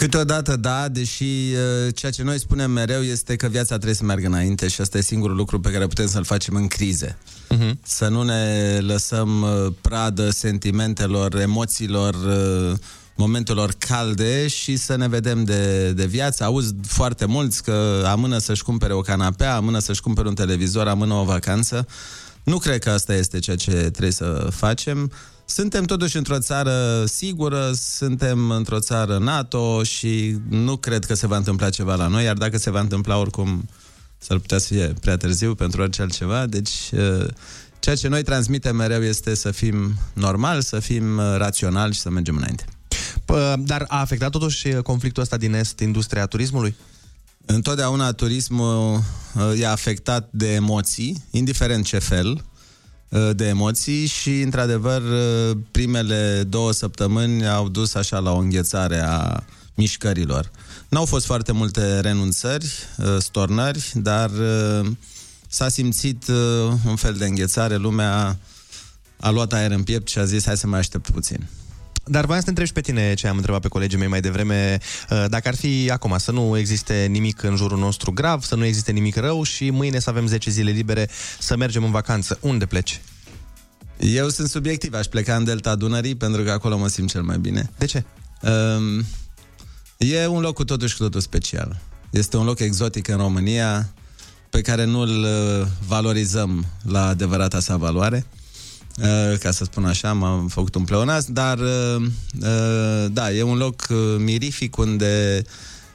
Câteodată 0.00 0.56
da, 0.56 0.88
deși 0.88 1.24
uh, 1.24 1.94
ceea 1.94 2.12
ce 2.12 2.22
noi 2.22 2.38
spunem 2.38 2.70
mereu 2.70 3.02
este 3.02 3.36
că 3.36 3.46
viața 3.46 3.74
trebuie 3.74 3.94
să 3.94 4.04
meargă 4.04 4.26
înainte 4.26 4.68
și 4.68 4.80
asta 4.80 4.98
e 4.98 5.00
singurul 5.00 5.36
lucru 5.36 5.60
pe 5.60 5.70
care 5.70 5.86
putem 5.86 6.06
să-l 6.06 6.24
facem 6.24 6.54
în 6.54 6.66
crize. 6.66 7.16
Uh-huh. 7.54 7.70
Să 7.82 8.08
nu 8.08 8.22
ne 8.22 8.78
lăsăm 8.80 9.42
uh, 9.42 9.72
pradă 9.80 10.30
sentimentelor, 10.30 11.34
emoțiilor, 11.34 12.14
uh, 12.14 12.78
momentelor 13.20 13.72
calde 13.78 14.48
și 14.48 14.76
să 14.76 14.96
ne 14.96 15.08
vedem 15.08 15.44
de, 15.44 15.92
de 15.92 16.06
viață. 16.06 16.44
Auzi 16.44 16.74
foarte 16.86 17.24
mulți 17.24 17.62
că 17.62 18.04
amână 18.06 18.38
să-și 18.38 18.62
cumpere 18.62 18.92
o 18.92 19.00
canapea, 19.00 19.56
amână 19.56 19.78
să-și 19.78 20.00
cumpere 20.00 20.28
un 20.28 20.34
televizor, 20.34 20.88
amână 20.88 21.14
o 21.14 21.24
vacanță. 21.24 21.86
Nu 22.42 22.58
cred 22.58 22.82
că 22.82 22.90
asta 22.90 23.14
este 23.14 23.38
ceea 23.38 23.56
ce 23.56 23.70
trebuie 23.70 24.12
să 24.12 24.48
facem. 24.50 25.12
Suntem 25.44 25.84
totuși 25.84 26.16
într-o 26.16 26.38
țară 26.38 27.04
sigură, 27.06 27.70
suntem 27.74 28.50
într-o 28.50 28.78
țară 28.78 29.18
NATO 29.18 29.82
și 29.82 30.36
nu 30.48 30.76
cred 30.76 31.04
că 31.04 31.14
se 31.14 31.26
va 31.26 31.36
întâmpla 31.36 31.70
ceva 31.70 31.94
la 31.94 32.06
noi, 32.06 32.24
iar 32.24 32.36
dacă 32.36 32.58
se 32.58 32.70
va 32.70 32.80
întâmpla 32.80 33.18
oricum 33.18 33.68
s-ar 34.18 34.38
putea 34.38 34.58
să 34.58 34.66
fie 34.66 34.94
prea 35.00 35.16
târziu 35.16 35.54
pentru 35.54 35.82
orice 35.82 36.02
altceva. 36.02 36.46
Deci 36.46 36.90
uh, 36.92 37.26
ceea 37.78 37.94
ce 37.94 38.08
noi 38.08 38.22
transmitem 38.22 38.76
mereu 38.76 39.02
este 39.02 39.34
să 39.34 39.50
fim 39.50 39.94
normali, 40.12 40.62
să 40.62 40.78
fim 40.78 41.18
uh, 41.18 41.34
raționali 41.36 41.92
și 41.92 42.00
să 42.00 42.10
mergem 42.10 42.36
înainte. 42.36 42.64
P- 43.32 43.56
dar 43.58 43.84
a 43.88 44.00
afectat 44.00 44.30
totuși 44.30 44.68
uh, 44.68 44.82
conflictul 44.82 45.22
ăsta 45.22 45.36
din 45.36 45.54
Est 45.54 45.80
industria 45.80 46.26
turismului? 46.26 46.74
Întotdeauna 47.46 48.12
turismul 48.12 49.02
uh, 49.34 49.60
e 49.60 49.66
afectat 49.66 50.28
de 50.30 50.52
emoții, 50.52 51.24
indiferent 51.30 51.84
ce 51.84 51.98
fel 51.98 52.44
uh, 53.08 53.30
de 53.32 53.46
emoții 53.46 54.06
și, 54.06 54.40
într-adevăr, 54.40 55.02
uh, 55.02 55.56
primele 55.70 56.44
două 56.48 56.72
săptămâni 56.72 57.48
au 57.48 57.68
dus 57.68 57.94
așa 57.94 58.18
la 58.18 58.32
o 58.32 58.38
înghețare 58.38 59.00
a 59.00 59.44
mișcărilor. 59.74 60.50
N-au 60.88 61.04
fost 61.04 61.26
foarte 61.26 61.52
multe 61.52 62.00
renunțări, 62.00 62.66
uh, 62.96 63.16
stornări, 63.18 63.92
dar 63.94 64.30
uh, 64.30 64.90
s-a 65.48 65.68
simțit 65.68 66.28
uh, 66.28 66.72
un 66.86 66.96
fel 66.96 67.14
de 67.14 67.24
înghețare. 67.24 67.76
Lumea 67.76 68.38
a 69.20 69.30
luat 69.30 69.52
aer 69.52 69.70
în 69.70 69.82
piept 69.82 70.08
și 70.08 70.18
a 70.18 70.24
zis 70.24 70.44
hai 70.44 70.56
să 70.56 70.66
mai 70.66 70.78
aștept 70.78 71.10
puțin. 71.10 71.48
Dar 72.10 72.24
voiam 72.24 72.38
să 72.38 72.44
te 72.44 72.48
întreb 72.48 72.66
și 72.66 72.72
pe 72.72 72.80
tine 72.80 73.14
ce 73.14 73.28
am 73.28 73.36
întrebat 73.36 73.60
pe 73.60 73.68
colegii 73.68 73.98
mei 73.98 74.08
mai 74.08 74.20
devreme, 74.20 74.78
uh, 75.10 75.24
dacă 75.28 75.48
ar 75.48 75.54
fi 75.54 75.90
acum 75.90 76.18
să 76.18 76.32
nu 76.32 76.56
existe 76.56 77.06
nimic 77.10 77.42
în 77.42 77.56
jurul 77.56 77.78
nostru 77.78 78.12
grav, 78.12 78.42
să 78.42 78.54
nu 78.54 78.64
existe 78.64 78.92
nimic 78.92 79.16
rău 79.16 79.42
și 79.42 79.70
mâine 79.70 79.98
să 79.98 80.10
avem 80.10 80.26
10 80.26 80.50
zile 80.50 80.70
libere 80.70 81.08
să 81.38 81.56
mergem 81.56 81.84
în 81.84 81.90
vacanță. 81.90 82.38
Unde 82.40 82.66
pleci? 82.66 83.00
Eu 83.98 84.28
sunt 84.28 84.48
subiectiv, 84.48 84.94
aș 84.94 85.06
pleca 85.06 85.36
în 85.36 85.44
Delta 85.44 85.74
Dunării 85.74 86.14
pentru 86.14 86.42
că 86.42 86.50
acolo 86.50 86.78
mă 86.78 86.88
simt 86.88 87.10
cel 87.10 87.22
mai 87.22 87.38
bine. 87.38 87.70
De 87.78 87.84
ce? 87.84 88.04
Um, 88.42 89.04
e 89.96 90.26
un 90.26 90.40
loc 90.40 90.54
cu 90.54 90.64
totul 90.64 90.88
și 90.88 90.96
cu 90.96 91.02
totul 91.02 91.20
special. 91.20 91.80
Este 92.10 92.36
un 92.36 92.44
loc 92.44 92.58
exotic 92.58 93.08
în 93.08 93.16
România 93.16 93.92
pe 94.50 94.60
care 94.60 94.84
nu-l 94.84 95.24
uh, 95.24 95.66
valorizăm 95.86 96.66
la 96.82 97.06
adevărata 97.06 97.60
sa 97.60 97.76
valoare. 97.76 98.26
Uh, 98.98 99.38
ca 99.38 99.50
să 99.50 99.64
spun 99.64 99.84
așa, 99.84 100.12
m-am 100.12 100.48
făcut 100.48 100.74
un 100.74 100.84
pleonaz, 100.84 101.24
dar 101.24 101.58
uh, 101.58 102.02
uh, 102.40 103.06
da, 103.12 103.32
e 103.32 103.42
un 103.42 103.56
loc 103.56 103.86
uh, 103.90 103.96
mirific 104.18 104.76
unde 104.76 105.44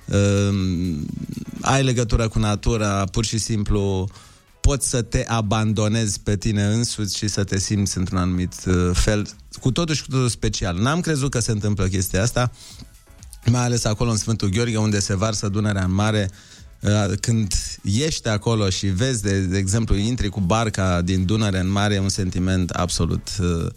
uh, 0.06 0.96
ai 1.62 1.84
legătură 1.84 2.28
cu 2.28 2.40
natura, 2.40 3.04
pur 3.12 3.26
și 3.26 3.38
simplu 3.38 4.10
poți 4.62 4.90
să 4.90 5.02
te 5.02 5.26
abandonezi 5.28 6.20
pe 6.20 6.38
tine 6.38 6.64
însuți 6.64 7.18
și 7.18 7.28
să 7.28 7.44
te 7.44 7.60
simți 7.60 7.98
într-un 7.98 8.18
anumit 8.18 8.54
uh, 8.68 8.90
fel, 8.94 9.28
cu 9.62 9.72
totul 9.72 9.96
și 9.96 10.02
cu 10.02 10.10
totul 10.10 10.30
special. 10.30 10.78
N-am 10.78 11.00
crezut 11.00 11.32
că 11.32 11.40
se 11.40 11.52
întâmplă 11.52 11.86
chestia 11.86 12.22
asta, 12.22 12.52
mai 13.46 13.64
ales 13.64 13.84
acolo 13.84 14.10
în 14.10 14.18
Sfântul 14.18 14.50
Gheorghe, 14.50 14.78
unde 14.78 15.00
se 15.00 15.16
varsă 15.16 15.48
Dunărea 15.50 15.84
în 15.84 15.94
mare, 15.94 16.30
Uh, 16.32 16.55
când 17.20 17.54
ești 17.84 18.28
acolo 18.28 18.70
și 18.70 18.88
vezi, 18.88 19.22
de, 19.22 19.40
de 19.40 19.58
exemplu, 19.58 19.96
intri 19.96 20.30
cu 20.30 20.40
barca 20.40 21.02
din 21.02 21.26
Dunăre 21.26 21.60
în 21.60 21.72
mare, 21.72 21.94
e 21.94 22.00
un 22.00 22.10
sentiment 22.10 22.70
absolut 22.70 23.28
uh, 23.40 23.72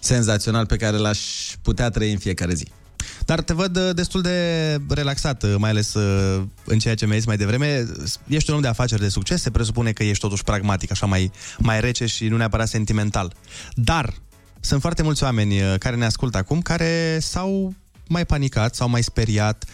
senzațional 0.00 0.66
pe 0.66 0.76
care 0.76 0.96
l-aș 0.96 1.20
putea 1.62 1.90
trăi 1.90 2.12
în 2.12 2.18
fiecare 2.18 2.54
zi. 2.54 2.66
Dar 3.24 3.40
te 3.40 3.52
văd 3.52 3.76
uh, 3.76 3.94
destul 3.94 4.22
de 4.22 4.80
relaxat, 4.88 5.42
uh, 5.42 5.54
mai 5.58 5.70
ales 5.70 5.94
uh, 5.94 6.42
în 6.64 6.78
ceea 6.78 6.94
ce 6.94 7.06
mi-ai 7.06 7.18
zis 7.18 7.26
mai 7.26 7.36
devreme. 7.36 7.86
Ești 8.26 8.50
un 8.50 8.56
om 8.56 8.62
de 8.62 8.68
afaceri 8.68 9.00
de 9.00 9.08
succes, 9.08 9.42
se 9.42 9.50
presupune 9.50 9.92
că 9.92 10.04
ești 10.04 10.20
totuși 10.20 10.44
pragmatic, 10.44 10.90
așa 10.90 11.06
mai, 11.06 11.30
mai 11.58 11.80
rece 11.80 12.06
și 12.06 12.28
nu 12.28 12.36
neapărat 12.36 12.68
sentimental. 12.68 13.32
Dar 13.74 14.14
sunt 14.60 14.80
foarte 14.80 15.02
mulți 15.02 15.22
oameni 15.22 15.60
uh, 15.60 15.74
care 15.78 15.96
ne 15.96 16.04
ascultă 16.04 16.38
acum 16.38 16.60
care 16.60 17.18
s-au 17.20 17.74
mai 18.08 18.26
panicat, 18.26 18.74
s-au 18.74 18.88
mai 18.88 19.02
speriat. 19.02 19.64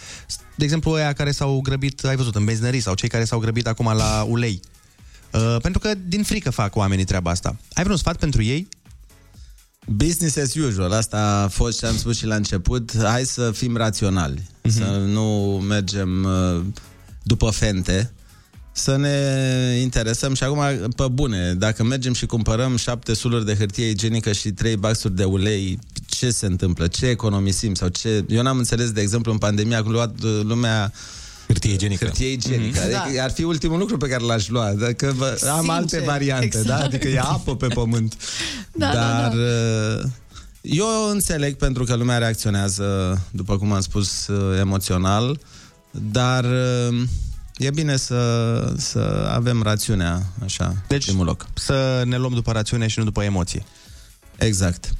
De 0.55 0.65
exemplu, 0.65 0.93
aia 0.93 1.13
care 1.13 1.31
s-au 1.31 1.61
grăbit, 1.61 2.05
ai 2.05 2.17
văzut, 2.17 2.35
în 2.35 2.45
benzinării 2.45 2.81
sau 2.81 2.95
cei 2.95 3.09
care 3.09 3.25
s-au 3.25 3.39
grăbit 3.39 3.67
acum 3.67 3.93
la 3.97 4.27
ulei. 4.29 4.61
Uh, 5.33 5.57
pentru 5.63 5.81
că 5.81 5.95
din 6.07 6.23
frică 6.23 6.51
fac 6.51 6.77
oamenii 6.77 7.05
treaba 7.05 7.31
asta. 7.31 7.57
Ai 7.73 7.83
vreun 7.83 7.99
sfat 7.99 8.17
pentru 8.17 8.43
ei? 8.43 8.69
Business 9.87 10.37
as 10.37 10.55
usual, 10.55 10.93
asta 10.93 11.43
a 11.45 11.49
fost 11.49 11.79
ce 11.79 11.87
am 11.87 11.97
spus 11.97 12.17
și 12.17 12.27
la 12.27 12.35
început. 12.35 12.93
Hai 13.03 13.25
să 13.25 13.51
fim 13.51 13.77
raționali, 13.77 14.41
uh-huh. 14.41 14.71
să 14.71 14.85
nu 15.07 15.63
mergem 15.69 16.25
uh, 16.25 16.65
după 17.23 17.51
fente, 17.51 18.13
să 18.73 18.97
ne 18.97 19.19
interesăm 19.81 20.35
și 20.35 20.43
acum, 20.43 20.89
pe 20.97 21.09
bune, 21.09 21.55
dacă 21.55 21.85
mergem 21.85 22.13
și 22.13 22.27
cumpărăm 22.27 22.77
șapte 22.77 23.15
suluri 23.15 23.45
de 23.45 23.55
hârtie 23.55 23.89
igienică 23.89 24.33
și 24.33 24.51
trei 24.51 24.77
baxuri 24.77 25.17
de 25.17 25.25
ulei, 25.25 25.79
ce 26.15 26.31
se 26.31 26.47
întâmplă? 26.47 26.87
Ce 26.87 27.07
economisim? 27.07 27.75
Sau 27.75 27.89
ce... 27.89 28.25
Eu 28.29 28.43
n-am 28.43 28.59
înțeles, 28.59 28.91
de 28.91 29.01
exemplu, 29.01 29.33
în 29.33 29.39
pandemie 29.39 29.77
a 29.77 29.81
luat 29.81 30.23
uh, 30.23 30.41
lumea 30.43 30.93
Hârtie 31.47 31.73
igienică. 31.73 32.05
Hârtie 32.05 32.33
igienică. 32.33 32.81
Mhm. 32.89 33.01
Adică 33.03 33.23
ar 33.23 33.31
fi 33.31 33.43
ultimul 33.43 33.79
lucru 33.79 33.97
pe 33.97 34.09
care 34.09 34.25
l-aș 34.25 34.49
lua. 34.49 34.71
Dacă 34.73 35.13
vă, 35.17 35.27
am 35.27 35.57
Sincer, 35.57 35.71
alte 35.71 36.03
variante, 36.05 36.45
exact. 36.45 36.67
da? 36.67 36.77
Adică 36.85 37.09
e 37.09 37.19
apă 37.19 37.57
pe 37.57 37.67
pământ. 37.67 38.15
Da, 38.77 38.87
da, 38.87 38.93
Dar 38.93 39.33
da. 39.33 39.39
uh, 39.39 40.05
eu 40.61 40.87
înțeleg 41.11 41.57
pentru 41.57 41.85
că 41.85 41.95
lumea 41.95 42.19
reacționează, 42.19 43.21
după 43.31 43.59
cum 43.59 43.73
am 43.73 43.81
spus, 43.81 44.27
uh, 44.27 44.59
emoțional, 44.59 45.41
dar 45.91 46.45
uh, 46.45 47.03
e 47.57 47.71
bine 47.71 47.97
să, 47.97 48.75
să 48.77 49.31
avem 49.35 49.63
rațiunea, 49.63 50.23
așa, 50.45 50.75
Deci, 50.89 51.05
primul 51.05 51.25
loc. 51.25 51.47
să 51.55 52.03
ne 52.07 52.17
luăm 52.17 52.33
după 52.35 52.53
rațiune 52.53 52.87
și 52.87 52.99
nu 52.99 53.05
după 53.05 53.23
emoție. 53.23 53.65
Exact. 54.37 54.93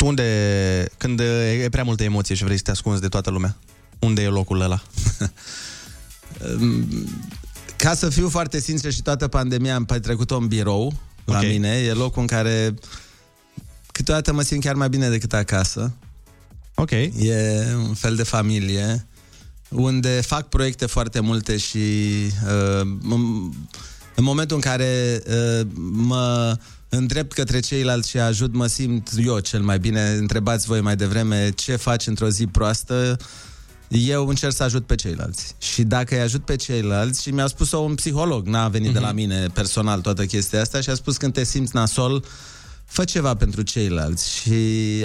Tu 0.00 0.06
unde, 0.06 0.88
când 0.96 1.20
e 1.62 1.66
prea 1.70 1.84
multă 1.84 2.02
emoție 2.02 2.34
și 2.34 2.44
vrei 2.44 2.56
să 2.56 2.62
te 2.62 2.70
ascunzi 2.70 3.00
de 3.00 3.08
toată 3.08 3.30
lumea, 3.30 3.56
unde 3.98 4.22
e 4.22 4.28
locul 4.28 4.60
ăla? 4.60 4.82
Ca 7.76 7.94
să 7.94 8.08
fiu 8.08 8.28
foarte 8.28 8.60
sincer 8.60 8.92
și 8.92 9.02
toată 9.02 9.28
pandemia 9.28 9.74
am 9.74 9.84
petrecut-o 9.84 10.36
în 10.36 10.46
birou 10.46 10.92
la 11.24 11.38
Ok. 11.38 11.46
mine. 11.46 11.68
E 11.68 11.92
locul 11.92 12.20
în 12.20 12.26
care 12.26 12.74
câteodată 13.92 14.32
mă 14.32 14.42
simt 14.42 14.62
chiar 14.62 14.74
mai 14.74 14.88
bine 14.88 15.08
decât 15.08 15.32
acasă. 15.32 15.92
Ok. 16.74 16.90
E 16.90 17.64
un 17.76 17.94
fel 17.94 18.16
de 18.16 18.22
familie 18.22 19.06
unde 19.68 20.20
fac 20.20 20.48
proiecte 20.48 20.86
foarte 20.86 21.20
multe 21.20 21.56
și 21.56 21.78
uh, 22.44 22.80
în, 23.02 23.52
în 24.14 24.24
momentul 24.24 24.56
în 24.56 24.62
care 24.62 25.22
uh, 25.26 25.66
mă 25.92 26.56
îndrept 26.90 27.32
către 27.32 27.60
ceilalți 27.60 28.08
și 28.08 28.18
ajut, 28.18 28.54
mă 28.54 28.66
simt 28.66 29.10
eu 29.24 29.38
cel 29.38 29.60
mai 29.60 29.78
bine. 29.78 30.10
Întrebați 30.10 30.66
voi 30.66 30.80
mai 30.80 30.96
devreme 30.96 31.50
ce 31.50 31.76
faci 31.76 32.06
într-o 32.06 32.28
zi 32.28 32.46
proastă. 32.46 33.16
Eu 33.88 34.28
încerc 34.28 34.52
să 34.52 34.62
ajut 34.62 34.86
pe 34.86 34.94
ceilalți. 34.94 35.54
Și 35.58 35.82
dacă 35.82 36.14
îi 36.14 36.20
ajut 36.20 36.44
pe 36.44 36.56
ceilalți, 36.56 37.22
și 37.22 37.30
mi-a 37.30 37.46
spus-o 37.46 37.78
un 37.78 37.94
psiholog, 37.94 38.46
n-a 38.46 38.68
venit 38.68 38.92
de 38.92 38.98
la 38.98 39.12
mine 39.12 39.46
personal 39.52 40.00
toată 40.00 40.24
chestia 40.24 40.60
asta, 40.60 40.80
și 40.80 40.90
a 40.90 40.94
spus 40.94 41.16
când 41.16 41.32
te 41.32 41.44
simți 41.44 41.74
nasol, 41.74 42.24
fă 42.84 43.04
ceva 43.04 43.34
pentru 43.34 43.62
ceilalți. 43.62 44.30
Și 44.30 44.54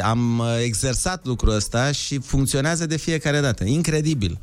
am 0.04 0.40
uh, 0.40 0.46
exersat 0.64 1.26
lucrul 1.26 1.54
ăsta 1.54 1.92
și 1.92 2.20
funcționează 2.20 2.86
de 2.86 2.98
fiecare 2.98 3.40
dată. 3.40 3.64
Incredibil. 3.64 4.40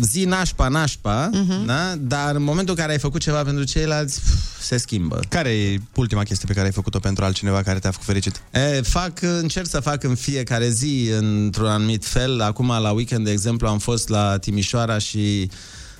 Zi 0.00 0.24
nașpa, 0.24 0.68
nașpa, 0.68 1.30
Mhm. 1.32 1.66
da? 1.66 1.94
dar 1.98 2.34
în 2.34 2.42
momentul 2.42 2.74
în 2.74 2.80
care 2.80 2.92
ai 2.92 2.98
făcut 2.98 3.20
ceva 3.20 3.42
pentru 3.42 3.64
ceilalți, 3.64 4.20
pf, 4.20 4.62
se 4.62 4.76
schimbă. 4.76 5.20
Care 5.28 5.48
e 5.50 5.80
ultima 5.94 6.22
chestie 6.22 6.46
pe 6.48 6.52
care 6.54 6.66
ai 6.66 6.72
făcut-o 6.72 6.98
pentru 6.98 7.24
altcineva 7.24 7.62
care 7.62 7.78
te-a 7.78 7.90
făcut 7.90 8.06
fericit? 8.06 8.42
E, 8.52 8.80
fac, 8.82 9.22
încerc 9.22 9.66
să 9.68 9.80
fac 9.80 10.02
în 10.02 10.14
fiecare 10.14 10.68
zi 10.68 11.10
într-un 11.18 11.66
anumit 11.68 12.04
fel. 12.04 12.40
Acum 12.40 12.66
la 12.68 12.90
weekend, 12.90 13.24
de 13.24 13.30
exemplu, 13.30 13.68
am 13.68 13.78
fost 13.78 14.08
la 14.08 14.38
Timișoara 14.38 14.98
și 14.98 15.50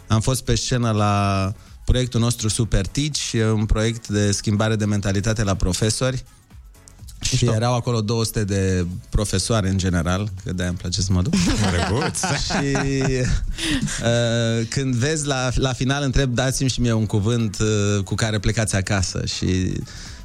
am 0.07 0.21
fost 0.21 0.45
pe 0.45 0.55
scenă 0.55 0.91
la 0.91 1.53
proiectul 1.85 2.21
nostru 2.21 2.49
Super 2.49 2.87
Teach, 2.87 3.33
e 3.33 3.45
un 3.51 3.67
proiect 3.67 4.09
de 4.09 4.33
schimbare 4.33 4.77
de 4.77 4.85
mentalitate 4.85 5.43
la 5.43 5.55
profesori. 5.55 6.25
Și 7.21 7.45
erau 7.45 7.75
acolo 7.75 8.01
200 8.01 8.45
de 8.45 8.87
profesoare 9.09 9.69
în 9.69 9.79
general, 9.79 10.29
că 10.45 10.53
de-aia 10.53 10.71
îmi 10.71 10.79
place 10.79 11.01
să 11.01 11.13
mă 11.13 11.23
duc. 11.23 11.33
Drăguț. 11.71 12.19
și 12.19 12.77
uh, 14.03 14.67
când 14.69 14.95
vezi 14.95 15.27
la, 15.27 15.51
la 15.55 15.73
final, 15.73 16.03
întreb, 16.03 16.35
dați-mi 16.35 16.69
și 16.69 16.81
mie 16.81 16.93
un 16.93 17.07
cuvânt 17.07 17.57
uh, 17.61 18.03
cu 18.05 18.15
care 18.15 18.39
plecați 18.39 18.77
acasă. 18.77 19.23
Și 19.27 19.73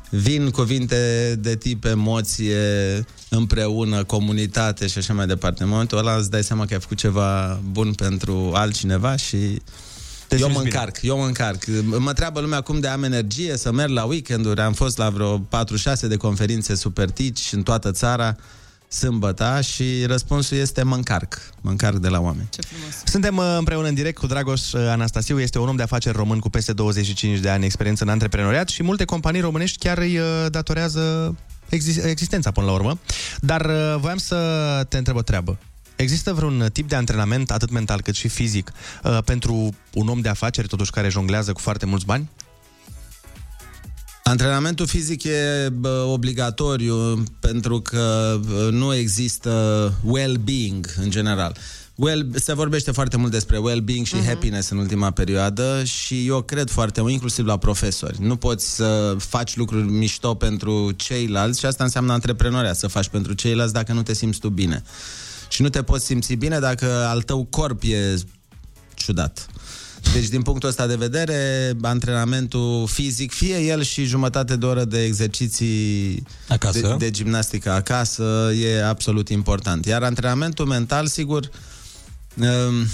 vin 0.10 0.50
cuvinte 0.50 1.36
de 1.40 1.56
tip 1.56 1.86
emoție, 1.86 2.58
împreună, 3.30 4.04
comunitate 4.04 4.88
și 4.88 4.98
așa 4.98 5.14
mai 5.14 5.28
departe. 5.28 5.64
În 5.64 5.70
momentul 5.70 5.98
ăla 5.98 6.16
îți 6.16 6.30
dai 6.30 6.44
seama 6.44 6.66
că 6.66 6.74
ai 6.74 6.80
făcut 6.80 6.98
ceva 6.98 7.60
bun 7.72 7.94
pentru 7.94 8.52
altcineva 8.54 9.16
și 9.16 9.62
Te 10.28 10.36
eu 10.36 10.42
simți 10.42 10.58
mă 10.58 10.64
bine. 10.64 10.76
încarc, 10.76 11.02
eu 11.02 11.18
mă 11.18 11.26
încarc. 11.26 11.64
Mă 11.84 12.10
întreabă 12.10 12.40
lumea 12.40 12.62
cum 12.62 12.80
de 12.80 12.88
am 12.88 13.04
energie 13.04 13.58
să 13.58 13.72
merg 13.72 13.92
la 13.92 14.04
weekenduri. 14.04 14.62
Am 14.62 14.74
fost 14.74 14.98
la 14.98 15.10
vreo 15.10 15.40
4-6 15.40 15.42
de 16.08 16.18
conferințe 16.18 16.76
super 16.76 17.10
tici 17.10 17.50
în 17.52 17.64
toată 17.64 17.92
țara 17.92 18.36
sâmbătă 18.94 19.60
și 19.62 20.06
răspunsul 20.06 20.58
este 20.58 20.84
mă 20.84 20.96
încarc. 20.96 21.42
Mă 21.62 21.70
încarc 21.70 21.98
de 21.98 22.08
la 22.08 22.20
oameni. 22.20 22.50
Suntem 23.06 23.38
uh, 23.38 23.56
împreună 23.58 23.88
în 23.88 23.94
direct 23.94 24.18
cu 24.18 24.28
Dragoș 24.28 24.72
uh, 24.72 24.82
Anastasiu, 24.90 25.40
este 25.40 25.60
un 25.60 25.68
om 25.68 25.76
de 25.76 25.84
afaceri 25.84 26.16
român 26.18 26.40
cu 26.40 26.50
peste 26.50 26.74
25 26.74 27.40
de 27.40 27.50
ani 27.50 27.66
experiență 27.66 28.04
în 28.04 28.10
antreprenoriat 28.10 28.70
și 28.70 28.84
multe 28.84 29.06
companii 29.06 29.42
românești 29.42 29.78
chiar 29.78 29.98
îi 29.98 30.18
uh, 30.18 30.26
datorează 30.50 31.36
exi- 31.70 32.06
existența 32.06 32.52
până 32.52 32.66
la 32.66 32.72
urmă. 32.72 33.00
Dar 33.40 33.66
uh, 33.66 33.96
voiam 34.00 34.18
să 34.18 34.38
te 34.90 34.98
întreb 34.98 35.16
o 35.16 35.22
treabă. 35.22 35.58
Există 35.96 36.34
vreun 36.34 36.70
tip 36.74 36.90
de 36.90 36.96
antrenament, 36.96 37.52
atât 37.52 37.70
mental 37.70 38.02
cât 38.02 38.16
și 38.16 38.28
fizic, 38.28 38.72
uh, 39.04 39.18
pentru 39.26 39.76
un 39.94 40.08
om 40.08 40.22
de 40.22 40.30
afaceri, 40.30 40.68
totuși, 40.68 40.92
care 40.92 41.10
jonglează 41.10 41.54
cu 41.54 41.60
foarte 41.60 41.86
mulți 41.86 42.06
bani? 42.06 42.30
Antrenamentul 44.24 44.88
fizic 44.88 45.24
e 45.24 45.70
bă, 45.74 46.06
obligatoriu 46.12 47.24
pentru 47.40 47.82
că 47.82 48.40
bă, 48.48 48.70
nu 48.72 48.96
există 48.96 49.94
well-being 50.04 50.94
în 51.02 51.10
general. 51.10 51.58
Well, 51.96 52.30
se 52.36 52.54
vorbește 52.54 52.92
foarte 52.92 53.18
mult 53.18 53.32
despre 53.32 53.58
well-being 53.58 54.06
și 54.06 54.16
uh-huh. 54.16 54.26
happiness 54.26 54.70
în 54.70 54.78
ultima 54.78 55.12
perioadă 55.12 55.84
și 55.84 56.28
eu 56.28 56.42
cred 56.42 56.70
foarte 56.70 57.02
mult, 57.02 57.14
inclusiv 57.14 57.46
la 57.46 57.58
profesori. 57.58 58.22
Nu 58.22 58.36
poți 58.36 58.76
să 58.76 59.16
faci 59.18 59.56
lucruri 59.56 59.84
mișto 59.84 60.34
pentru 60.34 60.92
ceilalți 60.92 61.60
și 61.60 61.66
asta 61.66 61.84
înseamnă 61.84 62.14
antreprenoria, 62.14 62.74
să 62.74 62.88
faci 62.88 63.08
pentru 63.08 63.34
ceilalți 63.34 63.74
dacă 63.74 63.94
nu 63.94 64.04
te 64.04 64.14
simți 64.14 64.40
tu 64.40 64.50
bine. 64.50 64.84
Și 65.54 65.62
nu 65.62 65.70
te 65.70 65.84
poți 65.84 66.06
simți 66.06 66.34
bine 66.34 66.60
dacă 66.60 67.06
al 67.08 67.22
tău 67.22 67.44
corp 67.44 67.84
e 67.84 68.16
ciudat. 68.94 69.48
Deci, 70.14 70.28
din 70.28 70.42
punctul 70.42 70.70
ăsta 70.70 70.88
de 70.88 70.96
vedere, 70.96 71.72
antrenamentul 71.82 72.88
fizic, 72.88 73.32
fie 73.32 73.58
el 73.58 73.84
și 73.84 74.06
jumătate 74.06 74.56
de 74.56 74.66
oră 74.66 74.84
de 74.84 75.04
exerciții 75.04 76.24
Acasă. 76.48 76.80
De, 76.80 76.96
de 76.98 77.12
gimnastică 77.12 77.72
acasă, 77.72 78.52
e 78.62 78.86
absolut 78.86 79.30
important. 79.30 79.86
Iar 79.86 80.04
antrenamentul 80.04 80.66
mental, 80.66 81.08
sigur, 81.08 81.50
um, 82.36 82.88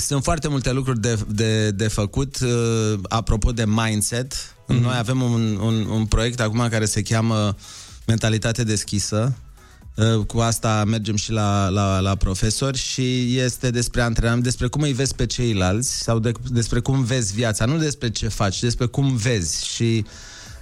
sunt 0.00 0.22
foarte 0.22 0.48
multe 0.48 0.72
lucruri 0.72 1.00
de, 1.00 1.18
de, 1.28 1.70
de 1.70 1.88
făcut. 1.88 2.38
Uh, 2.40 2.98
apropo 3.08 3.52
de 3.52 3.64
mindset, 3.66 4.34
mm-hmm. 4.34 4.80
noi 4.80 4.96
avem 4.96 5.22
un, 5.22 5.56
un, 5.56 5.84
un 5.84 6.06
proiect 6.06 6.40
acum 6.40 6.68
care 6.70 6.84
se 6.84 7.02
cheamă 7.02 7.56
Mentalitate 8.06 8.64
deschisă. 8.64 9.36
Uh, 9.98 10.24
Cu 10.26 10.38
asta 10.38 10.84
mergem 10.84 11.16
și 11.16 11.32
la, 11.32 11.68
la, 11.68 12.00
la 12.00 12.14
profesori 12.14 12.78
și 12.78 13.38
este 13.38 13.70
despre 13.70 14.02
antrenament, 14.02 14.42
despre 14.42 14.66
cum 14.66 14.82
îi 14.82 14.92
vezi 14.92 15.14
pe 15.14 15.26
ceilalți 15.26 16.02
sau 16.02 16.18
de, 16.18 16.32
despre 16.50 16.80
cum 16.80 17.04
vezi 17.04 17.34
viața, 17.34 17.64
nu 17.64 17.78
despre 17.78 18.10
ce 18.10 18.28
faci, 18.28 18.60
despre 18.60 18.86
cum 18.86 19.16
vezi 19.16 19.66
și 19.66 20.04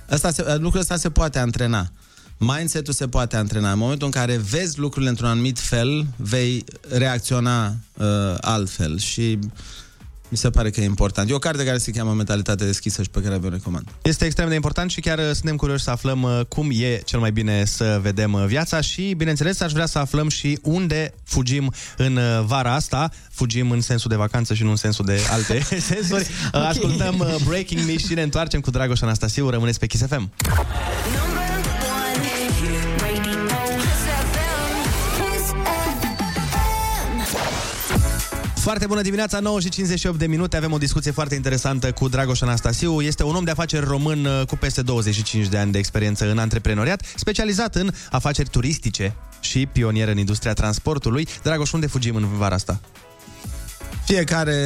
asta 0.09 0.31
se, 0.31 0.57
lucrul 0.59 0.81
ăsta 0.81 0.97
se 0.97 1.11
poate 1.11 1.39
antrena. 1.39 1.91
Mindset-ul 2.39 2.93
se 2.93 3.09
poate 3.09 3.37
antrena. 3.37 3.73
În 3.73 3.79
momentul 3.79 4.07
în 4.07 4.13
care 4.13 4.37
vezi 4.37 4.79
lucrurile 4.79 5.11
într-un 5.11 5.29
anumit 5.29 5.59
fel, 5.59 6.07
vei 6.17 6.65
reacționa 6.89 7.67
uh, 7.67 8.07
altfel 8.41 8.99
și 8.99 9.39
mi 10.29 10.37
se 10.37 10.51
pare 10.51 10.71
că 10.71 10.81
e 10.81 10.85
important. 10.85 11.31
E 11.31 11.35
o 11.35 11.39
carte 11.39 11.65
care 11.65 11.79
se 11.79 11.91
cheamă 11.91 12.13
Mentalitate 12.13 12.65
deschisă 12.65 13.03
și 13.03 13.11
pe 13.11 13.21
care 13.21 13.37
vă 13.37 13.49
recomand. 13.49 13.89
Este 14.03 14.25
extrem 14.25 14.49
de 14.49 14.55
important 14.55 14.91
și 14.91 15.01
chiar 15.01 15.19
uh, 15.19 15.31
suntem 15.33 15.57
curioși 15.57 15.85
să 15.85 15.91
aflăm 15.91 16.23
uh, 16.23 16.41
cum 16.49 16.71
e 16.73 17.01
cel 17.05 17.19
mai 17.19 17.33
bine 17.33 17.65
să 17.65 17.99
vedem 18.03 18.33
uh, 18.33 18.45
viața 18.47 18.81
și, 18.81 19.15
bineînțeles, 19.17 19.61
aș 19.61 19.73
vrea 19.73 19.87
să 19.87 19.99
aflăm 19.99 20.29
și 20.29 20.59
unde 20.63 21.15
fugim 21.25 21.73
în 21.97 22.17
uh, 22.17 22.45
vara 22.45 22.75
asta. 22.75 23.11
Fugim 23.31 23.71
în 23.71 23.81
sensul 23.81 24.11
de 24.11 24.17
vacanță 24.17 24.55
și 24.55 24.63
nu 24.63 24.71
în 24.71 24.77
sensul 24.77 25.05
de 25.05 25.21
alte 25.31 25.61
sensuri. 25.91 26.27
Okay. 26.53 26.69
Ascultăm 26.69 27.19
uh, 27.19 27.35
Breaking 27.47 27.81
Me 27.87 27.97
și 27.97 28.15
ne 28.15 28.23
întoarcem 28.23 28.61
cu 28.61 28.71
Dragoș 28.71 29.01
Anastasiu. 29.01 29.51
Rămâneți 29.51 29.79
pe 29.79 29.87
Kiss 29.87 30.07
FM. 30.07 30.31
Foarte 38.67 38.87
bună 38.87 39.03
dimineața, 39.03 39.41
9 39.41 39.61
și 39.61 39.69
58 39.69 40.19
de 40.19 40.27
minute. 40.27 40.57
Avem 40.57 40.73
o 40.73 40.79
discuție 40.79 41.11
foarte 41.11 41.35
interesantă 41.35 41.93
cu 41.93 42.09
Dragoș 42.09 42.41
Anastasiu. 42.41 43.01
Este 43.01 43.23
un 43.23 43.35
om 43.35 43.45
de 43.45 43.51
afaceri 43.51 43.85
român 43.85 44.25
uh, 44.25 44.47
cu 44.47 44.57
peste 44.57 44.83
25 44.83 45.47
de 45.47 45.59
ani 45.59 45.73
de 45.73 45.79
experiență 45.79 46.31
în 46.31 46.39
antreprenoriat, 46.39 47.03
specializat 47.17 47.75
în 47.75 47.93
afaceri 48.11 48.49
turistice 48.49 49.15
și 49.41 49.67
pionier 49.67 50.09
în 50.09 50.19
industria 50.19 50.53
transportului. 50.53 51.29
Dragoș, 51.43 51.73
unde 51.73 51.87
fugim 51.87 52.17
în 52.17 52.27
vara 52.37 52.55
asta? 52.55 52.81
Fiecare 54.05 54.61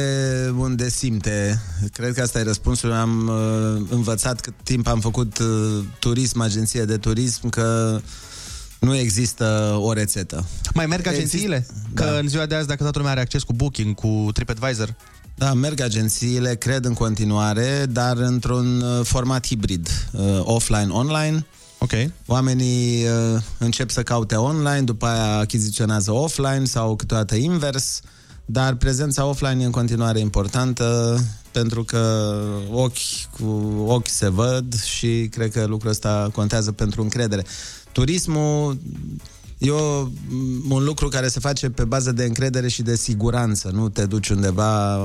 unde 0.57 0.89
simte. 0.89 1.61
Cred 1.93 2.13
că 2.13 2.21
asta 2.21 2.39
e 2.39 2.43
răspunsul. 2.43 2.91
Am 2.91 3.27
uh, 3.27 3.87
învățat 3.89 4.41
cât 4.41 4.53
timp 4.63 4.87
am 4.87 4.99
făcut 4.99 5.37
uh, 5.37 5.83
turism, 5.99 6.39
agenție 6.39 6.83
de 6.83 6.97
turism, 6.97 7.49
că 7.49 7.99
nu 8.81 8.95
există 8.95 9.77
o 9.81 9.93
rețetă. 9.93 10.45
Mai 10.73 10.85
merg 10.85 11.07
agențiile? 11.07 11.65
Că 11.93 12.03
Da. 12.03 12.17
în 12.17 12.27
ziua 12.27 12.45
de 12.45 12.55
azi, 12.55 12.67
dacă 12.67 12.81
toată 12.81 12.97
lumea 12.97 13.11
are 13.11 13.21
acces 13.21 13.43
cu 13.43 13.53
Booking, 13.53 13.95
cu 13.95 14.29
TripAdvisor, 14.33 14.95
Da, 15.35 15.53
merg 15.53 15.79
agențiile, 15.81 16.55
cred 16.55 16.85
în 16.85 16.93
continuare, 16.93 17.85
dar 17.89 18.17
într-un 18.17 18.81
uh, 18.81 19.05
format 19.05 19.45
hibrid, 19.47 19.89
uh, 20.11 20.21
offline-online. 20.43 21.45
Ok. 21.77 21.91
Oamenii 22.25 23.03
uh, 23.03 23.41
încep 23.57 23.89
să 23.89 24.03
caute 24.03 24.35
online, 24.35 24.81
după 24.81 25.05
aia 25.05 25.37
achiziționează 25.37 26.11
offline 26.11 26.65
sau 26.65 26.95
câteodată 26.95 27.35
invers, 27.35 28.01
dar 28.45 28.73
prezența 28.75 29.25
offline 29.25 29.61
e 29.61 29.65
în 29.65 29.71
continuare 29.71 30.19
importantă 30.19 31.17
pentru 31.51 31.83
că 31.83 32.33
ochi 32.71 33.29
cu 33.39 33.45
ochi 33.87 34.07
se 34.07 34.29
văd 34.29 34.81
și 34.83 35.27
cred 35.31 35.51
că 35.51 35.65
lucrul 35.65 35.91
ăsta 35.91 36.29
contează 36.33 36.71
pentru 36.71 37.01
încredere. 37.01 37.45
Turismul 37.91 38.77
e 39.57 39.69
o, 39.69 40.07
un 40.69 40.83
lucru 40.83 41.07
care 41.07 41.27
se 41.27 41.39
face 41.39 41.69
pe 41.69 41.83
bază 41.83 42.11
de 42.11 42.23
încredere 42.23 42.67
și 42.67 42.81
de 42.81 42.95
siguranță. 42.95 43.69
Nu 43.73 43.89
te 43.89 44.05
duci 44.05 44.29
undeva, 44.29 44.97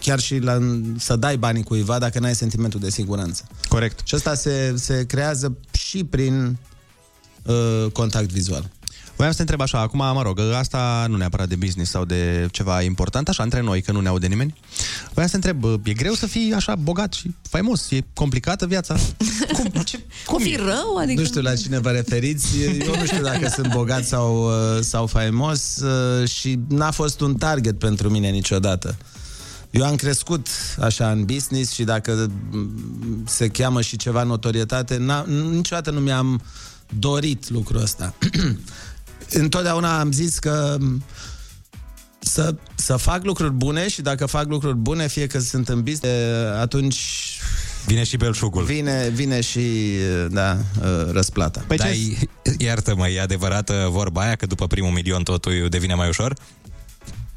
chiar 0.00 0.20
și 0.20 0.38
la, 0.38 0.58
să 0.98 1.16
dai 1.16 1.36
banii 1.36 1.62
cuiva 1.62 1.98
dacă 1.98 2.18
n-ai 2.18 2.34
sentimentul 2.34 2.80
de 2.80 2.90
siguranță. 2.90 3.44
Corect. 3.68 4.00
Și 4.04 4.14
asta 4.14 4.34
se, 4.34 4.74
se 4.76 5.06
creează 5.06 5.56
și 5.72 6.04
prin 6.04 6.58
uh, 7.42 7.86
contact 7.92 8.32
vizual. 8.32 8.70
Voiam 9.20 9.34
să 9.34 9.44
te 9.44 9.50
întreb 9.50 9.68
așa, 9.68 9.80
acum, 9.80 9.98
mă 9.98 10.22
rog, 10.22 10.40
asta 10.54 11.06
nu 11.08 11.16
neapărat 11.16 11.48
de 11.48 11.56
business 11.56 11.90
sau 11.90 12.04
de 12.04 12.48
ceva 12.50 12.82
important, 12.82 13.28
așa, 13.28 13.42
între 13.42 13.60
noi, 13.60 13.82
că 13.82 13.92
nu 13.92 14.00
ne 14.00 14.08
aude 14.08 14.26
nimeni. 14.26 14.54
Voiam 15.12 15.28
să 15.28 15.38
te 15.38 15.48
întreb, 15.48 15.86
e 15.86 15.92
greu 15.92 16.12
să 16.12 16.26
fii 16.26 16.52
așa 16.52 16.74
bogat 16.74 17.12
și 17.12 17.34
faimos? 17.42 17.90
E 17.90 18.00
complicată 18.14 18.66
viața? 18.66 18.96
Cum, 19.56 19.82
ce, 19.82 20.00
O 20.26 20.38
fi 20.38 20.56
rău? 20.56 20.96
Adică... 20.96 21.20
Nu 21.20 21.26
știu 21.26 21.40
la 21.40 21.54
cine 21.54 21.78
vă 21.78 21.90
referiți, 21.90 22.46
eu 22.86 22.94
nu 23.00 23.04
știu 23.04 23.22
dacă 23.22 23.48
sunt 23.48 23.72
bogat 23.72 24.04
sau, 24.04 24.44
uh, 24.44 24.80
sau 24.80 25.06
faimos 25.06 25.76
uh, 25.76 26.28
și 26.28 26.58
n-a 26.68 26.90
fost 26.90 27.20
un 27.20 27.34
target 27.34 27.78
pentru 27.78 28.10
mine 28.10 28.28
niciodată. 28.28 28.96
Eu 29.70 29.84
am 29.84 29.96
crescut 29.96 30.46
așa 30.78 31.10
în 31.10 31.24
business 31.24 31.72
și 31.72 31.84
dacă 31.84 32.30
mm, 32.50 33.24
se 33.26 33.48
cheamă 33.48 33.80
și 33.80 33.96
ceva 33.96 34.22
notorietate, 34.22 34.96
n-a, 34.96 35.24
niciodată 35.50 35.90
nu 35.90 36.00
mi-am 36.00 36.42
dorit 36.98 37.48
lucrul 37.48 37.82
ăsta. 37.82 38.14
Întotdeauna 39.32 39.98
am 40.00 40.12
zis 40.12 40.38
că 40.38 40.76
mm, 40.80 41.02
să, 42.18 42.54
să 42.74 42.96
fac 42.96 43.24
lucruri 43.24 43.52
bune 43.52 43.88
și 43.88 44.02
dacă 44.02 44.26
fac 44.26 44.46
lucruri 44.46 44.76
bune, 44.76 45.08
fie 45.08 45.26
că 45.26 45.38
sunt 45.38 45.68
în 45.68 45.82
business, 45.82 46.16
atunci 46.60 46.98
Vine 47.86 48.04
și 48.04 48.16
belșugul. 48.16 48.62
Vine, 48.62 49.08
vine 49.14 49.40
și, 49.40 49.60
da, 50.28 50.58
răsplata. 51.10 51.64
Păi 51.66 51.76
Dar, 51.76 51.88
iartă-mă, 52.58 53.08
e 53.08 53.20
adevărată 53.20 53.88
vorba 53.90 54.20
aia 54.20 54.36
că 54.36 54.46
după 54.46 54.66
primul 54.66 54.90
milion 54.90 55.22
totul 55.22 55.66
devine 55.68 55.94
mai 55.94 56.08
ușor? 56.08 56.34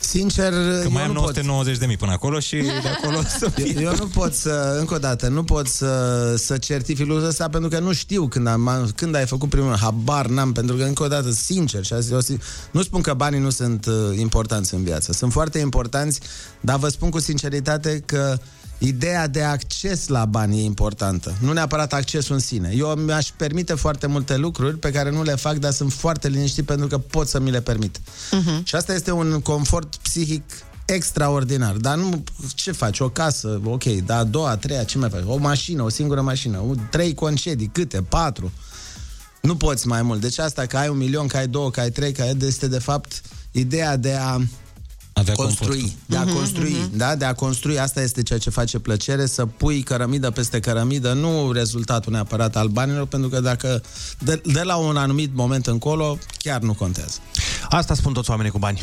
Sincer, 0.03 0.49
Că 0.51 0.81
eu 0.83 0.91
mai 0.91 1.03
am 1.03 1.07
nu 1.11 1.13
pot. 1.21 1.21
990 1.21 1.77
de 1.77 1.85
mii 1.85 1.97
până 1.97 2.11
acolo 2.11 2.39
și 2.39 2.55
de 2.55 2.87
acolo 3.01 3.21
să 3.39 3.49
fie. 3.49 3.73
Eu, 3.75 3.81
eu 3.81 3.95
nu 3.99 4.05
pot 4.07 4.33
să, 4.33 4.75
încă 4.79 4.93
o 4.93 4.97
dată, 4.97 5.27
nu 5.27 5.43
pot 5.43 5.67
să, 5.67 6.33
să 6.37 6.57
certific 6.57 7.07
lucrul 7.07 7.27
ăsta 7.27 7.49
pentru 7.49 7.69
că 7.69 7.79
nu 7.79 7.93
știu 7.93 8.27
când, 8.27 8.47
am, 8.47 8.91
când 8.95 9.15
ai 9.15 9.25
făcut 9.25 9.49
primul 9.49 9.75
habar 9.77 10.25
n-am, 10.25 10.51
pentru 10.51 10.75
că 10.75 10.83
încă 10.83 11.03
o 11.03 11.07
dată, 11.07 11.31
sincer, 11.31 11.83
și 11.85 11.93
asta, 11.93 12.13
eu, 12.13 12.21
si- 12.21 12.41
nu 12.71 12.81
spun 12.83 13.01
că 13.01 13.13
banii 13.13 13.39
nu 13.39 13.49
sunt 13.49 13.85
uh, 13.85 14.17
importanți 14.17 14.73
în 14.73 14.83
viață, 14.83 15.11
sunt 15.13 15.31
foarte 15.31 15.59
importanți, 15.59 16.19
dar 16.59 16.77
vă 16.77 16.87
spun 16.87 17.09
cu 17.09 17.19
sinceritate 17.19 18.03
că 18.05 18.37
Ideea 18.87 19.27
de 19.27 19.41
acces 19.43 20.07
la 20.07 20.25
bani 20.25 20.59
e 20.59 20.63
importantă, 20.63 21.35
nu 21.39 21.53
neapărat 21.53 21.93
accesul 21.93 22.33
în 22.35 22.39
sine. 22.41 22.73
Eu 22.77 22.87
mi-aș 22.87 23.27
permite 23.37 23.73
foarte 23.73 24.07
multe 24.07 24.37
lucruri 24.37 24.77
pe 24.77 24.91
care 24.91 25.09
nu 25.11 25.23
le 25.23 25.35
fac, 25.35 25.55
dar 25.55 25.71
sunt 25.71 25.93
foarte 25.93 26.27
liniștit 26.27 26.65
pentru 26.65 26.87
că 26.87 26.97
pot 26.97 27.27
să 27.27 27.39
mi 27.39 27.51
le 27.51 27.61
permit. 27.61 28.01
Mhm. 28.31 28.63
Și 28.63 28.75
asta 28.75 28.93
este 28.93 29.11
un 29.11 29.39
confort 29.41 29.95
psihic 29.95 30.43
extraordinar. 30.85 31.75
Dar 31.75 31.97
nu, 31.97 32.23
ce 32.55 32.71
faci? 32.71 32.99
O 32.99 33.09
casă, 33.09 33.61
ok, 33.65 33.83
dar 33.83 34.19
a 34.19 34.23
doua, 34.23 34.49
a 34.49 34.57
treia, 34.57 34.83
ce 34.83 34.97
mai 34.97 35.09
faci? 35.09 35.23
O 35.25 35.37
mașină, 35.37 35.81
o 35.83 35.89
singură 35.89 36.21
mașină, 36.21 36.57
o- 36.69 36.73
trei 36.89 37.13
concedii, 37.13 37.69
câte? 37.73 38.01
Patru. 38.01 38.51
Nu 39.41 39.55
poți 39.55 39.87
mai 39.87 40.01
mult. 40.01 40.21
Deci 40.21 40.37
asta 40.39 40.65
că 40.65 40.77
ai 40.77 40.87
un 40.87 40.97
milion, 40.97 41.27
că 41.27 41.37
ai 41.37 41.47
două, 41.47 41.71
că 41.71 41.79
ai 41.79 41.89
trei, 41.91 42.11
că 42.11 42.21
ai, 42.21 42.37
este 42.41 42.67
de 42.67 42.79
fapt 42.79 43.21
ideea 43.51 43.97
de 43.97 44.13
a 44.13 44.37
Avea 45.13 45.33
construi, 45.33 45.67
confortul. 45.67 45.97
de 46.05 46.17
a 46.17 46.23
Mhm, 46.23 46.33
construi, 46.33 46.71
mhm. 46.71 46.97
da, 46.97 47.15
de 47.15 47.25
a 47.25 47.33
construi, 47.33 47.79
asta 47.79 48.01
este 48.01 48.23
ceea 48.23 48.39
ce 48.39 48.49
face 48.49 48.79
plăcere, 48.79 49.25
să 49.25 49.45
pui 49.45 49.81
cărămidă 49.81 50.29
peste 50.31 50.59
cărămidă, 50.59 51.13
nu 51.13 51.51
rezultatul 51.51 52.11
neapărat 52.11 52.55
al 52.55 52.67
banilor, 52.67 53.05
pentru 53.07 53.29
că 53.29 53.39
dacă 53.39 53.81
de, 54.19 54.41
de 54.45 54.61
la 54.61 54.75
un 54.75 54.97
anumit 54.97 55.35
moment 55.35 55.67
încolo, 55.67 56.17
chiar 56.37 56.61
nu 56.61 56.73
contează. 56.73 57.17
Asta 57.69 57.93
spun 57.93 58.13
toți 58.13 58.29
oamenii 58.29 58.51
cu 58.51 58.57
bani. 58.59 58.81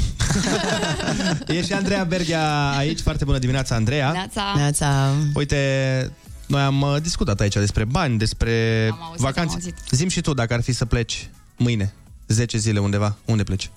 e 1.47 1.62
și 1.65 1.73
Andreea 1.73 2.05
Berghia 2.05 2.70
aici. 2.70 3.01
Foarte 3.01 3.24
bună 3.24 3.39
dimineața, 3.39 3.74
Andreea. 3.74 4.11
Neața. 4.12 4.43
Neața. 4.57 5.11
Uite, 5.35 6.12
noi 6.47 6.61
am 6.61 6.81
uh, 6.81 6.97
discutat 7.02 7.40
aici 7.40 7.55
despre 7.55 7.85
bani, 7.85 8.19
despre 8.19 8.89
Am 8.93 9.02
auzit, 9.02 9.20
vacanțe. 9.20 9.51
am 9.55 9.55
auzit. 9.55 9.74
Zim 9.90 10.09
și 10.09 10.20
tu 10.20 10.35
dacă 10.35 10.55
ar 10.55 10.62
fi 10.62 10.73
să 10.73 10.85
pleci 10.85 11.31
mâine, 11.57 11.94
10 12.27 12.59
zile 12.59 12.78
undeva, 12.78 13.16
unde 13.24 13.43
pleci? 13.43 13.70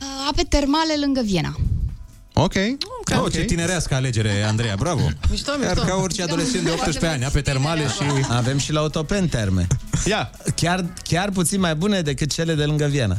Uh, 0.00 0.06
Ape 0.30 0.42
termale 0.42 0.94
lângă 1.00 1.20
Viena. 1.24 1.56
Ok. 2.34 2.54
Oh, 3.22 3.32
ce 3.32 3.40
tinerească 3.44 3.94
alegere, 3.94 4.42
Andreea, 4.42 4.74
bravo. 4.78 5.00
Mișto, 5.30 5.52
Chiar 5.60 5.78
ca 5.78 5.94
orice 5.94 6.22
adolescent 6.22 6.64
de 6.64 6.70
18 6.70 7.06
ani, 7.06 7.24
ape 7.24 7.40
termale 7.40 7.82
și... 7.82 8.02
Avem 8.28 8.58
și 8.58 8.72
la 8.72 8.80
autopen 8.80 9.28
terme. 9.28 9.66
Ia. 10.06 10.30
Chiar, 10.56 10.84
chiar 11.02 11.30
puțin 11.30 11.60
mai 11.60 11.74
bune 11.74 12.00
decât 12.00 12.32
cele 12.32 12.54
de 12.54 12.64
lângă 12.64 12.86
Viena. 12.86 13.16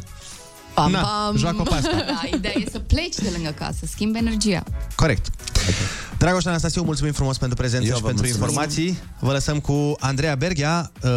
Pam, 0.73 0.91
Na, 0.91 1.01
pam. 1.01 1.37
joacă 1.37 1.63
pasta. 1.63 1.89
Da, 2.05 2.21
ideea 2.37 2.53
e 2.57 2.69
să 2.71 2.79
pleci 2.79 3.15
de 3.15 3.29
lângă 3.33 3.49
casă, 3.57 3.85
schimbi 3.91 4.17
energia. 4.17 4.63
Corect. 4.95 5.25
Dragoș 6.17 6.45
Anastasiu, 6.45 6.83
mulțumim 6.83 7.13
frumos 7.13 7.37
pentru 7.37 7.57
prezență 7.57 7.87
Eu 7.87 7.95
și 7.95 8.01
vă 8.01 8.07
pentru 8.07 8.25
mulțumesc. 8.25 8.51
informații. 8.51 8.97
Vă 9.19 9.31
lăsăm 9.31 9.59
cu 9.59 9.95
Andreea 9.99 10.35
Berghia. 10.35 10.91
Uh, 11.03 11.09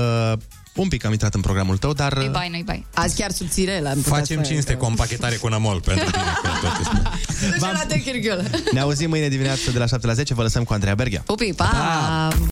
un 0.74 0.88
pic 0.88 1.05
am 1.05 1.12
intrat 1.12 1.34
în 1.34 1.40
programul 1.40 1.76
tău, 1.76 1.92
dar... 1.92 2.16
Nu-i 2.16 2.28
bai, 2.28 2.48
nu-i 2.48 2.62
bai. 2.62 2.86
Azi 2.94 3.16
chiar 3.16 3.30
subțire 3.30 3.80
la 3.80 3.92
Facem 4.02 4.42
cinste 4.42 4.74
cu 4.74 4.84
o 4.84 4.88
împachetare 4.88 5.36
cu 5.36 5.48
nămol 5.48 5.80
pentru 5.80 6.10
tine. 6.10 6.24
că 6.42 6.48
tot 6.60 6.72
este. 7.55 7.60
la 7.72 7.84
Techirghiul. 7.88 8.44
Ne 8.72 8.80
auzim 8.80 9.09
mâine 9.09 9.28
dimineață 9.28 9.70
de 9.70 9.78
la 9.78 9.86
7 9.86 10.06
la 10.06 10.12
10. 10.12 10.34
Vă 10.34 10.42
lăsăm 10.42 10.64
cu 10.64 10.72
Andreea 10.72 10.94
Berghia. 10.94 11.22
Pupi, 11.26 11.52
pa! 11.52 11.64
pa. 11.64 12.36